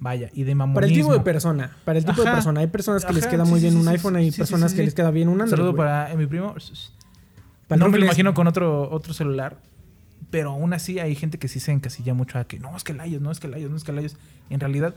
Vaya, 0.01 0.29
y 0.35 0.43
de 0.43 0.57
mamonismo. 0.57 0.75
Para 0.75 0.87
el 0.89 0.93
tipo 0.93 1.13
de 1.13 1.21
persona. 1.21 1.77
Para 1.85 1.99
el 2.01 2.05
tipo 2.05 2.25
de 2.25 2.33
persona. 2.33 2.61
Hay 2.61 2.67
personas 2.67 3.05
que 3.05 3.13
les 3.13 3.27
queda 3.29 3.45
sí, 3.45 3.51
muy 3.51 3.61
sí, 3.61 3.67
bien 3.67 3.75
sí, 3.75 3.81
un 3.81 3.89
iPhone. 3.89 4.17
Hay 4.17 4.33
personas 4.33 4.75
que 4.75 4.83
les 4.83 4.93
queda 4.93 5.13
bien 5.13 5.29
un 5.29 5.41
Android. 5.41 5.51
Saludo 5.51 5.77
para 5.77 6.13
eh, 6.13 6.17
mi 6.17 6.27
primo. 6.27 6.53
Para 7.69 7.79
no 7.79 7.89
me 7.89 7.99
lo 7.99 8.07
imagino 8.07 8.35
con 8.35 8.49
otro, 8.49 8.91
otro 8.91 9.15
celular. 9.15 9.63
Pero 10.35 10.51
aún 10.51 10.73
así 10.73 10.99
hay 10.99 11.15
gente 11.15 11.39
que 11.39 11.47
sí 11.47 11.61
se 11.61 11.71
encasilla 11.71 12.13
mucho 12.13 12.39
a 12.41 12.45
que 12.45 12.59
no, 12.59 12.77
es 12.77 12.83
que 12.83 12.91
el 12.91 12.99
iOS, 13.07 13.23
no 13.23 13.31
es 13.31 13.39
que 13.39 13.47
el 13.47 13.57
iOS, 13.57 13.71
no 13.71 13.77
es 13.77 13.85
que 13.85 13.93
el 13.93 14.01
iOS. 14.01 14.17
En 14.51 14.59
realidad, 14.59 14.97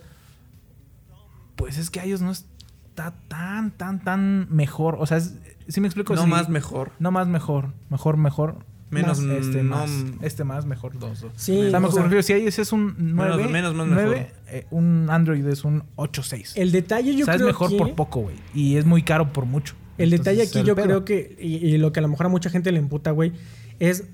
pues 1.56 1.78
es 1.78 1.90
que 1.90 2.06
iOS 2.06 2.22
no 2.22 2.32
está 2.32 3.14
tan, 3.28 3.72
tan, 3.72 4.04
tan 4.04 4.48
mejor. 4.50 4.98
O 5.00 5.06
sea, 5.06 5.20
si 5.20 5.80
me 5.82 5.88
explico? 5.88 6.16
No 6.16 6.24
Sí. 6.24 6.28
más 6.30 6.50
mejor. 6.50 6.92
No 7.00 7.12
más 7.12 7.28
mejor. 7.28 7.74
Mejor, 7.90 8.18
mejor. 8.18 8.56
Menos, 8.90 9.20
Más, 9.20 9.46
este, 9.46 9.64
no- 9.64 9.76
más. 9.76 9.92
Este 10.22 10.44
más, 10.46 10.66
mejor. 10.66 10.98
Dos, 10.98 11.20
dos. 11.22 11.32
Sí, 11.36 11.60
Está 11.60 11.78
o 11.78 11.82
mejor. 11.82 11.94
sea, 11.94 12.04
Me 12.04 12.10
refiero, 12.16 12.24
si 12.24 12.46
iOS 12.46 12.60
es 12.60 12.72
un 12.72 12.96
9, 12.98 13.48
menos, 13.50 13.76
más 13.76 13.86
9, 13.88 14.32
eh, 14.48 14.66
un 14.72 15.08
Android 15.10 15.46
es 15.46 15.66
un 15.66 15.84
8.6. 15.98 16.54
el 16.56 16.72
detalle 16.72 17.14
yo 17.16 17.24
o 17.24 17.26
sea, 17.26 17.34
es 17.36 17.42
creo 17.42 17.48
mejor 17.48 17.70
que... 17.70 17.78
por 17.78 17.96
poco, 17.96 18.22
güey. 18.22 18.38
Y 18.54 18.78
es 18.78 18.86
muy 18.86 19.04
caro 19.04 19.34
por 19.34 19.46
mucho. 19.46 19.76
El 19.98 20.10
detalle 20.12 20.42
aquí 20.44 20.60
el 20.60 20.66
yo 20.66 20.76
pedo. 20.76 20.86
creo 20.86 21.06
que, 21.06 21.36
y, 21.40 21.56
y 21.58 21.78
lo 21.78 21.92
que 21.92 22.00
a 22.00 22.02
lo 22.02 22.08
mejor 22.08 22.28
a 22.28 22.30
mucha 22.30 22.50
gente 22.50 22.72
le 22.72 22.80
emputa, 22.80 23.12
güey, 23.12 23.34
es, 23.80 24.06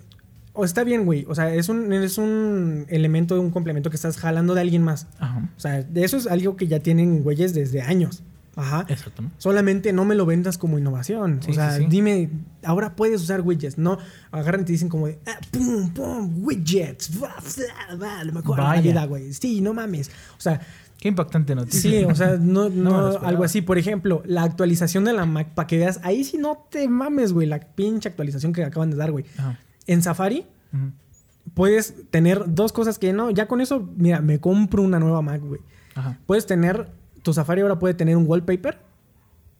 o 0.53 0.65
está 0.65 0.83
bien, 0.83 1.05
güey, 1.05 1.25
o 1.27 1.35
sea, 1.35 1.53
es 1.53 1.67
un, 1.69 1.91
es 1.91 2.17
un 2.17 2.85
elemento, 2.89 3.39
un 3.41 3.49
complemento 3.49 3.89
que 3.89 3.95
estás 3.95 4.17
jalando 4.17 4.53
de 4.53 4.61
alguien 4.61 4.83
más. 4.83 5.07
Ajá. 5.19 5.49
O 5.57 5.59
sea, 5.59 5.81
de 5.81 6.03
eso 6.03 6.17
es 6.17 6.27
algo 6.27 6.55
que 6.55 6.67
ya 6.67 6.79
tienen 6.79 7.23
güeyes 7.23 7.53
desde 7.53 7.81
años. 7.81 8.23
Ajá. 8.55 8.85
Exacto. 8.87 9.23
Solamente 9.39 9.93
no 9.93 10.05
me 10.05 10.13
lo 10.13 10.27
vendas 10.27 10.59
como 10.59 10.77
innovación. 10.77 11.41
Sí, 11.41 11.51
o 11.51 11.53
sea, 11.55 11.71
sí, 11.73 11.83
sí. 11.83 11.87
dime, 11.89 12.29
ahora 12.63 12.95
puedes 12.95 13.19
usar 13.21 13.41
widgets. 13.41 13.79
No, 13.79 13.97
agarran 14.31 14.61
y 14.61 14.65
te 14.65 14.71
dicen 14.73 14.89
como 14.89 15.07
de, 15.07 15.17
ah, 15.25 15.39
pum, 15.49 15.91
pum, 15.91 16.45
widgets. 16.45 17.11
Va, 17.21 17.29
va, 17.29 17.95
va, 17.95 18.23
lo 18.23 18.33
mejor 18.33 18.57
de 18.57 18.63
la 18.63 18.81
vida, 18.81 19.05
güey. 19.05 19.33
Sí, 19.33 19.59
no 19.61 19.73
mames. 19.73 20.11
O 20.37 20.41
sea, 20.41 20.61
Qué 20.99 21.09
impactante 21.09 21.53
noticia. 21.53 21.81
Sí, 21.81 22.05
o 22.05 22.15
sea, 22.15 22.37
no, 22.37 22.69
No 22.69 23.17
algo 23.23 23.43
así. 23.43 23.61
Por 23.61 23.77
ejemplo, 23.77 24.21
la 24.25 24.43
actualización 24.43 25.03
de 25.03 25.11
la 25.11 25.25
Mac, 25.25 25.49
para 25.53 25.67
que 25.67 25.77
veas, 25.77 25.99
ahí 26.03 26.23
sí 26.23 26.37
no 26.37 26.65
te 26.69 26.87
mames, 26.87 27.33
güey, 27.33 27.45
la 27.45 27.59
pinche 27.59 28.07
actualización 28.07 28.53
que 28.53 28.63
acaban 28.63 28.89
de 28.89 28.95
dar, 28.95 29.11
güey. 29.11 29.25
Ajá. 29.37 29.59
En 29.87 30.01
Safari 30.01 30.45
puedes 31.53 32.09
tener 32.09 32.43
dos 32.47 32.71
cosas 32.71 32.99
que 32.99 33.13
no, 33.13 33.29
ya 33.31 33.47
con 33.47 33.61
eso, 33.61 33.87
mira, 33.95 34.21
me 34.21 34.39
compro 34.39 34.81
una 34.81 34.99
nueva 34.99 35.21
Mac, 35.21 35.41
güey. 35.41 35.61
Ajá. 35.95 36.19
Puedes 36.25 36.45
tener, 36.45 36.89
tu 37.21 37.33
Safari 37.33 37.61
ahora 37.61 37.79
puede 37.79 37.93
tener 37.93 38.17
un 38.17 38.25
wallpaper 38.27 38.79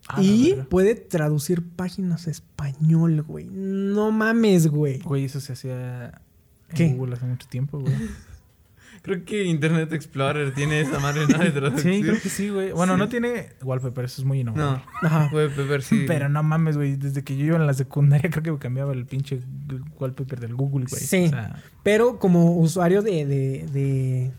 Ah, 0.07 0.21
y 0.21 0.55
puede 0.69 0.95
traducir 0.95 1.63
páginas 1.65 2.27
a 2.27 2.31
español, 2.31 3.21
güey. 3.23 3.47
No 3.49 4.11
mames, 4.11 4.67
güey. 4.67 4.99
Güey, 4.99 5.25
eso 5.25 5.39
se 5.39 5.53
hacía 5.53 6.21
en 6.69 6.75
¿Qué? 6.75 6.93
Google 6.93 7.15
hace 7.15 7.25
mucho 7.25 7.47
tiempo, 7.47 7.79
güey. 7.79 7.93
Creo 9.03 9.25
que 9.25 9.43
Internet 9.43 9.91
Explorer 9.93 10.53
tiene 10.53 10.79
esa 10.79 10.97
madre 10.99 11.27
¿no? 11.27 11.37
de 11.37 11.51
traducción. 11.51 11.93
Sí, 11.93 12.01
creo 12.01 12.21
que 12.21 12.29
sí, 12.29 12.49
güey. 12.49 12.71
Bueno, 12.71 12.93
Sí. 12.93 12.99
no 12.99 13.09
tiene 13.09 13.49
wallpaper, 13.61 14.05
eso 14.05 14.21
es 14.21 14.25
muy 14.25 14.39
innovador. 14.39 14.79
No, 14.79 14.83
Ajá. 15.07 15.29
wallpaper 15.33 15.81
sí. 15.83 16.05
Pero 16.07 16.29
no 16.29 16.41
mames, 16.41 16.77
güey. 16.77 16.95
Desde 16.95 17.21
que 17.21 17.35
yo 17.35 17.45
iba 17.45 17.57
en 17.57 17.67
la 17.67 17.73
secundaria 17.73 18.29
creo 18.31 18.41
que 18.43 18.51
me 18.53 18.59
cambiaba 18.59 18.93
el 18.93 19.05
pinche 19.05 19.41
wallpaper 19.99 20.39
del 20.39 20.55
Google, 20.55 20.85
güey. 20.89 21.01
Sí. 21.03 21.25
O 21.25 21.29
sea, 21.31 21.61
Pero 21.83 22.17
como 22.17 22.55
usuario 22.57 23.01
de, 23.01 23.25
de, 23.25 23.65
de, 23.73 24.31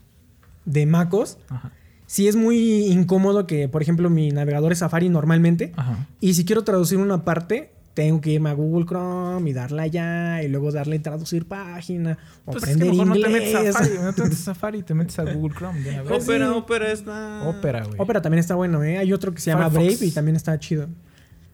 de 0.65 0.87
MacOS, 0.87 1.37
ajá. 1.51 1.71
sí 2.07 2.27
es 2.27 2.35
muy 2.35 2.87
incómodo 2.87 3.47
que, 3.47 3.69
por 3.69 3.83
ejemplo, 3.83 4.09
mi 4.09 4.31
navegador 4.31 4.73
es 4.73 4.79
Safari 4.79 5.11
normalmente. 5.11 5.75
Ajá. 5.77 6.07
Y 6.21 6.33
si 6.33 6.47
quiero 6.47 6.65
traducir 6.65 6.97
una 6.97 7.23
parte, 7.23 7.71
tengo 7.95 8.21
que 8.21 8.31
irme 8.33 8.51
a 8.51 8.53
Google 8.55 8.85
Chrome 8.87 9.49
y 9.49 9.53
darle 9.53 9.83
allá 9.83 10.43
y 10.43 10.49
luego 10.49 10.73
darle 10.73 10.99
traducir 10.99 11.47
página 11.47 12.19
o 12.45 12.53
Pues 12.53 12.65
es 12.65 12.69
que 12.71 12.75
aprender 12.75 12.91
mejor 12.91 13.07
no 13.07 13.13
te 13.15 13.19
inglés. 13.21 13.55
metes 13.55 13.55
a 13.55 13.73
Safari, 13.73 13.99
no 14.03 14.13
te 14.13 14.23
metes 14.23 14.41
a 14.41 14.45
Safari, 14.45 14.83
te 14.83 14.95
metes 14.95 15.19
a 15.19 15.23
Google 15.33 15.55
Chrome. 15.57 15.81
vez. 15.81 16.23
Opera, 16.23 16.49
sí. 16.49 16.53
Opera 16.55 16.93
está. 16.93 17.49
Opera, 17.49 17.85
güey. 17.85 17.97
Opera 17.99 18.21
también 18.21 18.41
está 18.41 18.55
bueno, 18.57 18.83
¿eh? 18.83 18.99
Hay 18.99 19.13
otro 19.13 19.33
que 19.33 19.41
se 19.41 19.51
llama 19.51 19.71
Firefox. 19.71 19.99
Brave 19.99 20.07
y 20.07 20.11
también 20.11 20.37
está 20.37 20.59
chido. 20.59 20.89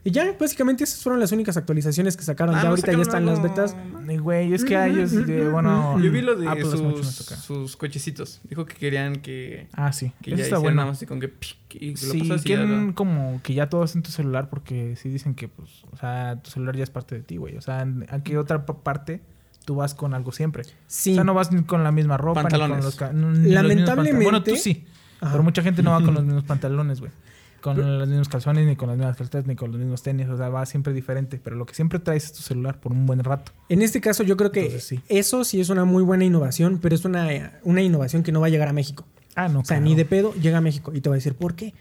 Y 0.03 0.13
ya, 0.13 0.35
básicamente 0.41 0.85
esas 0.85 1.03
fueron 1.03 1.21
las 1.21 1.31
únicas 1.33 1.57
actualizaciones 1.59 2.17
que 2.17 2.23
sacaron. 2.23 2.55
Ah, 2.55 2.59
ya 2.59 2.65
¿no 2.65 2.71
ahorita 2.71 2.93
ya 2.93 3.03
están 3.03 3.27
las 3.27 3.39
algo? 3.39 3.49
betas. 3.51 3.77
Ay, 4.09 4.17
Güey, 4.17 4.55
es 4.55 4.65
que 4.65 4.77
hay, 4.77 4.99
es 4.99 5.13
de, 5.27 5.49
bueno... 5.51 6.01
Yo 6.01 6.11
vi 6.11 6.23
lo 6.23 6.37
de 6.37 6.49
Apple 6.49 6.65
sus, 6.65 7.07
sus 7.07 7.77
cochecitos. 7.77 8.41
Dijo 8.49 8.65
que 8.65 8.75
querían 8.77 9.17
que, 9.17 9.69
Ah, 9.73 9.93
sí. 9.93 10.13
que 10.23 10.31
Eso 10.31 10.39
ya 10.39 10.45
está 10.45 10.59
bueno. 10.59 10.77
nada 10.77 10.89
más 10.89 10.97
así 10.99 11.07
con 11.07 11.21
que 11.21 11.29
pic, 11.29 11.57
y 11.75 11.91
lo 11.91 11.97
Sí, 11.99 12.21
y 12.25 12.29
ya 12.29 12.39
quieren 12.39 12.87
lo- 12.89 12.95
como 12.95 13.41
que 13.43 13.53
ya 13.55 13.69
todo 13.69 13.85
es 13.85 13.95
en 13.95 14.03
tu 14.03 14.11
celular 14.11 14.49
porque 14.49 14.97
sí 14.97 15.11
dicen 15.11 15.35
que, 15.35 15.49
pues, 15.49 15.69
o 15.93 15.97
sea, 15.99 16.41
tu 16.43 16.51
celular 16.51 16.77
ya 16.77 16.83
es 16.85 16.91
parte 16.91 17.15
de 17.17 17.23
ti, 17.23 17.37
güey. 17.37 17.57
O 17.57 17.61
sea, 17.61 17.87
¿a 18.09 18.23
qué 18.23 18.39
otra 18.39 18.65
pa- 18.67 18.79
parte 18.83 19.21
tú 19.67 19.75
vas 19.77 19.95
con 19.95 20.15
algo 20.15 20.33
siempre? 20.33 20.65
Sí. 20.87 21.13
O 21.13 21.15
sea, 21.17 21.25
no 21.25 21.35
vas 21.35 21.53
ni 21.53 21.63
con 21.63 21.85
la 21.85 21.93
misma 21.93 22.17
ropa, 22.17 22.41
ni 22.43 22.45
Pantalones. 22.49 22.97
con 22.97 23.21
los... 23.21 23.39
ni 23.39 23.45
los 23.45 23.53
Lamentablemente- 23.53 23.87
pantalones. 23.87 24.25
Bueno, 24.25 24.43
tú 24.43 24.57
sí. 24.57 24.87
Ajá. 25.21 25.33
Pero 25.33 25.45
mucha 25.45 25.63
gente 25.63 25.83
no 25.83 25.91
va 25.91 26.03
con 26.03 26.15
los 26.15 26.25
mismos 26.25 26.45
pantalones, 26.45 27.01
güey. 27.01 27.13
Con 27.61 27.99
los 27.99 28.09
mismos 28.09 28.29
calzones, 28.29 28.66
ni 28.66 28.77
con 28.77 28.88
las 28.88 28.96
mismas 28.96 29.16
calcetas, 29.16 29.46
ni 29.46 29.55
con 29.57 29.70
los 29.70 29.81
mismos 29.81 30.03
tenis. 30.03 30.29
O 30.29 30.37
sea, 30.37 30.49
va 30.49 30.64
siempre 30.66 30.92
diferente. 30.92 31.40
Pero 31.42 31.57
lo 31.57 31.66
que 31.66 31.75
siempre 31.75 31.99
traes 31.99 32.25
es 32.27 32.33
tu 32.33 32.42
celular 32.42 32.81
por 32.81 32.92
un 32.92 33.07
buen 33.07 33.23
rato. 33.23 33.53
En 33.68 33.83
este 33.83 34.01
caso, 34.01 34.23
yo 34.23 34.37
creo 34.37 34.51
que 34.53 34.61
Entonces, 34.66 34.85
sí. 34.85 35.01
eso 35.09 35.44
sí 35.44 35.61
es 35.61 35.68
una 35.68 35.85
muy 35.85 36.03
buena 36.03 36.25
innovación, 36.25 36.79
pero 36.81 36.94
es 36.94 37.05
una, 37.05 37.59
una 37.62 37.83
innovación 37.83 38.23
que 38.23 38.33
no 38.33 38.40
va 38.40 38.46
a 38.46 38.51
llegar 38.51 38.68
a 38.68 38.73
México. 38.73 39.05
Ah, 39.37 39.49
no, 39.49 39.61
O 39.61 39.64
sea, 39.64 39.77
claro. 39.77 39.85
ni 39.85 39.94
de 39.94 40.05
pedo 40.05 40.35
llega 40.35 40.59
a 40.59 40.61
México. 40.61 40.92
Y 40.94 41.01
te 41.01 41.09
voy 41.09 41.16
a 41.16 41.18
decir 41.18 41.35
por 41.35 41.55
qué. 41.55 41.75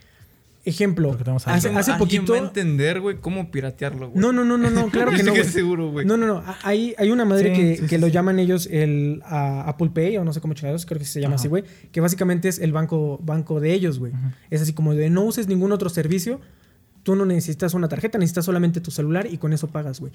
Ejemplo, 0.66 1.18
hace, 1.46 1.94
poquito. 1.94 2.34
va 2.34 2.40
a 2.40 2.42
entender, 2.42 3.00
güey, 3.00 3.22
cómo 3.22 3.50
piratearlo, 3.50 4.10
güey. 4.10 4.20
No, 4.20 4.34
no, 4.34 4.44
no, 4.44 4.58
no, 4.58 4.70
no, 4.70 4.88
claro 4.92 5.12
que 5.12 5.24
no. 5.24 5.32
güey. 5.32 5.46
seguro, 5.46 5.90
güey. 5.92 6.06
No, 6.06 6.18
no, 6.18 6.28
no. 6.28 6.44
Hay, 6.64 6.94
hay 6.98 7.12
una 7.12 7.24
madre 7.24 7.56
Sí, 7.56 7.62
que, 7.62 7.76
sí, 7.78 7.82
que 7.84 7.96
sí, 7.96 7.98
lo 7.98 8.08
llaman 8.08 8.40
ellos 8.40 8.68
el 8.70 9.22
ah, 9.26 9.64
Apple 9.68 9.92
Pay, 9.94 10.18
o 10.18 10.26
no 10.26 10.34
sé 10.34 10.42
cómo 10.42 10.54
chingados, 10.54 10.86
creo 10.86 11.00
que 11.00 11.06
se 11.06 11.22
llama 11.22 11.36
Ajá. 11.36 11.42
así, 11.42 11.48
güey. 11.48 11.64
Que 11.94 12.02
básicamente 12.02 12.50
es 12.50 12.60
el 12.60 12.74
banco, 12.74 13.20
banco 13.24 13.62
de 13.62 13.74
ellos, 13.74 14.00
güey. 14.00 14.12
Es 14.50 14.62
así 14.62 14.74
como 14.74 14.94
de 14.94 15.10
no 15.10 15.24
uses 15.24 15.48
ningún 15.48 15.72
otro 15.72 15.90
servicio. 15.90 16.42
Tú 17.04 17.16
no 17.16 17.26
necesitas 17.26 17.74
una 17.74 17.88
tarjeta, 17.88 18.18
necesitas 18.18 18.44
solamente 18.44 18.82
tu 18.82 18.92
celular 18.92 19.28
y 19.32 19.38
con 19.38 19.54
eso 19.54 19.70
pagas, 19.70 20.02
güey. 20.02 20.12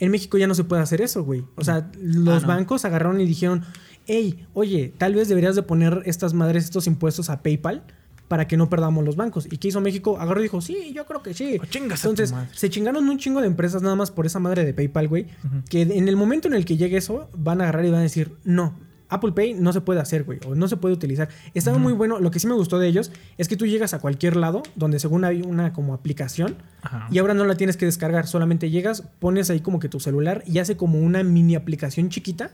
En 0.00 0.10
México 0.10 0.36
ya 0.38 0.48
no 0.48 0.56
se 0.56 0.64
puede 0.64 0.82
hacer 0.82 1.02
eso, 1.02 1.22
güey. 1.22 1.44
O 1.54 1.62
sea, 1.62 1.88
los 2.02 2.42
no. 2.42 2.48
bancos 2.48 2.84
agarraron 2.84 3.20
y 3.20 3.26
dijeron, 3.26 3.62
hey, 4.06 4.44
oye, 4.54 4.92
tal 4.98 5.14
vez 5.14 5.28
deberías 5.28 5.54
de 5.54 5.62
poner 5.62 6.02
estas 6.04 6.34
madres, 6.34 6.64
estos 6.64 6.88
impuestos 6.88 7.30
a 7.30 7.42
PayPal 7.42 7.84
para 8.28 8.48
que 8.48 8.56
no 8.56 8.68
perdamos 8.70 9.04
los 9.04 9.16
bancos. 9.16 9.46
¿Y 9.50 9.58
qué 9.58 9.68
hizo 9.68 9.80
México? 9.80 10.18
Agarró 10.18 10.40
y 10.40 10.44
dijo, 10.44 10.60
sí, 10.60 10.92
yo 10.94 11.06
creo 11.06 11.22
que 11.22 11.34
sí. 11.34 11.58
Oh, 11.60 11.64
Entonces, 11.74 12.34
se 12.52 12.70
chingaron 12.70 13.08
un 13.08 13.18
chingo 13.18 13.40
de 13.40 13.46
empresas 13.46 13.82
nada 13.82 13.96
más 13.96 14.10
por 14.10 14.26
esa 14.26 14.38
madre 14.38 14.64
de 14.64 14.72
PayPal, 14.74 15.08
güey. 15.08 15.26
Que 15.68 15.82
en 15.82 16.08
el 16.08 16.16
momento 16.16 16.48
en 16.48 16.54
el 16.54 16.64
que 16.64 16.76
llegue 16.76 16.96
eso, 16.96 17.28
van 17.36 17.60
a 17.60 17.64
agarrar 17.64 17.84
y 17.84 17.90
van 17.90 18.00
a 18.00 18.02
decir, 18.04 18.32
no. 18.44 18.74
Apple 19.10 19.32
Pay 19.32 19.54
no 19.54 19.72
se 19.72 19.80
puede 19.80 20.00
hacer, 20.00 20.24
güey, 20.24 20.40
o 20.46 20.54
no 20.54 20.66
se 20.66 20.76
puede 20.76 20.94
utilizar. 20.94 21.28
Estaba 21.52 21.78
muy 21.78 21.92
bueno. 21.92 22.18
Lo 22.18 22.30
que 22.30 22.40
sí 22.40 22.46
me 22.46 22.54
gustó 22.54 22.78
de 22.78 22.88
ellos 22.88 23.12
es 23.38 23.48
que 23.48 23.56
tú 23.56 23.66
llegas 23.66 23.94
a 23.94 24.00
cualquier 24.00 24.34
lado 24.34 24.62
donde 24.74 24.98
según 24.98 25.24
hay 25.24 25.42
una 25.42 25.72
como 25.72 25.94
aplicación 25.94 26.56
Ajá. 26.82 27.06
y 27.10 27.18
ahora 27.18 27.34
no 27.34 27.44
la 27.44 27.54
tienes 27.54 27.76
que 27.76 27.84
descargar, 27.84 28.26
solamente 28.26 28.70
llegas, 28.70 29.02
pones 29.20 29.50
ahí 29.50 29.60
como 29.60 29.78
que 29.78 29.88
tu 29.88 30.00
celular 30.00 30.42
y 30.46 30.58
hace 30.58 30.76
como 30.76 30.98
una 30.98 31.22
mini 31.22 31.54
aplicación 31.54 32.08
chiquita, 32.08 32.52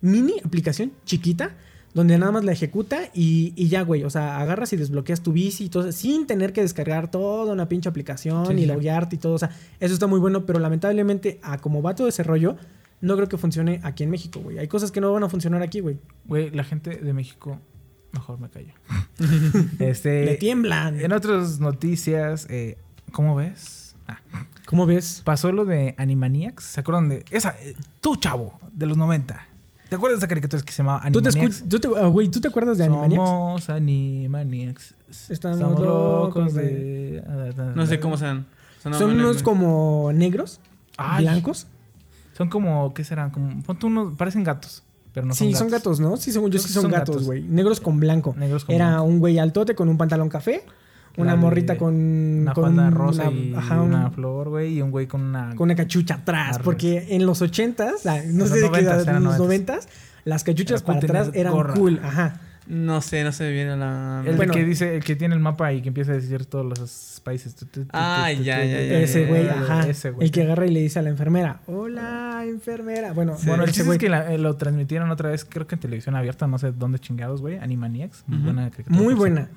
mini 0.00 0.34
aplicación 0.44 0.92
chiquita, 1.04 1.56
donde 1.98 2.16
nada 2.16 2.30
más 2.32 2.44
la 2.44 2.52
ejecuta 2.52 3.10
y, 3.12 3.52
y 3.56 3.68
ya, 3.68 3.82
güey. 3.82 4.04
O 4.04 4.10
sea, 4.10 4.38
agarras 4.40 4.72
y 4.72 4.76
desbloqueas 4.76 5.20
tu 5.20 5.32
bici 5.32 5.64
y 5.64 5.68
todo, 5.68 5.90
sin 5.92 6.26
tener 6.26 6.52
que 6.52 6.60
descargar 6.62 7.10
toda 7.10 7.52
una 7.52 7.68
pinche 7.68 7.88
aplicación 7.88 8.46
Sí, 8.46 8.52
y 8.54 8.60
sí. 8.60 8.66
loguearte 8.66 9.16
y 9.16 9.18
todo. 9.18 9.34
O 9.34 9.38
sea, 9.38 9.50
eso 9.80 9.92
está 9.94 10.06
muy 10.06 10.20
bueno, 10.20 10.46
pero 10.46 10.58
lamentablemente, 10.60 11.40
a 11.42 11.58
como 11.58 11.82
va 11.82 11.94
todo 11.94 12.06
ese 12.08 12.22
rollo, 12.22 12.56
no 13.00 13.16
creo 13.16 13.28
que 13.28 13.36
funcione 13.36 13.80
aquí 13.82 14.04
en 14.04 14.10
México, 14.10 14.40
güey. 14.40 14.58
Hay 14.58 14.68
cosas 14.68 14.90
que 14.92 15.00
no 15.00 15.12
van 15.12 15.24
a 15.24 15.28
funcionar 15.28 15.62
aquí, 15.62 15.80
güey. 15.80 15.98
Güey, 16.26 16.50
la 16.50 16.64
gente 16.64 16.90
de 16.96 17.12
México, 17.12 17.60
mejor 18.12 18.38
me 18.38 18.48
callo. 18.48 18.72
este, 19.80 20.24
Le 20.24 20.36
tiemblan. 20.36 21.00
en 21.00 21.12
otras 21.12 21.60
noticias, 21.60 22.46
eh, 22.48 22.78
¿cómo 23.12 23.34
ves? 23.34 23.96
Ah, 24.06 24.20
¿Cómo 24.66 24.86
ves? 24.86 25.22
pasó 25.24 25.50
lo 25.52 25.64
de 25.64 25.94
Animaniacs. 25.98 26.62
¿Se 26.64 26.80
acuerdan 26.80 27.08
de 27.08 27.24
esa? 27.30 27.56
eh, 27.60 27.74
tú, 28.00 28.16
chavo, 28.16 28.58
de 28.72 28.86
los 28.86 28.96
90. 28.96 29.46
¿Te 29.88 29.96
acuerdas 29.96 30.18
de 30.18 30.24
esa 30.24 30.28
caricatura 30.28 30.62
que 30.62 30.72
se 30.72 30.78
llamaba 30.82 31.02
¿Tú 31.10 31.22
te, 31.22 31.28
Animaniacs? 31.30 31.64
tú 31.68 31.78
te- 31.80 31.88
ah, 31.96 32.06
güey, 32.06 32.28
¿tú 32.28 32.40
te 32.40 32.48
acuerdas 32.48 32.76
de 32.78 32.84
Animaniacs? 32.84 33.28
Somos 33.28 33.70
Animaniacs. 33.70 34.94
Estamos 35.30 35.80
locos 35.80 36.54
de... 36.54 37.22
No 37.74 37.86
sé 37.86 37.98
cómo 38.00 38.16
sean. 38.16 38.46
Son 38.82 39.10
unos 39.10 39.42
como 39.42 40.10
negros, 40.12 40.60
Ay. 40.96 41.24
blancos. 41.24 41.66
Son 42.36 42.48
como, 42.48 42.94
¿qué 42.94 43.02
serán? 43.04 43.30
Como, 43.30 43.62
ponte 43.62 43.86
unos, 43.86 44.14
parecen 44.16 44.44
gatos, 44.44 44.84
pero 45.12 45.26
no 45.26 45.34
sí, 45.34 45.50
son 45.50 45.58
son 45.60 45.68
gatos. 45.70 45.98
¿no? 45.98 46.16
Sí, 46.16 46.30
según 46.30 46.50
yo 46.52 46.58
sí 46.60 46.68
que 46.68 46.72
son, 46.74 46.88
gatos. 46.90 47.24
güey. 47.24 47.42
Negros 47.42 47.80
con 47.80 47.98
blanco. 47.98 48.34
Negros 48.38 48.64
con 48.64 48.74
Era 48.76 48.90
blanco. 48.90 49.04
un 49.04 49.18
güey 49.18 49.38
altote 49.38 49.74
con 49.74 49.88
un 49.88 49.96
pantalón 49.98 50.28
café. 50.28 50.64
Una 51.22 51.32
de- 51.32 51.38
morrita 51.38 51.76
con. 51.76 51.94
Una 51.94 52.52
con 52.54 52.64
falda 52.64 52.90
rosa 52.90 53.28
una- 53.28 53.38
y 53.38 53.54
ajá, 53.54 53.82
un- 53.82 53.88
una 53.94 54.10
flor, 54.10 54.48
güey, 54.48 54.74
y 54.78 54.82
un 54.82 54.90
güey 54.90 55.06
con 55.06 55.22
una... 55.22 55.54
con 55.54 55.66
una 55.66 55.74
cachucha 55.76 56.14
atrás. 56.14 56.58
Porque 56.60 57.06
en 57.10 57.26
los 57.26 57.42
80s, 57.42 58.06
ah, 58.06 58.20
no 58.26 58.46
sé 58.46 58.60
de 58.60 58.70
qué 58.70 58.80
edad, 58.80 59.04
90s, 59.04 59.16
en 59.16 59.24
los 59.24 59.38
90s. 59.38 59.64
90s, 59.66 59.88
las 60.24 60.44
cachuchas 60.44 60.82
para 60.82 60.98
atrás 60.98 61.30
eran 61.34 61.52
gorra. 61.52 61.74
cool. 61.74 62.00
Ajá. 62.02 62.40
No 62.66 63.00
sé, 63.00 63.24
no 63.24 63.32
se 63.32 63.44
me 63.44 63.52
viene 63.52 63.74
la. 63.78 64.22
El 64.26 64.36
Bueno. 64.36 64.52
que 64.52 64.62
dice, 64.62 64.96
el 64.96 65.02
que 65.02 65.16
tiene 65.16 65.34
el 65.34 65.40
mapa 65.40 65.72
y 65.72 65.80
que 65.80 65.88
empieza 65.88 66.12
a 66.12 66.16
decir 66.16 66.44
todos 66.44 66.66
los 66.78 67.18
países. 67.24 67.54
Tu, 67.54 67.64
tu, 67.64 67.84
tu, 67.84 67.88
Ah, 67.94 68.26
tu, 68.30 68.36
tu, 68.36 68.42
ya, 68.42 68.62
ya, 68.62 68.78
Ese 68.78 69.24
güey, 69.24 69.48
ajá. 69.48 69.88
Ese 69.88 70.10
güey. 70.10 70.26
El 70.26 70.30
que 70.32 70.42
agarra 70.42 70.66
y 70.66 70.70
le 70.70 70.80
dice 70.82 70.98
a 70.98 71.02
la 71.02 71.08
enfermera: 71.08 71.60
Hola, 71.66 72.42
enfermera. 72.46 73.14
Bueno, 73.14 73.38
Bueno, 73.46 73.64
el 73.64 73.72
chiste 73.72 73.90
es 73.90 73.96
que 73.96 74.10
la- 74.10 74.34
eh, 74.34 74.36
lo 74.36 74.54
transmitieron 74.56 75.10
otra 75.10 75.30
vez, 75.30 75.46
creo 75.46 75.66
que 75.66 75.76
en 75.76 75.80
televisión 75.80 76.14
abierta, 76.14 76.46
no 76.46 76.58
sé 76.58 76.72
dónde 76.72 76.98
chingados, 76.98 77.40
güey. 77.40 77.56
Animaniacs. 77.56 78.24
Muy 78.26 78.38
buena 78.40 78.70
caricatura, 78.70 79.00
Muy 79.02 79.14
buena. 79.14 79.48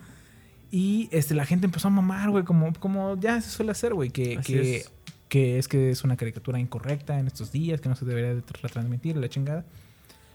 Y 0.71 1.09
este, 1.11 1.35
la 1.35 1.45
gente 1.45 1.65
empezó 1.65 1.89
a 1.89 1.91
mamar, 1.91 2.29
güey, 2.29 2.43
como, 2.45 2.71
como 2.79 3.19
ya 3.19 3.41
se 3.41 3.49
suele 3.49 3.71
hacer, 3.73 3.93
güey. 3.93 4.09
Que, 4.09 4.37
que, 4.37 4.77
es. 4.77 4.91
que 5.27 5.57
es 5.59 5.67
que 5.67 5.89
es 5.91 6.03
una 6.03 6.15
caricatura 6.15 6.59
incorrecta 6.59 7.19
en 7.19 7.27
estos 7.27 7.51
días, 7.51 7.81
que 7.81 7.89
no 7.89 7.95
se 7.95 8.05
debería 8.05 8.33
de 8.33 8.41
retransmitir, 8.61 9.17
la 9.17 9.27
chingada. 9.29 9.65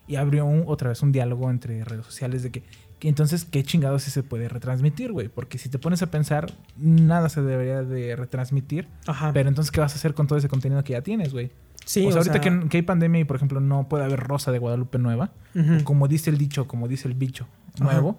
Y 0.06 0.16
abrió 0.16 0.44
un- 0.44 0.64
otra 0.66 0.90
vez 0.90 1.02
un 1.02 1.10
diálogo 1.10 1.50
entre 1.50 1.82
redes 1.84 2.04
sociales 2.06 2.42
de 2.42 2.50
que, 2.50 2.62
que 3.00 3.08
entonces, 3.08 3.44
¿qué 3.44 3.64
chingados 3.64 4.02
sí 4.04 4.10
se 4.10 4.22
puede 4.22 4.48
retransmitir, 4.48 5.10
güey? 5.10 5.28
Porque 5.28 5.58
si 5.58 5.68
te 5.68 5.78
pones 5.78 6.02
a 6.02 6.10
pensar, 6.10 6.52
nada 6.76 7.28
se 7.28 7.42
debería 7.42 7.82
de 7.82 8.14
retransmitir. 8.14 8.88
Ajá. 9.06 9.32
Pero 9.32 9.48
entonces, 9.48 9.70
¿qué 9.72 9.80
vas 9.80 9.92
a 9.92 9.96
hacer 9.96 10.14
con 10.14 10.26
todo 10.26 10.38
ese 10.38 10.48
contenido 10.48 10.84
que 10.84 10.92
ya 10.92 11.00
tienes, 11.02 11.32
güey? 11.32 11.50
sí, 11.84 12.04
o 12.04 12.10
sea, 12.10 12.18
ahorita 12.18 12.40
que, 12.40 12.68
que 12.68 12.78
hay 12.78 12.82
pandemia 12.82 13.20
y, 13.20 13.24
por 13.24 13.36
ejemplo, 13.36 13.60
no 13.60 13.88
puede 13.88 14.04
haber 14.04 14.18
Rosa 14.18 14.50
de 14.50 14.58
Guadalupe 14.58 14.98
nueva, 14.98 15.30
Ujú. 15.54 15.84
como 15.84 16.08
dice 16.08 16.30
el 16.30 16.36
dicho, 16.38 16.66
como 16.66 16.88
dice 16.88 17.06
el 17.06 17.14
bicho 17.14 17.46
nuevo, 17.78 18.18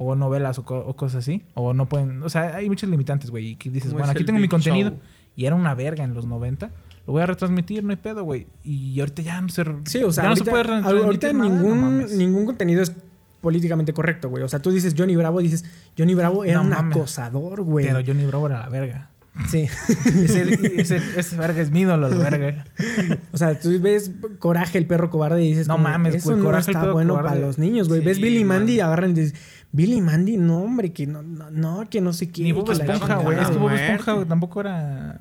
o 0.00 0.14
novelas 0.14 0.58
o, 0.60 0.64
co- 0.64 0.78
o 0.86 0.94
cosas 0.94 1.24
así, 1.24 1.42
o 1.54 1.74
no 1.74 1.86
pueden, 1.88 2.22
o 2.22 2.28
sea, 2.28 2.54
hay 2.56 2.68
muchos 2.68 2.88
limitantes, 2.88 3.30
güey, 3.30 3.48
y 3.48 3.56
que 3.56 3.68
dices, 3.68 3.92
bueno, 3.92 4.08
aquí 4.10 4.24
tengo 4.24 4.38
mi 4.38 4.46
contenido, 4.46 4.90
Show. 4.90 4.98
y 5.34 5.44
era 5.46 5.56
una 5.56 5.74
verga 5.74 6.04
en 6.04 6.14
los 6.14 6.24
90, 6.24 6.70
lo 7.06 7.12
voy 7.12 7.22
a 7.22 7.26
retransmitir, 7.26 7.82
no 7.82 7.90
hay 7.90 7.96
pedo, 7.96 8.22
güey, 8.22 8.46
y 8.62 9.00
ahorita 9.00 9.22
ya 9.22 9.40
no 9.40 9.48
se, 9.48 9.64
Sí, 9.86 10.04
o 10.04 10.12
sea, 10.12 10.22
ya 10.24 10.30
no 10.30 10.36
se 10.36 10.44
puede 10.44 10.62
retransmitir 10.62 11.04
ahorita 11.04 11.32
nada, 11.32 11.50
ningún, 11.50 12.06
ningún 12.16 12.46
contenido 12.46 12.80
es 12.80 12.92
políticamente 13.40 13.92
correcto, 13.92 14.28
güey. 14.30 14.42
O 14.42 14.48
sea, 14.48 14.60
tú 14.60 14.70
dices 14.70 14.94
Johnny 14.96 15.14
Bravo, 15.16 15.40
dices 15.40 15.64
Johnny 15.96 16.14
Bravo 16.14 16.44
era 16.44 16.54
No 16.56 16.62
un 16.62 16.68
mames. 16.70 16.96
acosador, 16.96 17.62
güey. 17.62 17.86
Pero 17.86 18.00
Johnny 18.06 18.24
Bravo 18.26 18.46
era 18.46 18.60
la 18.60 18.68
verga. 18.68 19.10
Sí. 19.46 19.68
Ese, 20.04 20.80
ese, 20.80 21.00
ese 21.16 21.36
verga 21.36 21.62
es 21.62 21.70
mi 21.70 21.82
ídolo, 21.82 22.08
la 22.08 22.16
verga. 22.16 22.64
O 23.32 23.38
sea, 23.38 23.58
tú 23.58 23.70
ves 23.80 24.10
Coraje, 24.38 24.78
el 24.78 24.86
perro 24.86 25.10
cobarde, 25.10 25.44
y 25.44 25.50
dices, 25.50 25.68
No 25.68 25.74
como, 25.74 25.88
mames, 25.88 26.16
eso 26.16 26.30
güey, 26.30 26.38
no 26.38 26.44
Coraje, 26.44 26.72
está 26.72 26.90
bueno 26.92 27.14
cobarde. 27.14 27.28
para 27.28 27.40
los 27.40 27.58
niños, 27.58 27.88
güey. 27.88 28.00
Sí, 28.00 28.06
ves 28.06 28.20
Billy 28.20 28.44
man. 28.44 28.58
Mandy 28.58 28.74
y 28.74 28.80
agarran 28.80 29.10
y 29.10 29.14
dices, 29.14 29.34
Billy 29.70 30.00
Mandy, 30.00 30.36
no, 30.38 30.62
hombre, 30.62 30.92
que 30.92 31.06
no, 31.06 31.22
no, 31.22 31.50
no, 31.50 31.88
que 31.88 32.00
no 32.00 32.12
sé 32.12 32.30
qué. 32.30 32.42
Ni 32.42 32.52
Bob 32.52 32.70
Esponja, 32.70 33.16
güey, 33.16 33.38
es 33.38 33.48
que 33.48 33.58
Bob. 33.58 33.70
Esponja 33.70 34.24
tampoco 34.26 34.60
era... 34.60 35.18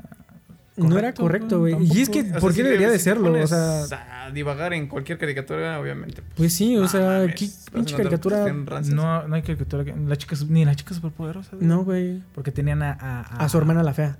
No 0.77 0.97
era 0.97 1.13
correcto, 1.13 1.59
güey. 1.59 1.75
Y 1.81 2.01
es 2.01 2.09
que, 2.09 2.21
O 2.21 2.25
sea, 2.25 2.39
¿por 2.39 2.53
qué 2.53 2.63
debería 2.63 2.89
de 2.89 2.99
serlo? 2.99 3.33
O 3.33 3.47
sea, 3.47 4.25
A 4.25 4.31
divagar 4.31 4.73
en 4.73 4.87
cualquier 4.87 5.17
caricatura, 5.17 5.79
obviamente. 5.79 6.21
pues 6.35 6.53
sí, 6.53 6.77
o 6.77 6.87
sea, 6.87 7.01
mames, 7.01 7.35
¿qué 7.35 7.49
pinche 7.73 7.95
caricatura? 7.95 8.45
No, 8.93 9.27
no 9.27 9.35
hay 9.35 9.41
caricatura 9.41 9.83
que... 9.83 9.95
La 9.95 10.15
chica, 10.15 10.35
ni 10.49 10.65
la 10.65 10.75
chica 10.75 10.93
superpoderosa. 10.93 11.55
güey. 11.55 11.65
No, 11.67 11.83
güey. 11.83 12.21
Porque 12.33 12.51
tenían 12.51 12.83
a... 12.83 12.91
A, 12.99 13.21
A 13.45 13.49
su 13.49 13.57
hermana 13.57 13.83
la 13.83 13.93
fea. 13.93 14.17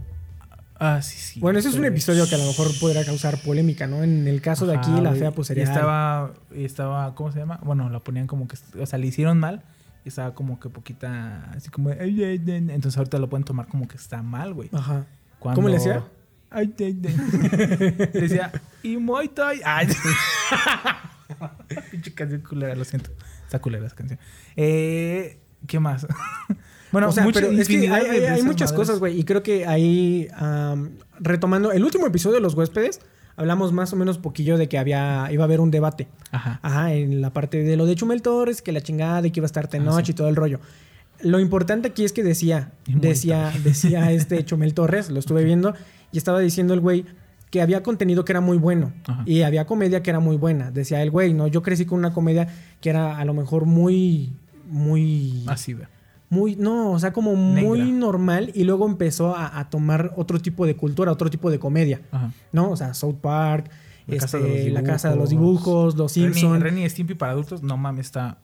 Ah, 0.79 1.01
sí, 1.01 1.17
sí. 1.17 1.39
Bueno, 1.39 1.57
ese 1.59 1.69
es 1.69 1.75
un 1.75 1.85
episodio 1.85 2.27
que 2.29 2.35
a 2.35 2.37
lo 2.37 2.45
mejor 2.45 2.67
podrá 2.79 3.03
causar 3.03 3.39
polémica, 3.41 3.87
¿no? 3.87 4.03
En 4.03 4.27
el 4.27 4.41
caso 4.41 4.65
de 4.67 4.75
aquí, 4.77 4.91
la 5.01 5.13
fea, 5.13 5.31
pues 5.31 5.47
sería. 5.47 5.63
Y 5.63 5.67
estaba, 5.67 6.33
y 6.55 6.65
estaba, 6.65 7.15
¿cómo 7.15 7.31
se 7.31 7.39
llama? 7.39 7.59
Bueno, 7.63 7.89
la 7.89 7.99
ponían 7.99 8.27
como 8.27 8.47
que, 8.47 8.57
o 8.79 8.85
sea, 8.85 8.99
le 8.99 9.07
hicieron 9.07 9.39
mal. 9.39 9.63
Y 10.05 10.09
estaba 10.09 10.33
como 10.35 10.59
que 10.59 10.69
poquita, 10.69 11.49
así 11.55 11.69
como, 11.69 11.89
entonces 11.91 12.95
ahorita 12.97 13.17
lo 13.17 13.27
pueden 13.27 13.43
tomar 13.43 13.67
como 13.67 13.87
que 13.87 13.97
está 13.97 14.21
mal, 14.21 14.53
güey. 14.53 14.69
Ajá. 14.71 15.05
Cuando- 15.39 15.57
¿Cómo 15.57 15.67
le 15.67 15.75
decía? 15.75 16.03
Ay, 16.49 16.73
ay, 16.79 16.97
ay. 17.07 18.09
decía, 18.13 18.51
y 18.83 18.97
Muay 18.97 19.27
Thai. 19.29 19.61
Ay. 19.65 19.87
Pinche 21.91 22.13
canción 22.13 22.41
culera, 22.41 22.75
lo 22.75 22.85
siento. 22.85 23.11
Está 23.45 23.59
culera 23.59 23.85
esa 23.85 23.95
canción. 23.95 24.19
Eh, 24.55 25.39
¿Qué 25.67 25.79
más? 25.79 26.07
bueno, 26.91 27.09
o 27.09 27.11
sea, 27.11 27.27
pero 27.33 27.49
es 27.51 27.67
que 27.67 27.89
hay, 27.89 28.41
muchas 28.43 28.71
madres. 28.71 28.87
cosas, 28.87 28.99
güey. 28.99 29.19
Y 29.19 29.23
creo 29.23 29.43
que 29.43 29.65
ahí, 29.65 30.27
retomando 31.19 31.71
el 31.71 31.83
último 31.83 32.07
episodio 32.07 32.35
de 32.35 32.41
Los 32.41 32.53
Huéspedes, 32.53 33.01
hablamos 33.35 33.73
más 33.73 33.91
o 33.93 33.95
menos 33.95 34.17
poquillo 34.17 34.57
de 34.57 34.69
que 34.69 34.77
había 34.77 35.27
iba 35.31 35.43
a 35.43 35.45
haber 35.45 35.59
un 35.59 35.71
debate. 35.71 36.07
Ajá. 36.31 36.59
Ajá, 36.61 36.93
en 36.93 37.21
la 37.21 37.31
parte 37.33 37.63
de 37.63 37.75
lo 37.77 37.85
de 37.85 37.95
Chumel 37.95 38.21
Torres, 38.21 38.61
que 38.61 38.71
la 38.71 38.81
chingada 38.81 39.21
de 39.21 39.31
que 39.31 39.39
iba 39.39 39.45
a 39.45 39.47
estar 39.47 39.67
Tenoch 39.67 39.99
Ah, 39.99 40.05
sí. 40.05 40.11
y 40.11 40.15
todo 40.15 40.29
el 40.29 40.35
rollo. 40.35 40.59
Lo 41.21 41.39
importante 41.39 41.87
aquí 41.89 42.05
es 42.05 42.13
que 42.13 42.23
decía, 42.23 42.71
decía, 42.85 43.51
decía 43.63 44.11
este 44.11 44.45
Chumel 44.45 44.73
Torres, 44.75 45.09
lo 45.09 45.19
estuve 45.19 45.43
viendo, 45.43 45.73
y 46.11 46.17
estaba 46.17 46.39
diciendo 46.39 46.73
el 46.73 46.79
güey 46.79 47.05
que 47.49 47.61
había 47.61 47.81
contenido 47.83 48.25
que 48.25 48.33
era 48.33 48.41
muy 48.41 48.57
bueno 48.57 48.91
Ajá. 49.07 49.23
y 49.25 49.41
había 49.43 49.65
comedia 49.65 50.03
que 50.03 50.09
era 50.09 50.19
muy 50.19 50.35
buena. 50.37 50.71
Decía 50.71 51.01
el 51.01 51.11
güey, 51.11 51.33
no, 51.33 51.47
yo 51.47 51.61
crecí 51.61 51.85
con 51.85 51.99
una 51.99 52.13
comedia 52.13 52.47
que 52.81 52.89
era 52.89 53.17
a 53.17 53.25
lo 53.25 53.33
mejor 53.33 53.65
muy, 53.65 54.33
muy, 54.69 55.43
Así, 55.47 55.73
güey. 55.73 55.87
muy, 56.29 56.55
no, 56.57 56.91
o 56.91 56.99
sea, 56.99 57.13
como 57.13 57.35
muy 57.35 57.91
normal 57.91 58.51
y 58.53 58.63
luego 58.65 58.85
empezó 58.85 59.35
a, 59.35 59.59
a 59.59 59.69
tomar 59.69 60.11
otro 60.17 60.39
tipo 60.39 60.65
de 60.65 60.75
cultura, 60.75 61.11
otro 61.11 61.29
tipo 61.29 61.49
de 61.49 61.59
comedia, 61.59 62.01
Ajá. 62.11 62.31
¿no? 62.51 62.71
O 62.71 62.75
sea, 62.75 62.93
South 62.93 63.17
Park, 63.21 63.69
La 64.07 64.15
este, 64.15 64.19
Casa 64.19 64.37
de 64.39 64.65
los 64.65 64.73
La 64.73 64.83
Casa 64.83 65.09
de 65.11 65.15
los 65.15 65.29
Dibujos, 65.29 65.95
Los 65.95 66.11
Simpsons. 66.11 66.61
Renny 66.61 66.89
Stimpy 66.89 67.13
para 67.13 67.31
adultos, 67.31 67.63
no 67.63 67.77
mames, 67.77 68.07
está 68.07 68.39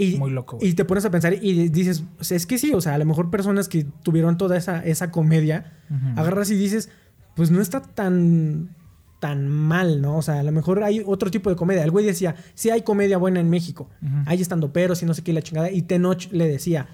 Y, 0.00 0.16
Muy 0.16 0.30
loco, 0.30 0.56
güey. 0.56 0.70
Y 0.70 0.74
te 0.74 0.84
pones 0.84 1.04
a 1.04 1.10
pensar 1.10 1.34
y 1.34 1.68
dices, 1.70 2.04
o 2.20 2.24
sea, 2.24 2.36
es 2.36 2.46
que 2.46 2.56
sí, 2.56 2.72
o 2.72 2.80
sea, 2.80 2.94
a 2.94 2.98
lo 2.98 3.04
mejor 3.04 3.30
personas 3.30 3.68
que 3.68 3.84
tuvieron 4.04 4.38
toda 4.38 4.56
esa, 4.56 4.82
esa 4.84 5.10
comedia, 5.10 5.72
agarras 6.16 6.50
y 6.50 6.54
dices, 6.56 6.88
pues 7.34 7.50
no 7.50 7.60
está 7.60 7.82
tan, 7.82 8.76
tan 9.20 9.48
mal, 9.48 10.00
¿no? 10.00 10.16
O 10.16 10.22
sea, 10.22 10.38
a 10.38 10.42
lo 10.44 10.52
mejor 10.52 10.84
hay 10.84 11.02
otro 11.04 11.30
tipo 11.32 11.50
de 11.50 11.56
comedia. 11.56 11.82
El 11.82 11.90
güey 11.90 12.06
decía, 12.06 12.36
sí 12.54 12.70
hay 12.70 12.82
comedia 12.82 13.18
buena 13.18 13.40
en 13.40 13.50
México, 13.50 13.90
Ujú. 14.00 14.14
hay 14.26 14.40
estando 14.40 14.72
peros 14.72 15.02
y 15.02 15.06
no 15.06 15.14
sé 15.14 15.22
qué, 15.22 15.32
la 15.32 15.42
chingada. 15.42 15.70
Y 15.72 15.82
Tenoch 15.82 16.30
le 16.30 16.46
decía, 16.46 16.86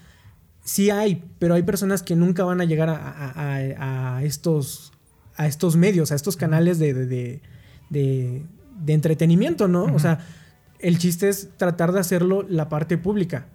sí 0.62 0.88
hay, 0.88 1.22
pero 1.38 1.52
hay 1.54 1.62
personas 1.62 2.02
que 2.02 2.16
nunca 2.16 2.42
van 2.44 2.62
a 2.62 2.64
llegar 2.64 2.88
a, 2.88 2.96
a- 2.96 3.58
a- 3.76 4.16
a 4.16 4.24
estos, 4.24 4.92
a 5.36 5.46
estos 5.46 5.76
medios, 5.76 6.10
a 6.10 6.14
estos 6.14 6.36
canales 6.38 6.78
de, 6.78 6.94
de, 6.94 7.42
de, 7.90 8.46
entretenimiento, 8.94 9.68
¿no? 9.68 9.84
O 9.84 9.98
sea, 9.98 10.20
el 10.86 10.98
chiste 10.98 11.28
es 11.28 11.50
tratar 11.56 11.92
de 11.92 12.00
hacerlo 12.00 12.44
la 12.48 12.68
parte 12.68 12.98
pública. 12.98 13.46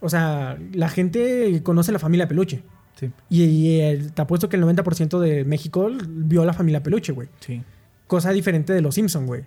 O 0.00 0.08
sea, 0.08 0.58
la 0.72 0.88
gente 0.88 1.60
conoce 1.62 1.90
la 1.92 1.98
familia 1.98 2.28
Peluche. 2.28 2.62
Sí, 2.96 3.10
Y, 3.28 3.44
y 3.44 3.80
el- 3.80 4.12
te 4.12 4.22
apuesto 4.22 4.48
que 4.48 4.56
el 4.56 4.62
90% 4.64 5.18
de 5.20 5.44
México 5.44 5.88
vio 6.08 6.44
la 6.44 6.52
familia 6.52 6.82
Peluche, 6.82 7.12
güey. 7.12 7.28
sí. 7.40 7.62
Cosa 8.06 8.30
diferente 8.32 8.72
de 8.72 8.80
los 8.80 8.94
Simpson, 8.94 9.26
güey. 9.26 9.42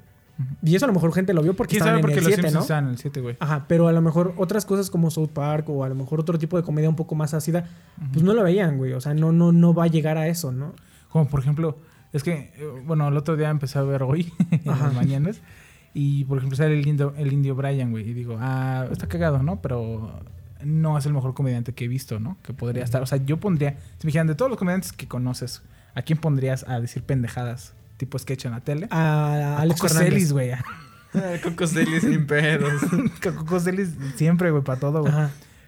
Y 0.63 0.75
eso 0.75 0.85
a 0.85 0.87
lo 0.87 0.93
mejor 0.93 1.11
gente 1.13 1.33
lo 1.33 1.41
vio 1.41 1.55
porque 1.55 1.71
¿Quién 1.77 1.81
estaban 1.81 1.99
en 1.99 2.09
el 2.09 2.15
los 2.15 2.25
7, 2.25 2.41
Simpsons 2.43 2.69
¿no? 2.69 2.77
en 2.77 2.87
el 2.89 2.97
7, 2.99 3.21
güey? 3.21 3.35
Ajá, 3.39 3.65
pero 3.67 3.87
a 3.87 3.91
lo 3.91 4.01
mejor 4.01 4.33
otras 4.37 4.65
cosas 4.65 4.89
como 4.91 5.09
South 5.09 5.29
Park 5.33 5.67
o 5.69 5.83
a 5.83 5.89
lo 5.89 5.95
mejor 5.95 6.19
otro 6.19 6.37
tipo 6.37 6.57
de 6.57 6.63
comedia 6.63 6.87
un 6.87 6.95
poco 6.95 7.15
más 7.15 7.33
ácida, 7.33 7.65
pues 8.13 8.23
no 8.23 8.33
lo 8.33 8.43
veían, 8.43 8.77
güey. 8.77 8.93
O 8.93 9.01
sea, 9.01 9.13
no, 9.15 9.31
no, 9.31 9.51
no 9.51 9.73
va 9.73 9.85
a 9.85 9.87
llegar 9.87 10.17
a 10.19 10.27
eso, 10.27 10.51
¿no? 10.51 10.73
Como 11.09 11.27
por 11.27 11.39
ejemplo, 11.39 11.79
es 12.13 12.21
que, 12.23 12.33
eh, 12.55 12.81
bueno, 12.85 13.07
el 13.07 13.17
otro 13.17 13.35
día 13.35 13.49
empecé 13.49 13.79
a 13.79 13.81
ver 13.81 14.03
hoy, 14.03 14.31
en 14.51 14.61
las 14.65 14.93
mañanas, 14.93 15.41
y 15.93 16.23
por 16.25 16.37
ejemplo 16.37 16.55
sale 16.57 16.79
el 16.79 16.87
indio, 16.87 17.13
el 17.17 17.33
indio 17.33 17.55
Brian, 17.55 17.91
güey, 17.91 18.09
y 18.09 18.13
digo, 18.13 18.37
ah, 18.39 18.87
está 18.91 19.07
cagado, 19.07 19.41
¿no? 19.43 19.61
Pero 19.61 20.19
no 20.63 20.97
es 20.97 21.05
el 21.05 21.13
mejor 21.13 21.33
comediante 21.33 21.73
que 21.73 21.85
he 21.85 21.87
visto, 21.87 22.19
¿no? 22.19 22.37
Que 22.43 22.53
podría 22.53 22.83
estar, 22.83 23.01
o 23.01 23.05
sea, 23.05 23.17
yo 23.23 23.37
pondría, 23.37 23.71
si 23.97 24.05
me 24.05 24.09
dijeran, 24.09 24.27
de 24.27 24.35
todos 24.35 24.49
los 24.49 24.57
comediantes 24.57 24.93
que 24.93 25.07
conoces, 25.07 25.61
¿a 25.95 26.01
quién 26.03 26.19
pondrías 26.19 26.65
a 26.67 26.79
decir 26.79 27.03
pendejadas, 27.03 27.73
tipo 27.97 28.17
sketch 28.19 28.45
en 28.45 28.51
la 28.51 28.61
tele? 28.61 28.87
A 28.91 29.57
Alex 29.59 29.81
Coco 29.81 29.93
Fernández. 29.93 30.13
Celis, 30.13 30.33
güey. 30.33 30.51
Coco 31.43 31.67
Celis 31.67 32.01
sin 32.03 32.25
pedos. 32.25 32.81
Coco 33.23 33.59
Celis 33.59 33.89
siempre, 34.15 34.51
güey, 34.51 34.63
para 34.63 34.79
todo, 34.79 35.01
güey. 35.01 35.13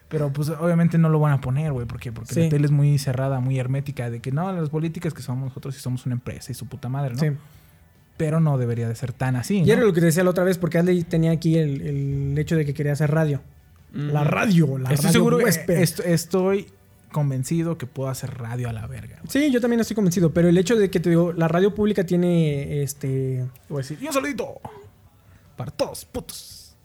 Pero 0.09 0.32
pues 0.32 0.49
obviamente 0.49 0.97
no 0.99 1.09
lo 1.09 1.19
van 1.19 1.34
a 1.34 1.41
poner, 1.41 1.71
güey. 1.71 1.88
¿Por 1.88 1.99
qué? 1.99 2.11
Porque 2.11 2.34
Sí. 2.34 2.43
la 2.43 2.49
tele 2.49 2.65
es 2.65 2.71
muy 2.71 2.97
cerrada, 2.99 3.39
muy 3.39 3.57
hermética. 3.57 4.09
De 4.11 4.19
que 4.21 4.32
no, 4.32 4.51
las 4.53 4.69
políticas 4.69 5.11
que 5.13 5.24
somos 5.24 5.45
nosotros 5.49 5.76
y 5.76 5.80
somos 5.80 6.05
una 6.05 6.13
empresa 6.13 6.51
y 6.51 6.55
su 6.55 6.67
puta 6.67 6.88
madre, 6.88 7.15
¿no? 7.15 7.19
Sí 7.19 7.32
pero 8.18 8.39
no 8.39 8.57
debería 8.57 8.88
de 8.88 8.95
ser 8.95 9.14
tan 9.14 9.36
así. 9.36 9.64
Y 9.64 9.72
era 9.72 9.82
lo 9.82 9.93
que 9.93 9.99
te 9.99 10.07
decía 10.07 10.24
la 10.24 10.30
otra 10.30 10.43
vez, 10.43 10.57
porque 10.57 10.78
Andy 10.78 11.03
tenía 11.03 11.32
aquí 11.32 11.57
el, 11.57 12.38
hecho 12.38 12.55
de 12.55 12.66
que 12.66 12.74
quería 12.74 12.93
hacer 12.93 13.11
radio. 13.11 13.41
La 13.93 14.24
radio, 14.24 14.80
la 14.80 14.91
estoy 14.91 15.11
radio 15.11 15.47
estoy 16.05 16.68
convencido 17.11 17.78
que 17.78 17.86
puedo 17.86 18.09
hacer 18.09 18.38
radio 18.39 18.68
a 18.68 18.74
la 18.74 18.88
verga. 18.88 19.20
Sí, 19.30 19.51
yo 19.51 19.61
también 19.61 19.80
estoy 19.80 19.93
convencido, 19.95 20.34
pero 20.34 20.49
el 20.49 20.57
hecho 20.57 20.76
de 20.76 20.89
que 20.89 20.99
te 20.99 21.11
digo, 21.11 21.32
la 21.32 21.47
radio 21.47 21.76
pública 21.76 22.03
tiene 22.03 22.82
este. 22.82 23.45
Voy 23.70 23.78
a 23.78 23.82
decir, 23.84 23.99
y 24.01 24.07
un 24.07 24.14
saludito 24.14 24.59
para 25.55 25.72
todos, 25.72 26.05
putos. 26.05 26.76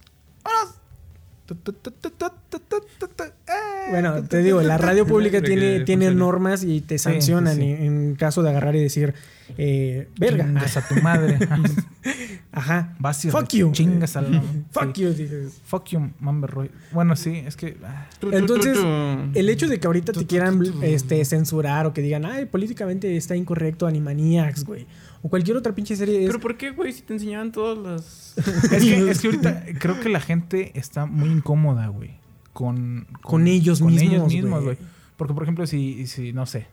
Bueno, 3.90 4.22
te 4.24 4.38
digo, 4.42 4.60
la 4.60 4.76
radio 4.76 5.06
pública 5.06 5.40
tiene, 5.40 5.80
tiene 5.80 6.10
normas 6.14 6.62
y 6.62 6.82
te 6.82 6.98
sancionan 6.98 7.60
en, 7.62 8.16
caso 8.16 8.42
de 8.42 8.50
agarrar 8.50 8.76
y 8.76 8.80
decir, 8.80 9.14
eh, 9.56 10.08
verga. 10.18 10.44
Chingas 10.44 10.76
a 10.76 10.88
tu 10.88 10.94
madre. 10.96 11.38
Ajá. 12.52 12.94
Vas 12.98 13.24
y 13.24 13.30
Fuck 13.30 13.48
you. 13.50 13.72
Chingas 13.72 14.16
al. 14.16 14.42
Fuck 14.70 14.94
sí. 14.94 15.02
you, 15.02 15.10
dices. 15.10 15.60
Fuck 15.64 15.86
you, 15.90 16.10
Mamber 16.20 16.50
Roy. 16.50 16.70
Bueno, 16.92 17.16
sí, 17.16 17.42
es 17.46 17.56
que. 17.56 17.76
ah, 17.84 18.06
Entonces. 18.32 18.78
El 19.34 19.48
hecho 19.48 19.68
de 19.68 19.78
que 19.80 19.86
ahorita 19.86 20.12
te 20.12 20.26
quieran 20.26 20.62
este, 20.82 21.24
censurar 21.24 21.86
o 21.86 21.92
que 21.92 22.02
digan, 22.02 22.24
ay, 22.24 22.46
políticamente 22.46 23.16
está 23.16 23.36
incorrecto 23.36 23.86
Animaniacs, 23.86 24.64
güey. 24.64 24.86
O 25.22 25.28
cualquier 25.28 25.56
otra 25.56 25.74
pinche 25.74 25.96
serie. 25.96 26.20
Es... 26.20 26.26
Pero 26.26 26.40
¿por 26.40 26.56
qué, 26.56 26.70
güey? 26.70 26.92
Si 26.92 27.02
te 27.02 27.14
enseñaban 27.14 27.50
todas 27.52 27.76
las... 27.78 28.34
Es 28.72 28.82
que, 28.82 29.10
es 29.10 29.20
que 29.20 29.26
ahorita 29.26 29.64
creo 29.78 30.00
que 30.00 30.08
la 30.08 30.20
gente 30.20 30.72
está 30.74 31.06
muy 31.06 31.30
incómoda, 31.30 31.88
güey. 31.88 32.18
Con, 32.52 33.06
Con 33.22 33.46
ellos 33.46 33.82
mismos, 33.82 34.32
güey. 34.32 34.62
güey. 34.62 34.78
Porque, 35.16 35.34
por 35.34 35.42
ejemplo, 35.42 35.66
si, 35.66 36.06
si 36.06 36.32
no 36.32 36.46
sé, 36.46 36.66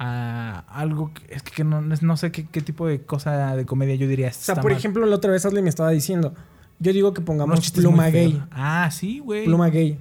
a 0.00 0.60
algo, 0.68 1.12
que- 1.12 1.34
es 1.34 1.42
que 1.42 1.64
no, 1.64 1.80
no 1.82 2.16
sé 2.16 2.30
qué, 2.30 2.46
qué 2.46 2.60
tipo 2.60 2.86
de 2.86 3.02
cosa 3.02 3.56
de 3.56 3.66
comedia 3.66 3.96
yo 3.96 4.06
diría. 4.06 4.28
o 4.28 4.32
sea, 4.32 4.54
por 4.54 4.70
ejemplo, 4.70 5.04
la 5.04 5.16
otra 5.16 5.32
vez 5.32 5.44
Ashley 5.44 5.60
me 5.62 5.68
estaba 5.68 5.90
diciendo, 5.90 6.34
yo 6.78 6.92
digo 6.92 7.12
que 7.12 7.20
pongamos 7.20 7.70
pluma 7.72 8.08
gay. 8.08 8.40
Ah, 8.52 8.88
sí, 8.92 9.18
güey. 9.18 9.44
Pluma 9.44 9.68
gay. 9.70 9.98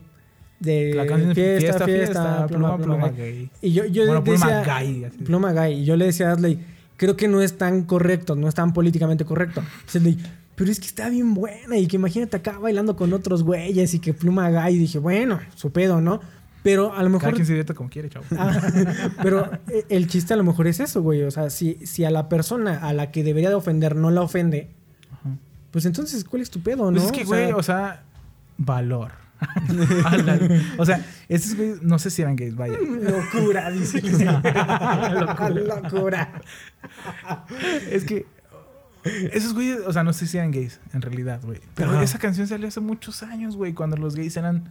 De 0.60 0.94
La 0.94 1.06
canción 1.08 1.34
fiesta, 1.36 1.86
fiesta, 1.86 2.46
pluma, 2.48 2.78
pluma, 2.78 3.10
gay. 3.10 3.16
gay. 3.34 3.52
Y 3.62 3.74
yo, 3.74 3.86
yo 3.86 4.06
Bueno, 4.06 4.24
pluma 4.24 4.48
decía, 4.48 4.64
gay, 4.80 5.04
así. 5.06 5.18
pluma 5.18 5.52
gay. 5.54 5.82
Y 5.82 5.86
yo 5.86 5.96
le 5.96 6.06
decía 6.06 6.30
a 6.30 6.34
Asley, 6.34 6.60
creo 6.96 7.16
que 7.18 7.28
no 7.28 7.42
es 7.42 7.58
tan 7.58 7.84
correcto, 7.84 8.36
no 8.36 8.48
es 8.48 8.54
tan 8.56 8.74
políticamente 8.74 9.26
correcto. 9.26 9.64
Pero 10.56 10.72
es 10.72 10.80
que 10.80 10.88
está 10.88 11.10
bien 11.10 11.36
buena 11.36 11.78
y 11.78 11.86
que 11.88 11.98
imagínate 11.98 12.38
acá 12.38 12.58
bailando 12.58 12.96
con 12.96 13.14
otros 13.14 13.44
güeyes 13.44 13.94
y 13.94 14.00
que 14.00 14.14
pluma 14.16 14.50
gay. 14.50 14.76
Y 14.76 14.80
dije, 14.80 14.98
bueno, 15.00 15.40
su 15.56 15.72
pedo, 15.72 16.02
¿no? 16.02 16.20
Pero 16.68 16.88
a 16.88 16.90
lo 16.90 16.96
Cada 16.96 17.10
mejor... 17.10 17.34
quien 17.34 17.46
se 17.46 17.54
divierte 17.54 17.74
como 17.74 17.90
quiere, 17.90 18.10
chavo. 18.10 18.26
Ah, 18.38 18.60
pero 19.24 19.50
eh, 19.70 19.86
el 19.88 20.08
chiste 20.08 20.34
a 20.34 20.38
lo 20.38 20.44
mejor 20.44 20.68
es 20.68 20.82
eso, 20.82 21.02
güey. 21.02 21.24
O 21.24 21.32
sea, 21.32 21.50
si, 21.50 21.76
si 21.86 22.04
a 22.04 22.12
la 22.12 22.28
persona 22.28 22.80
a 22.80 22.92
la 22.92 23.10
que 23.10 23.24
debería 23.24 23.48
de 23.48 23.56
ofender 23.56 23.96
no 23.96 24.12
la 24.12 24.22
ofende, 24.22 24.68
Ajá. 25.14 25.38
pues 25.72 25.86
entonces, 25.86 26.26
¿cuál 26.26 26.42
es 26.42 26.50
tu 26.50 26.60
pedo, 26.60 26.92
no? 26.92 27.00
Pues 27.00 27.06
es 27.06 27.12
que, 27.14 27.24
güey, 27.24 27.54
o 27.54 27.64
sea, 27.64 28.04
valor. 28.58 29.12
O 30.78 30.86
sea, 30.86 31.06
esos 31.30 31.56
güeyes, 31.56 31.84
no 31.84 32.00
sé 32.00 32.10
si 32.10 32.22
eran 32.22 32.36
gays, 32.36 32.58
vaya. 32.58 32.78
Locura, 32.78 33.72
dice. 33.72 34.02
Locura. 35.64 36.42
Es 37.90 38.04
que 38.04 38.26
esos 39.32 39.54
güeyes, 39.54 39.80
o 39.88 39.94
sea, 39.94 40.04
no 40.04 40.12
sé 40.12 40.28
si 40.28 40.38
eran 40.38 40.52
gays, 40.52 40.82
en 40.92 41.02
realidad, 41.02 41.40
güey. 41.44 41.62
Pero 41.76 41.92
Ajá. 41.92 42.04
esa 42.04 42.20
canción 42.20 42.46
salió 42.46 42.68
hace 42.68 42.82
muchos 42.82 43.24
años, 43.24 43.56
güey, 43.56 43.72
cuando 43.72 43.96
los 43.96 44.18
gays 44.18 44.36
eran. 44.36 44.70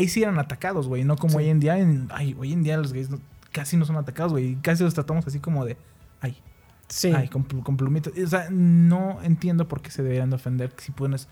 Ahí 0.00 0.08
sí 0.08 0.22
eran 0.22 0.38
atacados, 0.38 0.88
güey, 0.88 1.04
no 1.04 1.16
como 1.16 1.32
Sí. 1.32 1.36
hoy 1.38 1.48
en 1.50 1.60
día. 1.60 1.78
En, 1.78 2.08
ay, 2.12 2.36
hoy 2.38 2.52
en 2.52 2.62
día 2.62 2.76
los 2.76 2.92
gays 2.92 3.10
no- 3.10 3.20
casi 3.52 3.76
no 3.76 3.84
son 3.84 3.96
atacados, 3.96 4.32
güey. 4.32 4.56
Casi 4.62 4.82
los 4.84 4.94
tratamos 4.94 5.26
así 5.26 5.38
como 5.40 5.64
de. 5.64 5.76
Ay, 6.20 6.36
Sí. 6.88 7.12
ay, 7.14 7.28
con, 7.28 7.42
con 7.44 7.76
plumitas. 7.76 8.12
O 8.16 8.26
sea, 8.26 8.48
no 8.50 9.18
entiendo 9.22 9.68
por 9.68 9.80
qué 9.82 9.90
se 9.90 10.02
deberían 10.02 10.30
de 10.30 10.36
ofender 10.36 10.72
si 10.78 10.90
pones 10.92 11.28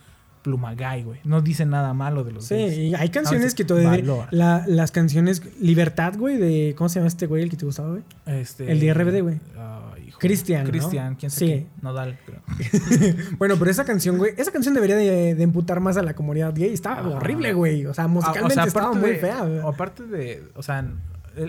pluma 0.49 0.74
gay, 0.74 1.03
güey. 1.03 1.20
No 1.24 1.42
dicen 1.42 1.68
nada 1.70 1.92
malo 1.92 2.24
de 2.24 2.32
los 2.32 2.46
Sí, 2.46 2.55
gays. 2.55 2.78
y 2.78 2.94
hay 2.94 3.11
canciones 3.11 3.55
que 3.55 3.64
todavía. 3.64 4.26
La, 4.30 4.64
las 4.66 4.90
canciones 4.92 5.42
Libertad, 5.61 6.14
güey, 6.16 6.38
de. 6.38 6.74
¿Cómo 6.76 6.88
se 6.88 7.01
llama 7.01 7.09
este 7.09 7.26
güey 7.26 7.42
el 7.42 7.51
que 7.51 7.57
te 7.59 7.66
gustaba, 7.66 7.90
güey? 7.90 8.03
Este, 8.26 8.72
El 8.72 8.80
de 8.80 8.94
RBD, 8.94 9.20
güey. 9.22 9.40
ay, 9.59 10.05
hijo. 10.09 10.18
Cristian, 10.18 10.64
¿no? 10.64 10.70
Cristian, 10.70 11.14
quién 11.16 11.30
Sí. 11.30 11.38
sabe. 11.38 11.51
qué. 11.51 11.66
Nodal, 11.82 12.18
creo. 12.24 12.40
Bueno, 13.38 13.57
pero 13.59 13.70
esa 13.70 13.84
canción, 13.84 14.16
güey, 14.18 14.32
esa 14.36 14.51
canción 14.51 14.74
debería 14.74 14.96
de, 14.96 15.34
de 15.34 15.42
emputar 15.42 15.80
más 15.80 15.96
a 15.99 16.03
la 16.03 16.14
comunidad 16.14 16.55
gay. 16.55 16.72
Estaba 16.72 17.01
Ajá. 17.01 17.09
horrible, 17.11 17.53
güey. 17.53 17.84
O 17.86 17.92
sea, 17.94 18.05
Ah, 18.05 18.09
musicalmente 18.09 18.62
estaba 18.66 18.92
muy 18.92 19.11
de- 19.11 19.16
fea. 19.18 19.42
güey. 19.44 19.61
Aparte 19.61 20.05
de, 20.07 20.44
o 20.55 20.62
sea, 20.62 20.82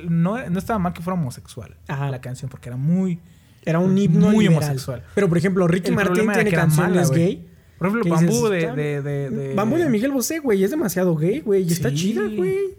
no, 0.08 0.50
no 0.50 0.60
estaba 0.60 0.78
mal 0.80 0.94
que 0.94 1.02
fuera 1.02 1.20
homosexual 1.20 1.76
Ajá. 1.88 2.10
la 2.12 2.22
canción, 2.22 2.50
porque 2.50 2.70
era 2.70 2.78
muy... 2.78 3.20
Era 3.66 3.80
un 3.80 3.98
himno 3.98 4.30
muy 4.32 4.46
liberal. 4.46 4.64
homosexual. 4.64 5.04
Pero, 5.14 5.28
por 5.28 5.38
ejemplo, 5.38 5.68
Ricky 5.68 5.92
Martin 5.92 6.32
tiene 6.32 6.50
canciones 6.52 7.10
mala, 7.10 7.18
gay. 7.18 7.49
Por 7.80 7.88
ejemplo. 7.88 8.14
Bambú 8.14 8.48
de, 8.50 8.72
de, 8.74 9.02
de, 9.02 9.30
de- 9.30 9.56
Bambú 9.56 9.78
de 9.78 9.90
Miguel 9.90 10.12
Bosé, 10.12 10.40
güey, 10.40 10.64
es 10.64 10.70
demasiado 10.70 11.16
gay, 11.16 11.40
güey. 11.40 11.64
Y 11.64 11.72
está 11.72 11.92
chida, 11.94 12.22
güey. 12.28 12.78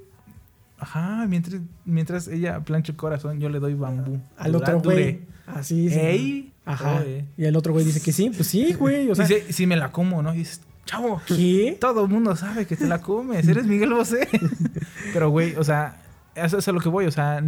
Ajá, 0.78 1.26
mientras, 1.28 1.60
mientras 1.84 2.28
ella 2.28 2.60
plancha 2.60 2.92
el 2.92 2.96
corazón, 2.96 3.38
yo 3.40 3.48
le 3.48 3.58
doy 3.58 3.74
bambú. 3.74 4.20
Al 4.36 4.54
otro 4.54 4.80
güey. 4.80 5.20
Así 5.46 5.90
sí. 5.90 5.98
Ey. 5.98 6.52
Ajá. 6.64 7.00
Oye. 7.00 7.24
Y 7.36 7.44
el 7.44 7.56
otro 7.56 7.72
güey 7.72 7.84
dice 7.84 8.00
que 8.00 8.12
sí. 8.12 8.30
Pues 8.30 8.46
sí, 8.46 8.72
güey. 8.74 9.10
O 9.10 9.14
sea, 9.14 9.26
si 9.26 9.66
me 9.66 9.76
la 9.76 9.90
como, 9.92 10.22
¿no? 10.22 10.32
Y 10.34 10.38
dices, 10.38 10.60
chavo, 10.86 11.20
¿qué? 11.26 11.76
todo 11.80 12.04
el 12.04 12.10
mundo 12.10 12.34
sabe 12.36 12.66
que 12.66 12.76
te 12.76 12.86
la 12.86 13.00
comes, 13.00 13.46
eres 13.48 13.66
Miguel 13.66 13.92
Bosé. 13.92 14.28
Pero, 15.12 15.30
güey, 15.30 15.54
o 15.56 15.64
sea, 15.64 16.02
eso 16.34 16.58
es 16.58 16.68
a 16.68 16.72
lo 16.72 16.80
que 16.80 16.88
voy, 16.88 17.06
o 17.06 17.10
sea, 17.10 17.42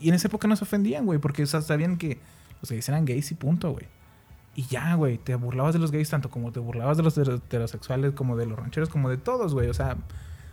y 0.00 0.08
en 0.08 0.14
esa 0.14 0.28
época 0.28 0.48
no 0.48 0.56
se 0.56 0.64
ofendían, 0.64 1.06
güey, 1.06 1.18
porque 1.18 1.42
o 1.44 1.46
sea, 1.46 1.62
sabían 1.62 1.96
que 1.96 2.18
los 2.60 2.70
gays 2.70 2.88
eran 2.88 3.04
gays 3.04 3.30
y 3.30 3.34
punto, 3.34 3.72
güey. 3.72 3.86
Y 4.56 4.64
ya, 4.66 4.94
güey, 4.94 5.18
te 5.18 5.34
burlabas 5.34 5.72
de 5.74 5.80
los 5.80 5.90
gays 5.90 6.08
tanto 6.10 6.30
como 6.30 6.52
te 6.52 6.60
burlabas 6.60 6.96
de 6.96 7.02
los 7.02 7.16
heter- 7.18 7.36
heterosexuales, 7.36 8.12
como 8.12 8.36
de 8.36 8.46
los 8.46 8.58
rancheros, 8.58 8.88
como 8.88 9.10
de 9.10 9.16
todos, 9.16 9.52
güey. 9.52 9.68
O 9.68 9.74
sea, 9.74 9.96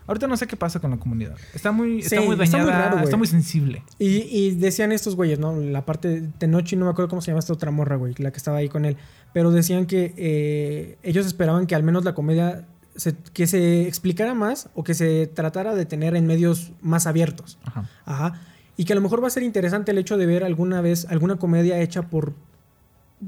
ahorita 0.08 0.26
no 0.28 0.36
sé 0.38 0.47
qué 0.47 0.56
pasa 0.58 0.80
con 0.80 0.89
la 0.91 0.97
comunidad. 0.97 1.36
Está 1.54 1.72
muy, 1.72 1.99
está 1.99 2.18
Sí, 2.18 2.26
muy 2.26 2.34
está 2.34 2.58
dañada, 2.58 2.64
muy 2.64 2.72
raro, 2.72 2.91
güey. 2.93 3.04
está 3.04 3.18
muy 3.18 3.28
sensible. 3.28 3.84
Y, 3.99 4.08
y 4.36 4.56
decían 4.56 4.91
estos 4.91 5.16
güeyes, 5.16 5.38
¿no? 5.39 5.56
La 5.56 5.86
parte 5.86 6.08
de 6.08 6.28
Tenochi, 6.38 6.76
no 6.76 6.86
me 6.86 6.91
acuerdo 6.91 7.10
cómo 7.10 7.22
se 7.22 7.28
llama 7.32 7.39
esta 7.39 7.54
otra 7.54 7.70
morra, 7.70 7.95
güey, 7.95 8.16
la 8.18 8.32
que 8.32 8.38
estaba 8.38 8.58
ahí 8.58 8.70
con 8.70 8.86
él. 8.86 8.97
Pero 9.34 9.52
decían 9.52 9.86
que 9.86 10.14
eh, 10.18 10.97
ellos 11.04 11.26
esperaban 11.28 11.68
que 11.68 11.76
al 11.76 11.84
menos 11.84 12.04
la 12.04 12.14
comedia 12.16 12.66
se, 12.95 13.16
que 13.34 13.45
se 13.47 13.88
explicara 13.88 14.34
más 14.34 14.70
o 14.74 14.84
que 14.84 14.93
se 14.95 15.28
tratara 15.28 15.76
de 15.76 15.86
tener 15.86 16.16
en 16.16 16.26
medios 16.26 16.72
más 16.82 17.06
abiertos. 17.06 17.60
Ajá. 17.64 17.88
Ajá. 18.06 18.41
Y 18.78 18.86
que 18.86 18.93
a 18.93 18.95
lo 18.95 19.02
mejor 19.02 19.22
va 19.24 19.28
a 19.28 19.30
ser 19.30 19.43
interesante 19.43 19.91
el 19.91 19.99
hecho 19.99 20.18
de 20.18 20.26
ver 20.26 20.43
alguna 20.43 20.82
vez 20.82 21.06
alguna 21.10 21.36
comedia 21.36 21.80
hecha 21.80 22.02
por. 22.10 22.34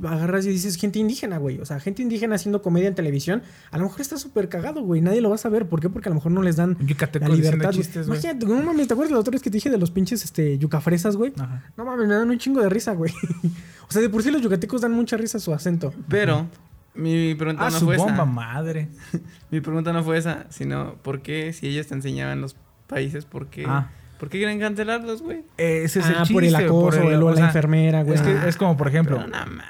Agarras 0.04 0.46
y 0.46 0.50
dices 0.50 0.76
gente 0.78 0.98
indígena, 1.00 1.38
güey. 1.38 1.60
O 1.60 1.66
sea, 1.66 1.80
gente 1.80 2.02
indígena 2.02 2.36
haciendo 2.36 2.62
comedia 2.62 2.88
en 2.88 2.96
televisión. 2.96 3.44
A 3.70 3.78
lo 3.78 3.84
mejor 3.84 4.02
está 4.02 4.18
súper 4.18 4.50
cagado, 4.50 4.82
güey. 4.82 5.02
Nadie 5.02 5.22
lo 5.22 5.30
va 5.30 5.36
a 5.36 5.38
saber. 5.38 5.68
¿Por 5.68 5.82
qué? 5.82 5.90
Porque 5.90 6.10
a 6.10 6.12
lo 6.12 6.16
mejor 6.16 6.32
no 6.32 6.42
les 6.42 6.56
dan 6.56 6.78
la 6.80 7.30
libertad. 7.30 7.72
chistes, 7.72 8.08
güey. 8.08 8.20
Imagínate, 8.20 8.46
no 8.48 8.64
mames, 8.64 8.88
¿te 8.88 8.94
acuerdas 8.94 9.12
la 9.12 9.20
otra 9.20 9.32
vez 9.32 9.42
que 9.42 9.50
te 9.52 9.58
dije 9.58 9.70
de 9.70 9.78
los 9.78 9.92
pinches 9.92 10.24
este, 10.24 10.58
yucafresas, 10.58 11.16
güey? 11.16 11.34
Ajá. 11.38 11.64
No 11.78 11.86
mames, 11.86 12.08
me 12.08 12.16
dan 12.16 12.30
un 12.30 12.38
chingo 12.40 12.62
de 12.62 12.70
risa, 12.70 12.94
güey. 12.94 13.14
o 13.88 13.92
sea, 13.92 14.02
de 14.02 14.10
por 14.10 14.24
sí 14.24 14.32
los 14.32 14.42
yucatecos 14.42 14.82
dan 14.82 14.92
mucha 14.94 15.16
risa 15.18 15.38
a 15.38 15.42
su 15.42 15.54
acento. 15.54 15.94
Pero 16.10 16.48
mi 16.96 17.36
pregunta 17.36 17.68
Ah, 17.68 17.70
no 17.70 17.80
su 17.80 17.86
fue 17.86 17.98
bomba 17.98 18.14
esa. 18.14 18.26
madre. 18.26 18.88
Mi 19.52 19.62
pregunta 19.62 19.94
no 19.94 20.04
fue 20.04 20.18
esa, 20.18 20.46
sino 20.50 20.96
¿por 21.04 21.22
qué 21.22 21.54
si 21.54 21.68
ellos 21.68 21.86
te 21.88 21.94
enseñaban 21.94 22.42
los 22.42 22.56
países, 22.88 23.26
por 23.26 23.48
qué, 23.48 23.66
Ah. 23.68 23.90
¿por 24.20 24.30
qué 24.30 24.38
quieren 24.40 24.60
cancelarlos, 24.60 25.22
güey? 25.22 25.44
Ese 25.58 26.00
es 26.00 26.08
el 26.08 26.16
ah, 26.16 26.20
chiste. 26.20 26.34
por 26.34 26.44
el 26.44 26.56
acoso, 26.56 27.02
por 27.02 27.12
el- 27.12 27.22
o 27.22 27.26
o 27.28 27.30
la 27.32 27.36
sea, 27.38 27.46
enfermera, 27.48 28.04
güey. 28.04 28.16
Es, 28.16 28.22
que, 28.22 28.48
es 28.48 28.58
como, 28.58 28.76
por 28.78 28.88
ejemplo, 28.88 29.18
Pero 29.18 29.28
no. 29.28 29.64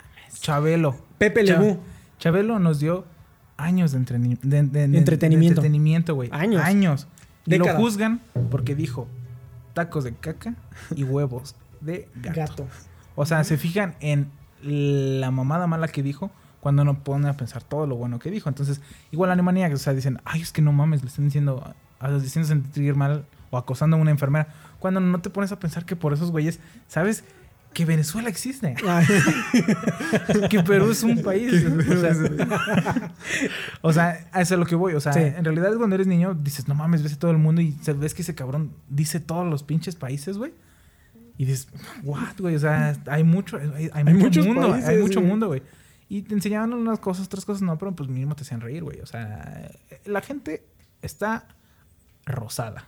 Chabelo. 0.43 0.95
Pepe 1.17 1.41
Lebú. 1.43 1.79
Chabelo 2.19 2.59
nos 2.59 2.79
dio 2.79 3.05
años 3.57 3.93
de, 3.93 3.99
entreni- 3.99 4.39
de- 4.41 4.63
de- 4.63 4.87
de- 4.89 4.97
Entretenimiento. 4.97 5.61
de 5.61 5.67
entretenimiento, 5.67 6.15
güey. 6.15 6.29
Años. 6.33 6.61
Años. 6.61 7.07
Y 7.45 7.57
lo 7.57 7.65
juzgan 7.75 8.19
porque 8.51 8.75
dijo 8.75 9.07
tacos 9.73 10.03
de 10.03 10.13
caca 10.13 10.55
y 10.95 11.03
huevos 11.05 11.55
de 11.81 12.07
gato. 12.15 12.39
Gato. 12.39 12.67
O 13.15 13.25
sea, 13.25 13.43
se 13.45 13.57
fijan 13.57 13.95
en 14.01 14.29
la 14.61 15.31
mamada 15.31 15.65
mala 15.67 15.87
que 15.87 16.03
dijo 16.03 16.29
cuando 16.59 16.83
no 16.85 16.99
ponen 17.03 17.27
a 17.29 17.33
pensar 17.37 17.63
todo 17.63 17.87
lo 17.87 17.95
bueno 17.95 18.19
que 18.19 18.29
dijo. 18.31 18.49
Entonces, 18.49 18.81
igual 19.11 19.31
Alemania, 19.31 19.69
o 19.73 19.77
sea, 19.77 19.93
dicen, 19.93 20.19
ay, 20.25 20.41
es 20.41 20.51
que 20.51 20.61
no 20.61 20.71
mames, 20.73 21.01
le 21.03 21.07
están 21.07 21.25
diciendo, 21.25 21.73
a 21.99 22.07
los 22.09 22.21
diciendo 22.23 22.47
sentir 22.47 22.95
mal 22.95 23.25
o 23.49 23.57
acosando 23.57 23.95
a 23.95 23.99
una 23.99 24.11
enfermera. 24.11 24.47
Cuando 24.79 24.99
no 24.99 25.19
te 25.21 25.29
pones 25.29 25.51
a 25.53 25.59
pensar 25.59 25.85
que 25.85 25.95
por 25.95 26.13
esos 26.13 26.31
güeyes, 26.31 26.59
¿sabes? 26.87 27.23
Que 27.73 27.85
Venezuela 27.85 28.29
existe. 28.29 28.75
Ay, 28.87 29.05
que 30.49 30.63
Perú 30.63 30.91
es 30.91 31.03
un 31.03 31.21
país. 31.21 31.65
o, 31.65 31.99
sea, 32.01 33.11
o 33.81 33.93
sea, 33.93 34.27
a 34.31 34.41
eso 34.41 34.41
es 34.41 34.51
a 34.53 34.57
lo 34.57 34.65
que 34.65 34.75
voy. 34.75 34.93
O 34.93 34.99
sea, 34.99 35.13
Sí. 35.13 35.19
en 35.21 35.43
realidad 35.43 35.75
cuando 35.77 35.95
eres 35.95 36.07
niño 36.07 36.33
dices, 36.35 36.67
no 36.67 36.75
mames, 36.75 37.03
ves 37.03 37.13
a 37.13 37.19
todo 37.19 37.31
el 37.31 37.37
mundo 37.37 37.61
y 37.61 37.77
ves 37.97 38.13
que 38.13 38.21
ese 38.21 38.35
cabrón 38.35 38.71
dice 38.89 39.19
todos 39.19 39.49
los 39.49 39.63
pinches 39.63 39.95
países, 39.95 40.37
güey. 40.37 40.53
Y 41.37 41.45
dices, 41.45 41.67
what, 42.03 42.37
güey. 42.39 42.55
O 42.55 42.59
sea, 42.59 42.95
hay 43.07 43.23
mucho, 43.23 43.57
hay, 43.57 43.89
hay 43.91 44.03
mucho 44.13 44.43
mundo, 44.43 44.69
países, 44.69 44.89
hay 44.89 44.97
mucho 44.99 45.21
mundo, 45.21 45.47
güey. 45.47 45.63
Y 46.09 46.21
te 46.21 46.35
enseñaban 46.35 46.73
unas 46.73 46.99
cosas, 46.99 47.25
otras 47.25 47.43
cosas 47.43 47.63
no, 47.63 47.77
pero 47.79 47.95
pues 47.95 48.07
mínimo 48.07 48.35
te 48.35 48.43
hacían 48.43 48.61
reír, 48.61 48.83
güey. 48.83 48.99
O 48.99 49.05
sea, 49.07 49.71
la 50.05 50.21
gente 50.21 50.63
está 51.01 51.47
rosada. 52.25 52.87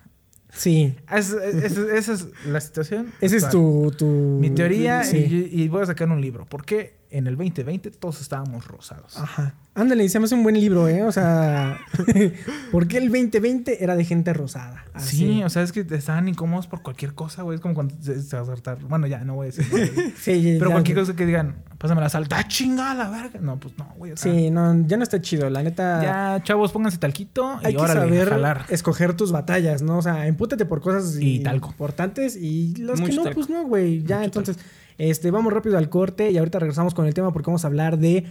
Sí. 0.55 0.95
Es- 1.13 1.31
es- 1.31 1.77
esa 1.77 2.13
es 2.13 2.27
la 2.47 2.59
situación. 2.61 3.11
Esa 3.21 3.35
es 3.37 3.49
tu, 3.49 3.91
tu. 3.97 4.05
Mi 4.05 4.49
teoría, 4.49 5.03
Sí. 5.03 5.49
y, 5.51 5.61
y 5.63 5.67
voy 5.67 5.83
a 5.83 5.85
sacar 5.85 6.09
un 6.09 6.21
libro. 6.21 6.45
¿Por 6.45 6.65
qué 6.65 6.93
en 7.17 7.27
el 7.27 7.35
2020 7.37 7.91
todos 7.91 8.21
estábamos 8.21 8.67
rosados. 8.67 9.17
Ajá. 9.17 9.53
Ándale, 9.77 10.07
se 10.07 10.19
me 10.19 10.25
hace 10.25 10.35
un 10.35 10.43
buen 10.43 10.57
libro, 10.59 10.87
¿eh? 10.87 11.03
O 11.03 11.11
sea, 11.11 11.77
¿por 12.71 12.87
qué 12.87 12.97
el 12.97 13.09
2020 13.09 13.83
era 13.83 13.95
de 13.95 14.05
gente 14.05 14.31
rosada? 14.33 14.85
Así. 14.93 15.17
Sí, 15.17 15.43
o 15.43 15.49
sea, 15.49 15.63
es 15.63 15.71
que 15.73 15.81
estaban 15.89 16.27
incómodos 16.29 16.67
por 16.67 16.81
cualquier 16.81 17.13
cosa, 17.13 17.41
güey. 17.43 17.55
Es 17.55 17.61
como 17.61 17.73
cuando 17.75 17.93
se, 18.01 18.21
se 18.21 18.35
va 18.37 18.43
a 18.43 18.45
saltar. 18.45 18.77
Bueno, 18.79 19.05
ya, 19.07 19.19
no 19.25 19.35
voy 19.35 19.47
a 19.47 19.51
decir. 19.51 19.65
nada, 19.73 19.89
güey. 19.93 20.11
Sí, 20.17 20.55
Pero 20.57 20.69
ya- 20.69 20.75
cualquier 20.75 20.97
cosa 20.97 21.13
que 21.15 21.25
digan, 21.25 21.57
pásame 21.77 21.99
la 21.99 22.07
salta, 22.09 22.37
¡ah, 22.39 22.47
chingada 22.47 22.93
la 22.93 23.09
verga! 23.09 23.39
No, 23.41 23.59
pues 23.59 23.77
no, 23.77 23.93
güey. 23.97 24.13
o 24.13 24.17
sea, 24.17 24.31
Sí, 24.31 24.49
no, 24.49 24.87
ya 24.87 24.95
no 24.95 25.03
está 25.03 25.19
chido, 25.19 25.49
la 25.49 25.61
neta. 25.61 26.01
Ya, 26.01 26.43
chavos, 26.43 26.71
pónganse 26.71 26.97
talquito 26.97 27.59
y 27.61 27.67
hay 27.67 27.75
que 27.75 27.81
órale, 27.81 27.99
a 27.99 28.03
saber 28.03 28.29
jalar. 28.29 28.65
escoger 28.69 29.13
tus 29.17 29.33
batallas, 29.33 29.81
¿no? 29.81 29.97
O 29.97 30.01
sea, 30.01 30.25
empútate 30.27 30.65
por 30.65 30.79
cosas 30.81 31.17
Y 31.19 31.39
talco. 31.39 31.69
importantes 31.71 32.37
y 32.37 32.75
las 32.77 33.01
que 33.01 33.11
no, 33.11 33.23
talco. 33.23 33.35
pues 33.35 33.49
no, 33.49 33.65
güey. 33.65 34.03
Ya, 34.03 34.23
entonces, 34.23 34.57
este, 34.97 35.31
vamos 35.31 35.53
rápido 35.53 35.77
al 35.77 35.89
corte 35.89 36.31
y 36.31 36.37
ahorita 36.37 36.59
regresamos 36.59 36.93
con 36.93 37.05
el 37.05 37.13
tema 37.13 37.31
porque 37.33 37.47
vamos 37.47 37.63
a 37.65 37.67
hablar 37.67 37.97
de 37.97 38.25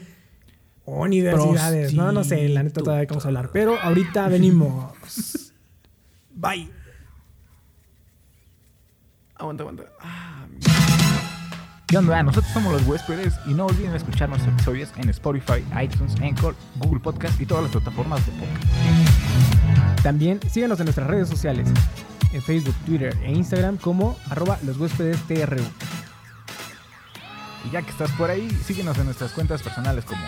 universidades. 0.87 1.95
No, 1.95 2.13
no 2.13 2.25
sé, 2.25 2.49
la 2.49 2.63
neta 2.63 2.83
todavía 2.83 3.07
vamos 3.09 3.25
a 3.25 3.29
hablar. 3.29 3.51
Pero 3.53 3.79
ahorita 3.81 4.29
venimos. 4.29 4.93
Bye. 6.35 6.71
Aguanta, 9.37 9.63
aguanta. 9.63 9.85
Ah, 10.01 10.47
¿Qué 11.87 11.99
onda? 11.99 12.23
Nosotros 12.23 12.53
somos 12.53 12.73
los 12.73 12.87
huéspedes 12.87 13.35
y 13.47 13.55
no 13.55 13.67
olviden 13.67 13.95
escuchar 13.95 14.29
nuestros 14.29 14.55
episodios 14.55 14.93
en 14.97 15.11
Spotify, 15.11 15.65
iTunes, 15.83 16.15
Anchor, 16.21 16.57
Google 16.77 17.01
Podcast 17.01 17.41
y 17.41 17.47
todas 17.47 17.65
las 17.65 17.73
plataformas 17.73 18.25
de 18.27 18.33
podcast. 18.33 20.03
También 20.03 20.41
síganos 20.51 20.81
en 20.81 20.87
nuestras 20.87 21.07
redes 21.07 21.29
sociales, 21.29 21.69
en 22.33 22.43
Facebook, 22.43 22.75
Twitter 22.87 23.17
e 23.23 23.33
Instagram 23.33 23.77
como 23.77 24.17
arroba 24.31 24.59
los 24.65 24.79
huéspedes 24.79 25.21
TRU. 25.29 25.63
Y 27.67 27.71
ya 27.71 27.83
que 27.83 27.91
estás 27.91 28.11
por 28.13 28.31
ahí, 28.31 28.49
síguenos 28.67 28.97
en 28.99 29.07
nuestras 29.07 29.33
cuentas 29.33 29.63
personales 29.63 30.05
como 30.05 30.23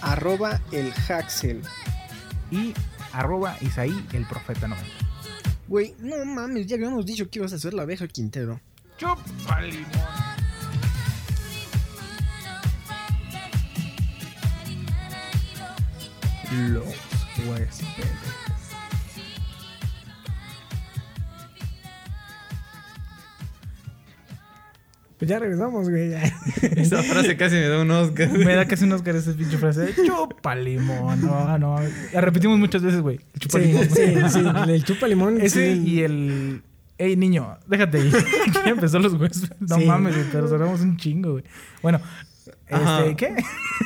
Arroba 0.00 0.60
el 0.72 0.92
Haxel. 1.08 1.62
y 2.50 2.74
arroba 3.12 3.56
Isaí 3.60 4.06
el 4.12 4.26
Profeta 4.26 4.68
90. 4.68 4.88
Güey, 5.68 5.94
no 5.98 6.24
mames, 6.24 6.66
ya 6.66 6.76
habíamos 6.76 7.04
dicho 7.06 7.28
que 7.28 7.40
ibas 7.40 7.52
a 7.52 7.56
hacer 7.56 7.74
la 7.74 7.82
abeja 7.82 8.06
Quintero. 8.06 8.60
¡Chupa 8.98 9.60
limón! 9.62 9.86
Los 16.52 16.84
huéspedes. 17.46 18.25
Pues 25.18 25.30
ya 25.30 25.38
regresamos, 25.38 25.88
güey. 25.88 26.12
Esa 26.76 27.02
frase 27.02 27.36
casi 27.38 27.54
me 27.54 27.68
da 27.68 27.80
un 27.80 27.90
Oscar. 27.90 28.30
Me 28.32 28.54
da 28.54 28.66
casi 28.66 28.84
unos 28.84 29.00
caras 29.02 29.26
esa 29.26 29.36
pinche 29.36 29.56
frase 29.56 29.94
chupa 30.04 30.54
limón. 30.54 31.22
No, 31.22 31.58
no. 31.58 31.76
La 32.12 32.20
repetimos 32.20 32.58
muchas 32.58 32.82
veces, 32.82 33.00
güey. 33.00 33.18
El 33.34 33.40
chupa 33.40 33.58
Sí, 33.58 33.64
limón. 33.66 33.84
sí, 33.90 34.28
sí. 34.30 34.40
El 34.70 34.84
chupa 34.84 35.08
limón. 35.08 35.40
Ese 35.40 35.74
sí. 35.74 35.82
y 35.86 36.00
el. 36.02 36.62
Ey, 36.98 37.16
niño, 37.16 37.58
déjate 37.66 37.98
ahí. 37.98 38.10
ya 38.64 38.70
empezó 38.70 38.98
los 38.98 39.14
huesos. 39.14 39.50
No 39.60 39.76
Sí. 39.76 39.84
mames, 39.84 40.14
güey, 40.14 40.26
pero 40.32 40.48
sonamos 40.48 40.80
un 40.82 40.96
chingo, 40.96 41.32
güey. 41.32 41.44
Bueno, 41.82 42.00
este, 42.68 43.16
¿qué? 43.16 43.34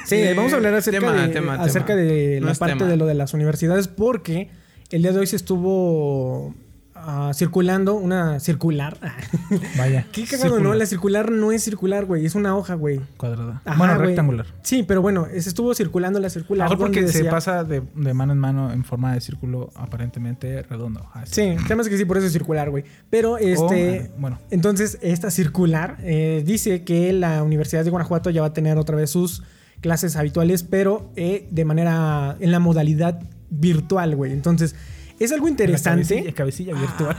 Sí, 0.07 0.23
vamos 0.37 0.53
a 0.53 0.57
hablar 0.57 0.75
acerca, 0.75 1.01
Tema, 1.01 1.13
de, 1.15 1.29
tema, 1.29 1.55
acerca 1.55 1.89
tema. 1.95 2.01
de 2.03 2.41
la 2.41 2.55
parte 2.55 2.77
tema. 2.77 2.91
de 2.91 2.97
lo 2.97 3.07
de 3.07 3.15
las 3.15 3.35
universidades 3.35 3.89
porque 3.89 4.51
el 4.91 5.03
día 5.03 5.13
de 5.13 5.19
hoy 5.21 5.27
se 5.27 5.37
estuvo 5.37 6.55
ah, 7.03 7.33
circulando 7.35 7.95
una 7.95 8.41
circular. 8.41 8.99
Vaya. 9.79 10.07
Qué 10.13 10.25
cagado, 10.25 10.51
Círculo. 10.51 10.71
¿no? 10.71 10.75
La 10.75 10.87
circular 10.87 11.31
no 11.31 11.53
es 11.53 11.63
circular, 11.63 12.05
güey. 12.05 12.27
Es 12.27 12.35
una 12.35 12.57
hoja, 12.57 12.75
güey. 12.75 13.01
Cuadrada. 13.17 13.63
Ajá, 13.65 13.79
bueno, 13.79 13.95
güey. 13.97 14.07
rectangular. 14.09 14.47
Sí, 14.63 14.83
pero 14.83 15.03
bueno, 15.03 15.27
se 15.31 15.49
estuvo 15.49 15.75
circulando 15.75 16.21
la 16.21 16.31
circular. 16.31 16.69
mejor 16.69 16.87
porque 16.87 17.09
se 17.09 17.25
pasa 17.25 17.65
de, 17.65 17.83
de 17.95 18.15
mano 18.15 18.33
en 18.33 18.39
mano 18.39 18.73
en 18.73 18.85
forma 18.85 19.15
de 19.15 19.21
círculo 19.21 19.71
aparentemente 19.75 20.63
redondo. 20.63 21.07
Así. 21.13 21.35
Sí, 21.35 21.41
el 21.43 21.67
tema 21.67 21.83
es 21.83 21.89
que 21.89 21.97
sí, 21.97 22.05
por 22.05 22.17
eso 22.19 22.27
es 22.27 22.33
circular, 22.33 22.71
güey. 22.71 22.85
Pero 23.11 23.39
este. 23.39 23.97
eh, 23.97 24.11
bueno, 24.19 24.39
Entonces, 24.51 24.99
esta 25.03 25.31
circular 25.31 25.97
eh, 26.03 26.43
dice 26.45 26.85
que 26.85 27.13
la 27.13 27.43
Universidad 27.43 27.85
de 27.85 27.91
Guanajuato 27.91 28.31
ya 28.31 28.41
va 28.41 28.49
a 28.49 28.53
tener 28.53 28.79
otra 28.79 28.97
vez 28.97 29.11
sus 29.11 29.43
clases 29.81 30.17
habituales, 30.17 30.63
pero 30.63 31.11
eh, 31.17 31.49
de 31.51 31.65
manera. 31.65 32.37
en 32.41 32.51
la 32.51 32.59
modalidad 32.59 33.21
virtual, 33.51 34.15
güey. 34.17 34.33
Entonces, 34.33 34.75
es 35.21 35.33
algo 35.33 35.47
la 35.47 35.51
interesante. 35.51 36.33
cabecilla, 36.35 36.73
cabecilla 36.73 36.75
virtual. 36.75 37.17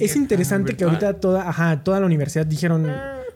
Es 0.00 0.16
interesante 0.16 0.76
que 0.76 0.84
ahorita 0.84 1.14
toda, 1.20 1.48
ajá, 1.48 1.82
toda 1.82 2.00
la 2.00 2.06
universidad 2.06 2.46
dijeron, 2.46 2.86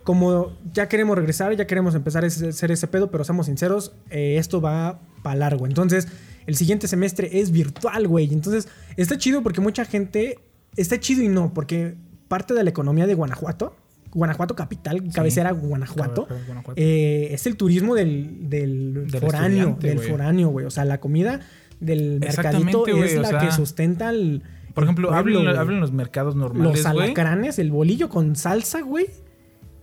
como 0.05 0.57
ya 0.73 0.89
queremos 0.89 1.17
regresar, 1.17 1.55
ya 1.57 1.67
queremos 1.67 1.95
empezar 1.95 2.25
a 2.25 2.29
hacer 2.29 2.71
ese 2.71 2.87
pedo, 2.87 3.11
pero 3.11 3.25
seamos 3.25 3.47
sinceros, 3.47 3.93
eh, 4.11 4.37
esto 4.39 4.61
va 4.61 5.01
para 5.23 5.37
largo. 5.37 5.67
Entonces, 5.67 6.09
el 6.47 6.57
siguiente 6.57 6.89
semestre 6.89 7.41
es 7.41 7.51
virtual, 7.51 8.09
güey. 8.09 8.33
Entonces, 8.33 8.69
está 8.97 9.19
chido 9.19 9.43
porque 9.43 9.61
mucha 9.61 9.85
gente, 9.85 10.39
está 10.77 10.99
chido 10.99 11.23
y 11.23 11.29
no, 11.29 11.53
porque 11.53 11.95
parte 12.29 12.55
de 12.55 12.65
la 12.65 12.71
economía 12.71 13.07
de 13.07 13.15
Guanajuato, 13.15 13.77
Guanajuato 14.15 14.55
capital, 14.55 15.03
cabecera 15.13 15.53
Guanajuato, 15.53 16.27
Guanajuato. 16.27 16.73
eh, 16.77 17.29
es 17.31 17.47
el 17.47 17.57
turismo 17.57 17.95
del, 17.95 18.51
del, 18.51 19.07
Del 19.11 19.21
foráneo, 19.21 19.79
del 19.81 19.99
foráneo, 20.01 20.49
güey. 20.51 20.67
O 20.67 20.71
sea, 20.71 20.85
la 20.85 21.01
comida 21.01 21.41
del 21.83 22.21
mercadito 22.21 22.81
güey, 22.81 23.01
es 23.03 23.19
o 23.19 23.23
la 23.23 23.29
sea, 23.29 23.39
que 23.41 23.53
sustenta 23.53 24.11
el... 24.11 24.43
Por 24.75 24.85
ejemplo, 24.85 25.13
hablen 25.13 25.81
los 25.81 25.93
mercados 25.93 26.35
Los 26.35 26.53
normales, 26.55 26.83
güey. 26.83 27.05
alacranes, 27.07 27.59
el 27.59 27.71
bolillo 27.71 28.09
con 28.09 28.37
salsa, 28.37 28.81
güey. 28.81 29.07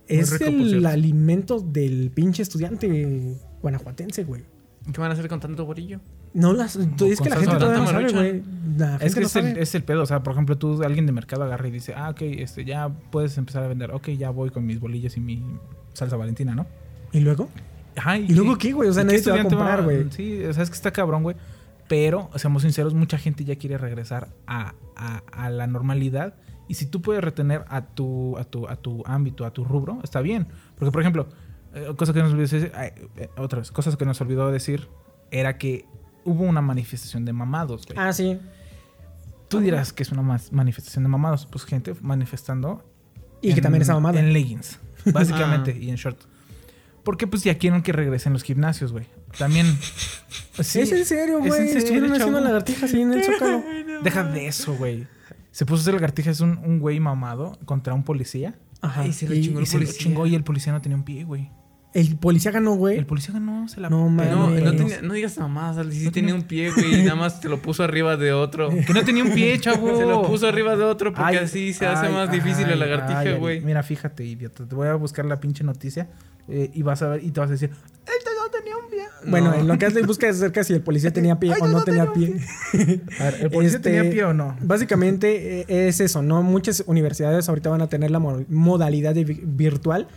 Es 0.08 0.32
rico, 0.32 0.46
el 0.46 0.84
alimento 0.86 1.60
del 1.60 2.10
pinche 2.12 2.42
estudiante 2.42 3.36
guanajuatense, 3.62 4.24
güey. 4.24 4.42
¿Qué 4.92 5.00
van 5.00 5.10
a 5.10 5.14
hacer 5.14 5.28
con 5.28 5.38
tanto 5.38 5.64
borillo? 5.64 6.00
No 6.34 6.52
las. 6.52 6.78
tú- 6.96 7.06
es 7.06 7.20
que 7.20 7.28
la 7.30 7.36
gente 7.36 7.56
todavía 7.56 7.78
no 7.78 7.86
sabe, 7.86 8.12
güey. 8.12 8.42
Es 9.00 9.14
que 9.14 9.20
no 9.20 9.26
es 9.26 9.36
el, 9.36 9.56
es 9.58 9.74
el 9.76 9.84
pedo. 9.84 10.02
O 10.02 10.06
sea, 10.06 10.22
por 10.24 10.32
ejemplo, 10.32 10.58
tú, 10.58 10.82
alguien 10.82 11.06
de 11.06 11.12
mercado 11.12 11.44
agarra 11.44 11.68
y 11.68 11.70
dice, 11.70 11.92
ah, 11.96 12.10
ok, 12.10 12.22
este, 12.22 12.64
ya 12.64 12.88
puedes 12.88 13.38
empezar 13.38 13.62
a 13.62 13.68
vender. 13.68 13.92
Ok, 13.92 14.08
ya 14.10 14.30
voy 14.30 14.50
con 14.50 14.66
mis 14.66 14.80
bolillas 14.80 15.16
y 15.16 15.20
mi 15.20 15.44
salsa 15.92 16.16
valentina, 16.16 16.54
¿no? 16.56 16.66
¿Y 17.12 17.20
luego? 17.20 17.48
Ajá, 17.96 18.18
¿Y 18.18 18.28
luego 18.28 18.56
qué, 18.58 18.72
güey? 18.72 18.88
O 18.88 18.92
sea, 18.92 19.02
y 19.02 19.06
nadie 19.06 19.22
te 19.22 19.30
va 19.30 19.40
a 19.40 19.44
comprar, 19.44 19.82
güey. 19.84 20.06
Sí, 20.10 20.42
o 20.44 20.52
sea, 20.52 20.62
es 20.64 20.70
que 20.70 20.76
está 20.76 20.90
cabrón, 20.90 21.22
güey. 21.22 21.36
Pero, 21.90 22.30
seamos 22.36 22.62
sinceros, 22.62 22.94
mucha 22.94 23.18
gente 23.18 23.44
ya 23.44 23.56
quiere 23.56 23.76
regresar 23.76 24.28
a, 24.46 24.74
a- 24.94 25.22
a 25.32 25.50
la 25.50 25.66
normalidad. 25.66 26.34
Y 26.68 26.74
si 26.74 26.86
tú 26.86 27.02
puedes 27.02 27.20
retener 27.22 27.64
a 27.68 27.84
tu, 27.84 28.38
a 28.38 28.44
tu, 28.44 28.68
a 28.68 28.76
tu 28.76 29.02
ámbito, 29.06 29.44
a 29.44 29.50
tu 29.52 29.64
rubro, 29.64 29.98
está 30.04 30.20
bien. 30.20 30.46
Porque, 30.78 30.92
por 30.92 31.00
ejemplo, 31.00 31.26
eh, 31.74 31.92
cosa 31.96 32.12
que 32.12 32.20
nos 32.20 32.30
olvidó 32.32 32.42
decir, 32.48 32.70
eh, 33.16 33.28
otra 33.36 33.58
vez, 33.58 33.72
cosas 33.72 33.96
que 33.96 34.04
nos 34.06 34.20
olvidó 34.20 34.52
decir, 34.52 34.86
era 35.32 35.58
que 35.58 35.84
hubo 36.24 36.44
una 36.44 36.60
manifestación 36.60 37.24
de 37.24 37.32
mamados, 37.32 37.84
güey. 37.86 37.98
Ah, 37.98 38.12
sí. 38.12 38.38
Tú 39.48 39.58
dirás 39.58 39.92
que 39.92 40.04
es 40.04 40.12
una 40.12 40.22
manifestación 40.52 41.02
de 41.02 41.08
mamados. 41.08 41.46
Pues 41.46 41.64
gente 41.64 41.96
manifestando. 42.02 42.84
Y 43.42 43.48
que 43.48 43.54
en- 43.58 43.62
también 43.64 43.82
está 43.82 43.94
mamada. 43.94 44.20
En 44.20 44.32
leggings, 44.32 44.78
básicamente, 45.12 45.72
Ah. 45.76 45.82
y 45.82 45.90
en 45.90 45.96
short. 45.96 46.20
Porque 47.02 47.26
pues 47.26 47.42
ya 47.42 47.58
quieren 47.58 47.82
que 47.82 47.90
regresen 47.92 48.32
los 48.32 48.44
gimnasios, 48.44 48.92
güey. 48.92 49.06
También. 49.38 49.66
Sí, 50.60 50.80
es 50.80 50.92
en 50.92 51.04
serio, 51.04 51.38
güey. 51.40 51.70
Estuvieron 51.70 52.12
haciendo 52.12 52.40
lagartijas 52.40 52.92
ahí 52.92 53.02
en 53.02 53.12
el 53.12 53.24
zócalo. 53.24 53.62
Deja 54.02 54.24
de 54.24 54.46
eso, 54.46 54.74
güey. 54.74 55.06
Se 55.50 55.66
puso 55.66 55.80
a 55.80 55.82
hacer 55.82 55.94
lagartijas 55.94 56.40
un, 56.40 56.58
un 56.64 56.78
güey 56.78 57.00
mamado 57.00 57.58
contra 57.64 57.94
un 57.94 58.04
policía. 58.04 58.54
Ajá. 58.82 59.06
Y 59.06 59.12
se 59.12 59.28
lo 59.28 59.34
Y- 59.34 59.42
chingó 59.42 59.60
Y 59.60 59.62
el 59.62 59.66
se 59.66 59.78
lo 59.78 59.84
policía. 59.84 60.02
chingó 60.02 60.26
y 60.26 60.34
el 60.34 60.44
policía 60.44 60.72
no 60.72 60.80
tenía 60.80 60.96
un 60.96 61.04
pie, 61.04 61.24
güey. 61.24 61.50
El 61.92 62.16
policía 62.18 62.52
ganó, 62.52 62.74
güey. 62.76 62.96
El 62.98 63.04
policía 63.04 63.34
ganó, 63.34 63.66
se 63.66 63.80
la 63.80 63.90
No, 63.90 64.08
Mames. 64.08 64.62
no, 64.62 64.72
tenía- 64.76 65.02
no 65.02 65.12
digas 65.12 65.36
mamás, 65.38 65.74
sí 65.74 65.82
No 65.82 65.88
tenía 65.88 66.12
tenía- 66.12 66.34
un 66.36 66.42
pie, 66.42 66.70
güey, 66.70 67.00
y 67.00 67.02
nada 67.02 67.16
más 67.16 67.40
te 67.40 67.48
lo 67.48 67.60
puso 67.60 67.82
arriba 67.82 68.16
de 68.16 68.32
otro. 68.32 68.70
Que 68.70 68.92
no 68.94 69.02
tenía 69.04 69.24
un 69.24 69.32
pie, 69.34 69.58
chavo. 69.58 69.96
Se 69.98 70.06
lo 70.06 70.22
puso 70.22 70.46
arriba 70.46 70.76
de 70.76 70.84
otro 70.84 71.12
porque 71.12 71.36
Ay, 71.36 71.44
así 71.44 71.72
se 71.72 71.86
hace 71.86 72.06
ay, 72.06 72.12
más 72.12 72.30
difícil 72.30 72.68
la 72.68 72.76
lagartija, 72.76 73.32
güey. 73.38 73.60
Mira, 73.60 73.82
fíjate, 73.82 74.24
idiota. 74.24 74.66
Te 74.68 74.74
voy 74.76 74.86
a 74.86 74.94
buscar 74.94 75.24
la 75.24 75.40
pinche 75.40 75.64
noticia 75.64 76.08
eh, 76.46 76.70
y 76.72 76.82
vas 76.82 77.02
a 77.02 77.08
ver 77.08 77.24
y 77.24 77.32
te 77.32 77.40
vas 77.40 77.48
a 77.48 77.52
decir, 77.54 77.70
no 77.70 78.29
tenía 78.50 78.76
un 78.76 78.90
pie. 78.90 79.02
Bueno, 79.26 79.50
No. 79.50 79.56
en 79.60 79.68
lo 79.68 79.78
que 79.78 79.86
haces 79.86 80.06
buscas 80.06 80.36
acerca 80.36 80.62
si 80.64 80.72
el 80.72 80.80
policía 80.82 81.12
tenía 81.12 81.38
pie 81.38 81.52
Ay, 81.54 81.60
o 81.62 81.66
no, 81.68 81.82
tenía 81.84 82.10
tenía 82.12 82.36
pie. 82.72 83.00
A 83.20 83.24
ver, 83.24 83.34
¿el 83.42 83.50
policía 83.50 83.76
Este, 83.78 83.90
tenía 83.90 84.10
pie 84.10 84.24
o 84.24 84.32
no? 84.34 84.56
Básicamente 84.62 85.60
eh, 85.62 85.88
es 85.88 86.00
eso, 86.00 86.22
¿no? 86.22 86.42
Muchas 86.42 86.82
universidades 86.86 87.48
ahorita 87.48 87.70
van 87.70 87.82
a 87.82 87.88
tener 87.88 88.10
la 88.10 88.18
mo- 88.18 88.44
modalidad 88.48 89.14
de 89.14 89.24
vi- 89.24 89.40
virtual, 89.44 90.08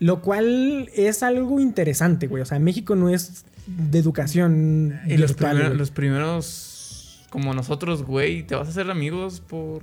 lo 0.00 0.20
cual 0.22 0.88
es 0.94 1.22
algo 1.22 1.60
interesante, 1.60 2.26
güey. 2.26 2.42
O 2.42 2.46
sea, 2.46 2.58
México 2.58 2.94
no 2.96 3.08
es 3.08 3.44
de 3.66 3.98
educación 3.98 4.98
Y 5.06 5.16
virtual, 5.16 5.76
los 5.76 5.90
primeros, 5.90 7.26
como 7.30 7.52
nosotros, 7.54 8.02
güey, 8.04 8.42
te 8.46 8.54
vas 8.54 8.68
a 8.68 8.70
hacer 8.70 8.90
amigos 8.90 9.40
por... 9.40 9.82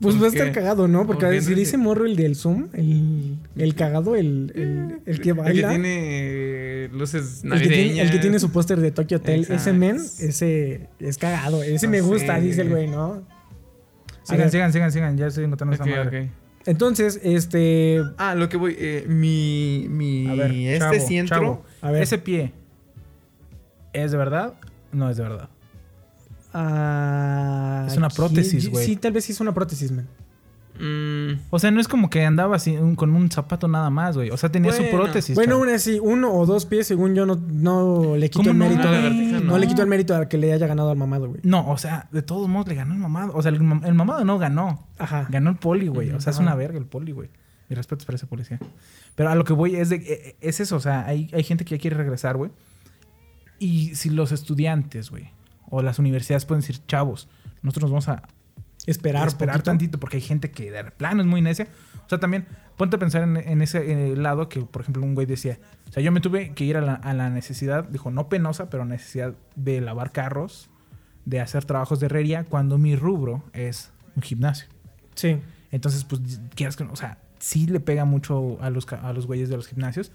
Pues 0.00 0.14
va 0.14 0.18
a 0.18 0.20
¿por 0.20 0.28
estar 0.28 0.52
cagado, 0.52 0.88
¿no? 0.88 1.06
Porque 1.06 1.26
¿Por 1.26 1.34
qué? 1.34 1.42
si 1.42 1.54
dice 1.54 1.76
morro 1.76 2.06
el 2.06 2.16
del 2.16 2.34
Zoom, 2.34 2.68
el, 2.72 3.36
el 3.56 3.74
cagado, 3.74 4.16
el, 4.16 4.50
el, 4.54 5.00
el 5.04 5.04
que 5.04 5.10
El 5.10 5.20
que 5.20 5.32
baila. 5.34 5.68
tiene 5.68 6.88
luces 6.92 7.40
El 7.42 7.42
que, 7.42 7.48
navideñas. 7.48 7.74
tiene, 7.84 8.02
el 8.02 8.10
que 8.10 8.18
tiene 8.18 8.38
su 8.38 8.50
póster 8.50 8.80
de 8.80 8.92
Tokyo 8.92 9.18
Hotel, 9.18 9.46
ese 9.50 9.72
men, 9.74 9.96
ese 9.96 10.88
es 10.98 11.18
cagado, 11.18 11.62
ese 11.62 11.86
No 11.86 11.92
me 11.92 12.00
gusta, 12.00 12.36
sé. 12.36 12.40
dice 12.42 12.62
el 12.62 12.70
güey, 12.70 12.88
¿no? 12.88 13.12
A 13.12 14.32
Sigan, 14.32 14.50
sigan, 14.50 14.72
sigan, 14.72 14.92
sigan. 14.92 15.16
Ya 15.18 15.26
estoy 15.26 15.44
encontrando 15.44 15.76
Ok, 15.76 15.86
esa 15.86 15.96
madre. 16.04 16.30
Entonces, 16.66 17.20
este. 17.22 18.02
Ah, 18.16 18.34
lo 18.34 18.48
que 18.48 18.56
voy. 18.56 18.76
eh, 18.78 19.04
mi. 19.08 19.86
Mi. 19.90 20.28
A 20.28 20.34
ver, 20.34 20.50
este 20.52 20.98
chavo, 20.98 21.26
chavo, 21.26 21.64
A 21.82 21.90
ver. 21.90 22.02
¿Ese 22.02 22.18
pie 22.18 22.52
es 23.92 24.12
de 24.12 24.16
verdad? 24.18 24.54
No 24.92 25.10
es 25.10 25.16
de 25.16 25.22
verdad. 25.24 25.48
Es 26.52 27.96
una 27.96 28.08
prótesis, 28.08 28.64
¿quién- 28.64 28.72
güey. 28.72 28.86
Sí, 28.86 28.96
tal 28.96 29.12
vez 29.12 29.24
sí 29.24 29.32
es 29.32 29.40
una 29.40 29.52
prótesis, 29.54 29.92
man. 29.92 30.06
Mm, 30.78 31.40
O 31.50 31.58
sea, 31.58 31.70
no 31.70 31.78
es 31.80 31.88
como 31.88 32.08
que 32.08 32.24
andaba 32.24 32.56
así 32.56 32.74
un- 32.76 32.96
con 32.96 33.14
un 33.14 33.30
zapato 33.30 33.68
nada 33.68 33.90
más, 33.90 34.16
güey. 34.16 34.30
O 34.30 34.36
sea, 34.38 34.50
tenía 34.50 34.72
su 34.72 34.82
prótesis. 34.90 35.34
Bueno, 35.34 35.52
chavo. 35.56 35.62
una 35.64 35.78
sí, 35.78 35.98
uno 36.02 36.32
o 36.32 36.46
dos 36.46 36.64
pies, 36.64 36.86
según 36.86 37.14
yo, 37.14 37.26
no, 37.26 37.36
no 37.36 38.16
le 38.16 38.30
quito 38.30 38.38
¿Cómo 38.48 38.50
el 38.52 38.58
no, 38.58 38.64
mérito. 38.68 38.88
güey? 38.88 39.32
no, 39.32 39.40
No. 39.40 39.58
le 39.58 39.66
quito 39.66 39.82
el 39.82 39.88
mérito 39.88 40.14
a 40.16 40.26
que 40.28 40.38
le 40.38 40.52
haya 40.54 40.66
ganado 40.66 40.90
al 40.90 40.96
mamado, 40.96 41.28
güey. 41.28 41.40
No, 41.44 41.68
o 41.68 41.76
sea, 41.76 42.08
de 42.12 42.22
todos 42.22 42.48
modos 42.48 42.66
le 42.68 42.76
ganó 42.76 42.94
el 42.94 43.00
mamado. 43.00 43.32
O 43.34 43.42
sea, 43.42 43.52
el, 43.52 43.60
mam- 43.60 43.84
el 43.86 43.92
mamado 43.94 44.24
no 44.24 44.38
ganó. 44.38 44.86
Ajá. 44.98 45.26
Ganó 45.28 45.50
el 45.50 45.56
poli, 45.56 45.88
güey. 45.88 46.10
O 46.12 46.20
sea, 46.20 46.32
es 46.32 46.38
una 46.38 46.54
verga 46.54 46.78
el 46.78 46.86
poli, 46.86 47.12
güey. 47.12 47.28
Mi 47.68 47.76
respeto 47.76 48.06
para 48.06 48.16
ese 48.16 48.26
policía. 48.26 48.58
Pero 49.16 49.28
a 49.28 49.34
lo 49.34 49.44
que 49.44 49.52
voy 49.52 49.76
es 49.76 49.90
de 49.90 49.96
eh, 49.96 50.36
es 50.40 50.60
eso. 50.60 50.76
O 50.76 50.80
sea, 50.80 51.04
hay, 51.06 51.28
hay 51.34 51.42
gente 51.44 51.64
que 51.66 51.76
ya 51.76 51.80
quiere 51.80 51.96
regresar, 51.96 52.36
güey. 52.38 52.50
Y 53.58 53.94
si 53.96 54.08
los 54.08 54.32
estudiantes, 54.32 55.10
güey, 55.10 55.30
o 55.70 55.82
las 55.82 55.98
universidades 55.98 56.44
pueden 56.44 56.60
decir, 56.60 56.80
chavos, 56.86 57.28
nosotros 57.62 57.90
nos 57.90 58.06
vamos 58.06 58.08
a 58.08 58.28
Esperar, 58.86 59.28
esperar 59.28 59.56
poquito. 59.56 59.70
tantito 59.70 60.00
porque 60.00 60.16
hay 60.16 60.22
gente 60.22 60.50
que 60.50 60.70
de 60.70 60.84
plano 60.84 61.20
es 61.22 61.28
muy 61.28 61.42
necia. 61.42 61.68
O 62.06 62.08
sea, 62.08 62.18
también 62.18 62.46
ponte 62.76 62.96
a 62.96 62.98
pensar 62.98 63.22
en, 63.22 63.36
en 63.36 63.62
ese 63.62 64.12
eh, 64.12 64.16
lado 64.16 64.48
que, 64.48 64.62
por 64.62 64.82
ejemplo, 64.82 65.02
un 65.02 65.14
güey 65.14 65.26
decía, 65.26 65.58
o 65.88 65.92
sea, 65.92 66.02
yo 66.02 66.10
me 66.12 66.20
tuve 66.20 66.54
que 66.54 66.64
ir 66.64 66.76
a 66.76 66.80
la, 66.80 66.94
a 66.94 67.12
la 67.12 67.30
necesidad, 67.30 67.84
dijo, 67.84 68.10
no 68.10 68.28
penosa, 68.28 68.70
pero 68.70 68.84
necesidad 68.84 69.34
de 69.54 69.80
lavar 69.80 70.12
carros, 70.12 70.70
de 71.24 71.40
hacer 71.40 71.64
trabajos 71.66 72.00
de 72.00 72.06
herrería, 72.06 72.44
cuando 72.44 72.78
mi 72.78 72.96
rubro 72.96 73.44
es 73.52 73.90
un 74.16 74.22
gimnasio. 74.22 74.68
Sí. 75.14 75.38
Entonces, 75.70 76.04
pues, 76.04 76.40
quieras 76.54 76.76
que 76.76 76.84
no, 76.84 76.92
o 76.92 76.96
sea, 76.96 77.18
sí 77.38 77.66
le 77.66 77.80
pega 77.80 78.04
mucho 78.04 78.58
a 78.60 78.70
los, 78.70 78.90
a 78.92 79.12
los 79.12 79.26
güeyes 79.26 79.48
de 79.48 79.56
los 79.56 79.68
gimnasios. 79.68 80.10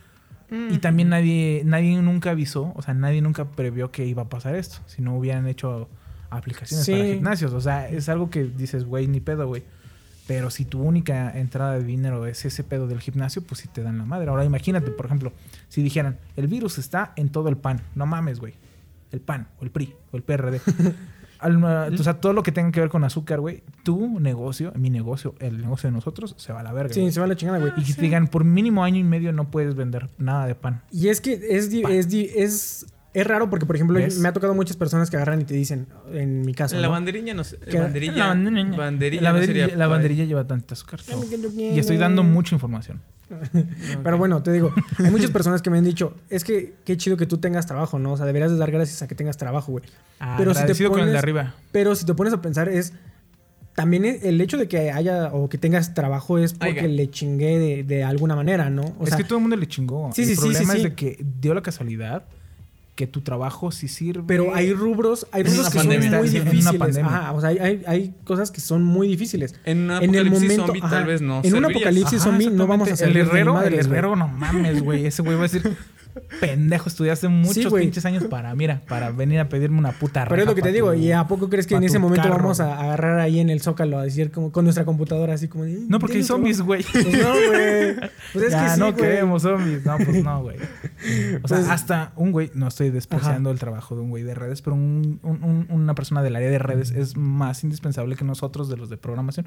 Y 0.49 0.77
también 0.77 1.09
nadie, 1.09 1.63
nadie 1.65 1.99
nunca 2.01 2.31
avisó, 2.31 2.71
o 2.75 2.81
sea, 2.81 2.93
nadie 2.93 3.21
nunca 3.21 3.45
previó 3.45 3.91
que 3.91 4.05
iba 4.05 4.23
a 4.23 4.29
pasar 4.29 4.55
esto, 4.55 4.77
si 4.85 5.01
no 5.01 5.17
hubieran 5.17 5.47
hecho 5.47 5.89
aplicaciones 6.29 6.85
Sí. 6.85 6.91
para 6.91 7.03
gimnasios. 7.05 7.53
O 7.53 7.61
sea, 7.61 7.89
es 7.89 8.09
algo 8.09 8.29
que 8.29 8.43
dices, 8.43 8.85
güey, 8.85 9.07
ni 9.07 9.19
pedo, 9.19 9.47
güey. 9.47 9.63
Pero 10.27 10.49
si 10.49 10.65
tu 10.65 10.81
única 10.81 11.37
entrada 11.37 11.73
de 11.73 11.83
dinero 11.83 12.25
es 12.25 12.45
ese 12.45 12.63
pedo 12.63 12.87
del 12.87 12.99
gimnasio, 12.99 13.43
pues 13.43 13.61
sí 13.61 13.67
te 13.67 13.81
dan 13.83 13.97
la 13.99 14.05
madre. 14.05 14.29
Ahora 14.29 14.43
imagínate, 14.45 14.91
por 14.91 15.05
ejemplo, 15.05 15.31
si 15.69 15.83
dijeran, 15.83 16.17
el 16.35 16.47
virus 16.47 16.77
está 16.77 17.13
en 17.15 17.29
todo 17.29 17.47
el 17.49 17.57
pan. 17.57 17.81
No 17.95 18.05
mames, 18.05 18.39
güey. 18.39 18.53
El 19.11 19.21
pan, 19.21 19.47
o 19.59 19.63
el 19.63 19.71
PRI, 19.71 19.93
o 20.11 20.17
el 20.17 20.23
PRD. 20.23 20.61
O 21.99 22.03
sea, 22.03 22.15
todo 22.21 22.33
lo 22.33 22.43
que 22.43 22.51
tenga 22.51 22.71
que 22.71 22.79
ver 22.79 22.89
con 22.89 23.03
azúcar, 23.03 23.39
güey. 23.39 23.63
Tu 23.83 24.19
negocio, 24.19 24.71
mi 24.75 24.89
negocio, 24.89 25.35
el 25.39 25.59
negocio 25.61 25.89
de 25.89 25.93
nosotros, 25.93 26.35
se 26.37 26.53
va 26.53 26.61
a 26.61 26.63
la 26.63 26.73
verga. 26.73 26.93
Sí, 26.93 27.11
se 27.11 27.19
va 27.19 27.25
a 27.25 27.29
la 27.29 27.35
chingada, 27.35 27.59
güey. 27.59 27.71
Y 27.77 27.83
que 27.83 27.93
te 27.93 28.01
digan, 28.01 28.27
por 28.27 28.43
mínimo 28.43 28.83
año 28.83 28.97
y 28.99 29.03
medio 29.03 29.31
no 29.31 29.49
puedes 29.51 29.75
vender 29.75 30.09
nada 30.17 30.47
de 30.47 30.55
pan. 30.55 30.81
Y 30.91 31.09
es 31.09 31.21
que 31.21 31.33
es, 31.49 31.69
di- 31.69 31.83
es, 31.89 32.09
di- 32.09 32.29
es, 32.35 32.85
es 33.15 33.25
raro 33.25 33.49
porque, 33.49 33.65
por 33.65 33.75
ejemplo, 33.75 33.97
¿Ves? 33.97 34.19
me 34.19 34.27
ha 34.27 34.33
tocado 34.33 34.53
muchas 34.53 34.77
personas 34.77 35.09
que 35.09 35.15
agarran 35.15 35.41
y 35.41 35.45
te 35.45 35.53
dicen, 35.55 35.87
en 36.11 36.41
mi 36.41 36.53
caso, 36.53 36.75
La 36.75 36.83
¿no? 36.87 36.91
banderilla 36.91 37.33
no 37.33 37.43
sé. 37.43 37.57
Que- 37.57 37.79
Banderilla. 37.79 38.13
La 38.17 38.27
banderilla, 38.27 38.77
banderilla 38.77 39.21
la 39.21 39.29
no 39.31 39.37
banderilla- 39.39 39.63
sería 39.65 39.77
la 39.77 39.87
banderilla 39.87 40.23
lleva 40.25 40.45
tanta 40.45 40.73
azúcar. 40.75 40.99
Dame 41.09 41.27
que 41.27 41.39
yo 41.41 41.49
Y 41.57 41.79
estoy 41.79 41.97
dando 41.97 42.23
mucha 42.23 42.53
información. 42.55 43.01
Pero 44.03 44.17
bueno, 44.19 44.43
te 44.43 44.51
digo, 44.51 44.71
hay 45.03 45.09
muchas 45.09 45.31
personas 45.31 45.61
que 45.63 45.69
me 45.71 45.79
han 45.79 45.83
dicho, 45.83 46.13
es 46.29 46.43
que 46.43 46.75
qué 46.85 46.95
chido 46.97 47.17
que 47.17 47.25
tú 47.25 47.39
tengas 47.39 47.65
trabajo, 47.65 47.97
¿no? 47.97 48.13
O 48.13 48.17
sea, 48.17 48.25
deberías 48.25 48.51
de 48.51 48.57
dar 48.57 48.69
gracias 48.69 49.01
a 49.01 49.07
que 49.07 49.15
tengas 49.15 49.37
trabajo, 49.37 49.71
güey. 49.71 49.83
Pero 50.37 50.51
si 50.51 50.57
te 50.57 50.59
Agradecido 50.61 50.91
con 50.91 50.99
el 50.99 51.05
de 51.07 51.11
pones- 51.13 51.19
arriba. 51.23 51.55
Pero 51.71 51.95
si 51.95 52.05
te 52.05 52.13
pones 52.13 52.33
a 52.33 52.41
pensar 52.41 52.69
es 52.69 52.93
también 53.73 54.05
e- 54.05 54.19
el 54.23 54.39
hecho 54.41 54.57
de 54.57 54.67
que 54.67 54.91
haya 54.91 55.33
o 55.33 55.49
que 55.49 55.57
tengas 55.57 55.93
trabajo 55.93 56.37
es 56.37 56.53
porque 56.53 56.69
Oiga. 56.81 56.87
le 56.87 57.09
chingué 57.09 57.57
de, 57.59 57.83
de 57.83 58.03
alguna 58.03 58.35
manera, 58.35 58.69
¿no? 58.69 58.83
O 58.99 59.03
es 59.03 59.09
sea, 59.09 59.17
que 59.17 59.23
todo 59.23 59.37
el 59.39 59.41
mundo 59.41 59.57
le 59.57 59.67
chingó. 59.67 60.11
Sí, 60.13 60.21
el 60.21 60.27
sí, 60.29 60.35
sí, 60.35 60.41
problema 60.41 60.73
sí, 60.73 60.77
es 60.77 60.83
sí. 60.83 60.89
de 60.89 60.95
que 60.95 61.25
dio 61.41 61.53
la 61.53 61.61
casualidad 61.61 62.23
que 62.95 63.07
tu 63.07 63.19
trabajo 63.21 63.71
sí 63.71 63.87
sirve. 63.89 64.23
pero 64.25 64.55
hay 64.55 64.71
rubros, 64.73 65.27
hay 65.33 65.41
En 65.41 65.47
rubros 65.47 65.69
que 65.69 65.77
pandemia. 65.79 66.09
son 66.11 66.19
muy 66.19 66.29
En 66.29 66.41
una 66.41 66.49
difíciles. 66.51 66.79
pandemia. 66.79 67.05
Ajá, 67.17 67.31
o 67.33 67.41
sea, 67.41 67.49
hay, 67.49 67.57
hay, 67.57 67.81
hay 67.87 68.13
cosas 68.23 68.51
que 68.51 68.61
son 68.61 68.83
muy 68.83 69.07
difíciles. 69.09 69.53
En 69.65 69.79
un 69.79 69.91
En 69.91 70.15
el 70.15 70.27
apocalipsis 70.27 70.41
momento, 70.41 70.65
zombie 70.67 70.81
ajá, 70.81 70.89
tal 70.95 71.05
vez 71.05 71.21
no. 71.21 71.41
en 71.43 71.55
un 71.55 71.65
apocalipsis 71.65 72.21
Ajá, 72.21 72.29
zombie 72.31 72.49
no 72.49 72.67
vamos 72.67 72.89
a 72.89 72.95
servir 72.95 73.17
El 73.17 73.27
herrero, 73.27 73.53
madres, 73.55 73.79
el 73.85 73.91
herrero, 73.91 74.15
no 74.15 74.27
mames, 74.29 74.81
güey. 74.81 75.05
Ese 75.05 75.21
güey 75.21 75.35
va 75.35 75.41
a 75.41 75.47
decir, 75.49 75.75
pendejo, 76.39 76.89
estudiaste 76.89 77.27
muchos 77.27 77.73
pinches 77.73 78.05
años 78.05 78.23
para, 78.25 78.53
mira, 78.55 78.81
para 78.87 79.11
venir 79.11 79.39
a 79.39 79.49
pedirme 79.49 79.77
una 79.79 79.91
puta 79.91 80.25
Pero 80.27 80.41
es 80.41 80.47
lo 80.47 80.55
que 80.55 80.61
te 80.61 80.71
digo, 80.71 80.91
tu- 80.93 80.99
¿y 80.99 81.11
a 81.11 81.25
poco 81.27 81.49
crees 81.49 81.67
que 81.67 81.75
en 81.75 81.83
ese 81.83 81.99
momento 81.99 82.23
carro, 82.23 82.37
vamos 82.43 82.59
a 82.59 82.79
agarrar 82.79 83.19
ahí 83.19 83.39
en 83.39 83.49
el 83.49 83.61
zócalo 83.61 83.99
a 83.99 84.03
decir 84.03 84.31
como 84.31 84.51
con 84.51 84.63
nuestra 84.65 84.85
computadora 84.85 85.33
así 85.33 85.47
como 85.47 85.65
No, 85.65 85.99
porque 85.99 86.17
hay 86.17 86.23
"Denme 86.23 86.27
zombies, 86.27 86.57
trabajo"? 86.57 86.65
güey. 86.67 86.85
Pues 86.91 87.21
no, 87.21 87.33
güey. 87.33 87.95
Pues 88.33 88.45
es 88.45 88.51
ya, 88.51 88.63
que 88.63 88.69
sí, 88.71 88.79
no 88.79 88.95
queremos 88.95 89.41
zombies. 89.41 89.85
No, 89.85 89.97
pues 89.97 90.23
no, 90.23 90.41
güey. 90.43 90.57
O 91.43 91.47
sea, 91.47 91.57
Pues- 91.57 91.69
hasta 91.69 92.11
un 92.15 92.31
güey, 92.31 92.51
no 92.53 92.67
estoy 92.67 92.89
despreciando 92.89 93.51
el 93.51 93.59
trabajo 93.59 93.95
de 93.95 94.01
un 94.01 94.09
güey 94.09 94.23
de 94.23 94.33
redes, 94.35 94.61
pero 94.61 94.75
un- 94.75 95.19
un- 95.23 95.43
un- 95.43 95.67
una 95.69 95.95
persona 95.95 96.21
del 96.23 96.35
área 96.35 96.49
de 96.49 96.59
redes 96.59 96.91
es 96.91 97.15
más 97.17 97.63
indispensable 97.63 98.15
que 98.15 98.23
nosotros 98.25 98.69
de 98.69 98.77
los 98.77 98.89
de 98.89 98.97
programación. 98.97 99.45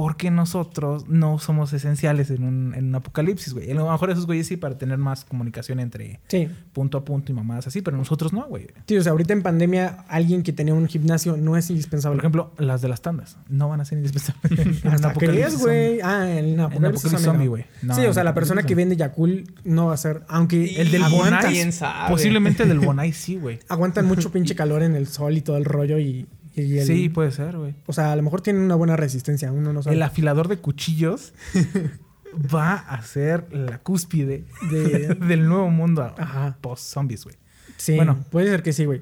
Porque 0.00 0.30
nosotros 0.30 1.06
no 1.08 1.38
somos 1.38 1.74
esenciales 1.74 2.30
en 2.30 2.42
un, 2.42 2.74
en 2.74 2.86
un 2.86 2.94
apocalipsis, 2.94 3.52
güey. 3.52 3.70
A 3.70 3.74
lo 3.74 3.90
mejor 3.92 4.10
esos 4.10 4.24
güeyes 4.24 4.46
sí 4.46 4.56
para 4.56 4.78
tener 4.78 4.96
más 4.96 5.26
comunicación 5.26 5.78
entre 5.78 6.20
Sí. 6.28 6.48
punto 6.72 6.96
a 6.96 7.04
punto 7.04 7.32
y 7.32 7.34
mamadas 7.34 7.66
así, 7.66 7.82
pero 7.82 7.98
nosotros 7.98 8.32
no, 8.32 8.46
güey. 8.46 8.68
Sí, 8.86 8.96
o 8.96 9.02
sea, 9.02 9.12
ahorita 9.12 9.34
en 9.34 9.42
pandemia 9.42 10.06
alguien 10.08 10.42
que 10.42 10.54
tenía 10.54 10.72
un 10.72 10.88
gimnasio 10.88 11.36
no 11.36 11.54
es 11.58 11.66
Por 11.66 11.72
indispensable. 11.72 12.18
ejemplo, 12.18 12.50
las 12.56 12.80
de 12.80 12.88
las 12.88 13.02
tandas 13.02 13.36
no 13.50 13.68
van 13.68 13.82
a 13.82 13.84
ser 13.84 13.98
indispensables. 13.98 14.58
en 14.58 14.68
un 14.88 14.94
Hasta 14.94 15.10
apocalipsis 15.10 15.44
crees, 15.44 15.58
güey. 15.60 16.00
Ah, 16.02 16.30
en 16.30 16.46
En 16.46 16.60
Apocalipsis 16.60 17.04
Apocalipsis 17.04 17.20
Zombie, 17.20 17.48
güey. 17.48 17.64
No, 17.82 17.94
sí, 17.94 18.06
o 18.06 18.12
sea, 18.14 18.22
en 18.22 18.24
la 18.24 18.34
persona 18.34 18.62
que 18.62 18.74
vende 18.74 18.96
Yakul 18.96 19.52
no 19.64 19.88
va 19.88 19.94
a 19.94 19.98
ser. 19.98 20.22
Aunque 20.28 20.80
El 20.80 20.90
del 20.90 21.02
Bonai. 21.10 21.70
Posiblemente 22.08 22.62
el 22.62 22.70
del 22.70 22.80
Bonai 22.80 23.12
sí, 23.12 23.36
güey. 23.36 23.58
aguantan 23.68 24.06
mucho 24.06 24.32
pinche 24.32 24.54
calor 24.54 24.82
en 24.82 24.96
el 24.96 25.08
sol 25.08 25.36
y 25.36 25.42
todo 25.42 25.58
el 25.58 25.66
rollo 25.66 25.98
y, 25.98 26.26
y 26.56 26.78
el- 26.78 26.86
Sí, 26.86 27.08
puede 27.08 27.30
ser, 27.30 27.56
güey. 27.56 27.74
O 27.86 27.92
sea, 27.92 28.12
a 28.12 28.16
lo 28.16 28.22
mejor 28.22 28.40
tienen 28.40 28.62
una 28.62 28.74
buena 28.74 28.96
resistencia, 28.96 29.52
uno 29.52 29.72
no 29.72 29.82
sabe. 29.82 29.96
El 29.96 30.02
afilador 30.02 30.48
de 30.48 30.58
cuchillos 30.58 31.32
va 32.54 32.74
a 32.74 33.02
ser 33.02 33.46
la 33.52 33.78
cúspide 33.78 34.44
De- 34.70 35.14
del 35.26 35.48
nuevo 35.48 35.70
mundo 35.70 36.14
post-zombies, 36.60 37.24
güey. 37.24 37.36
Sí, 37.76 37.96
bueno. 37.96 38.24
puede 38.30 38.48
ser 38.48 38.62
que 38.62 38.72
sí, 38.72 38.84
güey. 38.84 39.00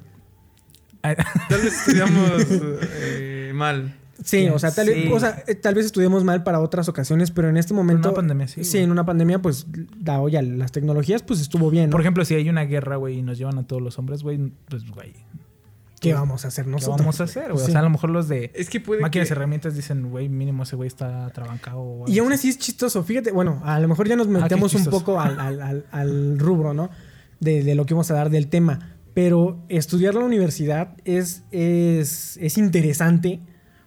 Tal 1.03 1.17
vez 1.63 1.75
estudiamos 1.79 2.47
eh, 2.83 3.53
mal. 3.55 3.95
Sí, 4.23 4.49
o 4.49 4.59
sea, 4.59 4.73
tal, 4.75 4.87
Sí. 4.87 4.93
vez, 4.95 5.13
o 5.13 5.21
sea, 5.21 5.45
eh, 5.47 5.55
tal 5.55 5.77
vez 5.77 5.87
estudiemos 5.87 6.25
mal 6.25 6.43
para 6.43 6.59
otras 6.59 6.89
ocasiones, 6.89 7.31
pero 7.31 7.49
en 7.49 7.57
este 7.57 7.73
momento. 7.73 8.09
una 8.09 8.17
pandemia, 8.17 8.49
sí, 8.49 8.65
Sí, 8.65 8.73
güey. 8.79 8.83
en 8.85 8.91
una 8.91 9.07
pandemia, 9.07 9.41
pues, 9.41 9.69
la 10.05 10.21
olla, 10.21 10.43
las 10.43 10.73
tecnologías, 10.73 11.23
pues 11.23 11.41
estuvo 11.41 11.71
bien. 11.71 11.87
¿no? 11.89 11.93
Por 11.93 12.01
ejemplo, 12.01 12.25
si 12.25 12.35
hay 12.35 12.49
una 12.49 12.63
guerra, 12.65 12.97
güey, 12.97 13.19
y 13.19 13.23
nos 13.23 13.39
llevan 13.39 13.59
a 13.59 13.63
todos 13.69 13.81
los 13.81 13.97
hombres, 13.97 14.25
güey, 14.25 14.53
pues, 14.69 14.85
güey, 14.91 15.15
¿Qué 16.01 16.15
vamos 16.15 16.45
a 16.45 16.49
hacer 16.49 16.65
¿qué 16.65 16.71
nosotros? 16.71 16.99
vamos 16.99 17.21
a 17.21 17.25
hacer, 17.25 17.53
güey? 17.53 17.65
Sí. 17.65 17.71
O 17.71 17.73
sea, 17.73 17.81
a 17.81 17.83
lo 17.83 17.91
mejor 17.91 18.11
los 18.11 18.29
de 18.29 18.51
Es 18.55 18.71
que 18.71 18.81
puede 18.81 19.01
máquinas 19.01 19.27
y 19.27 19.29
que... 19.29 19.33
herramientas 19.35 19.75
dicen, 19.75 20.11
güey, 20.11 20.29
mínimo 20.29 20.63
ese 20.63 20.77
güey 20.77 20.87
está 20.87 21.29
trabancado. 21.31 22.05
Y 22.07 22.19
aún 22.19 22.33
así. 22.33 22.49
es 22.51 22.59
chistoso. 22.59 23.03
Fíjate, 23.05 23.33
bueno, 23.33 23.61
a 23.65 23.79
lo 23.81 23.89
mejor 23.89 24.09
ya 24.09 24.17
nos 24.17 24.27
Ah, 24.29 24.31
qué 24.31 24.39
metemos 24.43 24.75
un 24.75 24.85
poco 24.87 25.21
al, 25.21 25.39
al- 25.41 25.61
al- 25.61 25.87
al 25.91 26.39
rubro, 26.39 26.75
¿no? 26.75 26.91
De, 27.41 27.63
de 27.63 27.75
lo 27.75 27.87
que 27.87 27.95
vamos 27.95 28.11
a 28.11 28.15
dar 28.15 28.31
del 28.31 28.49
tema. 28.49 28.95
Pero 29.15 29.65
estudiar 29.69 30.15
la 30.15 30.25
universidad 30.25 30.97
es, 31.05 31.43
es, 31.51 32.37
es 32.41 32.57
interesante 32.59 33.41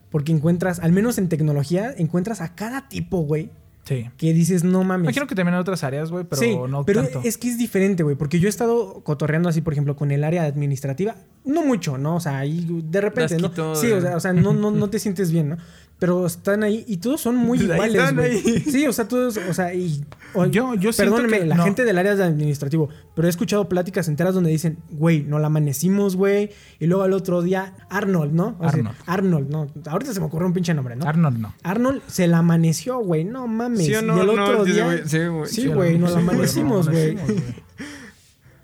porque 0.09 0.33
encuentras, 0.33 0.79
al 0.79 0.91
menos 0.91 1.17
en 1.17 1.29
tecnología, 1.29 1.93
encuentras 1.97 2.41
a 2.41 2.53
cada 2.55 2.89
tipo, 2.89 3.19
güey, 3.21 3.51
Sí. 3.83 4.09
que 4.17 4.33
dices, 4.33 4.63
no 4.63 4.83
mames. 4.83 5.05
Imagino 5.05 5.27
que 5.27 5.35
también 5.35 5.55
en 5.55 5.61
otras 5.61 5.83
áreas, 5.83 6.11
güey, 6.11 6.23
pero 6.23 6.41
sí, 6.41 6.55
no 6.69 6.85
pero 6.85 7.03
tanto. 7.03 7.21
es 7.23 7.37
que 7.37 7.49
es 7.49 7.57
diferente, 7.57 8.03
güey, 8.03 8.15
porque 8.15 8.39
yo 8.39 8.47
he 8.47 8.49
estado 8.49 9.01
cotorreando 9.03 9.49
así, 9.49 9.61
por 9.61 9.73
ejemplo, 9.73 9.95
con 9.95 10.11
el 10.11 10.23
área 10.23 10.43
administrativa, 10.43 11.15
no 11.45 11.65
mucho, 11.65 11.97
¿no? 11.97 12.15
O 12.15 12.19
sea, 12.19 12.39
ahí 12.39 12.65
de 12.83 13.01
repente, 13.01 13.37
¿no? 13.37 13.75
Sí, 13.75 13.91
o 13.91 14.01
sea, 14.01 14.15
o 14.15 14.19
sea, 14.19 14.33
no, 14.33 14.53
no, 14.53 14.71
no 14.71 14.89
te 14.89 14.99
sientes 14.99 15.31
bien, 15.31 15.49
¿no? 15.49 15.57
Pero 16.01 16.25
están 16.25 16.63
ahí 16.63 16.83
y 16.87 16.97
todos 16.97 17.21
son 17.21 17.35
muy 17.35 17.59
iguales, 17.61 17.93
están, 17.93 18.17
ahí. 18.19 18.39
Sí, 18.65 18.87
o 18.87 18.91
sea, 18.91 19.07
todos, 19.07 19.37
o 19.37 19.53
sea, 19.53 19.71
y... 19.75 20.03
o- 20.33 20.45
Yo- 20.47 20.73
yo 20.73 20.89
Perdónenme, 20.97 21.41
que 21.41 21.45
la 21.45 21.55
no. 21.57 21.63
gente 21.63 21.85
del 21.85 21.95
área 21.99 22.15
de 22.15 22.23
administrativo, 22.23 22.89
pero 23.15 23.27
he 23.27 23.29
escuchado 23.29 23.69
pláticas 23.69 24.07
enteras 24.07 24.33
donde 24.33 24.49
dicen, 24.49 24.79
güey, 24.89 25.21
no 25.21 25.37
la 25.37 25.45
amanecimos, 25.45 26.15
güey, 26.15 26.49
y 26.79 26.87
luego 26.87 27.03
al 27.03 27.13
otro 27.13 27.43
día, 27.43 27.75
Arnold, 27.91 28.33
¿no? 28.33 28.55
O 28.57 28.61
sea, 28.61 28.79
Arnold. 28.79 28.95
Arnold, 29.05 29.49
no. 29.51 29.67
Ahorita 29.91 30.11
se 30.11 30.19
me 30.19 30.25
ocurrió 30.25 30.47
un 30.47 30.53
pinche 30.53 30.73
nombre, 30.73 30.95
¿no? 30.95 31.05
Arnold 31.07 31.37
no. 31.37 31.53
Arnold 31.61 32.01
se 32.07 32.27
la 32.27 32.39
amaneció, 32.39 32.97
güey, 32.97 33.23
no 33.23 33.45
mames. 33.45 33.85
¿Sí 33.85 33.93
o 33.93 34.01
no? 34.01 34.17
Y 34.17 34.21
el 34.21 34.29
otro 34.31 34.65
día... 34.65 34.85
güey, 34.85 35.01
sí, 35.05 35.19
güey. 35.27 35.47
Sí, 35.49 35.67
güey, 35.67 35.99
nos 35.99 36.13
la 36.13 36.17
amanecimos, 36.17 36.89
güey. 36.89 37.15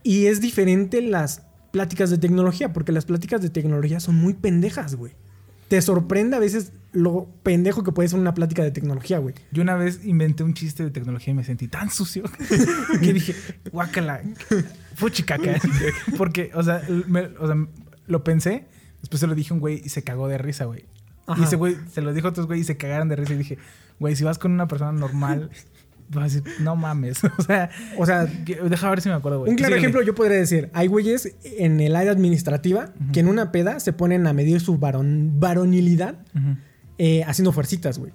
Y 0.03 0.27
es 0.27 0.39
diferente 0.41 1.01
las 1.01 1.41
pláticas 1.71 2.09
de 2.09 2.17
tecnología, 2.17 2.71
porque 2.73 2.91
las 2.91 3.05
pláticas 3.05 3.41
de 3.41 3.49
tecnología 3.49 3.99
son 3.99 4.15
muy 4.15 4.33
pendejas, 4.33 4.95
güey. 4.95 5.11
Te 5.67 5.81
sorprende 5.81 6.38
a 6.38 6.39
veces 6.39 6.71
lo 6.93 7.27
pendejo 7.43 7.83
que 7.83 7.91
puede 7.91 8.09
ser 8.09 8.19
una 8.19 8.33
plática 8.33 8.63
de 8.63 8.71
tecnología, 8.71 9.19
güey. 9.19 9.35
Yo 9.51 9.61
una 9.61 9.75
vez 9.75 10.03
inventé 10.05 10.43
un 10.43 10.53
chiste 10.53 10.83
de 10.83 10.89
tecnología 10.91 11.31
y 11.31 11.35
me 11.35 11.43
sentí 11.43 11.67
tan 11.67 11.89
sucio 11.89 12.23
que 13.01 13.13
dije, 13.13 13.35
guácala, 13.71 14.21
fuchicaca. 14.95 15.55
Porque, 16.17 16.51
o 16.53 16.63
sea, 16.63 16.81
me- 17.07 17.29
o 17.39 17.47
sea, 17.47 17.55
lo 18.07 18.23
pensé, 18.23 18.65
después 19.01 19.19
se 19.19 19.27
lo 19.27 19.35
dije 19.35 19.53
a 19.53 19.55
un 19.55 19.59
güey 19.59 19.81
y 19.83 19.89
se 19.89 20.03
cagó 20.03 20.27
de 20.27 20.38
risa, 20.38 20.65
güey. 20.65 20.85
Ajá. 21.27 21.41
Y 21.41 21.43
ese 21.43 21.55
güey 21.57 21.75
se 21.91 22.01
lo 22.01 22.13
dijo 22.13 22.27
a 22.27 22.29
otros 22.31 22.47
güey 22.47 22.61
y 22.61 22.63
se 22.63 22.77
cagaron 22.77 23.09
de 23.09 23.17
risa. 23.17 23.33
Y 23.33 23.38
dije, 23.38 23.57
güey, 23.99 24.15
si 24.15 24.23
vas 24.23 24.39
con 24.39 24.51
una 24.53 24.67
persona 24.67 24.93
normal, 24.93 25.49
vas 26.09 26.21
a 26.21 26.23
decir, 26.23 26.43
no 26.61 26.77
mames. 26.77 27.21
o 27.23 27.43
sea, 27.43 27.69
O 27.97 28.05
sea, 28.05 28.25
deja 28.25 28.89
ver 28.89 29.01
si 29.01 29.09
me 29.09 29.15
acuerdo, 29.15 29.39
güey. 29.39 29.51
un 29.51 29.57
claro 29.57 29.71
Síguele. 29.75 29.88
ejemplo 29.88 30.01
yo 30.03 30.15
podría 30.15 30.38
decir, 30.38 30.69
hay 30.73 30.88
güeyes 30.88 31.35
en 31.43 31.81
el 31.81 31.97
área 31.97 32.13
administrativa 32.13 32.93
que 33.11 33.19
en 33.19 33.27
una 33.27 33.51
peda 33.51 33.81
se 33.81 33.91
ponen 33.91 34.25
a 34.25 34.31
medir 34.33 34.61
su 34.61 34.79
varon- 34.79 35.31
varonilidad 35.38 36.15
Ujú. 36.33 36.55
Eh, 36.97 37.23
haciendo 37.25 37.51
fuercitas, 37.51 37.97
güey. 37.99 38.11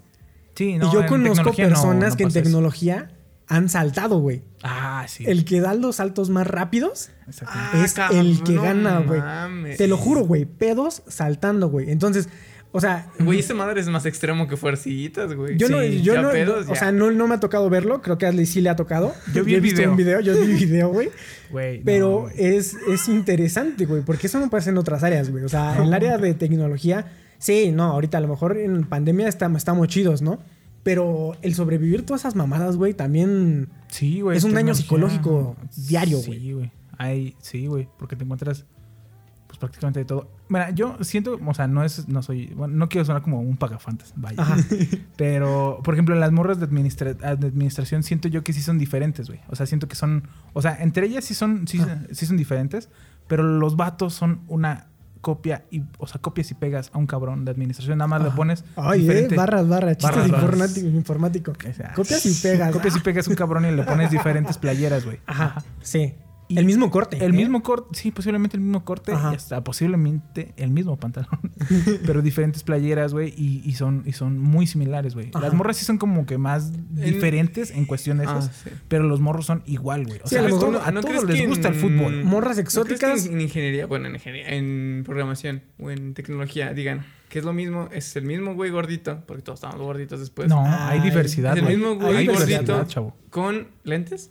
Sí, 0.55 0.76
no, 0.76 0.89
y 0.89 0.93
yo 0.93 1.07
conozco 1.07 1.51
no- 1.51 1.55
personas 1.57 2.11
no 2.12 2.16
que 2.16 2.22
en 2.24 2.28
eso. 2.28 2.43
tecnología 2.43 3.11
han 3.49 3.68
saltado, 3.68 4.18
güey. 4.20 4.43
Ah, 4.62 5.05
sí. 5.09 5.24
El 5.26 5.45
que 5.45 5.61
da 5.61 5.74
los 5.74 5.97
saltos 5.97 6.30
más 6.30 6.47
rápidos. 6.47 7.11
Ah, 7.47 7.72
es 7.85 7.95
el 8.12 8.43
que 8.45 8.55
gana, 8.55 9.01
güey. 9.01 9.76
Te 9.76 9.89
lo 9.89 9.97
juro, 9.97 10.24
güey. 10.24 10.45
Pedos 10.47 11.03
saltando, 11.09 11.68
güey. 11.68 11.91
Entonces, 11.91 12.28
o 12.74 12.80
sea, 12.80 13.09
Güey, 13.18 13.41
esa 13.41 13.53
madre 13.53 13.80
es 13.83 13.89
más 13.89 14.07
extremo 14.07 14.49
que 14.49 14.57
fuercitas, 14.57 15.35
güey. 15.35 15.59
yo 15.59 15.68
no, 15.68 15.83
yo 15.85 16.22
no, 16.22 16.30
pedos, 16.30 16.66
o 16.70 16.74
sea, 16.74 16.91
no, 16.91 17.11
no 17.11 17.26
me 17.28 17.35
ha 17.35 17.41
tocado 17.41 17.68
verlo. 17.68 18.01
Creo 18.01 18.16
que 18.16 18.24
a 18.24 18.30
Ashley 18.30 18.47
sí 18.47 18.62
le 18.62 18.70
ha 18.70 18.76
tocado. 18.76 19.14
Yo 19.35 19.45
vi 19.45 19.55
el 19.55 19.61
visto 19.61 19.78
video. 19.78 19.91
un 19.91 19.97
video, 19.99 20.20
yo 20.20 20.35
vi 20.35 20.53
el 20.53 20.57
video, 20.57 20.89
güey. 20.89 21.11
Pero 21.85 22.30
es, 22.37 22.74
es 22.91 23.09
interesante, 23.09 23.85
güey, 23.85 24.03
porque 24.03 24.26
eso 24.28 24.39
no 24.41 24.49
pasa 24.49 24.70
en 24.70 24.78
otras 24.78 25.03
áreas, 25.03 25.30
güey. 25.30 25.45
O 25.45 25.49
sea, 25.51 25.76
en 25.76 25.83
el 25.83 25.93
área 25.95 26.16
de 26.16 26.33
tecnología, 26.33 27.12
sí, 27.43 27.72
no, 27.72 27.84
ahorita 27.84 28.18
a 28.18 28.20
lo 28.20 28.28
mejor 28.28 28.57
en 28.57 28.84
pandemia 28.84 29.28
estamos 29.28 29.64
chidos, 29.88 30.22
¿no? 30.22 30.38
Pero 30.84 31.36
el 31.43 31.55
sobrevivir 31.55 32.05
todas 32.07 32.22
esas 32.22 32.34
mamadas, 32.36 32.76
güey, 32.76 32.95
también... 32.95 33.68
Sí, 33.88 34.20
güey. 34.20 34.36
Es 34.38 34.45
un 34.45 34.55
daño 34.55 34.74
psicológico 34.74 35.57
diario, 35.88 36.18
güey. 36.26 36.40
Sí, 36.40 36.53
güey. 36.53 36.70
Hay, 36.99 37.36
sí, 37.40 37.66
güey. 37.66 37.88
Porque 37.99 38.16
te 38.16 38.24
encuentras, 38.24 38.64
pues 39.47 39.59
prácticamente 39.59 40.01
de 40.01 40.05
todo. 40.07 40.28
Mira, 40.49 40.70
yo 40.70 40.97
siento, 41.03 41.38
o 41.47 41.55
sea, 41.55 41.68
no 41.68 41.84
es, 41.84 42.09
no 42.09 42.22
soy, 42.22 42.47
bueno, 42.57 42.74
no 42.74 42.88
quiero 42.88 43.05
sonar 43.05 43.22
como 43.22 43.40
un 43.40 43.57
pagafantas, 43.57 44.12
vaya. 44.16 44.43
Ajá. 44.43 44.57
Pero, 45.16 45.80
por 45.84 45.95
ejemplo, 45.95 46.14
las 46.16 46.32
morras 46.32 46.59
de, 46.59 46.66
administra- 46.66 47.14
de 47.14 47.47
administración 47.47 48.03
siento 48.03 48.26
yo 48.28 48.43
que 48.43 48.53
sí 48.53 48.61
son 48.61 48.78
diferentes, 48.78 49.28
güey. 49.28 49.40
O 49.49 49.55
sea, 49.57 49.66
siento 49.66 49.86
que 49.88 49.95
son, 49.95 50.28
o 50.53 50.62
sea, 50.62 50.76
entre 50.82 51.07
ellas 51.07 51.24
sí 51.24 51.34
son, 51.34 51.68
sí, 51.68 51.80
Ah. 51.80 52.03
sí 52.11 52.26
son 52.26 52.36
diferentes, 52.36 52.88
pero 53.28 53.43
los 53.45 53.76
vatos 53.76 54.14
son 54.14 54.40
una 54.49 54.88
copia 55.23 55.64
y, 55.70 55.83
o 55.99 56.07
sea, 56.07 56.20
copias 56.20 56.51
y 56.51 56.55
pegas 56.55 56.91
a 56.93 56.99
un 56.99 57.07
cabrón 57.07 57.47
de 57.47 57.51
administración. 57.53 57.97
Nada 57.97 58.09
más 58.09 58.20
le 58.20 58.29
Ajá. 58.29 58.37
pones 58.37 58.64
Ay, 58.77 59.01
diferente. 59.01 59.35
eh, 59.35 59.39
barras, 59.39 59.66
barras, 59.66 59.97
chistes 59.97 60.16
Barras, 60.31 60.43
informático. 60.45 60.87
informático. 60.89 61.53
O 61.70 61.73
sea, 61.73 61.93
Copias 61.95 62.27
y 62.27 62.35
pegas. 62.35 62.70
Copias 62.73 62.97
y 62.97 63.01
pegas 63.01 63.29
un 63.29 63.35
cabrón 63.37 63.64
y 63.64 63.70
le 63.70 63.83
pones 63.85 64.11
diferentes 64.11 64.59
playeras, 64.59 65.05
güey. 65.07 65.20
Ajá, 65.27 65.62
sí. 65.81 66.14
Y 66.53 66.59
el 66.59 66.65
mismo 66.65 66.91
corte. 66.91 67.17
El 67.17 67.33
¿eh? 67.35 67.37
mismo 67.37 67.63
corte, 67.63 67.89
sí, 67.99 68.11
posiblemente 68.11 68.57
el 68.57 68.63
mismo 68.63 68.85
corte 68.85 69.13
Ajá. 69.13 69.33
y 69.33 69.37
hasta 69.37 69.63
posiblemente 69.65 70.53
el 70.57 70.71
mismo 70.71 70.97
pantalón. 70.97 71.41
pero 72.07 72.23
diferentes 72.23 72.63
playeras, 72.63 73.13
güey, 73.13 73.35
y, 73.37 73.63
y 73.65 73.75
son, 73.75 74.03
y 74.07 74.13
son 74.13 74.39
muy 74.39 74.67
similares, 74.67 75.15
güey. 75.15 75.31
Las 75.41 75.55
morras 75.55 75.77
sí 75.77 75.85
son 75.85 75.99
como 75.99 76.27
que 76.27 76.39
más 76.39 76.73
diferentes 76.95 77.71
en 77.71 77.85
cuestión 77.87 78.19
de 78.19 78.27
Ah, 78.27 78.39
esas, 78.39 78.57
sí. 78.57 78.71
pero 78.89 79.05
los 79.05 79.21
morros 79.21 79.47
son 79.47 79.63
igual, 79.67 80.07
güey. 80.07 80.21
O 80.23 80.29
Sí, 80.29 80.35
sea, 80.37 80.45
a 80.45 80.49
todo- 80.49 80.81
a 80.83 80.91
¿no 80.91 81.01
todos 81.01 81.25
les 81.25 81.47
gusta 81.49 81.69
el 81.69 81.75
fútbol. 81.75 82.25
Morras 82.25 82.57
¿No 82.57 82.63
crees 82.63 82.67
exóticas. 82.67 83.23
que 83.29 83.33
en 83.33 83.41
ingeniería, 83.41 83.87
bueno, 83.87 84.07
en 84.09 84.15
ingeniería, 84.15 84.55
en 84.55 85.03
programación 85.05 85.63
o 85.79 85.91
en 85.91 86.15
tecnología, 86.15 86.73
digan 86.75 87.05
que 87.29 87.39
es 87.39 87.45
lo 87.47 87.53
mismo, 87.55 87.89
es 87.93 88.15
el 88.17 88.25
mismo 88.25 88.55
güey 88.55 88.71
gordito, 88.71 89.23
porque 89.27 89.43
todos 89.43 89.59
estamos 89.59 89.81
gorditos 89.81 90.21
después. 90.21 90.49
no, 90.49 90.63
Ay, 90.67 90.99
hay 90.99 91.01
diversidad, 91.01 91.53
es 91.53 91.59
el 91.61 91.65
güey. 91.65 91.77
mismo 91.77 91.93
hay 91.93 91.97
güey 91.99 92.19
diversidad, 92.27 92.67
gordito 92.67 92.85
chavo. 92.87 93.17
con 93.31 93.69
lentes. 93.85 94.31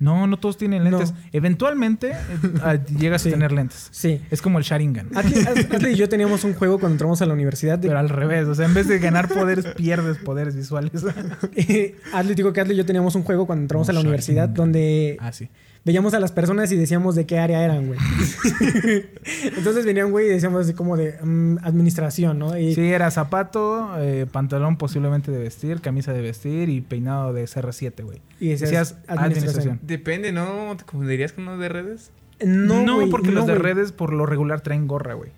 No, 0.00 0.26
no 0.26 0.38
todos 0.38 0.56
tienen 0.56 0.82
lentes. 0.82 1.12
No. 1.12 1.18
Eventualmente 1.32 2.12
eh, 2.12 2.80
llegas 2.98 3.22
Sí. 3.22 3.28
a 3.28 3.32
tener 3.32 3.52
lentes. 3.52 3.88
Sí. 3.92 4.20
Es 4.30 4.40
como 4.42 4.58
el 4.58 4.64
Sharingan. 4.64 5.08
Ashley 5.14 5.92
y 5.92 5.96
yo 5.96 6.08
teníamos 6.08 6.42
un 6.44 6.54
juego 6.54 6.78
cuando 6.80 6.94
entramos 6.94 7.20
a 7.22 7.26
la 7.26 7.34
universidad. 7.34 7.78
De, 7.78 7.88
Pero 7.88 8.00
al 8.00 8.08
revés, 8.08 8.46
o 8.48 8.54
sea, 8.54 8.64
en 8.66 8.74
vez 8.74 8.88
de 8.88 8.98
ganar 8.98 9.28
poderes, 9.28 9.66
pierdes 9.76 10.16
poderes 10.16 10.56
visuales. 10.56 11.04
Ashley 12.12 12.34
digo 12.34 12.52
que 12.52 12.60
Ashley 12.62 12.74
y 12.74 12.78
yo 12.78 12.86
teníamos 12.86 13.14
un 13.14 13.22
juego 13.22 13.46
cuando 13.46 13.62
entramos 13.62 13.86
No, 13.88 13.90
a 13.92 13.94
la 13.94 14.00
universidad 14.00 14.48
donde 14.48 15.16
ah, 15.20 15.32
sí. 15.32 15.48
Veíamos 15.84 16.14
a 16.14 16.20
las 16.20 16.32
personas 16.32 16.70
y 16.72 16.76
decíamos 16.76 17.14
de 17.14 17.26
qué 17.26 17.38
área 17.38 17.64
eran, 17.64 17.86
güey. 17.86 17.98
Entonces 19.56 19.84
venía 19.84 20.04
un 20.04 20.12
güey 20.12 20.26
y 20.26 20.30
decíamos 20.30 20.62
así 20.62 20.74
como 20.74 20.96
de 20.96 21.18
mm, 21.22 21.58
administración, 21.62 22.38
¿no? 22.38 22.56
Y 22.58 22.74
Sí, 22.74 22.82
era 22.82 23.10
zapato, 23.10 23.94
eh, 23.98 24.26
pantalón 24.30 24.76
posiblemente 24.76 25.30
de 25.30 25.38
vestir, 25.38 25.80
camisa 25.80 26.12
de 26.12 26.20
vestir 26.20 26.68
y 26.68 26.80
peinado 26.80 27.32
de 27.32 27.44
CR7, 27.44 28.04
güey. 28.04 28.20
Y 28.38 28.48
decías, 28.48 28.70
Decías 28.70 28.96
administración. 29.06 29.80
Depende, 29.82 30.32
¿no? 30.32 30.76
¿Te 30.76 30.84
confundirías 30.84 31.32
con 31.32 31.48
uno 31.48 31.58
de 31.58 31.68
redes? 31.68 32.10
No, 32.44 32.82
No, 32.82 33.08
porque 33.10 33.28
no, 33.28 33.40
los 33.40 33.46
de 33.46 33.54
redes 33.56 33.92
por 33.92 34.12
lo 34.12 34.26
regular 34.26 34.60
traen 34.60 34.86
gorra, 34.86 35.14
güey. 35.14 35.30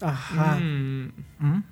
Ajá. 0.00 0.58
Mm. 0.58 1.12
¿Mm? 1.38 1.62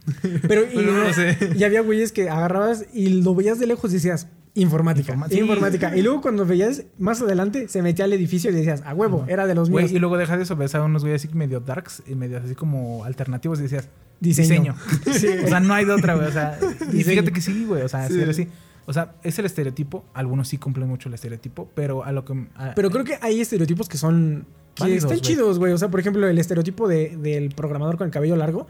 Pero 0.46 0.62
y, 0.70 0.74
Bueno, 0.74 0.92
no 1.04 1.12
sé. 1.12 1.36
y 1.56 1.64
había 1.64 1.80
güeyes 1.80 2.12
que 2.12 2.30
agarrabas 2.30 2.86
y 2.92 3.22
lo 3.22 3.34
veías 3.34 3.58
de 3.58 3.66
lejos 3.66 3.90
y 3.90 3.94
decías, 3.94 4.28
informática, 4.54 5.16
sí. 5.28 5.38
informática. 5.38 5.96
Y 5.96 6.02
luego 6.02 6.20
cuando 6.20 6.44
veías 6.44 6.84
más 6.98 7.22
adelante, 7.22 7.68
se 7.68 7.82
metía 7.82 8.04
al 8.04 8.12
edificio 8.12 8.50
y 8.50 8.54
decías, 8.54 8.82
a 8.84 8.94
huevo, 8.94 9.24
era 9.28 9.46
de 9.46 9.54
los 9.54 9.70
Güey, 9.70 9.84
míos. 9.84 9.96
y 9.96 9.98
luego 9.98 10.16
deja 10.18 10.36
de 10.36 10.42
eso, 10.42 10.56
ves 10.56 10.74
a 10.74 10.82
unos 10.82 11.02
güeyes 11.02 11.24
así 11.24 11.34
medio 11.34 11.60
darks 11.60 12.02
y 12.06 12.14
medio 12.14 12.38
así 12.38 12.54
como 12.54 13.04
alternativos 13.04 13.58
y 13.60 13.62
decías, 13.64 13.88
Diseño. 14.20 14.74
diseño. 15.06 15.42
o 15.44 15.48
sea, 15.48 15.60
no 15.60 15.72
hay 15.74 15.84
de 15.84 15.92
otra, 15.92 16.14
güey. 16.14 16.26
O 16.28 16.32
sea, 16.32 16.58
y 16.92 17.02
fíjate 17.04 17.32
que 17.32 17.40
sí, 17.40 17.64
güey. 17.64 17.82
O 17.82 17.88
sea, 17.88 18.06
Sí. 18.08 18.20
así. 18.22 18.48
O 18.86 18.92
sea, 18.92 19.12
es 19.22 19.38
el 19.38 19.46
estereotipo. 19.46 20.04
Algunos 20.14 20.48
sí 20.48 20.58
cumplen 20.58 20.88
mucho 20.88 21.08
el 21.08 21.14
estereotipo, 21.14 21.70
pero 21.74 22.04
a 22.04 22.10
lo 22.12 22.24
que. 22.24 22.46
a- 22.56 22.74
Pero 22.74 22.90
creo 22.90 23.04
que 23.04 23.18
hay 23.20 23.40
estereotipos 23.40 23.88
que 23.88 23.96
son. 23.98 24.46
que 24.74 24.82
Válidos, 24.84 25.04
están 25.04 25.20
chidos, 25.20 25.58
güey. 25.58 25.72
O 25.72 25.78
sea, 25.78 25.88
por 25.90 26.00
ejemplo, 26.00 26.26
el 26.28 26.38
estereotipo 26.38 26.88
de- 26.88 27.16
del 27.16 27.50
programador 27.54 27.96
con 27.98 28.06
el 28.06 28.12
cabello 28.12 28.36
largo. 28.36 28.66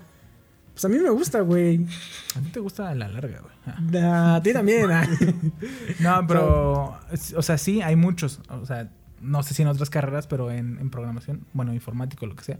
Pues 0.81 0.85
a 0.87 0.89
mí 0.97 0.99
me 1.03 1.11
gusta, 1.11 1.41
güey. 1.41 1.85
A 2.37 2.41
ti 2.41 2.49
te 2.53 2.61
gusta 2.61 2.95
la 2.95 3.09
larga, 3.09 3.41
güey. 3.41 4.01
Ah. 4.03 4.37
A 4.37 4.43
ti 4.43 4.55
también. 4.55 4.91
ah. 4.91 5.07
No, 6.01 6.27
pero. 6.27 6.99
O 7.37 7.43
sea, 7.43 7.59
sí, 7.59 7.83
hay 7.83 7.97
muchos. 7.97 8.41
O 8.49 8.65
sea, 8.65 8.89
no 9.21 9.43
sé 9.43 9.53
si 9.53 9.61
en 9.61 9.69
otras 9.69 9.91
carreras, 9.91 10.27
pero 10.27 10.51
en, 10.51 10.79
en 10.81 10.89
programación, 10.89 11.45
bueno, 11.53 11.75
informático, 11.75 12.25
lo 12.25 12.35
que 12.35 12.45
sea. 12.45 12.59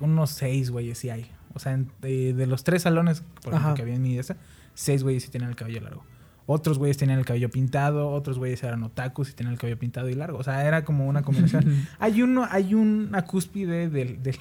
Unos 0.00 0.30
seis 0.30 0.70
güeyes 0.70 0.96
sí 0.96 1.10
hay. 1.10 1.30
O 1.52 1.58
sea, 1.58 1.72
en- 1.72 1.90
de, 2.00 2.32
de 2.32 2.46
los 2.46 2.64
tres 2.64 2.82
salones, 2.82 3.22
por 3.42 3.52
ejemplo, 3.52 3.74
que 3.74 3.82
había 3.82 3.94
en 3.96 4.02
mi 4.02 4.18
esa, 4.18 4.36
seis 4.74 5.02
güeyes 5.02 5.24
sí 5.24 5.28
tenían 5.30 5.50
el 5.50 5.56
cabello 5.56 5.80
largo. 5.82 6.04
Otros 6.50 6.78
güeyes 6.78 6.96
tenían 6.96 7.18
el 7.18 7.26
cabello 7.26 7.50
pintado, 7.50 8.08
otros 8.08 8.38
güeyes 8.38 8.62
eran 8.62 8.82
otakus 8.82 9.28
y 9.28 9.34
tenían 9.34 9.52
el 9.52 9.58
cabello 9.60 9.78
pintado 9.78 10.08
y 10.08 10.14
largo. 10.14 10.38
O 10.38 10.42
sea, 10.42 10.66
era 10.66 10.82
como 10.82 11.06
una 11.06 11.20
combinación. 11.20 11.86
hay 11.98 12.22
uno, 12.22 12.46
hay 12.50 12.72
una 12.72 13.26
cúspide 13.26 13.90
del, 13.90 14.22
del, 14.22 14.38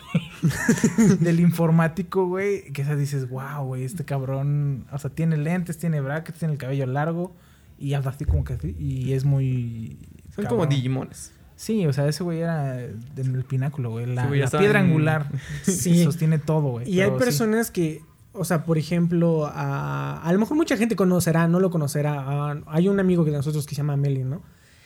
del 1.19 1.39
informático, 1.41 2.25
güey, 2.27 2.71
que 2.71 2.83
esa 2.83 2.95
dices, 2.95 3.29
wow, 3.29 3.65
güey, 3.65 3.83
este 3.83 4.05
cabrón, 4.05 4.85
o 4.91 4.97
sea, 4.97 5.09
tiene 5.09 5.35
lentes, 5.35 5.77
tiene 5.77 5.99
brackets, 5.99 6.39
tiene 6.39 6.53
el 6.53 6.57
cabello 6.59 6.85
largo 6.85 7.35
y 7.77 7.93
habla 7.93 8.11
así 8.11 8.23
como 8.23 8.45
que 8.45 8.53
así, 8.53 8.73
y 8.79 9.11
es 9.11 9.25
muy... 9.25 9.97
Son 10.33 10.45
cabrón. 10.45 10.59
como 10.61 10.65
Digimones. 10.67 11.33
Sí, 11.57 11.85
o 11.87 11.91
sea, 11.91 12.07
ese 12.07 12.23
güey 12.23 12.39
era 12.39 12.79
en 12.83 13.35
el 13.35 13.43
pináculo, 13.43 13.89
güey, 13.89 14.05
la, 14.05 14.21
Sí, 14.21 14.27
güey, 14.29 14.39
ya 14.39 14.43
la 14.43 14.45
estaba 14.45 14.61
piedra 14.61 14.79
en- 14.79 14.85
angular. 14.85 15.27
Sí. 15.63 16.03
Sostiene 16.03 16.37
todo, 16.39 16.69
güey. 16.69 16.89
y 16.89 17.01
hay 17.01 17.09
sí. 17.09 17.15
personas 17.17 17.71
que. 17.71 18.01
O 18.37 18.45
sea, 18.45 18.63
por 18.63 18.77
ejemplo, 18.77 19.45
a, 19.51 20.21
a 20.21 20.31
lo 20.33 20.39
mejor 20.39 20.55
mucha 20.57 20.77
gente 20.77 20.95
conocerá, 20.95 21.47
no 21.47 21.59
lo 21.59 21.69
conocerá. 21.69 22.61
Hay 22.67 22.87
un 22.87 22.99
amigo 22.99 23.23
de 23.23 23.31
nosotros 23.31 23.65
que 23.65 23.75
se 23.75 23.79
llama 23.81 23.97
Melin, 23.97 24.29
¿no? 24.29 24.41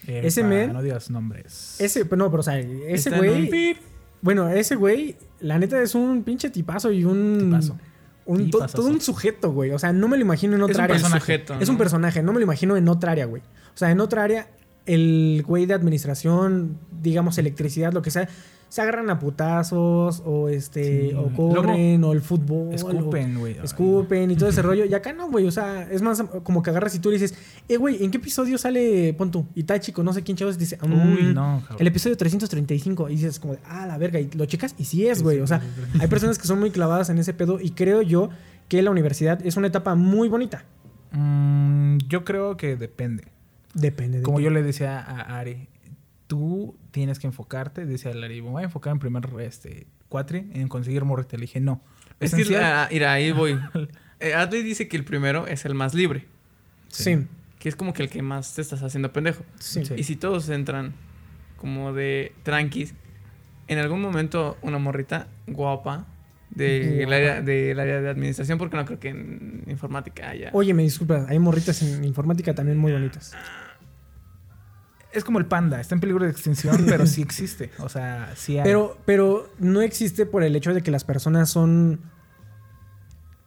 Ese 0.07 0.43
men- 0.43 0.73
No 0.73 0.81
digas 0.81 1.09
nombres. 1.11 1.75
Ese, 1.79 2.05
pero 2.05 2.17
no, 2.17 2.31
pero 2.31 2.39
o 2.41 2.43
sea, 2.43 2.57
ese 2.59 3.09
güey. 3.11 3.75
Bueno, 4.23 4.49
ese 4.49 4.75
güey, 4.75 5.15
la 5.39 5.57
neta 5.59 5.81
es 5.81 5.95
un 5.95 6.23
pinche 6.23 6.49
tipazo 6.49 6.91
y 6.91 7.03
un. 7.05 7.39
Tipazo. 7.39 7.77
un 8.25 8.49
to- 8.51 8.65
todo 8.67 8.87
un 8.87 9.01
sujeto, 9.01 9.51
güey. 9.51 9.71
O 9.71 9.79
sea, 9.79 9.91
no 9.93 10.07
me 10.07 10.15
lo 10.17 10.23
imagino 10.23 10.55
en 10.55 10.61
Es 10.61 10.65
otra 10.69 10.77
un 10.77 10.83
área. 10.85 10.95
personaje. 10.95 11.19
sujeto, 11.21 11.53
Es 11.59 11.69
un 11.69 11.77
personaje, 11.77 12.21
no 12.23 12.31
me 12.31 12.39
lo 12.39 12.43
imagino 12.43 12.77
en 12.77 12.87
otra 12.87 13.11
área, 13.13 13.25
güey. 13.25 13.41
O 13.41 13.77
sea, 13.77 13.89
en 13.91 13.99
otra 13.99 14.23
área, 14.23 14.47
el 14.85 15.43
güey 15.45 15.65
de 15.65 15.73
administración, 15.73 16.77
digamos, 17.01 17.37
electricidad, 17.37 17.93
lo 17.93 18.01
que 18.01 18.11
sea, 18.11 18.27
se 18.71 18.81
agarran 18.81 19.09
a 19.09 19.19
putazos, 19.19 20.23
o 20.25 20.47
este, 20.47 21.09
Sí. 21.09 21.13
o 21.13 21.27
corren, 21.35 22.01
o 22.05 22.13
el 22.13 22.21
fútbol. 22.21 22.73
Escupen, 22.73 23.37
güey. 23.37 23.57
Escupen 23.61 24.31
y 24.31 24.37
todo 24.37 24.47
ese 24.47 24.61
rollo. 24.61 24.85
Y 24.85 24.93
acá 24.93 25.11
no, 25.11 25.29
güey. 25.29 25.45
O 25.45 25.51
sea, 25.51 25.83
es 25.91 26.01
más 26.01 26.23
como 26.43 26.63
que 26.63 26.69
agarras 26.69 26.95
y 26.95 26.99
tú 26.99 27.09
le 27.09 27.15
dices, 27.19 27.37
eh, 27.67 27.75
güey, 27.75 28.01
¿en 28.01 28.11
qué 28.11 28.17
episodio 28.17 28.57
sale, 28.57 29.13
pon 29.17 29.29
tú, 29.29 29.45
Itachi 29.55 29.91
con 29.91 30.05
no 30.05 30.13
sé 30.13 30.23
quién 30.23 30.37
chavos? 30.37 30.57
Dice, 30.57 30.77
Uy, 30.81 30.89
"Mm, 30.89 31.33
no, 31.33 31.59
cabrón. 31.63 31.77
el 31.81 31.87
episodio 31.87 32.15
335. 32.15 33.09
Y 33.09 33.15
dices 33.15 33.41
como, 33.41 33.53
de, 33.55 33.59
ah, 33.67 33.85
la 33.85 33.97
verga. 33.97 34.21
Y 34.21 34.29
lo 34.35 34.45
checas 34.45 34.73
y 34.77 34.85
sí 34.85 35.05
es, 35.05 35.21
güey. 35.21 35.35
sí, 35.35 35.41
o 35.43 35.47
sea, 35.47 35.59
sí, 35.59 35.99
hay 35.99 36.07
personas 36.07 36.39
que 36.39 36.47
son 36.47 36.57
muy 36.61 36.71
clavadas 36.71 37.09
en 37.09 37.17
ese 37.17 37.33
pedo. 37.33 37.59
Y 37.59 37.71
creo 37.71 38.01
yo 38.01 38.29
que 38.69 38.81
la 38.81 38.89
universidad 38.91 39.45
es 39.45 39.57
una 39.57 39.67
etapa 39.67 39.95
muy 39.95 40.29
bonita. 40.29 40.63
Mm, 41.11 41.97
yo 42.07 42.23
creo 42.23 42.55
que 42.55 42.77
depende. 42.77 43.25
Depende 43.73 44.17
de 44.19 44.23
Como 44.23 44.39
yo 44.39 44.49
le 44.49 44.63
decía 44.63 44.99
a 44.99 45.39
Ari, 45.39 45.67
tú 46.31 46.77
tienes 46.91 47.19
que 47.19 47.27
enfocarte, 47.27 47.85
decía 47.85 48.11
Ari, 48.11 48.41
me 48.41 48.51
voy 48.51 48.61
a 48.61 48.65
enfocar 48.67 48.93
en 48.93 48.99
primer 48.99 49.27
este, 49.41 49.85
cuatri, 50.07 50.49
en 50.53 50.69
conseguir 50.69 51.03
morrita. 51.03 51.35
Le 51.35 51.41
dije, 51.41 51.59
no. 51.59 51.81
Es 52.21 52.33
que, 52.33 52.55
ah, 52.55 52.87
mira, 52.89 53.11
ahí 53.11 53.31
voy. 53.33 53.59
Eh, 54.21 54.33
Adley 54.33 54.63
dice 54.63 54.87
que 54.87 54.95
el 54.95 55.03
primero 55.03 55.45
es 55.45 55.65
el 55.65 55.75
más 55.75 55.93
libre. 55.93 56.27
Sí, 56.87 57.27
Que 57.59 57.67
es 57.67 57.75
como 57.75 57.91
que 57.91 58.03
el 58.03 58.09
que 58.09 58.21
más 58.21 58.55
te 58.55 58.61
estás 58.61 58.81
haciendo 58.81 59.11
pendejo. 59.11 59.43
sí. 59.59 59.83
Sí. 59.83 59.93
Y 59.97 60.03
si 60.03 60.15
todos 60.15 60.47
entran 60.47 60.93
como 61.57 61.91
de 61.91 62.31
tranquis, 62.43 62.93
en 63.67 63.79
algún 63.79 63.99
momento 64.01 64.57
una 64.61 64.77
morrita 64.77 65.27
guapa 65.47 66.07
del 66.49 67.11
área, 67.11 67.41
del 67.41 67.77
área 67.77 67.99
de 67.99 68.09
administración 68.09 68.57
porque 68.57 68.77
no 68.77 68.85
creo 68.85 69.01
que 69.01 69.09
en 69.09 69.65
informática 69.67 70.29
haya. 70.29 70.49
Oye, 70.53 70.73
me 70.73 70.83
disculpas, 70.83 71.29
hay 71.29 71.39
morritas 71.39 71.81
en 71.81 72.05
informática 72.05 72.55
también 72.55 72.77
muy 72.77 72.93
bonitas. 72.93 73.33
Es 75.13 75.23
como 75.23 75.39
el 75.39 75.45
panda, 75.45 75.79
está 75.81 75.95
en 75.95 76.01
peligro 76.01 76.23
de 76.25 76.31
extinción, 76.31 76.85
pero 76.89 77.05
sí 77.05 77.21
existe. 77.21 77.69
O 77.79 77.89
sea, 77.89 78.31
sí 78.35 78.57
hay. 78.57 78.63
Pero, 78.63 78.97
pero 79.05 79.49
no 79.59 79.81
existe 79.81 80.25
por 80.25 80.43
el 80.43 80.55
hecho 80.55 80.73
de 80.73 80.81
que 80.81 80.91
las 80.91 81.03
personas 81.03 81.49
son. 81.49 81.99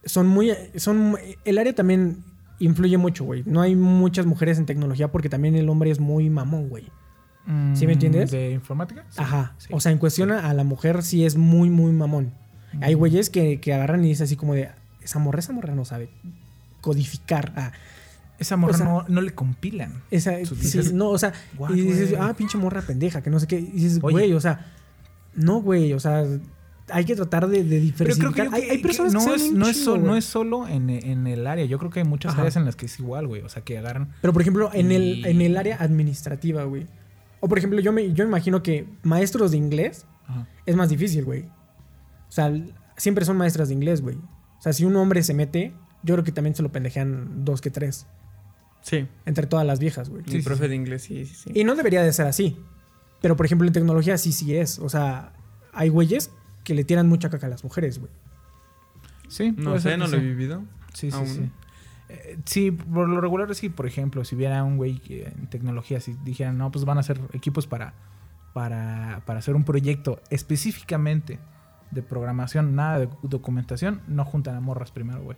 Son 0.05 0.27
muy. 0.27 0.53
Son, 0.75 1.17
el 1.43 1.57
área 1.57 1.73
también 1.73 2.23
influye 2.59 2.97
mucho, 2.97 3.23
güey. 3.25 3.43
No 3.45 3.61
hay 3.61 3.75
muchas 3.75 4.25
mujeres 4.25 4.57
en 4.59 4.65
tecnología 4.65 5.11
porque 5.11 5.29
también 5.29 5.55
el 5.55 5.67
hombre 5.69 5.89
es 5.89 5.99
muy 5.99 6.29
mamón, 6.29 6.69
güey. 6.69 6.87
Mm, 7.47 7.75
¿sí 7.75 7.85
me 7.87 7.93
entiendes? 7.93 8.31
¿De 8.31 8.51
informática? 8.51 9.05
Sí, 9.09 9.21
Ajá. 9.21 9.55
sí. 9.57 9.67
O 9.71 9.79
sea, 9.79 9.91
en 9.91 9.97
cuestión 9.97 10.31
a 10.31 10.49
a 10.49 10.53
la 10.53 10.63
mujer 10.63 11.01
sí 11.03 11.25
es 11.25 11.35
muy, 11.35 11.69
muy 11.69 11.91
mamón. 11.91 12.33
Hay 12.81 12.95
Mm. 12.95 12.99
güeyes 12.99 13.29
que, 13.29 13.59
que 13.59 13.73
agarran 13.73 14.03
y 14.05 14.09
dicen 14.09 14.25
así 14.25 14.35
como 14.35 14.53
de. 14.53 14.69
Esa 15.01 15.19
morra, 15.19 15.39
esa 15.39 15.53
morra 15.53 15.73
no 15.75 15.85
sabe 15.85 16.09
codificar. 16.81 17.53
Ah, 17.55 17.71
Esa 18.39 18.57
morra 18.57 18.73
o 18.73 18.77
sea- 18.77 18.85
no, 18.85 19.05
no 19.07 19.21
le 19.21 19.33
compilan. 19.33 20.01
esa, 20.11 20.33
sí, 20.45 20.79
no, 20.93 21.09
o 21.09 21.17
sea, 21.17 21.31
"What, 21.57 21.71
y 21.71 21.81
dices, 21.81 22.11
güey?" 22.11 22.21
ah, 22.21 22.33
pinche 22.33 22.57
morra 22.57 22.81
pendeja, 22.81 23.21
que 23.21 23.29
no 23.29 23.39
sé 23.39 23.47
qué. 23.47 23.59
Y 23.59 23.71
dices, 23.71 23.99
güey, 23.99 24.33
o 24.33 24.39
sea, 24.41 24.71
no, 25.35 25.61
güey, 25.61 25.93
o 25.93 25.99
sea, 25.99 26.23
hay 26.89 27.05
que 27.05 27.15
tratar 27.15 27.47
de, 27.47 27.63
de 27.63 27.93
Pero 27.97 28.13
creo 28.15 28.29
diversificar. 28.31 28.49
que, 28.49 28.55
hay, 28.65 28.69
hay 28.71 28.77
personas 28.79 29.13
no, 29.13 29.19
que 29.19 29.25
saben 29.25 29.41
es, 29.41 29.51
no, 29.53 29.67
es 29.67 29.77
chingo, 29.77 29.95
so- 29.95 29.97
no 30.01 30.15
es 30.15 30.25
solo 30.25 30.67
en, 30.67 30.89
en 30.89 31.27
el 31.27 31.47
área. 31.47 31.65
Yo 31.65 31.79
creo 31.79 31.89
que 31.91 31.99
hay 32.01 32.05
muchas 32.05 32.33
Ajá. 32.33 32.41
áreas 32.41 32.55
en 32.57 32.65
las 32.65 32.75
que 32.75 32.85
es 32.85 32.99
igual, 32.99 33.25
güey. 33.27 33.41
O 33.41 33.49
sea, 33.49 33.63
que 33.63 33.77
agarran. 33.77 34.09
Pero 34.21 34.33
por 34.33 34.41
ejemplo, 34.41 34.69
en, 34.73 34.91
el, 34.91 35.25
en 35.25 35.41
el 35.41 35.57
área 35.57 35.77
administrativa, 35.77 36.63
güey. 36.65 36.85
O 37.39 37.47
por 37.49 37.57
ejemplo, 37.57 37.79
yo 37.79 37.91
me, 37.91 38.13
yo 38.13 38.23
imagino 38.23 38.61
que 38.63 38.87
maestros 39.03 39.51
de 39.51 39.57
inglés 39.57 40.05
Ajá. 40.27 40.47
es 40.65 40.75
más 40.75 40.89
difícil, 40.89 41.25
güey. 41.25 41.43
O 42.27 42.31
sea, 42.31 42.53
siempre 42.97 43.25
son 43.25 43.37
maestras 43.37 43.69
de 43.69 43.73
inglés, 43.75 44.01
güey. 44.01 44.15
O 44.17 44.61
sea, 44.61 44.71
si 44.73 44.85
un 44.85 44.95
hombre 44.95 45.23
se 45.23 45.33
mete, 45.33 45.73
yo 46.03 46.15
creo 46.15 46.23
que 46.23 46.31
también 46.31 46.55
se 46.55 46.61
lo 46.63 46.71
pendejean 46.71 47.43
dos 47.45 47.61
que 47.61 47.71
tres. 47.71 48.05
Sí. 48.85 49.07
Entre 49.25 49.47
todas 49.47 49.65
las 49.65 49.79
viejas, 49.79 50.09
güey. 50.09 50.21
Mi 50.23 50.31
Sí, 50.31 50.37
sí, 50.37 50.43
profe 50.45 50.65
sí. 50.65 50.69
de 50.69 50.75
inglés, 50.75 51.01
sí, 51.01 51.25
sí, 51.25 51.33
sí. 51.35 51.51
Y 51.55 51.63
no 51.63 51.75
debería 51.75 52.03
de 52.03 52.13
ser 52.13 52.27
así. 52.27 52.55
Pero 53.19 53.35
por 53.35 53.47
ejemplo, 53.47 53.65
en 53.65 53.73
tecnología 53.73 54.15
sí, 54.19 54.31
sí 54.31 54.55
es. 54.55 54.77
O 54.77 54.89
sea, 54.89 55.33
hay 55.73 55.89
güeyes 55.89 56.29
que 56.63 56.75
le 56.75 56.83
tiran 56.83 57.07
mucha 57.09 57.31
caca 57.31 57.47
a 57.47 57.49
las 57.49 57.63
mujeres, 57.63 57.97
güey. 57.97 58.11
Sí, 59.27 59.51
No 59.57 59.79
sé, 59.79 59.97
no 59.97 60.05
que 60.05 60.11
lo 60.11 60.17
he 60.17 60.19
sí. 60.19 60.25
vivido. 60.27 60.63
Sí, 60.93 61.09
sí, 61.09 61.17
Aún. 61.17 61.27
sí. 61.27 61.49
Eh, 62.09 62.37
sí, 62.45 62.69
por 62.71 63.09
lo 63.09 63.19
regular 63.19 63.53
sí, 63.55 63.69
por 63.69 63.87
ejemplo, 63.87 64.23
si 64.23 64.35
hubiera 64.35 64.63
un 64.63 64.77
güey 64.77 64.99
que 64.99 65.23
en 65.25 65.47
tecnología, 65.49 65.99
si 65.99 66.13
dijeran, 66.23 66.55
no, 66.59 66.71
pues 66.71 66.85
van 66.85 66.97
a 66.97 66.99
hacer 66.99 67.19
equipos 67.33 67.65
para, 67.65 67.95
para, 68.53 69.23
para 69.25 69.39
hacer 69.39 69.55
un 69.55 69.63
proyecto 69.63 70.21
específicamente 70.29 71.39
de 71.89 72.03
programación, 72.03 72.75
nada 72.75 72.99
de 72.99 73.09
documentación, 73.23 74.01
no 74.07 74.23
juntan 74.25 74.55
a 74.55 74.59
morras 74.59 74.91
primero, 74.91 75.23
güey. 75.23 75.37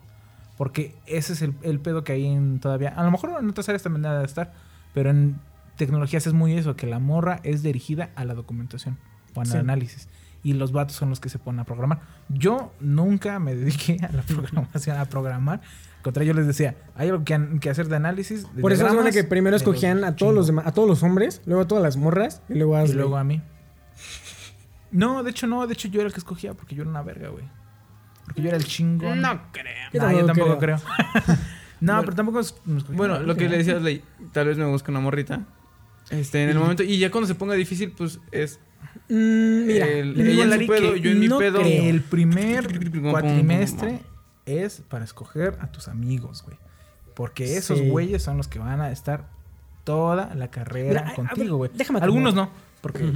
Porque 0.58 0.96
ese 1.06 1.34
es 1.34 1.42
el, 1.42 1.54
el 1.62 1.80
pedo 1.80 2.04
que 2.04 2.14
hay 2.14 2.26
en 2.26 2.60
todavía. 2.60 2.90
A 2.90 3.04
lo 3.04 3.12
mejor 3.12 3.32
en 3.40 3.50
otras 3.50 3.70
áreas 3.70 3.84
también 3.84 4.02
debe 4.04 4.18
de 4.20 4.26
estar, 4.26 4.54
pero 4.94 5.10
en 5.12 5.40
tecnologías 5.76 6.26
es 6.26 6.34
muy 6.34 6.54
eso, 6.58 6.76
que 6.76 6.88
la 6.88 7.00
morra 7.00 7.40
es 7.44 7.62
dirigida 7.62 8.10
a 8.16 8.26
la 8.26 8.34
documentación 8.34 8.98
o 9.36 9.42
al 9.42 9.48
Sí. 9.48 9.58
análisis. 9.58 10.08
Y 10.44 10.54
los 10.54 10.72
vatos 10.72 10.96
son 10.96 11.10
los 11.10 11.20
que 11.20 11.30
se 11.30 11.40
ponen 11.40 11.60
a 11.60 11.64
programar. 11.66 12.00
Yo 12.30 12.72
nunca 12.80 13.38
me 13.40 13.54
dediqué 13.56 13.98
a 14.04 14.12
la 14.12 14.22
programación, 14.28 14.98
a 14.98 15.06
programar. 15.06 15.62
Al 15.98 16.04
contrario, 16.04 16.34
yo 16.34 16.40
les 16.40 16.48
decía, 16.48 16.76
hay 16.96 17.10
algo 17.10 17.24
que, 17.24 17.70
hacer 17.70 17.88
de 17.90 17.96
análisis. 17.98 18.52
de 18.56 18.62
Por 18.62 18.72
eso 18.72 18.88
es 18.88 19.14
que 19.16 19.24
primero 19.24 19.56
escogían 19.56 20.04
a 20.04 20.16
todos 20.16 20.34
los 20.34 20.50
a 20.66 20.72
todos 20.72 20.88
los 20.88 21.04
hombres, 21.04 21.42
luego 21.46 21.64
a 21.64 21.68
todas 21.68 21.84
las 21.84 21.98
morras 21.98 22.42
y 22.50 22.54
luego 22.56 22.78
a 22.78 22.86
Y 22.86 22.94
luego 22.94 23.18
a 23.18 23.24
mí. 23.24 23.42
No, 24.92 25.22
de 25.24 25.32
hecho 25.32 25.48
no, 25.48 25.68
de 25.68 25.74
hecho 25.74 25.88
yo 25.90 26.00
era 26.00 26.08
el 26.08 26.14
que 26.14 26.20
escogía 26.20 26.54
porque 26.54 26.76
yo 26.76 26.82
era 26.84 26.90
una 26.90 27.02
verga, 27.04 27.30
güey. 27.30 27.44
Porque 28.28 28.42
yo 28.44 28.48
era 28.50 28.58
el 28.58 28.66
chingón. 28.66 29.22
No 29.22 29.52
creo. 29.52 29.66
Yo 29.94 30.02
No, 30.02 30.12
yo 30.12 30.26
tampoco 30.28 30.58
creo. 30.60 30.78
no, 31.82 31.94
Bueno. 31.94 32.02
pero 32.04 32.16
tampoco 32.16 32.40
es- 32.40 32.56
Bueno, 32.90 33.20
lo 33.20 33.36
que 33.36 33.50
le 33.50 33.58
decías, 33.58 33.82
Ley, 33.82 34.04
tal 34.34 34.48
vez 34.48 34.58
me 34.58 34.66
busque 34.66 34.92
una 34.92 35.00
morrita. 35.00 35.42
Este, 36.10 36.44
en 36.44 36.50
el 36.50 36.60
momento. 36.60 36.84
Y 36.84 37.00
ya 37.00 37.10
cuando 37.12 37.28
se 37.28 37.36
ponga 37.36 37.56
difícil, 37.56 37.92
pues 37.92 38.20
es. 38.32 38.60
Mm, 39.10 39.66
mira, 39.66 39.88
El- 39.88 40.20
ella 40.20 40.44
a 40.44 40.56
en 40.56 40.62
su 40.62 40.68
pedo, 40.68 40.94
que 40.94 41.02
yo 41.02 41.12
en 41.12 41.20
mi 41.20 41.28
no 41.28 41.38
pedo. 41.40 41.60
creo. 41.60 41.84
El 41.90 42.02
primer 42.02 42.68
cuatrimestre 43.12 44.00
es 44.46 44.82
para 44.88 45.04
escoger 45.04 45.58
a 45.62 45.68
tus 45.72 45.88
amigos, 45.88 46.44
güey. 46.44 46.58
Porque 47.16 47.58
esos 47.58 47.80
Sí. 47.80 47.90
güeyes 47.90 48.22
son 48.24 48.38
los 48.38 48.48
que 48.48 48.60
van 48.60 48.80
a 48.80 48.92
estar 48.92 49.28
toda 49.84 50.34
la 50.36 50.50
carrera 50.52 51.02
Mira, 51.04 51.16
contigo, 51.16 51.58
güey. 51.58 51.72
déjame 51.74 52.00
Algunos 52.00 52.36
no, 52.36 52.50
porque 52.82 53.12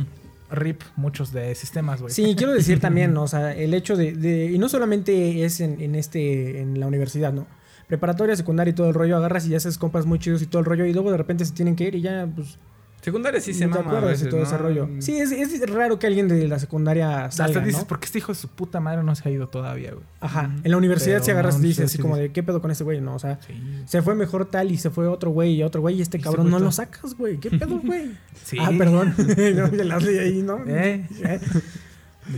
rip 0.52 0.82
muchos 0.95 1.32
de 1.32 1.56
sistemas, 1.56 2.02
güey. 2.02 2.14
Sí, 2.14 2.36
quiero 2.38 2.54
decir 2.54 2.80
también, 2.88 3.14
¿no? 3.14 3.24
o 3.24 3.28
sea, 3.28 3.54
el 3.56 3.74
hecho 3.74 3.95
de, 3.95 4.12
de- 4.14 4.52
y 4.52 4.58
no 4.60 4.70
solamente 4.70 5.43
es 5.45 5.60
en, 5.62 5.82
en 5.82 5.95
este, 5.95 6.60
en 6.62 6.80
la 6.80 6.88
universidad, 6.88 7.34
¿no? 7.34 7.47
Preparatoria, 7.88 8.36
secundaria 8.36 8.72
y 8.72 8.76
todo 8.76 8.88
el 8.89 8.93
rollo, 8.93 9.18
agarras 9.18 9.45
y 9.45 9.49
ya 9.49 9.58
haces 9.58 9.78
compas 9.78 10.06
muy 10.06 10.20
chidos 10.20 10.41
y 10.41 10.45
todo 10.45 10.60
el 10.60 10.66
rollo, 10.66 10.86
y 10.86 10.93
luego 10.93 11.12
de 11.12 11.18
repente 11.18 11.43
se 11.45 11.54
tienen 11.54 11.76
que 11.76 11.86
ir 11.86 11.95
y 11.95 12.02
ya, 12.02 12.28
pues, 12.36 12.58
Secundaria 13.02 13.41
sí 13.41 13.54
se 13.54 13.66
no 13.66 13.78
te 13.78 13.80
mama. 13.84 13.91
a 13.93 13.97
acuerdas 13.97 14.20
y 14.22 14.26
veces, 14.26 14.30
todo 14.30 14.39
¿no? 14.41 14.45
ese 14.45 14.58
rollo. 14.58 14.89
Sí, 14.99 15.18
es, 15.18 15.32
es 15.32 15.70
raro 15.70 15.97
que 15.97 16.06
alguien 16.08 16.28
de 16.28 16.47
la 16.47 16.60
secundaria 16.60 17.32
salga, 17.32 17.45
Hasta 17.60 17.60
dices, 17.66 17.82
¿no? 17.82 17.88
porque 17.88 18.06
este 18.06 18.20
hijo 18.20 18.32
de 18.32 18.38
su 18.38 18.47
puta 18.47 18.80
madre 18.80 19.02
no 19.04 19.16
se 19.16 19.28
ha 19.28 19.32
ido 19.32 19.47
todavía, 19.47 19.91
güey. 19.93 20.04
Ajá, 20.20 20.52
en 20.64 20.70
la 20.70 20.78
universidad 20.78 21.16
Pero 21.16 21.26
si 21.26 21.32
agarras 21.32 21.58
y 21.60 21.62
dices 21.64 21.78
sí, 21.78 21.84
así 21.84 21.95
sí, 21.97 22.02
como 22.02 22.16
de, 22.16 22.32
¿qué 22.32 22.43
pedo 22.43 22.62
con 22.62 22.70
ese 22.70 22.84
güey? 22.84 23.02
No, 23.02 23.16
o 23.16 23.20
sea, 23.20 23.39
Sí. 23.47 23.54
se 23.86 24.02
fue 24.04 24.14
mejor 24.14 24.45
tal 24.45 24.72
y 24.72 24.78
se 24.78 24.91
fue 24.91 25.08
otro 25.08 25.32
güey 25.32 25.56
y 25.56 25.64
otro 25.64 25.82
güey 25.82 25.95
y 25.97 26.02
este 26.04 26.18
Y 26.18 26.20
se 26.22 26.24
cabrón 26.26 26.52
no 26.52 26.60
lo 26.60 26.72
sacas, 26.72 27.16
güey. 27.16 27.38
¿Qué 27.39 27.49
pedo, 27.49 27.80
güey? 27.84 28.12
Sí. 28.43 28.58
Ah, 28.60 28.70
perdón. 28.78 29.16
no, 29.18 29.68
ya 29.72 29.84
la 29.84 29.95
hablé 29.95 30.20
ahí, 30.20 30.41
¿no? 30.43 30.60
Eh. 30.68 31.08
Eh. 31.24 31.39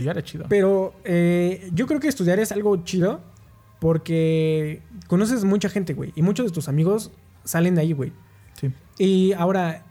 Ya 0.02 0.12
era 0.12 0.22
chido. 0.24 0.46
Pero 0.48 0.94
eh, 1.04 1.68
yo 1.74 1.86
creo 1.86 2.00
que 2.00 2.08
estudiar 2.08 2.38
es 2.40 2.52
algo 2.52 2.82
chido 2.84 3.20
porque 3.80 4.80
conoces 5.08 5.44
mucha 5.44 5.68
gente, 5.68 5.92
güey. 5.92 6.10
Y 6.16 6.22
muchos 6.22 6.46
de 6.46 6.52
tus 6.52 6.68
amigos 6.68 7.10
salen 7.44 7.74
de 7.74 7.82
ahí, 7.82 7.92
güey. 7.92 8.12
Sí. 8.58 8.72
Y 8.98 9.32
ahora, 9.34 9.84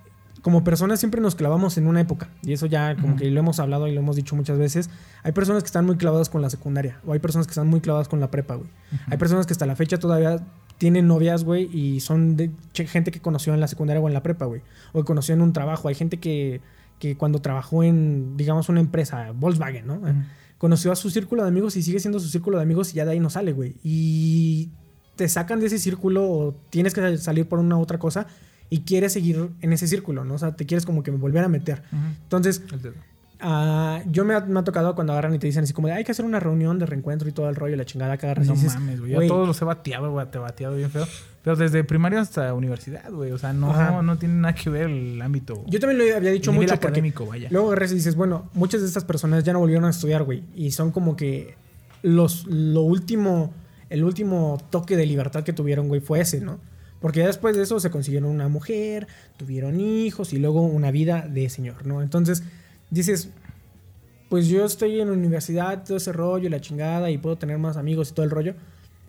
como 0.43 0.65
personas 0.65 0.99
siempre 0.99 1.21
nos 1.21 1.35
clavamos 1.35 1.77
en 1.77 1.87
una 1.87 2.01
época. 2.01 2.27
Y 2.43 2.51
eso 2.51 2.65
ya 2.65 2.97
como 2.97 3.15
que 3.15 3.31
lo 3.31 3.39
hemos 3.39 3.61
hablado 3.61 3.87
y 3.87 3.93
lo 3.93 4.01
hemos 4.01 4.17
dicho 4.17 4.35
muchas 4.35 4.57
veces. 4.57 4.89
Hay 5.23 5.31
personas 5.31 5.63
que 5.63 5.67
están 5.67 5.85
muy 5.85 5.95
clavadas 5.95 6.29
con 6.29 6.41
la 6.41 6.49
secundaria. 6.49 6.99
O 7.07 7.13
hay 7.13 7.19
personas 7.19 7.47
que 7.47 7.51
están 7.51 7.67
muy 7.67 7.79
clavadas 7.79 8.09
con 8.09 8.19
la 8.19 8.29
prepa, 8.29 8.55
güey. 8.55 8.69
Hay 9.07 9.17
personas 9.17 9.47
que 9.47 9.53
hasta 9.53 9.65
la 9.65 9.77
fecha 9.77 9.99
todavía 9.99 10.45
tienen 10.77 11.07
novias, 11.07 11.45
güey. 11.45 11.69
Y 11.73 12.01
son 12.01 12.35
de 12.35 12.51
gente 12.73 13.09
que 13.09 13.21
conoció 13.21 13.53
en 13.53 13.61
la 13.61 13.69
secundaria 13.69 14.01
o 14.01 14.07
en 14.09 14.13
la 14.13 14.21
prepa, 14.21 14.43
güey. 14.43 14.61
O 14.91 14.99
que 14.99 15.05
conoció 15.05 15.33
en 15.33 15.41
un 15.41 15.53
trabajo. 15.53 15.87
Hay 15.87 15.95
gente 15.95 16.19
que, 16.19 16.59
que 16.99 17.15
cuando 17.15 17.39
trabajó 17.39 17.81
en, 17.81 18.35
digamos, 18.35 18.67
una 18.67 18.81
empresa, 18.81 19.31
Volkswagen, 19.31 19.87
¿no? 19.87 20.01
Conoció 20.57 20.91
a 20.91 20.97
su 20.97 21.09
círculo 21.09 21.43
de 21.43 21.47
amigos 21.47 21.77
y 21.77 21.83
sigue 21.83 22.01
siendo 22.01 22.19
su 22.19 22.27
círculo 22.27 22.57
de 22.57 22.63
amigos 22.63 22.91
y 22.91 22.95
ya 22.95 23.05
de 23.05 23.11
ahí 23.11 23.19
no 23.21 23.29
sale, 23.29 23.53
güey. 23.53 23.75
Y 23.81 24.71
te 25.15 25.29
sacan 25.29 25.61
de 25.61 25.67
ese 25.67 25.79
círculo 25.79 26.29
o 26.29 26.53
tienes 26.69 26.93
que 26.93 27.17
salir 27.17 27.47
por 27.47 27.59
una 27.59 27.79
otra 27.79 27.97
cosa 27.97 28.27
y 28.73 28.79
quieres 28.79 29.13
seguir 29.13 29.51
en 29.61 29.71
ese 29.71 29.87
círculo, 29.87 30.25
¿no? 30.25 30.33
O 30.33 30.37
sea, 30.39 30.55
te 30.55 30.65
quieres 30.65 30.83
como 30.83 31.03
que 31.03 31.11
volver 31.11 31.43
a 31.43 31.47
meter. 31.47 31.83
Entonces, 32.23 32.63
ah, 33.39 34.01
yo 34.09 34.25
me 34.25 34.33
ha, 34.33 34.39
me 34.39 34.59
ha 34.59 34.63
tocado 34.63 34.95
cuando 34.95 35.13
agarran 35.13 35.35
y 35.35 35.37
te 35.37 35.45
dicen 35.45 35.63
así 35.63 35.73
como 35.73 35.89
de 35.89 35.93
hay 35.93 36.03
que 36.03 36.11
hacer 36.11 36.25
una 36.25 36.39
reunión 36.39 36.79
de 36.79 36.87
reencuentro 36.87 37.29
y 37.29 37.33
todo 37.33 37.49
el 37.49 37.55
rollo, 37.55 37.75
la 37.75 37.85
chingada 37.85 38.17
que 38.17 38.25
agarras 38.25 38.47
No 38.47 38.53
y 38.53 38.57
dices, 38.57 38.73
mames, 38.73 38.99
güey. 38.99 39.13
Güey, 39.13 39.27
todos 39.27 39.47
los 39.47 39.61
he 39.61 39.65
bateado, 39.65 40.09
güey. 40.09 40.25
Te 40.25 40.39
he 40.39 40.41
bateado 40.41 40.75
bien 40.75 40.89
feo. 40.89 41.05
Pero 41.43 41.55
desde 41.55 41.83
primaria 41.83 42.19
hasta 42.19 42.51
universidad, 42.55 43.11
güey. 43.11 43.31
O 43.31 43.37
sea, 43.37 43.53
no, 43.53 44.01
no 44.01 44.17
tiene 44.17 44.33
nada 44.41 44.55
que 44.55 44.71
ver 44.71 44.89
el 44.89 45.21
ámbito. 45.21 45.63
yo 45.67 45.79
también 45.79 46.09
lo 46.09 46.17
había 46.17 46.31
dicho 46.31 46.49
el 46.49 46.57
mucho 46.57 46.73
académico, 46.73 47.27
vaya. 47.27 47.49
Luego 47.51 47.67
agarras 47.67 47.91
y 47.91 47.95
dices, 47.95 48.15
bueno, 48.15 48.49
muchas 48.55 48.81
de 48.81 48.87
estas 48.87 49.05
personas 49.05 49.43
ya 49.43 49.53
no 49.53 49.59
volvieron 49.59 49.85
a 49.85 49.91
estudiar, 49.91 50.23
güey. 50.23 50.45
Y 50.55 50.71
son 50.71 50.89
como 50.89 51.15
que 51.15 51.57
los, 52.01 52.47
lo 52.47 52.81
último, 52.81 53.53
el 53.91 54.03
último 54.03 54.57
toque 54.71 54.97
de 54.97 55.05
libertad 55.05 55.43
que 55.43 55.53
tuvieron, 55.53 55.89
güey, 55.89 56.01
fue 56.01 56.21
ese, 56.21 56.41
¿no? 56.41 56.59
Porque 57.03 57.19
ya 57.19 57.27
después 57.27 57.57
de 57.57 57.63
eso 57.63 57.81
se 57.81 57.91
consiguieron 57.91 58.29
una 58.29 58.47
mujer, 58.47 59.07
tuvieron 59.35 59.81
hijos 59.81 60.31
y 60.31 60.39
luego 60.39 60.61
una 60.61 60.89
vida 60.89 61.27
de 61.29 61.49
señor, 61.49 61.85
¿no? 61.85 62.01
Entonces 62.01 62.43
dices, 62.91 63.27
pues 64.29 64.47
yo 64.47 64.63
estoy 64.63 65.01
en 65.01 65.09
la 65.09 65.13
universidad, 65.13 65.83
todo 65.83 65.97
ese 65.97 66.13
rollo, 66.13 66.47
y 66.47 66.49
la 66.49 66.61
chingada, 66.61 67.11
y 67.11 67.17
puedo 67.17 67.35
tener 67.35 67.57
más 67.57 67.75
amigos 67.75 68.09
y 68.09 68.13
todo 68.13 68.23
el 68.23 68.31
rollo. 68.31 68.53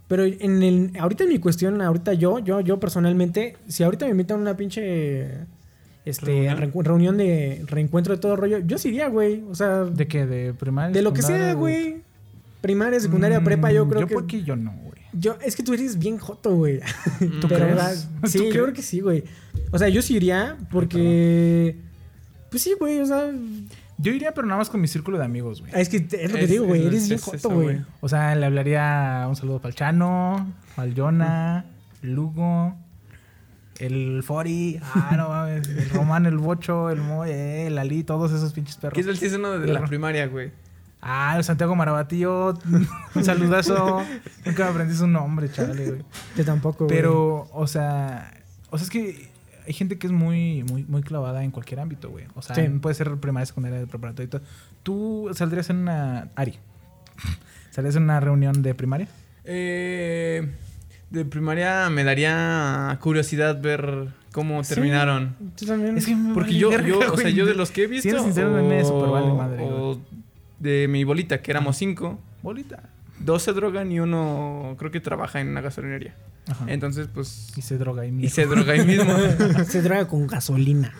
Pero 0.09 0.25
en 0.25 0.61
el, 0.65 0.91
ahorita 0.99 1.23
en 1.23 1.31
mi 1.31 1.39
cuestión, 1.39 1.81
ahorita 1.81 2.15
yo, 2.15 2.41
yo, 2.41 2.61
yo 2.63 2.81
personalmente, 2.81 3.59
si 3.69 3.85
ahorita 3.85 4.07
me 4.07 4.11
invitan 4.11 4.39
a 4.39 4.41
una 4.41 4.57
pinche 4.57 5.29
este, 6.05 6.53
Reunión. 6.83 7.17
de 7.17 7.63
reencuentro 7.69 8.17
de 8.17 8.21
todo 8.21 8.33
el 8.33 8.39
rollo, 8.39 8.59
yo 8.59 8.77
sí 8.77 8.89
iría, 8.89 9.07
güey. 9.07 9.45
O 9.49 9.55
sea, 9.55 9.85
¿De 9.85 10.09
qué? 10.09 10.27
¿De 10.27 10.53
primaria? 10.53 10.93
de 10.93 11.01
lo 11.01 11.13
que 11.13 11.23
sea, 11.23 11.55
güey. 11.55 12.03
Primaria, 12.61 12.99
secundaria, 12.99 13.39
Mm, 13.39 13.45
prepa, 13.45 13.71
yo 13.71 13.89
creo 13.89 14.01
yo 14.01 14.09
que. 14.09 14.15
porque 14.15 14.43
yo 14.43 14.57
no, 14.57 14.73
güey. 14.83 14.94
Yo, 15.17 15.37
es 15.45 15.55
que 15.57 15.63
tú 15.63 15.73
eres 15.73 15.99
bien 15.99 16.19
joto, 16.19 16.55
güey. 16.55 16.81
¿Tú 17.41 17.47
Pero, 17.49 17.49
crees? 17.49 17.61
¿verdad? 17.77 17.95
¿Tú 18.23 18.29
Sí, 18.29 18.39
yo 18.39 18.45
crees? 18.45 18.55
creo 18.63 18.73
que 18.75 18.83
sí, 18.83 19.01
güey. 19.01 19.25
O 19.71 19.79
sea, 19.79 19.89
yo 19.89 20.03
sí 20.03 20.17
iría 20.17 20.57
porque. 20.71 21.77
Pues 22.51 22.63
sí, 22.63 22.75
güey, 22.79 23.01
o 23.01 23.07
sea. 23.07 23.31
Yo 23.97 24.11
iría, 24.13 24.35
pero 24.35 24.47
nada 24.47 24.59
más 24.59 24.69
con 24.71 24.81
mi 24.81 24.89
círculo 24.89 25.19
de 25.19 25.25
amigos, 25.25 25.61
güey. 25.61 25.73
Es 25.75 25.89
que 25.89 25.99
es 25.99 26.03
lo 26.03 26.09
que 26.11 26.25
Es- 26.25 26.33
te 26.33 26.47
digo, 26.49 26.65
güey. 26.67 26.81
es- 26.81 26.87
Eres 26.89 27.03
es 27.03 27.09
bien 27.11 27.21
joto, 27.21 27.51
güey. 27.51 27.81
O 28.01 28.09
sea, 28.09 28.35
le 28.35 28.45
hablaría 28.45 29.25
un 29.29 29.37
saludo 29.37 29.59
para 29.61 29.69
el 29.71 29.77
Chano, 29.77 30.53
al 30.77 30.95
Jonah, 30.97 31.65
Lugo, 32.03 32.75
el 33.79 34.23
Fori, 34.25 34.81
ah, 34.95 35.15
no 35.17 35.29
mames, 35.29 35.69
el 35.69 35.91
Román, 35.91 36.27
el 36.27 36.39
Bocho, 36.39 36.91
el 36.91 37.01
Moy, 37.01 37.31
eh, 37.31 37.67
el 37.69 37.79
Ali, 37.79 38.03
todos 38.05 38.33
esos 38.33 38.53
pinches 38.53 38.77
perros. 38.77 38.95
¿Qué 38.95 39.01
es 39.01 39.07
el 39.07 39.17
season 39.17 39.41
uno 39.41 39.59
de 39.61 39.73
la 39.73 39.85
primaria, 39.85 40.27
güey? 40.27 40.51
Ah, 41.07 41.39
Santiago 41.43 41.77
Marabatío. 41.77 42.59
Un 43.15 43.25
saludazo. 43.25 44.03
Nunca 44.47 44.65
me 44.65 44.71
aprendí 44.71 44.95
su 44.95 45.07
nombre, 45.07 45.51
chale, 45.53 45.87
güey. 45.91 46.03
Yo 46.37 46.45
tampoco, 46.47 46.87
güey. 46.87 46.97
Pero, 46.97 47.47
o 47.53 47.67
sea, 47.67 48.33
o 48.71 48.79
sea, 48.79 48.85
es 48.85 48.91
que 48.91 49.29
hay 49.67 49.73
gente 49.75 49.99
que 49.99 50.07
es 50.07 50.13
muy, 50.13 50.63
muy, 50.65 50.85
muy 50.85 51.03
clavada 51.03 51.45
en 51.45 51.51
cualquier 51.51 51.81
ámbito, 51.81 52.09
güey. 52.11 52.25
O 52.35 52.41
sea, 52.43 52.57
Sí. 52.57 52.63
puede 52.81 52.95
ser 52.95 53.15
primaria, 53.19 53.45
secundaria, 53.47 53.85
preparatoria 53.87 54.27
y 54.27 54.31
todo. 54.31 54.43
¿Tú 54.83 55.31
saldrías 55.35 55.69
en 55.71 55.77
una. 55.77 56.29
Ari. 56.37 56.59
¿Saldrías 57.71 57.97
en 57.97 58.05
una 58.05 58.21
reunión 58.21 58.63
de 58.63 58.75
primaria? 58.75 59.09
Eh, 59.45 60.51
de 61.11 61.25
primaria 61.27 61.91
me 61.91 62.03
daría 62.03 62.97
curiosidad 63.03 63.61
ver 63.61 64.09
cómo 64.33 64.65
Sí. 64.65 64.75
terminaron. 64.75 65.37
Yo 65.59 65.67
también. 65.67 65.99
Es 65.99 66.07
que 66.07 66.17
me 66.17 66.33
Porque 66.33 66.51
vale 66.65 66.89
yo, 66.89 67.13
o 67.13 67.17
sea, 67.19 67.29
yo 67.31 67.45
de 67.45 67.55
los 67.55 67.71
que 67.71 67.83
he 67.85 67.87
visto. 67.87 68.03
Si 68.03 68.09
eres 68.09 68.23
sincero, 68.23 68.51
me 68.51 68.83
super 68.85 69.11
vale 69.11 69.33
madre, 69.33 69.63
o 69.65 70.01
de 70.59 70.89
mi 70.89 71.05
bolita, 71.05 71.43
que 71.43 71.51
éramos 71.51 71.77
cinco, 71.77 72.21
Bolita. 72.43 72.83
dos 73.19 73.43
se 73.43 73.53
drogan 73.53 73.91
y 73.93 74.01
uno 74.01 74.77
creo 74.79 74.91
que 74.91 75.01
trabaja 75.01 75.41
en 75.41 75.49
una 75.49 75.61
gasolinería. 75.61 76.15
Ajá. 76.47 76.67
Entonces, 76.69 77.09
pues. 77.13 77.55
y 77.57 77.63
se 77.63 77.79
droga 77.79 78.03
ahí 78.03 78.11
Y 78.11 78.13
mismo. 78.13 78.35
se 78.35 78.45
droga 78.47 78.73
ahí 78.75 78.85
mismo. 78.85 79.17
Se 79.65 79.81
droga 79.81 80.07
con 80.07 80.27
gasolina. 80.27 80.93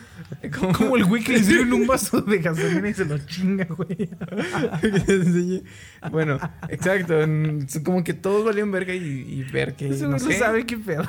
Como- 0.59 0.73
Como 0.73 0.97
el 0.97 1.05
güey 1.05 1.23
que 1.23 1.33
le 1.35 1.39
sirven 1.45 1.71
un 1.75 1.87
vaso 1.87 2.23
de 2.23 2.39
gasolina 2.39 2.89
y 2.89 2.95
se 2.95 3.05
lo 3.05 3.19
chinga, 3.19 3.67
güey. 3.67 4.09
bueno, 6.11 6.39
exacto. 6.71 7.15
Como 7.85 8.03
que 8.05 8.15
todos 8.15 8.43
valían 8.45 8.73
verga 8.73 8.95
y, 8.95 8.99
y 9.01 9.43
ver 9.45 9.75
que. 9.75 9.89
Ese 9.91 10.05
no 10.05 10.13
no 10.13 10.19
sé, 10.19 10.33
sabe 10.39 10.65
qué 10.65 10.79
pedo. 10.79 11.05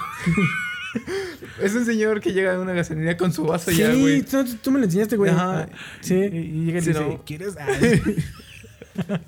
Es 1.62 1.74
un 1.76 1.86
señor 1.86 2.20
que 2.22 2.34
llega 2.34 2.56
a 2.56 2.60
una 2.60 2.74
gasolinería 2.74 3.18
con 3.18 3.32
su 3.34 3.44
vaso 3.46 3.72
Sí, 3.72 3.78
ya, 3.78 3.94
güey. 3.94 4.22
tú, 4.24 4.44
tú 4.62 4.72
me 4.72 4.80
lo 4.80 4.86
enseñaste, 4.86 5.16
güey. 5.18 5.32
Ajá. 5.32 5.68
Y, 6.02 6.06
Sí. 6.06 6.16
y 6.16 6.66
llega 6.66 6.80
y 6.80 6.82
Sí, 6.82 6.88
dice, 6.90 7.00
no. 7.02 7.24
¿quieres? 7.26 7.56
Ah, 7.60 7.68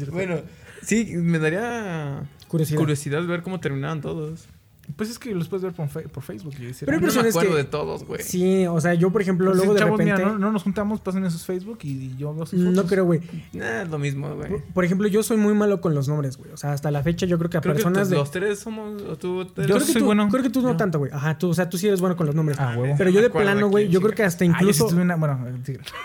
Bueno, 0.12 0.40
sí, 0.82 1.04
me 1.16 1.38
daría 1.38 2.22
Curiosidad. 2.48 2.78
curiosidad 2.78 3.26
ver 3.26 3.42
cómo 3.42 3.60
terminaron 3.60 4.00
todos. 4.00 4.46
Pues 4.96 5.10
es 5.10 5.18
que 5.18 5.34
los 5.34 5.48
puedes 5.48 5.62
ver 5.62 5.72
por, 5.72 5.88
por 6.10 6.22
Facebook. 6.22 6.54
Y 6.58 6.64
decir, 6.66 6.86
Pero 6.86 6.92
hay 6.92 6.98
ah, 6.98 7.00
no 7.00 7.06
me 7.06 7.12
personas 7.12 7.34
acuerdo 7.36 7.50
que- 7.52 7.56
de 7.56 7.64
todos, 7.64 8.04
güey. 8.04 8.22
Sí, 8.22 8.66
o 8.66 8.80
sea, 8.80 8.94
yo, 8.94 9.10
por 9.10 9.22
ejemplo, 9.22 9.46
pues, 9.46 9.56
luego 9.58 9.74
de 9.74 9.80
chavos, 9.80 9.98
repente. 9.98 10.20
mira, 10.22 10.32
no, 10.32 10.38
no 10.38 10.52
nos 10.52 10.62
juntamos, 10.62 11.00
pasen 11.00 11.24
en 11.24 11.30
sus 11.30 11.44
Facebook 11.44 11.78
y 11.82 12.16
yo 12.16 12.34
veo 12.34 12.46
sus 12.46 12.58
no 12.58 12.70
fotos. 12.70 12.90
creo, 12.90 13.04
güey. 13.04 13.20
Nah, 13.52 13.82
es 13.82 13.88
lo 13.88 13.98
mismo, 13.98 14.34
güey. 14.34 14.48
Por, 14.48 14.62
por 14.64 14.84
ejemplo, 14.84 15.08
yo 15.08 15.22
soy 15.22 15.36
muy 15.36 15.54
malo 15.54 15.80
con 15.80 15.94
los 15.94 16.08
nombres, 16.08 16.36
güey. 16.36 16.50
O 16.52 16.56
sea, 16.56 16.72
hasta 16.72 16.90
la 16.90 17.02
fecha 17.02 17.26
yo 17.26 17.38
creo 17.38 17.50
que 17.50 17.58
a 17.58 17.60
Creo 17.60 17.74
que 17.74 17.82
personas 17.82 18.10
de. 18.10 18.16
los 18.16 18.30
tres 18.30 18.58
somos. 18.60 19.02
O 19.02 19.16
tú, 19.16 19.44
Yo 19.44 19.52
creo 19.54 19.78
que 19.78 19.84
soy 19.84 20.00
tú, 20.00 20.06
bueno. 20.06 20.28
Creo 20.30 20.42
que 20.42 20.50
tú 20.50 20.60
no 20.62 20.76
tanto, 20.76 20.98
güey. 20.98 21.10
Ajá, 21.12 21.38
tú, 21.38 21.48
o 21.50 21.54
sea, 21.54 21.68
tú 21.68 21.78
sí 21.78 21.86
eres 21.88 22.00
bueno 22.00 22.16
con 22.16 22.26
los 22.26 22.34
nombres. 22.34 22.58
Ah, 22.60 22.74
huevo. 22.78 22.94
Pero 22.98 23.10
yo 23.10 23.20
de 23.22 23.30
plano, 23.30 23.68
güey, 23.68 23.88
yo 23.88 24.00
creo 24.00 24.14
que 24.14 24.22
hasta 24.24 24.44
incluso, 24.44 24.86
tuve 24.86 25.02
una- 25.02 25.16
bueno, 25.16 25.38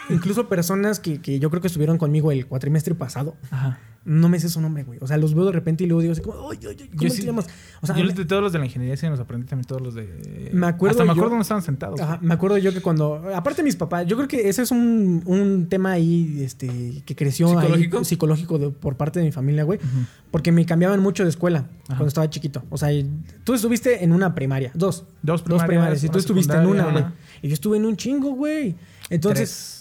incluso 0.10 0.48
personas 0.48 1.00
que, 1.00 1.22
que 1.22 1.40
yo 1.40 1.50
creo 1.50 1.62
que 1.62 1.68
estuvieron 1.68 1.98
conmigo 1.98 2.32
el 2.32 2.46
cuatrimestre 2.46 2.96
pasado, 2.96 3.36
Ajá. 3.52 3.80
No 4.06 4.30
me 4.30 4.40
sé 4.40 4.50
su 4.50 4.62
nombre, 4.62 4.84
güey. 4.84 5.00
O 5.02 5.08
sea, 5.08 5.18
los 5.18 5.34
veo 5.34 5.46
de 5.46 5.52
repente 5.52 5.84
y 5.84 5.88
luego 5.88 6.02
digo 6.02 6.12
así 6.14 6.22
como, 6.22 6.52
ay, 6.52 6.60
ay, 6.62 6.78
ay, 6.80 6.88
¿cómo 6.90 7.02
Yo 7.02 7.10
sí- 7.10 7.24
llamas? 7.24 7.48
O 7.82 7.88
sea, 7.88 7.98
yo 7.98 8.08
de 8.08 8.26
todos 8.26 8.42
los 8.44 8.54
de 8.54 8.60
la 8.60 8.66
ingeniería 8.66 8.96
sí 8.96 9.08
nos 9.10 9.20
aprendí 9.20 9.48
también 9.48 9.66
todos 9.68 9.82
los 9.82 9.96
de... 9.96 10.50
Me 10.54 10.68
acuerdo 10.68 10.92
Hasta 10.92 11.04
me 11.04 11.08
yo- 11.08 11.12
acuerdo 11.14 11.30
dónde 11.32 11.42
estaban 11.42 11.64
sentados. 11.64 12.00
Ajá, 12.00 12.20
me 12.22 12.34
acuerdo 12.34 12.58
yo 12.60 12.72
que 12.72 12.82
cuando. 12.82 13.22
Aparte, 13.36 13.64
mis 13.64 13.76
papás, 13.76 14.06
yo 14.06 14.16
creo 14.16 14.28
que 14.28 14.48
ese 14.48 14.62
es 14.62 14.72
un, 14.72 15.24
un 15.26 15.68
tema 15.68 15.94
ahí 15.94 16.42
este, 16.44 17.02
que 17.06 17.16
creció 17.16 17.48
ahí, 17.58 17.66
¿Psicológico? 17.66 18.04
psicológico 18.04 18.60
de- 18.60 18.70
por 18.70 18.96
parte 18.96 19.20
de 19.20 19.26
mi 19.26 19.32
familia, 19.32 19.64
güey. 19.64 19.80
Porque 20.32 20.52
me 20.52 20.66
cambiaban 20.66 21.00
mucho 21.00 21.24
de 21.24 21.30
escuela 21.30 21.60
Ajá. 21.60 21.70
cuando 21.88 22.08
estaba 22.08 22.30
chiquito. 22.30 22.64
O 22.70 22.78
sea, 22.78 22.90
tú 23.44 23.54
estuviste 23.54 24.04
en 24.04 24.12
una 24.12 24.36
primaria, 24.36 24.72
dos. 24.76 25.06
Dos 25.24 25.42
Dos 25.42 25.42
primarias, 25.44 25.68
primarias. 25.68 26.04
Y 26.04 26.10
tú 26.10 26.20
estuviste 26.20 26.54
en 26.56 26.66
una, 26.68 26.92
güey. 26.92 27.06
Y 27.42 27.48
yo 27.48 27.54
estuve 27.56 27.78
en 27.78 27.86
un 27.86 27.96
chingo, 27.98 28.32
güey. 28.36 28.76
Entonces, 29.10 29.50
Tres. 29.50 29.75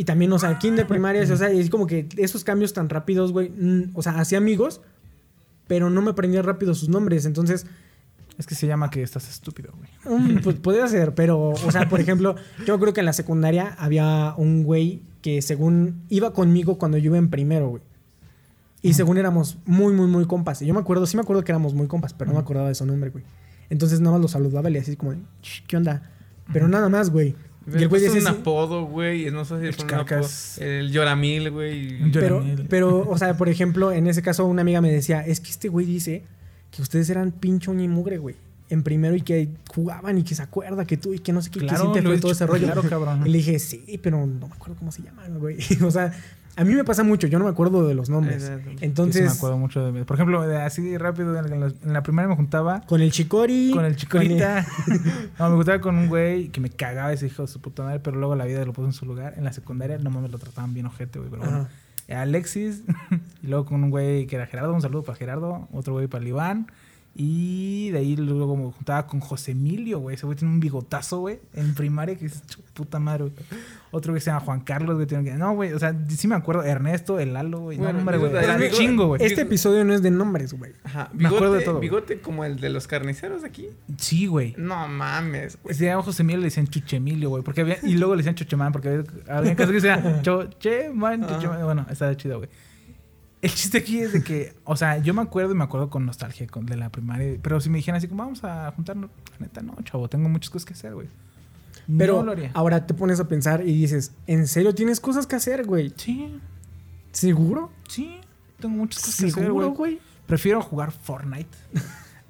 Y 0.00 0.04
también, 0.04 0.32
o 0.32 0.38
sea, 0.38 0.58
kinder, 0.58 0.86
primarias, 0.86 1.30
o 1.30 1.36
sea, 1.36 1.50
es 1.50 1.68
como 1.70 1.86
que 1.86 2.08
esos 2.16 2.44
cambios 2.44 2.72
tan 2.72 2.88
rápidos, 2.88 3.32
güey. 3.32 3.50
mm, 3.50 3.90
o 3.94 4.02
sea, 4.02 4.18
hacía 4.20 4.38
amigos, 4.38 4.80
pero 5.66 5.90
no 5.90 6.00
me 6.02 6.10
aprendía 6.10 6.40
rápido 6.42 6.74
sus 6.74 6.88
nombres. 6.88 7.24
Entonces, 7.26 7.66
Es 8.38 8.46
que 8.46 8.54
se 8.54 8.68
llama 8.68 8.88
que 8.88 9.02
estás 9.02 9.28
estúpido, 9.28 9.72
güey. 9.76 9.90
Mm, 10.20 10.38
pues 10.44 10.54
podría 10.62 10.86
ser, 10.86 11.12
pero, 11.16 11.48
o 11.48 11.72
sea, 11.72 11.88
por 11.88 11.98
ejemplo, 12.00 12.36
yo 12.64 12.78
creo 12.78 12.92
que 12.92 13.00
en 13.00 13.06
la 13.06 13.12
secundaria 13.12 13.74
había 13.80 14.32
un 14.36 14.62
güey 14.62 15.02
que 15.22 15.42
según 15.42 16.02
iba 16.08 16.32
conmigo 16.32 16.78
cuando 16.78 16.98
yo 16.98 17.06
iba 17.06 17.18
en 17.18 17.30
primero, 17.30 17.68
güey. 17.70 17.82
Y 18.80 18.94
según 18.94 19.18
éramos 19.18 19.58
muy, 19.66 19.92
muy, 19.92 20.06
muy 20.06 20.24
compas. 20.26 20.62
Y 20.62 20.66
yo 20.66 20.72
me 20.74 20.78
acuerdo, 20.78 21.04
sí 21.06 21.16
me 21.16 21.22
acuerdo 21.22 21.42
que 21.42 21.50
éramos 21.50 21.74
muy 21.74 21.88
compas, 21.88 22.14
pero 22.14 22.30
no 22.30 22.34
me 22.36 22.40
acordaba 22.42 22.68
de 22.68 22.76
su 22.76 22.86
nombre, 22.86 23.10
güey. 23.10 23.24
Entonces 23.70 23.98
nada 24.00 24.12
más 24.12 24.22
lo 24.22 24.28
saludaba 24.28 24.70
y 24.70 24.76
así 24.76 24.94
como, 24.94 25.10
de, 25.14 25.18
"Ch, 25.42 25.64
¿qué 25.66 25.76
onda? 25.76 26.08
Pero 26.52 26.68
nada 26.68 26.88
más, 26.88 27.10
güey. 27.10 27.34
Y 27.76 27.82
el 27.82 27.88
güey 27.88 28.04
es 28.04 28.12
un 28.12 28.26
apodo, 28.26 28.84
güey. 28.86 29.30
No 29.30 29.44
sé 29.44 29.58
si 29.60 29.64
El 29.64 29.70
es 29.70 29.78
un 29.78 29.84
apodo. 29.84 29.98
Chicacas. 30.04 30.58
El 30.58 30.90
Lloramil, 30.90 31.50
güey. 31.50 32.10
Pero, 32.12 32.44
pero, 32.68 33.08
o 33.08 33.18
sea, 33.18 33.36
por 33.36 33.48
ejemplo, 33.48 33.92
en 33.92 34.06
ese 34.06 34.22
caso 34.22 34.44
una 34.46 34.62
amiga 34.62 34.80
me 34.80 34.90
decía, 34.92 35.20
es 35.26 35.40
que 35.40 35.50
este 35.50 35.68
güey 35.68 35.86
dice 35.86 36.22
que 36.70 36.82
ustedes 36.82 37.08
eran 37.10 37.32
pincho 37.32 37.72
ni 37.74 37.88
mugre, 37.88 38.18
güey. 38.18 38.36
En 38.70 38.82
primero 38.82 39.16
y 39.16 39.22
que 39.22 39.48
jugaban 39.74 40.18
y 40.18 40.24
que 40.24 40.34
se 40.34 40.42
acuerda 40.42 40.84
que 40.84 40.98
tú 40.98 41.14
y 41.14 41.20
que 41.20 41.32
no 41.32 41.40
sé 41.40 41.50
qué, 41.50 41.60
que 41.60 41.66
Claro, 41.66 41.86
sí 41.86 41.92
te 41.94 42.02
lo 42.02 42.10
fue 42.10 42.18
he 42.18 42.20
todo 42.20 42.32
ese 42.32 42.46
rollo. 42.46 42.66
claro, 42.66 42.82
cabrón. 42.82 43.26
Y 43.26 43.30
le 43.30 43.38
dije, 43.38 43.58
sí, 43.58 43.98
pero 44.02 44.26
no 44.26 44.46
me 44.46 44.54
acuerdo 44.54 44.76
cómo 44.78 44.92
se 44.92 45.02
llaman, 45.02 45.38
güey. 45.38 45.56
o 45.82 45.90
sea, 45.90 46.12
a 46.58 46.64
mí 46.64 46.74
me 46.74 46.82
pasa 46.82 47.04
mucho, 47.04 47.28
yo 47.28 47.38
no 47.38 47.44
me 47.44 47.50
acuerdo 47.52 47.86
de 47.86 47.94
los 47.94 48.10
nombres. 48.10 48.50
Entonces, 48.80 49.22
Yo 49.22 49.30
sí 49.30 49.34
me 49.34 49.38
acuerdo 49.38 49.58
mucho 49.58 49.92
de... 49.92 50.04
Por 50.04 50.16
ejemplo, 50.16 50.42
así 50.42 50.98
rápido, 50.98 51.38
en 51.38 51.60
la, 51.60 51.66
en 51.66 51.92
la 51.92 52.02
primaria 52.02 52.28
me 52.28 52.34
juntaba 52.34 52.80
con 52.80 53.00
el 53.00 53.12
chicori. 53.12 53.70
con 53.72 53.84
el 53.84 53.94
chicorita. 53.94 54.66
no, 55.38 55.50
me 55.50 55.54
gustaba 55.54 55.80
con 55.80 55.96
un 55.96 56.08
güey 56.08 56.48
que 56.48 56.60
me 56.60 56.68
cagaba 56.68 57.12
ese 57.12 57.26
hijo 57.26 57.42
de 57.42 57.48
su 57.48 57.60
puta 57.60 57.84
madre, 57.84 58.00
pero 58.00 58.16
luego 58.16 58.34
la 58.34 58.44
vida 58.44 58.64
lo 58.64 58.72
puso 58.72 58.88
en 58.88 58.92
su 58.92 59.06
lugar. 59.06 59.34
En 59.36 59.44
la 59.44 59.52
secundaria 59.52 59.98
no 59.98 60.10
mames, 60.10 60.32
lo 60.32 60.38
trataban 60.38 60.74
bien 60.74 60.86
ojete, 60.86 61.20
güey. 61.20 61.30
Pero 61.30 61.42
bueno. 61.42 61.58
Ajá. 61.58 62.22
Alexis, 62.22 62.82
y 63.42 63.46
luego 63.46 63.66
con 63.66 63.84
un 63.84 63.90
güey 63.90 64.26
que 64.26 64.36
era 64.36 64.46
Gerardo, 64.46 64.74
un 64.74 64.82
saludo 64.82 65.04
para 65.04 65.16
Gerardo, 65.16 65.68
otro 65.72 65.92
güey 65.92 66.08
para 66.08 66.22
el 66.22 66.28
Iván. 66.28 66.66
Y 67.20 67.90
de 67.90 67.98
ahí 67.98 68.14
luego 68.14 68.56
me 68.56 68.70
juntaba 68.70 69.08
con 69.08 69.18
José 69.18 69.50
Emilio, 69.50 69.98
güey. 69.98 70.14
Ese 70.14 70.24
güey 70.24 70.38
tiene 70.38 70.54
un 70.54 70.60
bigotazo, 70.60 71.18
güey, 71.18 71.40
en 71.52 71.74
primaria 71.74 72.14
que 72.16 72.26
es 72.26 72.40
puta 72.74 73.00
madre, 73.00 73.24
güey. 73.24 73.34
Otro 73.90 74.12
güey 74.12 74.20
se 74.20 74.26
llama 74.30 74.38
Juan 74.44 74.60
Carlos, 74.60 74.94
güey. 74.94 75.08
tiene 75.08 75.24
que- 75.24 75.32
No, 75.34 75.52
güey, 75.54 75.72
o 75.72 75.80
sea, 75.80 75.96
sí 76.08 76.28
me 76.28 76.36
acuerdo. 76.36 76.62
Ernesto, 76.62 77.18
el 77.18 77.32
Lalo, 77.32 77.58
güey. 77.58 77.76
Bueno, 77.76 77.94
no, 77.94 77.98
hombre, 78.00 78.18
güey. 78.18 78.30
bigote- 78.30 78.44
Era 78.44 78.56
bigote- 78.56 78.70
chingo, 78.70 79.06
güey. 79.08 79.24
Este 79.24 79.40
episodio 79.40 79.84
no 79.84 79.94
es 79.94 80.02
de 80.02 80.12
nombres, 80.12 80.52
güey. 80.56 80.74
Ajá. 80.84 81.10
Me 81.12 81.26
acuerdo 81.26 81.46
Bigote, 81.46 81.58
de 81.58 81.64
todo, 81.64 81.74
güey. 81.78 81.88
bigote 81.88 82.20
como 82.20 82.44
el 82.44 82.60
de 82.60 82.68
los 82.68 82.86
carniceros 82.86 83.42
aquí. 83.42 83.66
Sí, 83.96 84.26
güey. 84.26 84.54
No 84.56 84.86
mames, 84.86 85.58
güey. 85.60 85.74
Se 85.74 85.86
llamaba 85.86 86.04
José 86.04 86.22
Emilio, 86.22 86.38
le 86.42 86.44
decían 86.46 86.68
Chuche 86.68 86.98
Emilio, 86.98 87.30
güey. 87.30 87.42
Porque 87.42 87.62
había, 87.62 87.78
y 87.82 87.94
luego 87.96 88.14
le 88.14 88.18
decían 88.18 88.36
Chochemán, 88.36 88.70
porque 88.70 88.90
había, 88.90 89.04
había 89.28 89.56
casos 89.56 89.70
que 89.72 89.80
decían 89.80 90.22
Chochemán, 90.22 91.26
Chochemán. 91.26 91.64
Bueno, 91.64 91.84
estaba 91.90 92.16
chido, 92.16 92.38
güey. 92.38 92.48
El 93.40 93.50
chiste 93.54 93.78
aquí 93.78 94.00
es 94.00 94.12
de 94.12 94.22
que, 94.22 94.54
o 94.64 94.76
sea, 94.76 94.98
yo 94.98 95.14
me 95.14 95.22
acuerdo 95.22 95.52
y 95.52 95.54
me 95.54 95.62
acuerdo 95.64 95.90
con 95.90 96.04
nostalgia 96.06 96.46
con, 96.48 96.66
de 96.66 96.76
la 96.76 96.90
primaria. 96.90 97.38
Pero 97.40 97.60
si 97.60 97.70
me 97.70 97.78
dijeran 97.78 97.98
así 97.98 98.08
como, 98.08 98.24
vamos 98.24 98.42
a 98.42 98.72
juntarnos, 98.72 99.10
la 99.38 99.46
neta, 99.46 99.60
no, 99.62 99.76
chavo, 99.84 100.08
tengo 100.08 100.28
muchas 100.28 100.50
cosas 100.50 100.66
que 100.66 100.74
hacer, 100.74 100.94
güey. 100.94 101.06
Pero 101.96 102.16
no 102.18 102.24
lo 102.24 102.32
haría. 102.32 102.50
ahora 102.54 102.86
te 102.86 102.94
pones 102.94 103.18
a 103.20 103.28
pensar 103.28 103.62
y 103.66 103.72
dices, 103.80 104.12
¿en 104.26 104.46
serio 104.46 104.74
tienes 104.74 105.00
cosas 105.00 105.26
que 105.26 105.36
hacer, 105.36 105.64
güey? 105.64 105.92
Sí, 105.96 106.38
¿Seguro? 107.12 107.70
sí, 107.88 108.20
tengo 108.60 108.74
muchas 108.76 109.02
cosas 109.02 109.20
que 109.20 109.26
hacer, 109.30 109.44
¿Seguro, 109.44 109.70
güey. 109.70 109.98
Prefiero 110.26 110.60
jugar 110.60 110.90
Fortnite. 110.92 111.56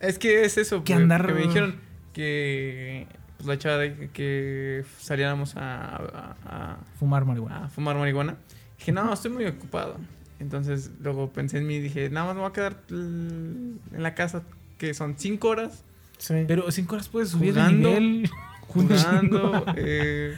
Es 0.01 0.17
que 0.17 0.45
es 0.45 0.57
eso, 0.59 0.85
Que 0.85 0.95
andar- 0.95 1.23
porque 1.23 1.35
me 1.35 1.41
dijeron 1.49 1.75
que 2.13 3.09
pues, 3.37 3.49
la 3.49 3.59
chava 3.59 3.79
de 3.79 4.11
que 4.13 4.85
saliéramos 5.01 5.57
a, 5.57 5.97
a- 5.97 6.37
a- 6.45 6.77
Fumar 7.01 7.25
marihuana. 7.25 7.65
a 7.65 7.69
fumar 7.69 7.97
marihuana. 7.97 8.37
Dije, 8.79 8.93
no, 8.93 9.13
estoy 9.13 9.33
muy 9.33 9.45
ocupado. 9.47 9.97
Entonces 10.41 10.91
luego 11.03 11.31
pensé 11.33 11.59
en 11.59 11.67
mí 11.67 11.77
y 11.77 11.81
dije, 11.81 12.11
nada 12.11 12.27
más 12.27 12.35
me 12.37 12.43
voy 12.43 12.51
a 12.51 12.53
quedar 12.53 12.77
en 12.91 13.79
la 13.93 14.15
casa, 14.15 14.43
que 14.79 14.95
son 14.95 15.15
cinco 15.19 15.49
horas 15.49 15.85
Sí. 16.19 16.35
Pero 16.49 16.69
cinco 16.73 16.97
horas 16.97 17.09
puedes 17.09 17.29
subir 17.29 17.53
Jugando, 17.55 17.91
de 17.91 18.01
nivel. 18.01 18.31
jugando. 18.67 19.65
eh, 19.77 20.35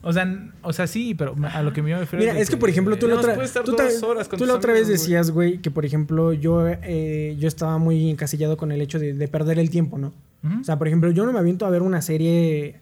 O 0.00 0.12
sea, 0.12 0.52
o 0.62 0.72
sea, 0.72 0.86
sí, 0.86 1.14
pero 1.14 1.34
a 1.52 1.62
lo 1.62 1.72
que 1.72 1.82
me 1.82 1.98
refiero 1.98 2.20
Mira, 2.22 2.34
de 2.34 2.40
es 2.40 2.50
que 2.50 2.56
por 2.56 2.68
ejemplo 2.68 2.96
tú 2.98 3.08
la 3.08 3.16
otra, 3.16 3.34
tú 3.64 3.74
horas 4.06 4.28
la 4.40 4.54
otra 4.54 4.72
vez 4.72 4.84
amigos, 4.84 5.00
decías, 5.00 5.30
güey, 5.32 5.58
que 5.58 5.70
por 5.72 5.84
ejemplo 5.84 6.32
yo, 6.32 6.68
eh, 6.68 7.36
yo 7.38 7.48
estaba 7.48 7.78
muy 7.78 8.10
encasillado 8.10 8.56
con 8.56 8.70
el 8.70 8.80
hecho 8.80 8.98
de, 8.98 9.12
de 9.14 9.28
perder 9.28 9.58
el 9.58 9.70
tiempo, 9.70 9.98
¿no? 9.98 10.12
O 10.60 10.62
sea, 10.62 10.78
por 10.78 10.86
ejemplo, 10.88 11.10
yo 11.10 11.24
no 11.24 11.32
me 11.32 11.38
aviento 11.38 11.64
a 11.64 11.70
ver 11.70 11.80
una 11.80 12.02
serie 12.02 12.78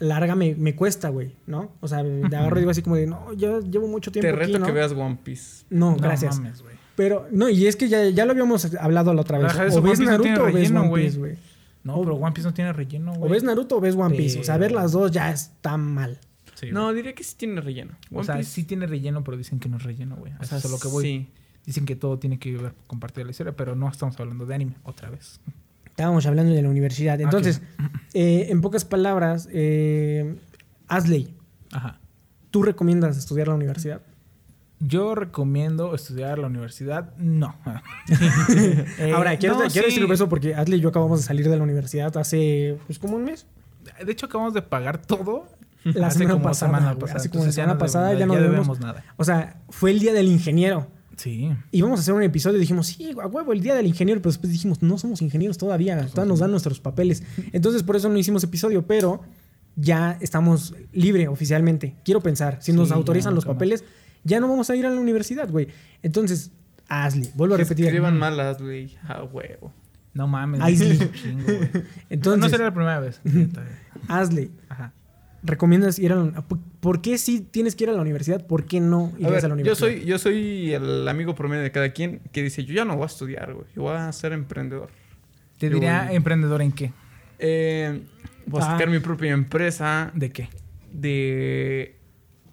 larga, 0.00 0.34
me, 0.34 0.54
me 0.56 0.74
cuesta, 0.74 1.08
güey, 1.10 1.36
¿no? 1.46 1.72
O 1.80 1.86
sea, 1.88 2.02
de 2.02 2.36
agarro 2.36 2.56
y 2.56 2.60
digo 2.60 2.70
así 2.72 2.82
como 2.82 2.96
de, 2.96 3.06
no, 3.06 3.32
yo 3.34 3.60
llevo 3.60 3.86
mucho 3.86 4.10
tiempo 4.10 4.26
te 4.28 4.32
reto 4.34 4.52
aquí, 4.54 4.60
¿no? 4.60 4.66
que 4.66 4.72
veas 4.72 4.92
One 4.92 5.18
Piece. 5.22 5.64
No, 5.70 5.92
No 5.92 5.96
gracias. 5.96 6.36
mames, 6.38 6.62
güey. 6.62 6.74
Pero, 6.96 7.28
no, 7.30 7.48
y 7.48 7.66
es 7.66 7.76
que 7.76 7.88
ya, 7.88 8.08
ya 8.10 8.24
lo 8.26 8.32
habíamos 8.32 8.74
hablado 8.74 9.14
la 9.14 9.22
otra 9.22 9.38
vez. 9.38 9.52
Ajá, 9.52 9.66
o 9.72 9.80
ves 9.80 9.98
One 10.00 10.04
no 10.06 10.10
Naruto 10.10 10.42
o 10.42 10.44
ves 10.46 10.54
relleno, 10.54 10.82
One. 10.82 11.02
Piece, 11.02 11.18
güey. 11.18 11.36
No, 11.84 11.94
O- 11.96 12.02
pero 12.02 12.16
One 12.16 12.32
Piece 12.32 12.46
no 12.48 12.52
tiene 12.54 12.72
relleno, 12.72 13.12
O 13.12 13.18
güey. 13.20 13.32
ves 13.32 13.42
Naruto 13.42 13.76
o 13.76 13.80
ves 13.80 13.94
One 13.94 14.14
Piece. 14.16 14.40
O 14.40 14.44
sea, 14.44 14.56
ver 14.58 14.68
Pero- 14.70 14.80
las 14.80 14.92
dos 14.92 15.10
ya 15.10 15.30
está 15.30 15.76
mal. 15.76 16.18
Sí, 16.54 16.72
No, 16.72 16.92
diría 16.92 17.14
que 17.14 17.24
sí 17.24 17.36
tiene 17.38 17.60
relleno. 17.62 17.92
One 18.10 18.20
o 18.20 18.24
sea, 18.24 18.34
Piece, 18.36 18.50
sí 18.50 18.64
tiene 18.64 18.86
relleno, 18.86 19.24
pero 19.24 19.38
dicen 19.38 19.60
que 19.60 19.68
no 19.70 19.78
es 19.78 19.82
relleno, 19.82 20.16
güey. 20.16 20.32
o 20.32 20.36
Eso 20.42 20.44
sea, 20.50 20.58
es 20.58 20.64
a 20.66 20.68
lo 20.68 20.78
que 20.78 20.88
voy. 20.88 21.04
sí. 21.04 21.28
Dicen 21.64 21.86
que 21.86 21.94
todo 21.96 22.18
tiene 22.18 22.38
que 22.38 22.56
ver 22.56 22.72
con 22.86 23.00
parte 23.00 23.20
de 23.20 23.26
la 23.26 23.30
historia, 23.30 23.54
pero 23.56 23.76
no 23.76 23.88
estamos 23.88 24.18
hablando 24.20 24.44
de 24.44 24.54
anime 24.54 24.74
otra 24.82 25.08
vez. 25.10 25.40
Estábamos 26.00 26.24
hablando 26.24 26.54
de 26.54 26.62
la 26.62 26.70
universidad. 26.70 27.20
Entonces, 27.20 27.60
eh, 28.14 28.46
en 28.48 28.62
pocas 28.62 28.86
palabras, 28.86 29.50
eh, 29.52 30.34
Asley, 30.88 31.34
Ajá. 31.72 32.00
¿tú 32.50 32.62
recomiendas 32.62 33.18
estudiar 33.18 33.48
la 33.48 33.54
universidad? 33.54 34.00
Yo 34.78 35.14
recomiendo 35.14 35.94
estudiar 35.94 36.38
la 36.38 36.46
universidad. 36.46 37.14
No. 37.18 37.54
Eh, 38.98 39.12
Ahora, 39.14 39.36
quiero, 39.36 39.58
no, 39.58 39.68
quiero 39.68 39.90
sí. 39.90 40.02
eso 40.10 40.28
porque 40.30 40.54
Adley 40.54 40.78
y 40.78 40.82
yo 40.82 40.88
acabamos 40.88 41.20
de 41.20 41.26
salir 41.26 41.50
de 41.50 41.56
la 41.58 41.62
universidad 41.62 42.16
hace 42.16 42.78
pues 42.86 42.98
como 42.98 43.16
un 43.16 43.24
mes. 43.24 43.46
De 44.02 44.10
hecho, 44.10 44.24
acabamos 44.24 44.54
de 44.54 44.62
pagar 44.62 45.02
todo. 45.02 45.48
La 45.84 46.10
semana 46.10 46.40
pasada, 46.40 46.78
semana 46.78 46.98
pasada. 46.98 47.18
hace 47.18 47.28
como 47.28 47.44
la 47.44 47.52
semana 47.52 47.76
pasada 47.76 48.14
ya 48.14 48.24
no 48.24 48.34
debemos- 48.36 48.80
nada. 48.80 49.04
O 49.18 49.24
sea, 49.24 49.60
fue 49.68 49.90
el 49.90 49.98
día 50.00 50.14
del 50.14 50.28
ingeniero. 50.28 50.86
Sí. 51.20 51.50
Íbamos 51.70 52.00
a 52.00 52.02
hacer 52.02 52.14
un 52.14 52.22
episodio 52.22 52.56
y 52.56 52.60
dijimos, 52.60 52.86
sí, 52.86 53.10
a 53.22 53.26
huevo, 53.26 53.52
el 53.52 53.60
día 53.60 53.74
del 53.74 53.86
ingeniero. 53.86 54.22
Pero 54.22 54.30
después 54.30 54.50
dijimos, 54.50 54.80
no 54.82 54.96
somos 54.96 55.20
ingenieros 55.20 55.58
todavía. 55.58 55.98
Todavía 56.06 56.24
nos 56.30 56.38
dan 56.38 56.50
nuestros 56.50 56.80
papeles. 56.80 57.22
Entonces, 57.52 57.82
por 57.82 57.96
eso 57.96 58.08
no 58.08 58.16
hicimos 58.16 58.42
episodio, 58.42 58.86
pero 58.86 59.20
ya 59.76 60.16
estamos 60.20 60.74
libre 60.92 61.28
oficialmente. 61.28 61.94
Quiero 62.04 62.22
pensar, 62.22 62.58
si 62.62 62.72
nos 62.72 62.90
autorizan 62.90 63.34
los 63.34 63.44
más. 63.44 63.54
papeles, 63.54 63.84
ya 64.24 64.40
no 64.40 64.48
vamos 64.48 64.70
a 64.70 64.76
ir 64.76 64.86
a 64.86 64.90
la 64.90 64.98
universidad, 65.00 65.50
güey. 65.50 65.68
Entonces, 66.02 66.52
Ashley, 66.88 67.30
vuelvo 67.34 67.54
a 67.54 67.58
Que 67.58 67.64
repetir. 67.64 67.84
escriban 67.86 68.18
malas, 68.18 68.60
güey. 68.62 68.96
A 69.06 69.22
huevo. 69.24 69.72
No 70.14 70.26
mames. 70.26 70.60
Ay, 70.62 70.76
sí. 70.76 70.98
chingo. 71.22 71.44
Entonces, 72.08 72.40
no 72.40 72.48
sería 72.48 72.64
la 72.66 72.74
primera 72.74 72.98
vez. 72.98 73.20
Ashley, 74.08 74.50
Ajá. 74.70 74.92
¿Recomiendas 75.42 75.98
ir 75.98 76.12
a 76.12 76.16
la 76.16 76.44
¿Por 76.80 77.00
qué 77.02 77.18
sí 77.18 77.40
tienes 77.40 77.74
que 77.76 77.84
ir 77.84 77.90
a 77.90 77.92
la 77.92 78.00
universidad? 78.00 78.46
¿Por 78.46 78.64
qué 78.64 78.80
no 78.80 79.12
A 79.14 79.18
irías 79.18 79.30
ver, 79.32 79.44
a 79.44 79.48
la 79.48 79.48
yo 79.48 79.54
universidad? 79.54 79.88
soy, 79.88 80.04
yo 80.04 80.18
soy 80.18 80.72
el 80.74 81.06
amigo 81.08 81.34
promedio 81.34 81.62
de 81.62 81.70
cada 81.72 81.90
quien 81.92 82.20
que 82.32 82.42
dice, 82.42 82.64
yo 82.64 82.74
ya 82.74 82.84
no 82.84 82.94
voy 82.96 83.04
a 83.04 83.06
estudiar, 83.06 83.52
güey. 83.54 83.66
Yo 83.76 83.82
voy 83.82 83.96
a 83.96 84.10
ser 84.12 84.32
emprendedor. 84.32 84.88
Te 85.58 85.68
Yo 85.68 85.74
diría 85.74 86.04
voy- 86.06 86.16
emprendedor 86.16 86.62
en 86.62 86.72
qué. 86.72 86.92
Eh, 87.38 88.02
voy 88.46 88.60
a 88.62 88.64
Ah. 88.64 88.70
sacar 88.72 88.88
mi 88.90 88.98
propia 88.98 89.32
empresa 89.32 90.10
¿De 90.14 90.30
qué? 90.30 90.48
de, 90.92 91.96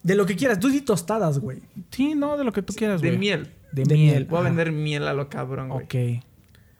De 0.03 0.15
lo 0.15 0.25
que 0.25 0.35
quieras. 0.35 0.59
Tú 0.59 0.69
di 0.69 0.81
tostadas, 0.81 1.39
güey. 1.39 1.59
Sí, 1.91 2.15
no, 2.15 2.37
de 2.37 2.43
lo 2.45 2.53
que 2.53 2.61
tú 2.61 2.73
quieras, 2.73 3.01
de 3.01 3.09
güey. 3.09 3.19
miel. 3.19 3.49
De, 3.73 3.83
De 3.83 3.95
miel. 3.95 4.11
miel. 4.11 4.25
Voy 4.25 4.39
a 4.39 4.43
vender 4.43 4.71
miel 4.71 5.07
a 5.07 5.13
lo 5.13 5.29
cabrón, 5.29 5.69
güey. 5.69 5.83
Ok. 5.85 6.23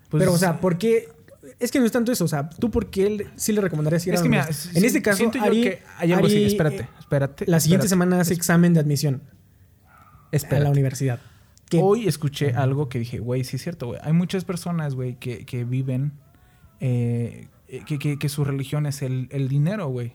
Pues, 0.10 0.22
Pero, 0.22 0.32
o 0.34 0.38
sea, 0.38 0.62
¿por 0.62 0.78
qué? 0.78 1.10
Es 1.60 1.72
que 1.72 1.80
no 1.80 1.86
es 1.86 1.92
tanto 1.92 2.12
eso. 2.12 2.26
O 2.26 2.28
sea, 2.28 2.50
¿tú 2.50 2.70
por 2.72 2.90
qué 2.90 3.28
sí 3.36 3.52
le 3.54 3.62
recomendarías 3.62 4.06
ir 4.08 4.14
es 4.14 4.20
a 4.20 4.24
que 4.24 4.30
la 4.30 4.44
mira, 4.44 4.54
si- 4.54 4.78
En 4.78 4.86
este 4.86 5.02
caso, 5.02 5.18
siento 5.18 5.38
yo 5.40 5.46
Ari- 5.46 5.64
que 5.64 5.84
hay 5.98 6.12
algo 6.14 6.28
así. 6.28 6.44
Espérate, 6.46 6.82
eh, 6.82 6.90
espérate. 7.00 7.46
La 7.48 7.60
siguiente 7.60 7.86
espérate. 7.86 7.90
semana 8.06 8.22
hace 8.22 8.34
examen 8.34 8.74
de 8.74 8.80
admisión 8.80 9.22
a 9.86 10.28
Espérate. 10.32 10.64
la 10.64 10.70
universidad. 10.72 11.20
¿Qué? 11.70 11.80
Hoy 11.82 12.08
escuché 12.08 12.54
algo 12.54 12.88
que 12.90 13.00
dije, 13.00 13.20
güey, 13.20 13.44
sí 13.44 13.58
es 13.58 13.62
cierto, 13.62 13.88
güey. 13.88 14.00
Hay 14.04 14.14
muchas 14.14 14.46
personas, 14.46 14.96
güey, 14.96 15.16
que, 15.16 15.46
que 15.46 15.64
viven, 15.66 16.14
eh, 16.80 17.48
que, 17.86 18.00
que- 18.00 18.18
que 18.18 18.30
su 18.30 18.46
religión 18.46 18.86
es 18.86 19.02
el, 19.02 19.28
el 19.32 19.48
dinero, 19.50 19.88
güey. 19.90 20.14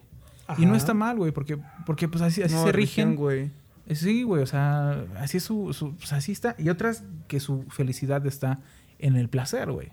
Y 0.57 0.65
no 0.65 0.75
está 0.75 0.93
mal, 0.93 1.17
güey, 1.17 1.31
porque, 1.31 1.57
porque 1.85 2.07
pues 2.07 2.21
así, 2.21 2.41
así 2.41 2.53
No, 2.55 2.63
se 2.65 2.71
rigen. 2.71 3.15
güey. 3.15 3.51
Eh, 3.87 3.95
Sí, 3.95 4.23
güey, 4.23 4.41
o 4.41 4.45
sea, 4.47 5.05
así 5.19 5.37
es 5.37 5.43
su, 5.43 5.73
su- 5.73 5.95
pues 5.95 6.13
así 6.13 6.31
está. 6.31 6.55
Y 6.57 6.69
otras 6.69 7.03
que 7.27 7.39
su 7.39 7.63
felicidad 7.69 8.25
está 8.25 8.59
en 8.99 9.15
el 9.15 9.29
placer, 9.29 9.71
güey. 9.71 9.89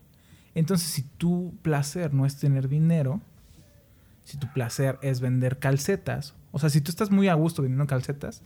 Entonces, 0.54 0.88
si 0.88 1.02
tu 1.02 1.54
placer 1.62 2.12
no 2.12 2.26
es 2.26 2.36
tener 2.36 2.68
dinero, 2.68 3.20
si 4.24 4.36
tu 4.38 4.52
placer 4.52 4.98
es 5.02 5.20
vender 5.20 5.58
calcetas, 5.58 6.34
o 6.52 6.58
sea, 6.58 6.70
si 6.70 6.80
tú 6.80 6.90
estás 6.90 7.10
muy 7.10 7.28
a 7.28 7.34
gusto 7.34 7.62
vendiendo 7.62 7.86
calcetas 7.86 8.42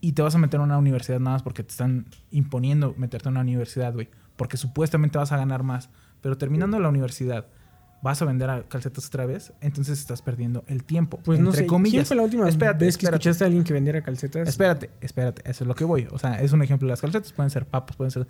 y 0.00 0.12
te 0.12 0.22
vas 0.22 0.34
a 0.34 0.38
meter 0.38 0.60
a 0.60 0.62
una 0.62 0.78
universidad 0.78 1.18
nada 1.18 1.36
más 1.36 1.42
porque 1.42 1.62
te 1.62 1.70
están 1.70 2.06
imponiendo 2.30 2.94
meterte 2.96 3.28
a 3.28 3.32
una 3.32 3.40
universidad, 3.40 3.92
güey, 3.92 4.08
porque 4.36 4.56
supuestamente 4.56 5.18
vas 5.18 5.32
a 5.32 5.36
ganar 5.36 5.62
más, 5.64 5.90
pero 6.20 6.38
terminando 6.38 6.78
la 6.78 6.88
universidad 6.88 7.46
vas 8.00 8.22
a 8.22 8.24
vender 8.24 8.48
a 8.48 8.62
calcetas 8.62 9.06
otra 9.08 9.26
vez, 9.26 9.52
entonces 9.60 9.98
estás 9.98 10.22
perdiendo 10.22 10.62
el 10.68 10.84
tiempo. 10.84 11.18
Pues 11.24 11.40
no 11.40 11.48
entre 11.48 11.62
sé. 11.62 11.66
comillas. 11.66 11.92
¿Quién 11.94 12.06
fue 12.06 12.16
la 12.16 12.22
última 12.22 12.48
Espérate, 12.48 12.84
vez 12.84 12.96
que 12.96 13.06
espérate. 13.06 13.16
escuchaste 13.22 13.44
a 13.44 13.46
alguien 13.46 13.64
que 13.64 13.72
vendiera 13.72 14.02
calcetas? 14.02 14.48
Espérate, 14.48 14.90
espérate, 15.00 15.42
eso 15.50 15.64
es 15.64 15.68
lo 15.68 15.74
que 15.74 15.84
voy. 15.84 16.06
O 16.12 16.18
sea, 16.18 16.40
es 16.40 16.52
un 16.52 16.62
ejemplo 16.62 16.86
de 16.86 16.90
las 16.90 17.00
calcetas, 17.00 17.32
pueden 17.32 17.50
ser 17.50 17.66
papas, 17.66 17.96
pueden 17.96 18.12
ser... 18.12 18.26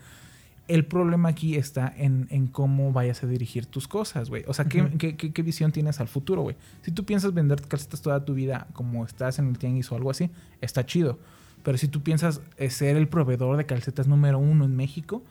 El 0.69 0.85
problema 0.85 1.31
aquí 1.31 1.57
está 1.57 1.93
en, 1.97 2.27
en 2.31 2.47
cómo 2.47 2.93
vayas 2.93 3.23
a 3.25 3.27
dirigir 3.27 3.65
tus 3.67 3.89
cosas, 3.89 4.29
güey. 4.29 4.45
O 4.47 4.53
sea, 4.55 4.67
¿qué, 4.67 4.87
qué, 4.99 5.17
qué- 5.17 5.33
qué 5.33 5.43
visión 5.43 5.73
tienes 5.73 5.99
al 5.99 6.09
futuro, 6.09 6.43
güey? 6.43 6.57
Si 6.83 6.91
tú 6.93 7.05
piensas 7.05 7.33
vender 7.35 7.63
calcetas 7.63 8.03
toda 8.03 8.25
tu 8.25 8.35
vida 8.35 8.67
como 8.75 9.05
estás 9.07 9.39
en 9.39 9.49
el 9.49 9.59
tianguis 9.59 9.91
o 9.91 9.97
algo 9.97 10.11
así, 10.11 10.29
está 10.61 10.85
chido. 10.85 11.19
Pero 11.65 11.79
si 11.79 11.89
tú 11.89 12.03
piensas 12.03 12.41
eh, 12.59 12.69
ser 12.71 12.97
el 12.99 13.09
proveedor 13.09 13.57
de 13.57 13.65
calcetas 13.67 14.07
número 14.07 14.39
uno 14.39 14.65
en 14.67 14.77
México, 14.77 15.23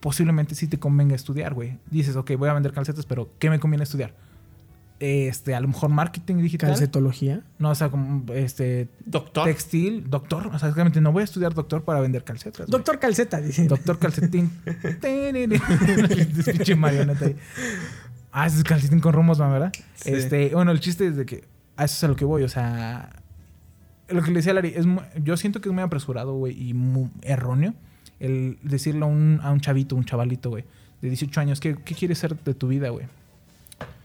posiblemente 0.00 0.54
sí 0.54 0.66
te 0.68 0.78
convenga 0.78 1.14
estudiar, 1.14 1.52
güey. 1.54 1.76
Dices, 1.90 2.16
ok, 2.16 2.32
voy 2.38 2.48
a 2.48 2.54
vender 2.54 2.72
calcetas, 2.72 3.04
pero 3.06 3.28
¿qué 3.38 3.50
me 3.50 3.60
conviene 3.60 3.84
estudiar? 3.84 4.14
Este, 5.00 5.54
a 5.54 5.60
lo 5.60 5.68
mejor 5.68 5.90
marketing 5.90 6.36
digital. 6.36 6.70
Calcetología. 6.70 7.42
No, 7.58 7.70
o 7.70 7.74
sea, 7.74 7.88
como 7.88 8.32
este 8.32 8.88
Doctor. 9.04 9.44
textil, 9.44 10.10
doctor. 10.10 10.48
O 10.48 10.58
sea, 10.58 10.68
exactamente, 10.68 11.00
no 11.00 11.12
voy 11.12 11.20
a 11.20 11.24
estudiar 11.24 11.54
doctor 11.54 11.84
para 11.84 12.00
vender 12.00 12.24
calcetas. 12.24 12.68
Doctor 12.68 12.98
Calceta, 12.98 13.40
dice. 13.40 13.68
Doctor 13.68 13.98
calcetín. 13.98 14.50
Pinche 16.44 16.74
marioneta 16.74 17.26
ahí. 17.26 17.36
Ah, 18.32 18.46
ese 18.46 18.58
es 18.58 18.64
calcetín 18.64 19.00
con 19.00 19.12
rumos, 19.12 19.38
¿no, 19.38 19.50
¿verdad? 19.50 19.72
Sí. 19.94 20.10
Este, 20.12 20.50
bueno, 20.52 20.72
el 20.72 20.80
chiste 20.80 21.06
es 21.06 21.16
de 21.16 21.26
que 21.26 21.44
a 21.76 21.84
eso 21.84 21.94
es 21.94 22.04
a 22.04 22.08
lo 22.08 22.16
que 22.16 22.24
voy, 22.24 22.42
o 22.42 22.48
sea, 22.48 23.10
lo 24.08 24.22
que 24.22 24.30
le 24.30 24.36
decía 24.36 24.52
a 24.52 24.54
Larry, 24.56 24.74
es 24.74 24.84
yo 25.22 25.36
siento 25.36 25.60
que 25.60 25.68
es 25.68 25.74
muy 25.74 25.82
apresurado, 25.82 26.34
güey, 26.34 26.70
y 26.70 26.74
muy 26.74 27.08
erróneo 27.22 27.74
el 28.20 28.58
decirle 28.62 29.02
a 29.04 29.06
un, 29.06 29.40
a 29.42 29.52
un 29.52 29.60
chavito, 29.60 29.94
un 29.94 30.04
chavalito, 30.04 30.50
güey, 30.50 30.64
de 31.00 31.08
18 31.08 31.40
años, 31.40 31.60
¿qué, 31.60 31.76
qué 31.76 31.94
quieres 31.94 32.18
ser 32.18 32.36
de 32.36 32.54
tu 32.54 32.68
vida, 32.68 32.88
güey? 32.90 33.06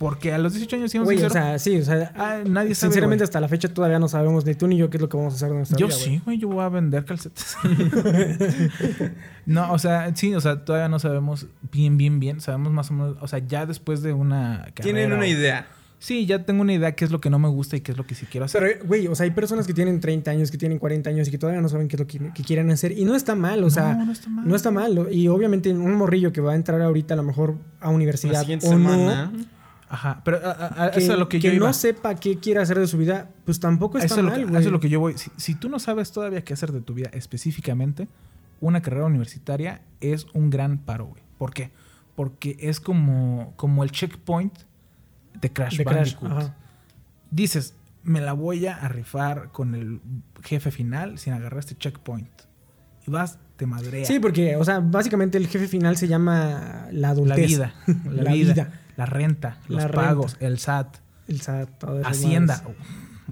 Porque 0.03 0.33
a 0.33 0.37
los 0.37 0.51
18 0.51 0.75
años, 0.75 0.91
siendo 0.91 1.05
Güey, 1.05 1.23
o 1.23 1.29
sea, 1.29 1.57
sí, 1.59 1.77
o 1.77 1.85
sea, 1.85 2.11
ah, 2.17 2.39
nadie 2.45 2.75
sabe, 2.75 2.91
sinceramente 2.91 3.21
güey. 3.21 3.29
hasta 3.29 3.39
la 3.39 3.47
fecha 3.47 3.73
todavía 3.73 3.99
no 3.99 4.09
sabemos 4.09 4.45
ni 4.45 4.53
tú 4.53 4.67
ni 4.67 4.75
yo 4.75 4.89
qué 4.89 4.97
es 4.97 5.01
lo 5.01 5.07
que 5.07 5.15
vamos 5.15 5.31
a 5.31 5.35
hacer 5.37 5.47
de 5.47 5.55
nuestra 5.55 5.77
Yo 5.77 5.87
vida, 5.87 5.97
sí, 5.97 6.21
güey, 6.25 6.37
yo 6.37 6.49
voy 6.49 6.61
a 6.61 6.67
vender 6.67 7.05
calcetas. 7.05 7.55
no, 9.45 9.71
o 9.71 9.79
sea, 9.79 10.13
sí, 10.13 10.35
o 10.35 10.41
sea, 10.41 10.65
todavía 10.65 10.89
no 10.89 10.99
sabemos 10.99 11.47
bien, 11.71 11.97
bien, 11.97 12.19
bien. 12.19 12.41
Sabemos 12.41 12.73
más 12.73 12.91
o 12.91 12.95
menos, 12.95 13.15
o 13.21 13.27
sea, 13.29 13.39
ya 13.39 13.65
después 13.65 14.01
de 14.01 14.11
una 14.11 14.65
Tienen 14.75 15.13
una 15.13 15.25
idea. 15.25 15.67
Sí, 15.99 16.25
ya 16.25 16.43
tengo 16.43 16.63
una 16.63 16.73
idea 16.73 16.91
qué 16.91 17.05
es 17.05 17.11
lo 17.11 17.21
que 17.21 17.29
no 17.29 17.39
me 17.39 17.47
gusta 17.47 17.77
y 17.77 17.79
qué 17.79 17.93
es 17.93 17.97
lo 17.97 18.05
que 18.05 18.13
sí 18.13 18.25
quiero 18.29 18.43
hacer. 18.43 18.61
Pero, 18.61 18.85
güey, 18.85 19.07
o 19.07 19.15
sea, 19.15 19.23
hay 19.23 19.31
personas 19.31 19.65
que 19.65 19.73
tienen 19.73 20.01
30 20.01 20.31
años, 20.31 20.51
que 20.51 20.57
tienen 20.57 20.77
40 20.77 21.09
años 21.09 21.29
y 21.29 21.31
que 21.31 21.37
todavía 21.37 21.61
no 21.61 21.69
saben 21.69 21.87
qué 21.87 21.95
es 21.95 21.99
lo 22.01 22.07
que, 22.07 22.19
que 22.33 22.43
quieren 22.43 22.69
hacer. 22.71 22.91
Y 22.91 23.05
no 23.05 23.15
está 23.15 23.35
mal, 23.35 23.63
o 23.63 23.69
sea, 23.69 23.93
no, 23.93 24.07
no 24.07 24.11
está 24.11 24.29
mal. 24.29 24.45
no 24.45 24.53
está 24.53 24.71
mal. 24.71 25.07
Y 25.13 25.29
obviamente 25.29 25.71
un 25.71 25.93
morrillo 25.93 26.33
que 26.33 26.41
va 26.41 26.51
a 26.51 26.55
entrar 26.55 26.81
ahorita 26.81 27.13
a 27.13 27.17
lo 27.17 27.23
mejor 27.23 27.55
a 27.79 27.85
La 27.85 27.91
universidad 27.91 28.41
siguiente 28.41 28.67
o 28.67 28.71
semana. 28.71 29.31
no, 29.33 29.45
Ajá, 29.89 30.21
pero 30.25 30.37
a, 30.37 30.51
a- 30.51 30.85
a- 30.85 30.91
que, 30.91 30.99
eso 30.99 31.13
es 31.13 31.19
lo 31.19 31.29
que, 31.29 31.39
que 31.39 31.47
yo 31.49 31.53
iba. 31.53 31.67
no 31.67 31.73
sepa 31.73 32.15
qué 32.15 32.39
quiere 32.39 32.59
hacer 32.61 32.79
de 32.79 32.87
su 32.87 32.97
vida, 32.97 33.29
pues 33.45 33.59
tampoco 33.59 33.97
Eso 33.97 34.05
está 34.07 34.15
es, 34.19 34.23
lo 34.23 34.29
mal, 34.31 34.39
que, 34.39 34.45
güey. 34.45 34.59
eso 34.59 34.69
es 34.69 34.71
lo 34.73 34.79
que 34.79 34.89
yo 34.89 34.99
voy. 34.99 35.17
Si, 35.17 35.31
si 35.37 35.55
tú 35.55 35.69
no 35.69 35.79
sabes 35.79 36.11
todavía 36.11 36.43
qué 36.43 36.53
hacer 36.53 36.71
de 36.71 36.81
tu 36.81 36.93
vida 36.93 37.09
específicamente, 37.13 38.07
una 38.61 38.81
carrera 38.81 39.05
universitaria 39.05 39.81
es 39.99 40.25
un 40.33 40.49
gran 40.49 40.77
paro, 40.79 41.05
güey. 41.07 41.21
¿Por 41.37 41.53
qué? 41.53 41.71
Porque 42.15 42.55
es 42.59 42.79
como, 42.79 43.53
como 43.55 43.83
el 43.83 43.91
checkpoint 43.91 44.53
de 45.39 45.51
Crash 45.51 45.77
De 45.77 45.83
Crash, 45.85 46.15
Bandicoot. 46.19 46.31
ajá. 46.31 46.55
dices, 47.31 47.75
me 48.03 48.21
la 48.21 48.33
voy 48.33 48.65
a 48.67 48.87
rifar 48.87 49.49
con 49.51 49.75
el 49.75 49.99
jefe 50.43 50.71
final 50.71 51.17
sin 51.17 51.33
agarrar 51.33 51.59
este 51.59 51.75
checkpoint. 51.75 52.29
Y 53.07 53.11
vas, 53.11 53.37
te 53.57 53.65
madrea. 53.65 54.05
Sí, 54.05 54.19
porque, 54.19 54.55
o 54.55 54.63
sea, 54.63 54.79
básicamente 54.79 55.37
el 55.37 55.47
jefe 55.47 55.67
final 55.67 55.97
se 55.97 56.07
llama 56.07 56.87
la 56.91 56.91
la 56.91 57.09
adultez. 57.09 57.47
vida, 57.47 57.73
la, 58.05 58.23
La 58.23 58.31
vida, 58.33 58.53
vida. 58.53 58.79
La 58.97 59.05
renta, 59.05 59.57
los 59.67 59.83
La 59.83 59.89
pagos, 59.89 60.33
renta. 60.33 60.47
el 60.47 60.59
SAT, 60.59 60.97
El 61.27 61.41
SAT, 61.41 61.69
todas 61.79 62.01
esas 62.01 62.11
Hacienda. 62.17 62.63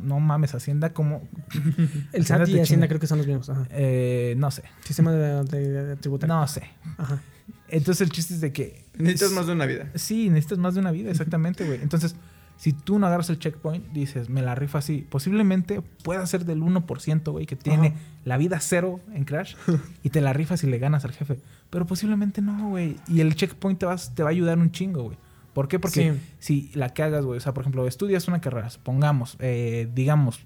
No 0.01 0.19
mames, 0.19 0.55
Hacienda 0.55 0.93
como... 0.93 1.27
El 2.13 2.25
SAT 2.25 2.47
y 2.49 2.59
Hacienda 2.59 2.87
creo 2.87 2.99
que 2.99 3.07
son 3.07 3.17
los 3.17 3.27
mismos. 3.27 3.49
Ajá. 3.49 3.67
Eh, 3.71 4.35
no 4.37 4.49
sé, 4.51 4.63
Sistema 4.85 5.11
de, 5.11 5.43
de- 5.43 5.83
de 5.83 5.95
tributario. 5.97 6.33
no 6.35 6.47
sé. 6.47 6.63
Ajá. 6.97 7.21
Entonces 7.67 8.01
el 8.01 8.09
chiste 8.11 8.33
es 8.33 8.41
de 8.41 8.51
que... 8.53 8.83
Necesitas 8.97 9.31
más 9.31 9.47
de 9.47 9.53
una 9.53 9.65
vida. 9.65 9.89
Sí, 9.95 10.29
necesitas 10.29 10.57
más 10.59 10.73
de 10.73 10.79
una 10.79 10.91
vida, 10.91 11.09
exactamente, 11.11 11.65
güey. 11.65 11.81
Entonces, 11.81 12.15
si 12.57 12.73
tú 12.73 12.99
no 12.99 13.07
agarras 13.07 13.29
el 13.29 13.39
checkpoint, 13.39 13.91
dices, 13.91 14.29
me 14.29 14.41
la 14.41 14.55
rifa 14.55 14.79
así. 14.79 15.05
Posiblemente 15.09 15.81
pueda 16.03 16.25
ser 16.25 16.45
del 16.45 16.61
1%, 16.61 17.31
güey, 17.31 17.45
que 17.45 17.55
tiene 17.55 17.87
Ajá. 17.89 17.97
la 18.25 18.37
vida 18.37 18.59
cero 18.61 18.99
en 19.13 19.23
Crash 19.25 19.55
y 20.03 20.09
te 20.09 20.21
la 20.21 20.31
rifas 20.33 20.63
y 20.63 20.67
le 20.67 20.79
ganas 20.79 21.03
al 21.05 21.11
jefe. 21.11 21.39
Pero 21.69 21.85
posiblemente 21.85 22.41
no, 22.41 22.69
güey. 22.69 22.97
Y 23.07 23.21
el 23.21 23.35
checkpoint 23.35 23.79
te, 23.79 23.85
vas, 23.85 24.13
te 24.15 24.23
va 24.23 24.29
a 24.29 24.31
ayudar 24.31 24.57
un 24.59 24.71
chingo, 24.71 25.03
güey. 25.03 25.17
¿Por 25.53 25.67
qué? 25.67 25.79
Porque 25.79 26.01
si 26.39 26.71
la 26.75 26.89
cagas, 26.89 27.25
güey, 27.25 27.37
o 27.37 27.41
sea, 27.41 27.53
por 27.53 27.63
ejemplo, 27.63 27.85
estudias 27.87 28.27
una 28.27 28.39
carrera, 28.41 28.69
supongamos, 28.69 29.35
eh, 29.39 29.89
digamos, 29.93 30.39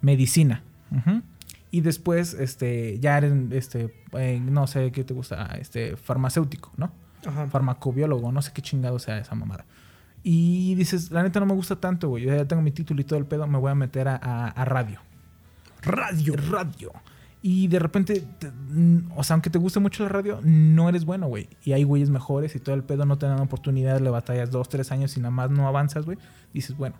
medicina. 0.00 0.62
Y 1.70 1.82
después, 1.82 2.32
este, 2.34 2.98
ya 2.98 3.18
eres, 3.18 3.32
este, 3.50 3.94
eh, 4.12 4.40
no 4.40 4.66
sé 4.66 4.90
qué 4.92 5.04
te 5.04 5.12
gusta, 5.14 5.56
este, 5.60 5.96
farmacéutico, 5.96 6.72
¿no? 6.76 6.92
Ajá. 7.26 7.48
farmacobiólogo, 7.48 8.30
no 8.30 8.40
sé 8.42 8.52
qué 8.52 8.62
chingado 8.62 8.98
sea 9.00 9.18
esa 9.18 9.34
mamada. 9.34 9.66
Y 10.22 10.76
dices, 10.76 11.10
la 11.10 11.22
neta 11.24 11.40
no 11.40 11.46
me 11.46 11.54
gusta 11.54 11.76
tanto, 11.76 12.08
güey. 12.08 12.24
Yo 12.24 12.34
ya 12.34 12.44
tengo 12.46 12.62
mi 12.62 12.70
título 12.70 13.00
y 13.00 13.04
todo 13.04 13.18
el 13.18 13.26
pedo, 13.26 13.46
me 13.48 13.58
voy 13.58 13.70
a 13.72 13.74
meter 13.74 14.06
a, 14.08 14.16
a- 14.16 14.48
a 14.48 14.64
radio. 14.64 15.00
Radio. 15.82 16.34
Radio. 16.50 16.92
Y 17.50 17.66
de 17.68 17.78
repente, 17.78 18.22
te- 18.38 18.50
mm, 18.50 19.12
o 19.16 19.24
sea, 19.24 19.34
aunque 19.34 19.48
te 19.48 19.58
guste 19.58 19.80
mucho 19.80 20.02
la 20.02 20.10
radio, 20.10 20.38
no 20.44 20.88
eres 20.90 21.06
bueno, 21.06 21.28
güey. 21.28 21.48
Y 21.64 21.72
hay 21.72 21.82
güeyes 21.82 22.10
mejores 22.10 22.54
y 22.54 22.58
todo 22.60 22.74
el 22.74 22.82
pedo 22.84 23.06
no 23.06 23.16
te 23.16 23.24
dan 23.24 23.40
oportunidad, 23.40 24.00
le 24.00 24.10
batallas 24.10 24.50
dos, 24.50 24.68
tres 24.68 24.92
años 24.92 25.16
y 25.16 25.20
nada 25.20 25.30
más 25.30 25.50
no 25.50 25.66
avanzas, 25.66 26.04
güey. 26.04 26.18
Dices, 26.52 26.76
bueno, 26.76 26.96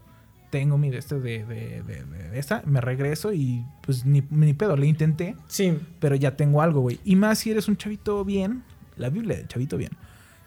tengo 0.51 0.79
mi 0.79 0.89
de 0.89 0.97
este 0.99 1.21
de, 1.21 1.45
de, 1.45 1.83
de, 1.83 2.05
de 2.05 2.39
esta, 2.39 2.63
me 2.65 2.81
regreso 2.81 3.35
y 3.35 3.63
pues 3.83 4.07
ni, 4.07 4.23
ni 4.31 4.55
pedo, 4.55 4.75
le 4.79 4.87
intenté, 4.87 5.37
Sí, 5.49 5.79
pero 6.01 6.15
ya 6.17 6.35
tengo 6.35 6.63
algo, 6.63 6.81
güey. 6.81 6.99
Y 7.05 7.17
más 7.17 7.41
si 7.41 7.51
eres 7.51 7.69
un 7.69 7.77
chavito 7.77 8.25
bien, 8.25 8.63
la 8.97 9.11
Biblia 9.11 9.37
del 9.37 9.49
chavito 9.49 9.77
bien. 9.77 9.91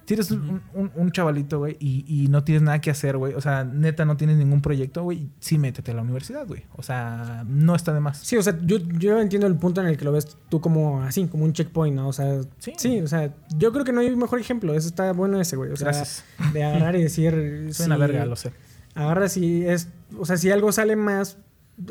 Si 0.06 0.14
eres 0.16 0.32
un, 0.32 0.62
un- 0.74 0.92
un 0.96 1.12
chavalito, 1.12 1.60
güey, 1.60 1.78
y, 1.80 2.04
y 2.08 2.28
no 2.28 2.44
tienes 2.44 2.64
nada 2.64 2.82
que 2.82 2.90
hacer, 2.92 3.16
güey, 3.18 3.34
o 3.34 3.40
sea, 3.42 3.64
neta 3.64 4.04
no 4.04 4.18
tienes 4.18 4.36
ningún 4.38 4.62
proyecto, 4.62 5.04
güey, 5.04 5.30
sí 5.40 5.58
métete 5.58 5.92
a 5.92 5.94
la 5.94 6.02
universidad, 6.02 6.46
güey. 6.48 6.64
O 6.76 6.84
sea, 6.84 7.44
no 7.48 7.76
está 7.76 7.94
de 7.94 8.00
más. 8.02 8.18
sí, 8.18 8.36
o 8.38 8.44
sea, 8.44 8.58
yo, 8.66 8.78
yo 8.78 9.20
entiendo 9.22 9.48
el 9.48 9.56
punto 9.56 9.80
en 9.82 9.88
el 9.88 9.98
que 9.98 10.04
lo 10.06 10.12
ves 10.12 10.38
tú 10.50 10.60
como 10.60 11.02
así, 11.04 11.28
como 11.28 11.46
un 11.46 11.54
checkpoint, 11.54 11.96
¿no? 11.96 12.08
O 12.10 12.14
sea, 12.14 12.42
Sí. 12.60 12.74
sí, 12.78 13.00
o 13.00 13.08
sea, 13.08 13.34
yo 13.58 13.72
creo 13.72 13.86
que 13.86 13.94
no 13.94 14.02
hay 14.02 14.14
mejor 14.16 14.40
ejemplo. 14.40 14.74
Eso 14.74 14.88
está 14.88 15.14
bueno 15.14 15.40
ese, 15.40 15.56
güey. 15.56 15.72
O 15.72 15.76
sea, 15.78 15.86
Gracias. 15.88 16.24
de 16.54 16.64
agarrar 16.64 16.96
y 16.96 17.04
decir. 17.04 17.32
Soy 17.72 17.74
sí, 17.74 17.84
una 17.84 17.98
verga, 17.98 18.26
lo 18.26 18.36
sé. 18.36 18.52
Agarra 18.96 19.30
si 19.30 19.66
es. 19.66 19.88
O 20.18 20.26
sea, 20.26 20.36
si 20.38 20.52
algo 20.52 20.72
sale 20.72 20.96
más 20.98 21.38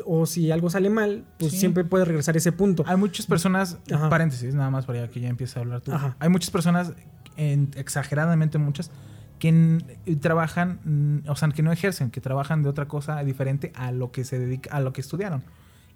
o 0.05 0.25
si 0.25 0.51
algo 0.51 0.69
sale 0.69 0.89
mal, 0.89 1.25
pues 1.39 1.51
Sí. 1.53 1.59
siempre 1.59 1.83
puedes 1.83 2.07
regresar 2.07 2.35
a 2.35 2.37
ese 2.37 2.51
punto. 2.51 2.83
Hay 2.87 2.97
muchas 2.97 3.25
personas, 3.25 3.77
Ajá. 3.93 4.09
paréntesis, 4.09 4.53
nada 4.55 4.69
más 4.69 4.85
para 4.85 5.07
que 5.09 5.19
ya 5.19 5.27
empieces 5.29 5.57
a 5.57 5.61
hablar 5.61 5.81
tú. 5.81 5.91
Ajá. 5.91 6.15
Hay 6.19 6.29
muchas 6.29 6.49
personas, 6.51 6.93
en- 7.37 7.71
exageradamente 7.75 8.57
muchas, 8.57 8.91
que 9.39 9.49
en- 9.49 9.83
trabajan, 10.21 11.23
o 11.27 11.35
sea, 11.35 11.49
que 11.49 11.63
no 11.63 11.71
ejercen, 11.71 12.11
que 12.11 12.21
trabajan 12.21 12.61
de 12.63 12.69
otra 12.69 12.87
cosa 12.87 13.23
diferente 13.23 13.71
a 13.75 13.91
lo 13.91 14.11
que 14.11 14.23
se 14.23 14.37
dedica, 14.39 14.75
a 14.75 14.79
lo 14.79 14.93
que 14.93 15.01
estudiaron. 15.01 15.43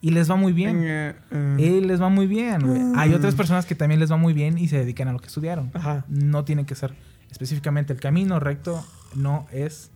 Y 0.02 0.12
les 0.12 0.30
va 0.30 0.36
muy 0.36 0.52
bien. 0.52 0.82
Eh, 0.84 1.16
eh, 1.32 1.56
Y 1.60 1.82
les 1.82 2.02
va 2.02 2.10
muy 2.10 2.28
bien, 2.28 2.62
güey. 2.68 2.82
Hay 2.95 3.14
otras 3.14 3.34
personas 3.34 3.66
que 3.66 3.76
también 3.76 3.99
les 3.99 4.12
va 4.12 4.18
muy 4.18 4.34
bien 4.34 4.57
y 4.57 4.68
se 4.68 4.78
dedican 4.78 5.07
a 5.07 5.14
lo 5.14 5.20
que 5.20 5.28
estudiaron. 5.28 5.72
Ajá. 5.74 6.06
No 6.10 6.44
tiene 6.44 6.66
que 6.66 6.76
ser 6.76 6.94
específicamente 7.32 7.94
el 7.94 7.99
camino 7.99 8.40
recto, 8.40 8.84
no 9.16 9.48
es 9.52 9.91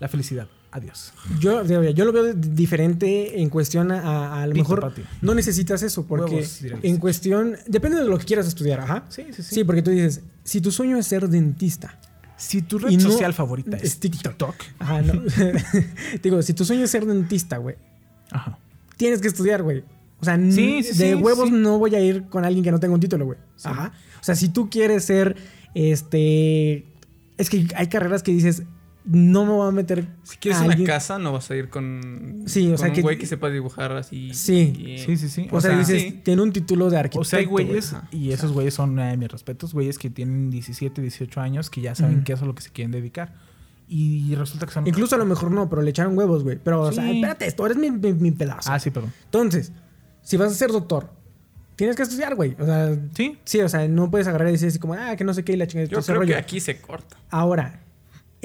la 0.00 0.08
felicidad. 0.08 0.46
Adiós. 0.76 1.12
Yo, 1.38 1.62
yo 1.62 2.04
lo 2.04 2.12
veo 2.12 2.34
diferente 2.34 3.40
en 3.40 3.48
cuestión 3.48 3.92
a, 3.92 4.42
a, 4.42 4.46
lo 4.48 4.54
mejor 4.56 4.92
no 5.22 5.32
necesitas 5.32 5.84
eso 5.84 6.04
porque 6.04 6.34
Huevos 6.34 6.62
en 6.82 6.96
cuestión 6.96 7.54
depende 7.68 7.98
de 7.98 8.04
lo 8.06 8.18
que 8.18 8.24
quieras 8.24 8.48
estudiar, 8.48 8.80
ajá. 8.80 9.04
Sí, 9.08 9.22
sí, 9.30 9.42
Sí, 9.44 9.62
porque 9.62 9.82
tú 9.82 9.92
dices, 9.92 10.22
si 10.42 10.60
tu 10.60 10.72
sueño 10.72 10.98
es 10.98 11.06
ser 11.06 11.28
dentista, 11.28 11.96
Si 12.36 12.60
tu 12.62 12.80
red 12.80 12.90
Y 12.90 12.96
no- 12.96 13.02
social 13.08 13.32
favorita 13.32 13.76
es, 13.76 13.84
es 13.84 14.00
TikTok. 14.00 14.32
TikTok. 14.32 14.54
ajá, 14.80 15.00
no. 15.02 15.22
digo, 16.24 16.42
si 16.42 16.52
tu 16.54 16.64
sueño 16.64 16.82
es 16.82 16.90
ser 16.90 17.06
dentista, 17.06 17.58
güey, 17.58 17.76
Ajá. 18.32 18.58
tienes 18.96 19.20
que 19.20 19.28
estudiar, 19.28 19.62
güey. 19.62 19.84
O 20.18 20.24
sea, 20.24 20.36
Sí, 20.36 20.82
sí, 20.82 20.98
de 20.98 21.08
sí, 21.10 21.14
huevos 21.14 21.50
sí. 21.50 21.54
no 21.54 21.78
voy 21.78 21.94
a 21.94 22.00
ir 22.00 22.24
con 22.24 22.44
alguien 22.44 22.64
que 22.64 22.72
no 22.72 22.80
tenga 22.80 22.94
un 22.94 23.00
título, 23.00 23.26
güey. 23.26 23.38
Sí. 23.54 23.68
Ajá. 23.68 23.92
O 24.20 24.24
sea, 24.24 24.34
si 24.34 24.48
tú 24.48 24.68
quieres 24.68 25.04
ser, 25.04 25.36
este, 25.74 26.84
es 27.38 27.48
que 27.48 27.68
hay 27.76 27.86
carreras 27.88 28.24
que 28.24 28.32
dices, 28.32 28.64
no 29.04 29.44
me 29.44 29.52
voy 29.52 29.68
a 29.68 29.70
meter. 29.70 30.06
si 30.22 30.36
quieres 30.38 30.60
a 30.60 30.64
una 30.64 30.72
alguien- 30.72 30.86
casa, 30.86 31.18
no 31.18 31.32
vas 31.32 31.50
a 31.50 31.56
ir 31.56 31.68
con, 31.68 32.44
Sí, 32.46 32.66
o 32.66 32.70
con 32.70 32.78
sea 32.78 32.88
un 32.88 32.94
que- 32.94 33.02
güey 33.02 33.18
que 33.18 33.26
sepa 33.26 33.50
dibujar 33.50 33.92
así. 33.92 34.32
Sí. 34.32 34.96
Sí, 35.04 35.16
sí, 35.16 35.28
sí. 35.28 35.48
O, 35.50 35.60
sea, 35.60 35.78
dices, 35.78 36.00
sí. 36.02 36.20
tiene 36.24 36.40
un 36.42 36.52
título 36.52 36.88
de 36.90 36.96
O 36.96 37.00
arquitecto. 37.00 37.24
sea, 37.24 37.38
hay 37.40 37.44
güey. 37.44 37.66
güeyes, 37.66 37.94
y 38.12 38.32
esos 38.32 38.52
güeyes 38.52 38.72
son, 38.74 38.98
eh, 38.98 39.16
mis 39.16 39.30
respetos, 39.30 39.74
güeyes 39.74 39.98
que 39.98 40.08
tienen 40.10 40.50
17, 40.50 41.02
18 41.02 41.40
años, 41.40 41.68
que 41.70 41.80
ya 41.82 41.94
saben 41.94 42.24
qué 42.24 42.32
es 42.32 42.42
a 42.42 42.46
lo 42.46 42.54
que 42.54 42.62
se 42.62 42.70
quieren 42.70 42.92
dedicar. 42.92 43.34
Y 43.86 44.34
resulta 44.34 44.64
que 44.64 44.72
son... 44.72 44.86
Incluso 44.86 45.14
a 45.16 45.18
lo 45.18 45.26
mejor 45.26 45.50
no, 45.50 45.68
pero 45.68 45.82
le 45.82 45.90
echaron 45.90 46.16
huevos, 46.16 46.42
güey. 46.42 46.58
Pero, 46.62 46.80
o 46.80 46.92
sea, 46.92 47.10
espérate, 47.10 47.46
esto 47.46 47.66
eres 47.66 47.76
mi, 47.76 47.90
mi- 47.90 48.14
mi 48.14 48.30
pedazo. 48.30 48.72
Ah, 48.72 48.78
sí, 48.80 48.90
perdón. 48.90 49.12
Entonces, 49.26 49.72
si 50.22 50.38
vas 50.38 50.50
a 50.50 50.54
ser 50.54 50.70
doctor, 50.72 51.10
tienes 51.76 51.94
que 51.94 52.02
estudiar, 52.04 52.34
güey. 52.34 52.56
O 52.58 52.64
sea, 52.64 52.96
Sí. 53.14 53.36
sí, 53.44 53.60
o 53.60 53.68
sea, 53.68 53.86
no 53.86 54.10
puedes 54.10 54.26
agarrar 54.26 54.48
y 54.48 54.52
decir 54.52 54.68
así 54.68 54.78
como, 54.78 54.94
ah, 54.94 55.14
que 55.16 55.24
no 55.24 55.34
sé 55.34 55.44
qué 55.44 55.52
y 55.52 55.56
la 55.56 55.66
chingada. 55.66 55.90
Yo 55.90 56.00
creo 56.00 56.16
rollo. 56.20 56.28
que 56.32 56.38
aquí 56.38 56.60
se 56.60 56.78
corta. 56.80 57.18
Ahora, 57.28 57.82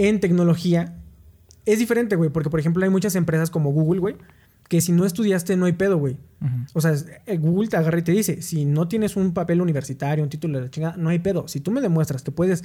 en 0.07 0.19
tecnología, 0.19 0.95
es 1.65 1.79
diferente, 1.79 2.15
güey. 2.15 2.29
Porque, 2.29 2.49
por 2.49 2.59
ejemplo, 2.59 2.83
hay 2.83 2.89
muchas 2.89 3.15
empresas 3.15 3.49
como 3.49 3.71
Google, 3.71 3.99
güey, 3.99 4.15
que 4.67 4.81
si 4.81 4.91
no 4.91 5.05
estudiaste, 5.05 5.57
no 5.57 5.65
hay 5.65 5.73
pedo, 5.73 5.97
güey. 5.97 6.17
O 6.73 6.81
sea, 6.81 6.93
eh, 7.25 7.37
Google 7.37 7.67
te 7.67 7.77
agarra 7.77 7.99
y 7.99 8.03
te 8.03 8.11
dice, 8.11 8.41
si 8.41 8.65
no 8.65 8.87
tienes 8.87 9.15
un 9.15 9.33
papel 9.33 9.61
universitario, 9.61 10.23
un 10.23 10.29
título 10.29 10.57
de 10.57 10.65
la 10.65 10.71
chingada, 10.71 10.95
no 10.97 11.09
hay 11.09 11.19
pedo. 11.19 11.47
Si 11.47 11.59
tú 11.59 11.71
me 11.71 11.81
demuestras 11.81 12.23
que 12.23 12.31
puedes 12.31 12.63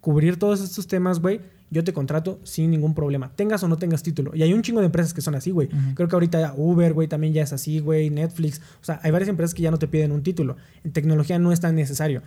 cubrir 0.00 0.38
todos 0.38 0.60
estos 0.60 0.86
temas, 0.86 1.20
güey, 1.20 1.40
yo 1.70 1.82
te 1.82 1.94
contrato 1.94 2.38
sin 2.44 2.70
ningún 2.70 2.94
problema. 2.94 3.32
Tengas 3.34 3.62
o 3.62 3.68
no 3.68 3.78
tengas 3.78 4.02
título. 4.02 4.32
Y 4.34 4.42
hay 4.42 4.52
un 4.52 4.60
chingo 4.60 4.80
de 4.80 4.86
empresas 4.86 5.14
que 5.14 5.22
son 5.22 5.34
así, 5.34 5.50
güey. 5.50 5.68
Creo 5.94 6.08
que 6.08 6.14
ahorita 6.14 6.54
Uber, 6.56 6.92
güey, 6.92 7.08
también 7.08 7.32
ya 7.32 7.42
es 7.42 7.52
así, 7.54 7.80
güey, 7.80 8.10
Netflix. 8.10 8.60
O 8.82 8.84
sea, 8.84 9.00
hay 9.02 9.10
varias 9.10 9.30
empresas 9.30 9.54
que 9.54 9.62
ya 9.62 9.70
no 9.70 9.78
te 9.78 9.88
piden 9.88 10.12
un 10.12 10.22
título. 10.22 10.56
En 10.84 10.92
tecnología 10.92 11.38
no 11.38 11.52
es 11.52 11.60
tan 11.60 11.74
necesario. 11.74 12.22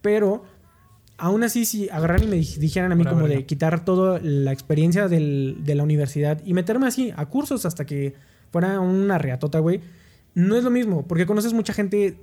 Pero 0.00 0.44
aún 1.18 1.42
así, 1.44 1.64
si 1.64 1.88
agarraran 1.90 2.24
y 2.24 2.26
me 2.28 2.36
dij- 2.38 2.56
dijeran 2.58 2.92
a 2.92 2.94
mí 2.94 3.04
como 3.04 3.28
de 3.28 3.44
quitar 3.44 3.84
toda 3.84 4.20
la 4.22 4.52
experiencia 4.52 5.08
del- 5.08 5.58
de 5.64 5.74
la 5.74 5.82
universidad 5.82 6.40
y 6.44 6.54
meterme 6.54 6.86
así 6.86 7.12
a 7.16 7.26
cursos 7.26 7.66
hasta 7.66 7.84
que 7.84 8.14
fuera 8.50 8.80
una 8.80 9.18
reatota, 9.18 9.58
güey, 9.58 9.80
no 10.34 10.56
es 10.56 10.64
lo 10.64 10.70
mismo, 10.70 11.06
porque 11.06 11.26
conoces 11.26 11.52
mucha 11.52 11.72
gente 11.72 12.16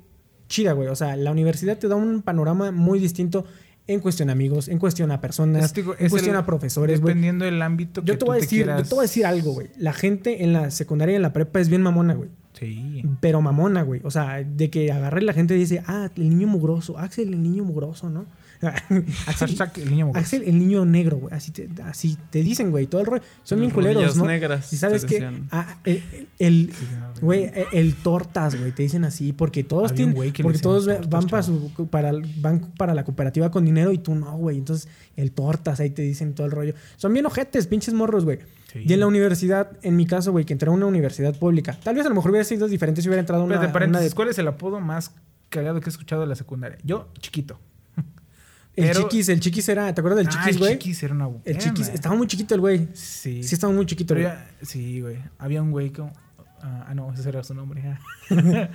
chida, 0.48 0.72
güey. 0.74 0.88
O 0.88 0.96
sea, 0.96 1.16
la 1.18 1.32
universidad 1.32 1.78
te 1.78 1.88
da 1.88 1.96
un 1.96 2.22
panorama 2.22 2.72
muy 2.72 3.00
distinto 3.00 3.46
en 3.88 4.00
cuestión 4.00 4.30
a 4.30 4.32
amigos, 4.32 4.68
en 4.68 4.80
cuestión 4.80 5.12
a 5.12 5.22
personas, 5.22 5.72
en 5.78 5.86
es 6.00 6.10
cuestión 6.10 6.36
el- 6.36 6.42
a 6.42 6.46
profesores, 6.46 7.02
güey. 7.02 7.14
Dependiendo 7.14 7.46
del 7.46 7.62
ámbito 7.62 8.02
que 8.02 8.08
Yo 8.08 8.14
te 8.14 8.20
tú 8.20 8.26
voy 8.28 8.38
a 8.38 8.40
decir, 8.42 8.60
yo 8.60 8.66
quieras- 8.66 8.90
te 8.90 8.96
voy 8.96 9.04
a 9.04 9.08
decir 9.08 9.26
algo, 9.28 9.52
güey. 9.54 9.68
La 9.78 9.94
gente 9.94 10.44
en 10.44 10.54
la 10.54 10.72
secundaria 10.72 11.14
y 11.14 11.16
en 11.18 11.22
la 11.22 11.34
prepa 11.34 11.60
es 11.60 11.70
bien 11.70 11.82
mamona, 11.84 12.14
güey. 12.16 12.30
Sí. 12.54 13.04
Pero 13.20 13.42
mamona, 13.42 13.82
güey. 13.84 14.02
O 14.06 14.10
sea, 14.10 14.42
de 14.44 14.70
que 14.70 14.92
agarre 14.92 15.22
la 15.22 15.34
gente 15.34 15.56
y 15.56 15.60
dice, 15.60 15.84
ah, 15.86 16.10
el 16.16 16.30
niño 16.30 16.48
mugroso, 16.48 16.98
Axel, 16.98 17.34
el 17.34 17.44
niño 17.44 17.64
mugroso, 17.66 18.10
¿no? 18.10 18.26
Axel, 19.28 19.50
Hashtag 19.58 19.72
el 19.78 19.90
niño 19.92 20.06
mugroso. 20.08 20.24
Axel, 20.24 20.44
el 20.46 20.60
niño 20.60 20.86
negro, 20.86 21.18
güey. 21.18 21.34
Así 21.34 21.52
te, 21.52 21.70
así 21.84 22.18
te 22.30 22.42
dicen, 22.44 22.72
güey. 22.72 22.88
Todo 22.88 23.02
el 23.02 23.08
rollo. 23.08 23.24
Son 23.44 23.60
bien 23.60 23.72
culeros, 23.72 24.16
¿no? 24.18 24.26
negras, 24.26 24.72
Y 24.74 24.78
sabes 24.78 25.06
que 25.06 25.28
ah, 25.52 25.78
el, 25.84 26.04
el- 26.40 26.74
güey, 27.22 27.46
el, 27.54 27.66
el 27.74 27.96
tortas, 27.96 28.56
güey, 28.60 28.72
te 28.72 28.84
dicen 28.84 29.04
así 29.06 29.34
porque 29.34 29.64
todos 29.64 29.92
Había 29.92 29.96
tienen 30.14 30.16
porque 30.44 30.60
todos 30.60 30.86
tortas, 30.86 31.10
van 31.10 31.28
para 31.28 31.44
su 31.44 31.72
para 31.90 32.12
van 32.38 32.60
para 32.78 32.94
la 32.94 33.04
cooperativa 33.04 33.52
con 33.52 33.66
dinero 33.66 33.92
y 33.92 33.98
tú 33.98 34.16
no, 34.16 34.36
güey. 34.38 34.58
Entonces, 34.58 34.88
el 35.16 35.32
tortas 35.32 35.80
ahí 35.80 35.90
te 35.90 36.02
dicen 36.02 36.34
todo 36.34 36.46
el 36.46 36.52
rollo. 36.52 36.74
Son 36.98 37.14
bien 37.14 37.26
ojetes, 37.26 37.68
pinches 37.68 37.94
morros, 37.94 38.26
güey. 38.26 38.40
Sí. 38.72 38.84
Y 38.88 38.92
en 38.94 39.00
la 39.00 39.08
universidad, 39.08 39.72
en 39.84 39.96
mi 39.96 40.06
caso, 40.06 40.32
güey, 40.34 40.44
que 40.44 40.52
entré 40.54 40.68
a 40.70 40.72
una 40.74 40.86
universidad 40.86 41.34
pública. 41.38 41.78
Tal 41.82 41.96
vez 41.96 42.06
a 42.06 42.10
lo 42.10 42.16
mejor 42.16 42.32
hubiera 42.32 42.44
sido 42.44 42.68
diferente 42.68 43.02
si 43.02 43.08
hubiera 43.08 43.22
entrado 43.22 43.42
a 43.44 43.46
una, 43.46 43.56
Espérate, 43.56 43.68
a 43.68 43.70
una 43.70 43.74
paréntesis, 43.74 44.10
de- 44.12 44.16
¿cuál 44.16 44.28
es 44.30 44.38
el 44.38 44.48
apodo 44.50 44.82
más 44.82 45.12
cagado 45.50 45.80
que 45.80 45.90
he 45.90 45.92
escuchado 45.92 46.22
de 46.24 46.28
la 46.28 46.36
secundaria? 46.36 46.78
Yo, 46.84 47.08
chiquito. 47.20 47.58
El 48.76 48.88
Pero- 48.88 49.02
chiquis, 49.03 49.30
el 49.30 49.39
chiquis 49.39 49.69
era, 49.69 49.93
¿te 49.93 50.02
acuerdas 50.02 50.18
del 50.18 50.27
Ah, 50.27 50.31
chiquis, 50.31 50.47
el 50.56 50.57
güey? 50.60 50.72
chiquis 50.73 51.03
era 51.03 51.14
una 51.14 51.30
el 51.45 51.57
chiquis, 51.57 51.88
estaba 51.89 52.15
muy 52.15 52.27
chiquito 52.27 52.56
el 52.56 52.61
güey. 52.61 52.88
Sí. 52.93 53.41
Sí, 53.43 53.56
estaba 53.56 53.72
muy 53.72 53.85
chiquito, 53.85 54.14
Pero 54.14 54.27
güey. 54.30 54.39
sí, 54.64 55.02
güey. 55.02 55.18
Había 55.38 55.61
un 55.61 55.72
güey 55.72 55.91
como... 55.91 56.11
Ah, 56.61 56.93
no, 56.95 57.14
ese 57.14 57.30
era 57.30 57.43
su 57.43 57.53
nombre. 57.53 57.97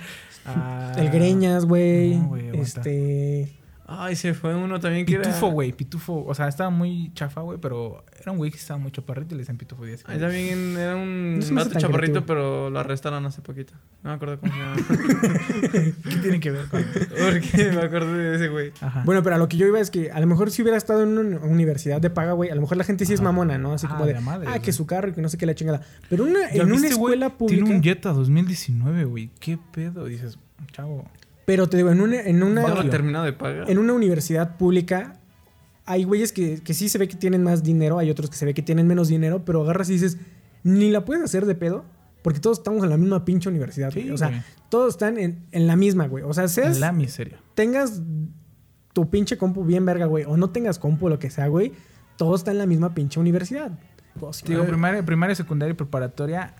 Ah, 0.45 0.93
El 0.97 1.11
Greñas, 1.11 1.65
güey. 1.65 2.15
no, 2.17 2.35
este. 2.35 3.53
Ay, 3.93 4.15
se 4.15 4.33
fue 4.33 4.55
uno 4.55 4.79
también 4.79 5.05
que 5.05 5.17
Pitufo, 5.17 5.45
era... 5.47 5.53
güey. 5.53 5.71
Pitufo. 5.73 6.23
O 6.25 6.33
sea, 6.33 6.47
estaba 6.47 6.69
muy 6.69 7.11
chafa, 7.13 7.41
güey, 7.41 7.59
pero 7.61 8.05
era 8.19 8.31
un 8.31 8.37
güey 8.37 8.49
que 8.51 8.57
estaba 8.57 8.77
muy 8.79 8.91
chaparrito 8.91 9.33
y 9.33 9.37
le 9.37 9.39
decían 9.39 9.57
Pitufo 9.57 9.83
10. 9.85 10.03
Ay, 10.07 10.19
también 10.19 10.77
era 10.77 10.95
un 10.95 11.39
No 11.39 11.45
chaparrito, 11.65 11.91
creativo. 11.91 12.25
pero 12.25 12.69
lo 12.69 12.79
arrestaron 12.79 13.25
hace 13.25 13.41
poquito. 13.41 13.73
No 14.03 14.11
me 14.11 14.15
acuerdo 14.15 14.39
cómo 14.39 14.53
se 14.53 14.59
llama. 14.59 14.75
¿Qué 16.09 16.15
tiene 16.21 16.39
que 16.39 16.51
ver 16.51 16.67
con...? 16.67 16.83
Porque 17.09 17.71
me 17.71 17.81
acuerdo 17.81 18.13
de 18.13 18.35
ese 18.35 18.47
güey. 18.47 18.71
Ajá. 18.81 19.03
Bueno, 19.05 19.21
pero 19.23 19.35
a 19.35 19.39
lo 19.39 19.47
que 19.49 19.57
yo 19.57 19.67
iba 19.67 19.79
es 19.79 19.91
que 19.91 20.11
a 20.11 20.19
lo 20.19 20.27
mejor 20.27 20.51
si 20.51 20.61
hubiera 20.61 20.77
estado 20.77 21.03
en 21.03 21.17
una 21.17 21.39
universidad 21.39 21.99
de 21.99 22.09
paga, 22.09 22.31
güey, 22.33 22.49
a 22.49 22.55
lo 22.55 22.61
mejor 22.61 22.77
la 22.77 22.83
gente 22.83 23.05
sí 23.05 23.13
es 23.13 23.21
mamona, 23.21 23.57
¿no? 23.57 23.73
Así 23.73 23.87
Ah, 23.89 23.93
como 23.93 24.05
de, 24.05 24.19
madre, 24.21 24.47
ah, 24.47 24.51
güey. 24.51 24.61
que 24.61 24.71
su 24.73 24.85
carro 24.85 25.09
y 25.09 25.13
que 25.13 25.21
no 25.21 25.27
sé 25.29 25.37
qué 25.37 25.45
la 25.45 25.53
chingada. 25.55 25.81
Pero 26.09 26.23
una, 26.23 26.49
¿Ya 26.51 26.61
en 26.61 26.67
una 26.67 26.71
viste, 26.73 26.87
escuela 26.89 27.29
pública. 27.37 27.63
Tiene 27.65 27.75
un 27.77 27.83
Jetta 27.83 28.13
2019, 28.13 29.03
güey. 29.05 29.31
¿Qué 29.39 29.57
pedo? 29.71 30.05
Dices, 30.05 30.37
chavo. 30.71 31.05
Pero 31.45 31.67
te 31.67 31.77
digo, 31.77 31.89
en 31.91 32.01
una, 32.01 32.21
en 32.21 32.43
una, 32.43 32.61
No 32.61 32.89
terminado 32.89 33.25
de 33.25 33.33
pagar. 33.33 33.69
en 33.69 33.77
una 33.77 33.93
universidad 33.93 34.57
pública 34.57 35.17
hay 35.85 36.03
güeyes 36.03 36.31
que, 36.31 36.61
que 36.61 36.73
sí 36.73 36.87
se 36.89 36.97
ve 36.97 37.07
que 37.07 37.17
tienen 37.17 37.43
más 37.43 37.63
dinero, 37.63 37.97
hay 37.97 38.09
otros 38.09 38.29
que 38.29 38.35
se 38.37 38.45
ve 38.45 38.53
que 38.53 38.61
tienen 38.61 38.87
menos 38.87 39.07
dinero, 39.07 39.43
pero 39.43 39.63
agarras 39.63 39.89
y 39.89 39.93
dices, 39.93 40.17
ni 40.63 40.89
la 40.91 41.03
puedes 41.03 41.23
hacer 41.23 41.45
de 41.45 41.55
pedo, 41.55 41.83
porque 42.21 42.39
todos 42.39 42.59
estamos 42.59 42.83
en 42.83 42.91
la 42.91 42.97
misma 42.97 43.25
pinche 43.25 43.49
universidad, 43.49 43.91
güey. 43.91 44.11
O 44.11 44.17
sea, 44.17 44.27
güey. 44.29 44.41
todos 44.69 44.93
están 44.93 45.17
en, 45.17 45.43
en 45.51 45.67
la 45.67 45.75
misma, 45.75 46.07
güey. 46.07 46.23
O 46.23 46.33
sea, 46.33 46.47
seas, 46.47 46.79
La 46.79 46.91
miseria. 46.91 47.39
tengas 47.55 48.01
tu 48.93 49.09
pinche 49.09 49.37
compu 49.37 49.63
bien 49.65 49.85
verga, 49.85 50.05
güey, 50.05 50.23
o 50.25 50.37
no 50.37 50.51
tengas 50.51 50.77
compu, 50.77 51.09
lo 51.09 51.17
que 51.17 51.29
sea, 51.31 51.47
güey, 51.47 51.73
todos 52.15 52.41
están 52.41 52.53
en 52.53 52.59
la 52.59 52.65
misma 52.67 52.93
pinche 52.93 53.19
universidad. 53.19 53.71
Pues, 54.19 54.43
Digo, 54.43 54.63
eh, 54.63 54.67
primaria, 54.67 55.03
primaria, 55.03 55.35
secundaria 55.35 55.71
y 55.71 55.75
preparatoria 55.75 56.53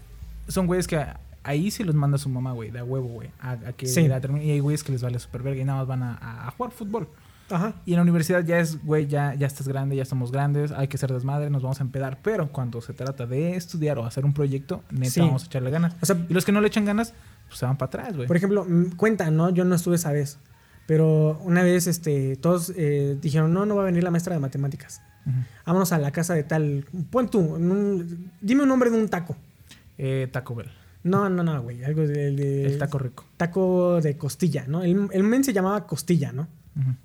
son 0.48 0.66
güeyes 0.66 0.88
que 0.88 1.06
ahí 1.44 1.72
sí 1.72 1.84
los 1.84 1.96
manda 1.96 2.18
su 2.18 2.30
mamá, 2.30 2.52
güey, 2.54 2.72
de 2.72 2.80
a 2.80 2.84
huevo, 2.84 3.08
güey. 3.08 3.30
A, 3.40 3.52
a 3.52 3.74
que 3.74 3.86
Sí. 3.88 4.08
la 4.08 4.20
termine- 4.22 4.46
Y 4.46 4.52
hay 4.52 4.60
güeyes 4.60 4.84
que 4.84 4.92
les 4.92 5.02
vale 5.02 5.18
super 5.20 5.42
verga 5.44 5.62
y 5.62 5.66
nada 5.66 5.80
más 5.80 5.88
van 5.88 6.04
a, 6.04 6.54
jugar 6.58 6.72
fútbol. 6.72 7.08
Ajá. 7.50 7.74
Y 7.86 7.92
en 7.92 7.98
la 7.98 8.04
universidad 8.04 8.46
ya 8.46 8.60
es, 8.60 8.82
güey, 8.86 9.08
ya, 9.08 9.34
ya 9.34 9.46
estás 9.46 9.68
grande, 9.68 9.96
ya 9.98 10.04
estamos 10.04 10.32
grandes, 10.32 10.72
hay 10.72 10.88
que 10.88 10.98
ser 10.98 11.12
desmadre, 11.12 11.50
nos 11.50 11.62
vamos 11.62 11.82
a 11.82 11.84
empedar. 11.84 12.20
Pero 12.24 12.50
cuando 12.52 12.80
se 12.80 12.94
trata 12.94 13.26
de 13.26 13.56
estudiar 13.58 13.98
o 14.00 14.06
hacer 14.06 14.24
un 14.24 14.34
proyecto, 14.34 14.84
neta, 14.90 15.10
Sí. 15.12 15.20
vamos 15.20 15.44
a 15.44 15.46
echarle 15.48 15.70
ganas. 15.70 15.96
O 16.02 16.06
sea, 16.06 16.16
Y 16.30 16.34
los 16.34 16.46
que 16.46 16.54
no 16.54 16.62
le 16.62 16.68
echan 16.68 16.86
ganas, 16.86 17.14
pues 17.48 17.60
se 17.60 17.66
van 17.66 17.78
para 17.78 17.88
atrás, 17.88 18.16
güey. 18.16 18.28
Por 18.28 18.38
ejemplo, 18.38 18.64
mm, 18.66 18.92
cuenta, 18.96 19.30
¿no? 19.32 19.50
Yo 19.50 19.66
no 19.66 19.76
estuve 19.76 19.96
esa 19.96 20.12
vez. 20.14 20.40
Pero 20.88 21.40
una 21.44 21.62
vez, 21.64 21.88
este, 21.88 22.36
todos 22.38 22.72
eh, 22.76 23.18
dijeron, 23.22 23.54
no, 23.54 23.66
no 23.66 23.76
va 23.76 23.84
a 23.84 23.86
venir 23.86 24.04
la 24.04 24.12
maestra 24.12 24.34
de 24.34 24.40
matemáticas. 24.40 25.02
Vámonos 25.66 25.92
a 25.92 25.98
la 26.00 26.12
casa 26.12 26.34
de 26.34 26.44
tal. 26.44 26.86
Pon 27.12 27.30
tú, 27.30 27.40
un- 27.40 28.32
dime 28.42 28.64
un 28.64 28.70
nombre 28.70 28.90
de 28.90 28.98
un 28.98 29.08
taco. 29.08 29.36
Eh, 29.98 30.28
Taco 30.32 30.56
Bell. 30.56 30.72
No, 31.04 31.30
no, 31.30 31.44
no, 31.44 31.62
güey. 31.64 31.84
Algo 31.84 32.02
de, 32.08 32.32
de- 32.32 32.66
El 32.66 32.78
taco 32.78 33.00
rico. 33.00 33.26
taco 33.38 34.00
de 34.02 34.18
costilla, 34.18 34.66
¿no? 34.68 34.84
El, 34.84 35.08
el 35.12 35.24
men 35.24 35.44
se 35.44 35.54
llamaba 35.54 35.86
Costilla, 35.88 36.32
¿no? 36.32 36.48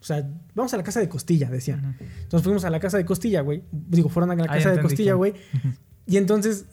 O 0.01 0.05
sea, 0.05 0.25
vamos 0.55 0.73
a 0.75 0.77
la 0.77 0.83
casa 0.85 1.01
de 1.01 1.09
costilla, 1.09 1.51
decían. 1.51 1.97
Entonces 1.99 2.43
fuimos 2.45 2.65
a 2.65 2.71
la 2.71 2.79
casa 2.79 2.99
de 2.99 3.05
costilla, 3.05 3.41
güey. 3.41 3.63
Digo, 3.73 4.09
fueron 4.09 4.31
a 4.31 4.37
la 4.37 4.45
Ah, 4.45 4.55
casa 4.55 4.71
de 4.71 4.81
costilla, 4.81 5.15
güey. 5.15 5.35
Y 6.07 6.19
entonces 6.19 6.67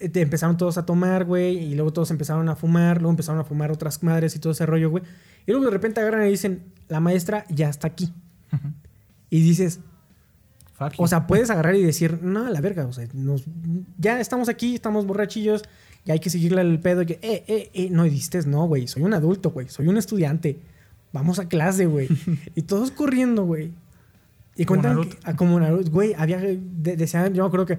eh, 0.00 0.08
te 0.08 0.20
empezaron 0.22 0.56
todos 0.56 0.76
a 0.76 0.84
tomar, 0.84 1.24
güey. 1.26 1.58
Y 1.58 1.74
luego 1.76 1.92
todos 1.92 2.10
empezaron 2.10 2.48
a 2.48 2.56
fumar. 2.56 2.96
Luego 2.96 3.10
empezaron 3.10 3.40
a 3.40 3.44
fumar 3.44 3.70
otras 3.70 4.02
madres 4.02 4.34
y 4.34 4.40
todo 4.40 4.52
ese 4.52 4.66
rollo, 4.66 4.90
güey. 4.90 5.04
Y 5.46 5.52
luego 5.52 5.66
de 5.66 5.70
repente 5.70 6.00
agarran 6.00 6.26
y 6.26 6.30
dicen, 6.30 6.64
la 6.88 6.98
maestra 6.98 7.44
ya 7.50 7.68
está 7.68 7.86
aquí. 7.86 8.12
Y 9.30 9.42
dices, 9.42 9.78
o 10.96 11.06
sea, 11.06 11.26
puedes 11.26 11.50
agarrar 11.50 11.76
y 11.76 11.82
decir, 11.84 12.20
no, 12.22 12.48
la 12.50 12.60
verga, 12.60 12.86
o 12.86 12.92
sea, 12.92 13.06
nos- 13.12 13.44
ya 13.98 14.18
estamos 14.18 14.48
aquí, 14.48 14.74
estamos 14.74 15.06
borrachillos, 15.06 15.62
ya 16.04 16.14
hay 16.14 16.20
que 16.20 16.30
seguirle 16.30 16.60
el 16.62 16.78
pedo. 16.80 17.02
y 17.02 17.06
Que, 17.06 17.18
eh, 17.22 17.44
eh, 17.46 17.70
eh, 17.74 17.88
no, 17.90 18.06
y 18.06 18.10
dices, 18.10 18.46
no, 18.46 18.66
güey, 18.66 18.86
soy 18.88 19.02
un 19.02 19.14
adulto, 19.14 19.50
güey, 19.50 19.68
soy 19.68 19.88
un 19.88 19.96
estudiante. 19.96 20.58
Vamos 21.12 21.38
a 21.38 21.48
clase, 21.48 21.86
güey. 21.86 22.08
y 22.54 22.62
todos 22.62 22.90
corriendo, 22.90 23.44
güey. 23.44 23.72
Y 24.56 24.64
Como 24.64 24.80
cuentan, 24.82 24.96
Naruto. 24.98 25.16
que- 25.16 25.22
ah, 25.24 25.36
como 25.36 25.58
Naruto, 25.60 25.90
güey, 25.90 26.14
había, 26.16 26.38
de- 26.38 26.96
decían, 26.96 27.34
yo 27.34 27.50
creo 27.50 27.66
que 27.66 27.78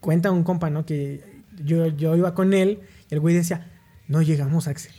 cuenta 0.00 0.30
un 0.30 0.42
compa, 0.44 0.70
¿no? 0.70 0.84
Que 0.86 1.20
yo, 1.64 1.86
yo 1.88 2.16
iba 2.16 2.34
con 2.34 2.52
él 2.54 2.80
y 3.10 3.14
el 3.14 3.20
güey 3.20 3.34
decía, 3.34 3.70
no 4.08 4.22
llegamos, 4.22 4.68
Axel. 4.68 4.92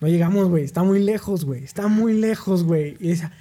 No 0.00 0.08
llegamos, 0.08 0.48
güey, 0.48 0.64
está 0.64 0.82
muy 0.82 1.00
lejos, 1.00 1.44
güey, 1.44 1.62
está 1.62 1.86
muy 1.88 2.14
lejos, 2.14 2.64
güey. 2.64 2.96
Y 2.98 3.08
decía, 3.08 3.32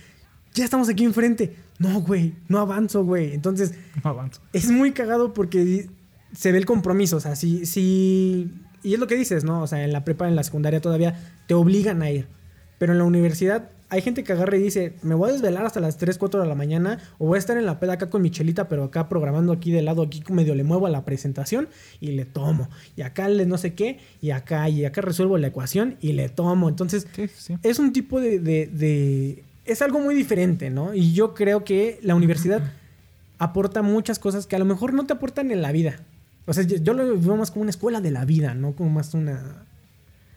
ya 0.53 0.64
estamos 0.64 0.90
aquí 0.90 1.03
enfrente. 1.03 1.56
No, 1.80 2.02
güey, 2.02 2.36
no 2.48 2.60
avanzo, 2.60 3.03
güey. 3.03 3.34
Entonces, 3.34 3.73
no 4.03 4.11
avanzo. 4.11 4.41
es 4.53 4.69
muy 4.69 4.91
cagado 4.91 5.34
porque 5.34 5.90
se 6.34 6.52
ve 6.52 6.58
el 6.58 6.66
compromiso. 6.66 7.18
O 7.18 7.20
sea, 7.20 7.36
si, 7.36 7.66
si. 7.66 8.52
Y 8.84 8.94
es 8.94 8.99
lo 8.99 9.08
que 9.08 9.16
dices, 9.16 9.44
¿no? 9.44 9.62
O 9.62 9.68
sea, 9.68 9.84
en 9.84 9.94
la 9.94 10.03
prepa, 10.03 10.28
en 10.28 10.36
la 10.36 10.44
secundaria 10.44 10.82
todavía 10.82 11.20
te 11.48 11.53
obligan 11.53 12.02
a 12.02 12.10
ir. 12.12 12.28
Pero 12.80 12.94
en 12.94 12.98
la 12.99 13.03
universidad 13.06 13.70
hay 13.90 14.02
gente 14.02 14.24
que 14.24 14.32
agarra 14.32 14.56
y 14.58 14.62
dice, 14.64 14.94
me 15.03 15.14
voy 15.16 15.30
a 15.30 15.34
desvelar 15.34 15.66
hasta 15.66 15.82
las 15.82 15.98
3, 15.98 16.18
4 16.18 16.41
de 16.41 16.48
la 16.48 16.56
mañana 16.56 16.98
o 17.20 17.28
voy 17.28 17.36
a 17.36 17.40
estar 17.40 17.58
en 17.58 17.66
la 17.66 17.78
peda 17.80 17.94
acá 17.94 18.10
con 18.10 18.22
mi 18.22 18.32
chelita, 18.32 18.70
pero 18.70 18.86
acá 18.86 19.10
programando 19.10 19.52
aquí 19.52 19.70
de 19.72 19.82
lado, 19.82 20.02
aquí 20.03 20.24
medio 20.30 20.56
le 20.56 20.64
muevo 20.64 20.88
a 20.88 20.90
la 20.90 21.03
presentación 21.03 21.68
y 21.99 22.12
le 22.14 22.24
tomo. 22.26 22.70
Y 22.95 23.02
acá 23.02 23.28
le 23.28 23.45
no 23.45 23.58
sé 23.58 23.74
qué, 23.76 23.99
y 24.22 24.30
acá, 24.32 24.68
y 24.70 24.86
acá 24.86 25.02
resuelvo 25.02 25.38
la 25.38 25.48
ecuación 25.48 25.98
y 26.02 26.14
le 26.14 26.30
tomo. 26.30 26.70
Entonces, 26.70 27.06
Sí, 27.14 27.28
sí, 27.28 27.34
sí. 27.38 27.56
es 27.62 27.80
un 27.80 27.91
tipo 27.91 28.20
de, 28.22 28.40
de- 28.40 28.68
de- 28.68 29.44
Es 29.66 29.82
algo 29.84 29.99
muy 29.99 30.16
diferente, 30.16 30.70
¿no? 30.70 30.94
Y 30.95 31.12
yo 31.12 31.34
creo 31.36 31.64
que 31.66 31.99
la 32.02 32.16
universidad 32.16 32.64
aporta 33.38 33.82
muchas 33.82 34.18
cosas 34.20 34.48
que 34.48 34.56
a 34.56 34.60
lo 34.60 34.66
mejor 34.66 34.94
no 34.94 35.06
te 35.06 35.14
aportan 35.14 35.52
en 35.52 35.62
la 35.62 35.72
vida. 35.72 35.99
O 36.46 36.54
sea, 36.54 36.64
yo, 36.64 36.78
yo 36.78 36.94
lo 36.94 37.20
veo 37.20 37.38
más 37.38 37.52
como 37.52 37.62
una 37.62 37.70
escuela 37.70 38.02
de 38.02 38.12
la 38.12 38.26
vida, 38.26 38.54
no 38.54 38.74
como 38.74 38.90
más 38.90 39.14
una... 39.14 39.66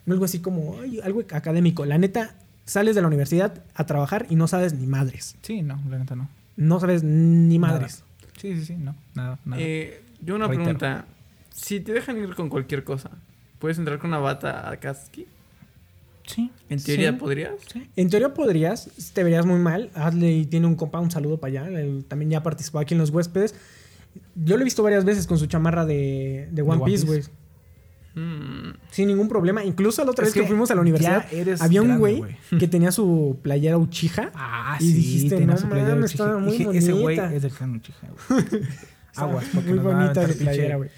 No 0.06 0.12
algo 0.12 0.26
así 0.26 0.40
como 0.40 0.78
ay, 0.82 1.00
algo 1.02 1.20
académico. 1.32 1.86
La 1.86 1.96
neta, 1.98 2.34
sales 2.66 2.94
de 2.94 3.00
la 3.00 3.06
universidad 3.06 3.62
a 3.74 3.86
trabajar 3.86 4.26
y 4.28 4.36
no 4.36 4.46
sabes 4.48 4.74
ni 4.74 4.86
madres. 4.86 5.34
Sí, 5.42 5.62
no, 5.62 5.80
la 5.88 5.98
neta 5.98 6.14
no. 6.14 6.28
No 6.56 6.78
sabes 6.78 7.02
ni 7.02 7.58
madres. 7.58 8.02
Sí, 8.38 8.54
sí, 8.56 8.64
sí, 8.66 8.74
no. 8.76 8.94
Nada, 9.14 9.38
nada. 9.46 9.62
Eh, 9.62 10.02
yo 10.20 10.34
una 10.36 10.46
Reitero. 10.46 10.64
pregunta. 10.64 11.06
Si 11.54 11.80
te 11.80 11.92
dejan 11.92 12.18
ir 12.18 12.34
con 12.34 12.48
cualquier 12.50 12.84
cosa, 12.84 13.10
¿puedes 13.58 13.78
entrar 13.78 13.98
con 13.98 14.10
una 14.10 14.18
bata 14.18 14.68
a 14.70 14.76
Katsuki? 14.76 15.26
sí. 16.26 16.50
En 16.68 16.82
teoría 16.82 17.12
Sí. 17.12 17.16
podrías. 17.18 17.52
En 17.96 18.10
teoría 18.10 18.34
podrías, 18.34 18.88
te 19.14 19.22
verías 19.24 19.46
muy 19.46 19.58
mal. 19.58 19.90
Adley 19.94 20.44
tiene 20.46 20.66
un 20.66 20.74
compa, 20.74 21.00
un 21.00 21.10
saludo 21.10 21.38
para 21.38 21.62
allá. 21.62 21.80
Él 21.80 22.04
también 22.08 22.30
ya 22.30 22.42
participó 22.42 22.78
aquí 22.78 22.94
en 22.94 22.98
los 23.00 23.10
huéspedes. 23.10 23.54
Yo 24.34 24.56
lo 24.56 24.62
he 24.62 24.64
visto 24.64 24.82
varias 24.82 25.04
veces 25.04 25.26
con 25.26 25.38
su 25.38 25.46
chamarra 25.46 25.84
de, 25.86 26.48
de 26.50 26.62
One 26.62 26.72
One 26.82 26.84
Piece, 26.84 27.06
güey. 27.06 27.22
Mm, 28.14 28.74
Sin 28.90 29.08
ningún 29.08 29.28
problema. 29.28 29.64
Incluso 29.64 30.04
la 30.04 30.12
otra 30.12 30.22
Es 30.24 30.28
vez 30.28 30.34
que, 30.34 30.40
que 30.42 30.46
fuimos 30.46 30.70
a 30.70 30.74
la 30.76 30.80
universidad, 30.82 31.26
había 31.60 31.82
un 31.82 31.98
güey 31.98 32.22
que 32.58 32.68
tenía 32.68 32.92
su 32.92 33.38
playera 33.42 33.76
Uchiha. 33.78 34.30
Ah, 34.34 34.76
Y 34.80 34.84
sí, 34.88 34.92
dijiste, 34.94 35.36
tenía 35.36 35.54
no 35.54 35.58
su 35.60 35.68
playera 35.68 36.04
estaba 36.04 36.38
muy 36.38 36.58
Dije, 36.58 36.78
Ese 36.78 36.92
güey 36.92 37.18
es 37.18 37.42
del 37.42 37.50
clan 37.52 37.74
Uchiha, 37.76 37.98
güey. 38.28 38.62
Aguas, 39.16 39.44
porque 39.54 39.68
muy 39.70 39.78
nos 39.78 39.86
a 39.86 39.88
bonita 39.96 40.20
aventar 40.22 40.30
esa 40.30 40.38
playera, 40.44 40.76
güey. 40.76 40.90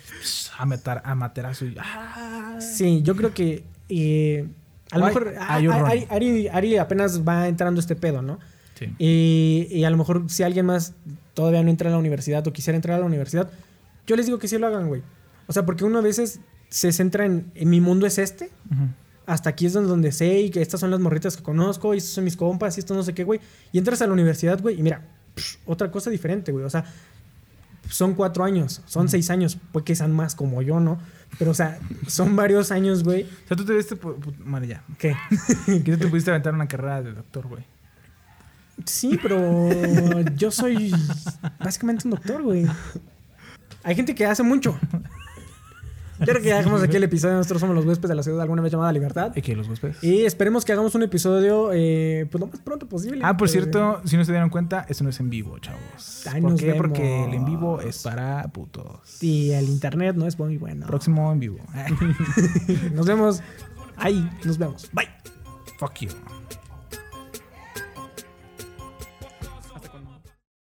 A, 0.58 0.64
meter, 0.66 1.00
a 1.04 1.14
materazo 1.14 1.66
y... 1.66 1.76
¡Ah! 1.78 2.58
Sí, 2.60 3.02
yo 3.02 3.14
creo 3.14 3.34
que 3.34 3.64
eh, 3.90 4.48
a 4.90 4.98
lo 4.98 5.04
Ay, 5.06 5.14
mejor 5.14 5.34
a- 5.38 5.54
a- 5.54 5.60
ron. 5.60 5.84
Ari, 5.86 6.06
Ari- 6.08 6.48
Ari 6.50 6.76
apenas 6.78 7.26
va 7.28 7.46
entrando 7.48 7.78
este 7.80 7.94
pedo, 7.94 8.22
¿no? 8.22 8.38
Sí. 8.78 8.86
Y, 8.98 9.66
y 9.70 9.84
a 9.84 9.90
lo 9.90 9.96
mejor 9.98 10.24
si 10.28 10.42
alguien 10.44 10.64
más 10.66 10.94
todavía 11.36 11.62
no 11.62 11.68
entra 11.68 11.90
a 11.90 11.92
la 11.92 11.98
universidad 11.98 12.44
o 12.48 12.52
quisiera 12.52 12.76
entrar 12.76 12.96
a 12.96 13.00
la 13.00 13.04
universidad, 13.04 13.50
yo 14.06 14.16
les 14.16 14.24
digo 14.24 14.38
que 14.38 14.48
sí 14.48 14.56
lo 14.56 14.66
hagan, 14.66 14.88
güey. 14.88 15.02
O 15.46 15.52
sea, 15.52 15.66
porque 15.66 15.84
uno 15.84 15.98
a 15.98 16.02
veces 16.02 16.40
se 16.70 16.90
centra 16.92 17.26
en, 17.26 17.52
en 17.54 17.68
mi 17.68 17.80
mundo 17.80 18.06
es 18.06 18.16
este, 18.18 18.50
hasta 19.26 19.50
aquí 19.50 19.66
es 19.66 19.74
donde, 19.74 20.12
sé 20.12 20.40
y 20.40 20.50
que 20.50 20.62
estas 20.62 20.80
son 20.80 20.90
las 20.90 20.98
morritas 20.98 21.36
que 21.36 21.42
conozco 21.42 21.92
y 21.92 21.98
estos 21.98 22.14
son 22.14 22.24
mis 22.24 22.38
compas 22.38 22.76
y 22.76 22.80
esto 22.80 22.94
no 22.94 23.02
sé 23.02 23.12
qué, 23.12 23.22
güey. 23.22 23.38
Y 23.70 23.78
entras 23.78 24.00
a 24.00 24.06
la 24.06 24.14
universidad, 24.14 24.60
güey, 24.62 24.80
y 24.80 24.82
mira, 24.82 25.02
psh, 25.34 25.58
otra 25.66 25.90
cosa 25.90 26.08
diferente, 26.08 26.52
güey. 26.52 26.64
O 26.64 26.70
sea, 26.70 26.86
son 27.90 28.14
cuatro 28.14 28.42
años, 28.42 28.80
son 28.86 29.10
seis 29.10 29.28
años, 29.28 29.58
pues 29.72 29.84
que 29.84 29.94
sean 29.94 30.12
más 30.12 30.34
como 30.34 30.62
yo, 30.62 30.80
¿no? 30.80 30.98
Pero, 31.38 31.50
o 31.50 31.54
sea, 31.54 31.78
son 32.06 32.34
varios 32.34 32.72
años, 32.72 33.04
güey. 33.04 33.24
O 33.24 33.48
sea, 33.48 33.56
tú 33.58 33.64
te 33.66 33.74
viste... 33.74 33.98
Madre, 34.42 34.68
ya. 34.68 34.84
¿Qué? 34.98 35.14
Que 35.66 35.92
tú 35.92 35.98
te 35.98 36.08
pudiste 36.08 36.30
aventar 36.30 36.54
una 36.54 36.66
carrera 36.66 37.02
de 37.02 37.12
doctor, 37.12 37.46
güey. 37.46 37.75
Sí, 38.84 39.18
pero 39.22 40.20
yo 40.36 40.50
soy 40.50 40.92
básicamente 41.58 42.06
un 42.06 42.12
doctor, 42.12 42.42
güey. 42.42 42.66
Hay 43.82 43.94
gente 43.94 44.14
que 44.14 44.26
hace 44.26 44.42
mucho. 44.42 44.78
Yo 46.18 46.24
creo 46.24 46.40
que 46.40 46.48
ya 46.48 46.56
dejamos 46.56 46.82
aquí 46.82 46.96
el 46.96 47.04
episodio. 47.04 47.34
Nosotros 47.36 47.60
somos 47.60 47.76
los 47.76 47.84
huéspedes 47.84 48.08
de 48.08 48.14
la 48.14 48.22
ciudad 48.22 48.40
alguna 48.40 48.62
vez 48.62 48.72
llamada 48.72 48.90
Libertad. 48.90 49.32
¿Y 49.36 49.42
qué, 49.42 49.54
los 49.54 49.68
huéspedes? 49.68 50.02
Y 50.02 50.24
esperemos 50.24 50.64
que 50.64 50.72
hagamos 50.72 50.94
un 50.94 51.02
episodio 51.02 51.70
eh, 51.74 52.26
pues 52.30 52.40
lo 52.40 52.46
más 52.46 52.58
pronto 52.60 52.88
posible. 52.88 53.20
Ah, 53.22 53.36
por 53.36 53.48
Eh, 53.48 53.52
cierto, 53.52 54.00
si 54.04 54.16
no 54.16 54.24
se 54.24 54.32
dieron 54.32 54.48
cuenta, 54.48 54.86
esto 54.88 55.04
no 55.04 55.10
es 55.10 55.20
en 55.20 55.28
vivo, 55.28 55.58
chavos. 55.58 56.24
¿Por 56.24 56.40
nos 56.42 56.60
qué? 56.60 56.74
Porque 56.74 57.24
el 57.24 57.34
en 57.34 57.44
vivo 57.44 57.80
es 57.82 58.02
para 58.02 58.44
putos. 58.44 59.22
Y 59.22 59.50
el 59.50 59.66
internet 59.68 60.16
no 60.16 60.26
es 60.26 60.38
muy 60.38 60.56
bueno. 60.56 60.86
Próximo 60.86 61.30
en 61.32 61.40
vivo. 61.40 61.58
Nos 62.94 63.06
vemos. 63.06 63.42
Ahí, 63.98 64.28
nos 64.44 64.58
vemos. 64.58 64.90
Bye. 64.92 65.08
Fuck 65.78 66.00
you. 66.00 66.35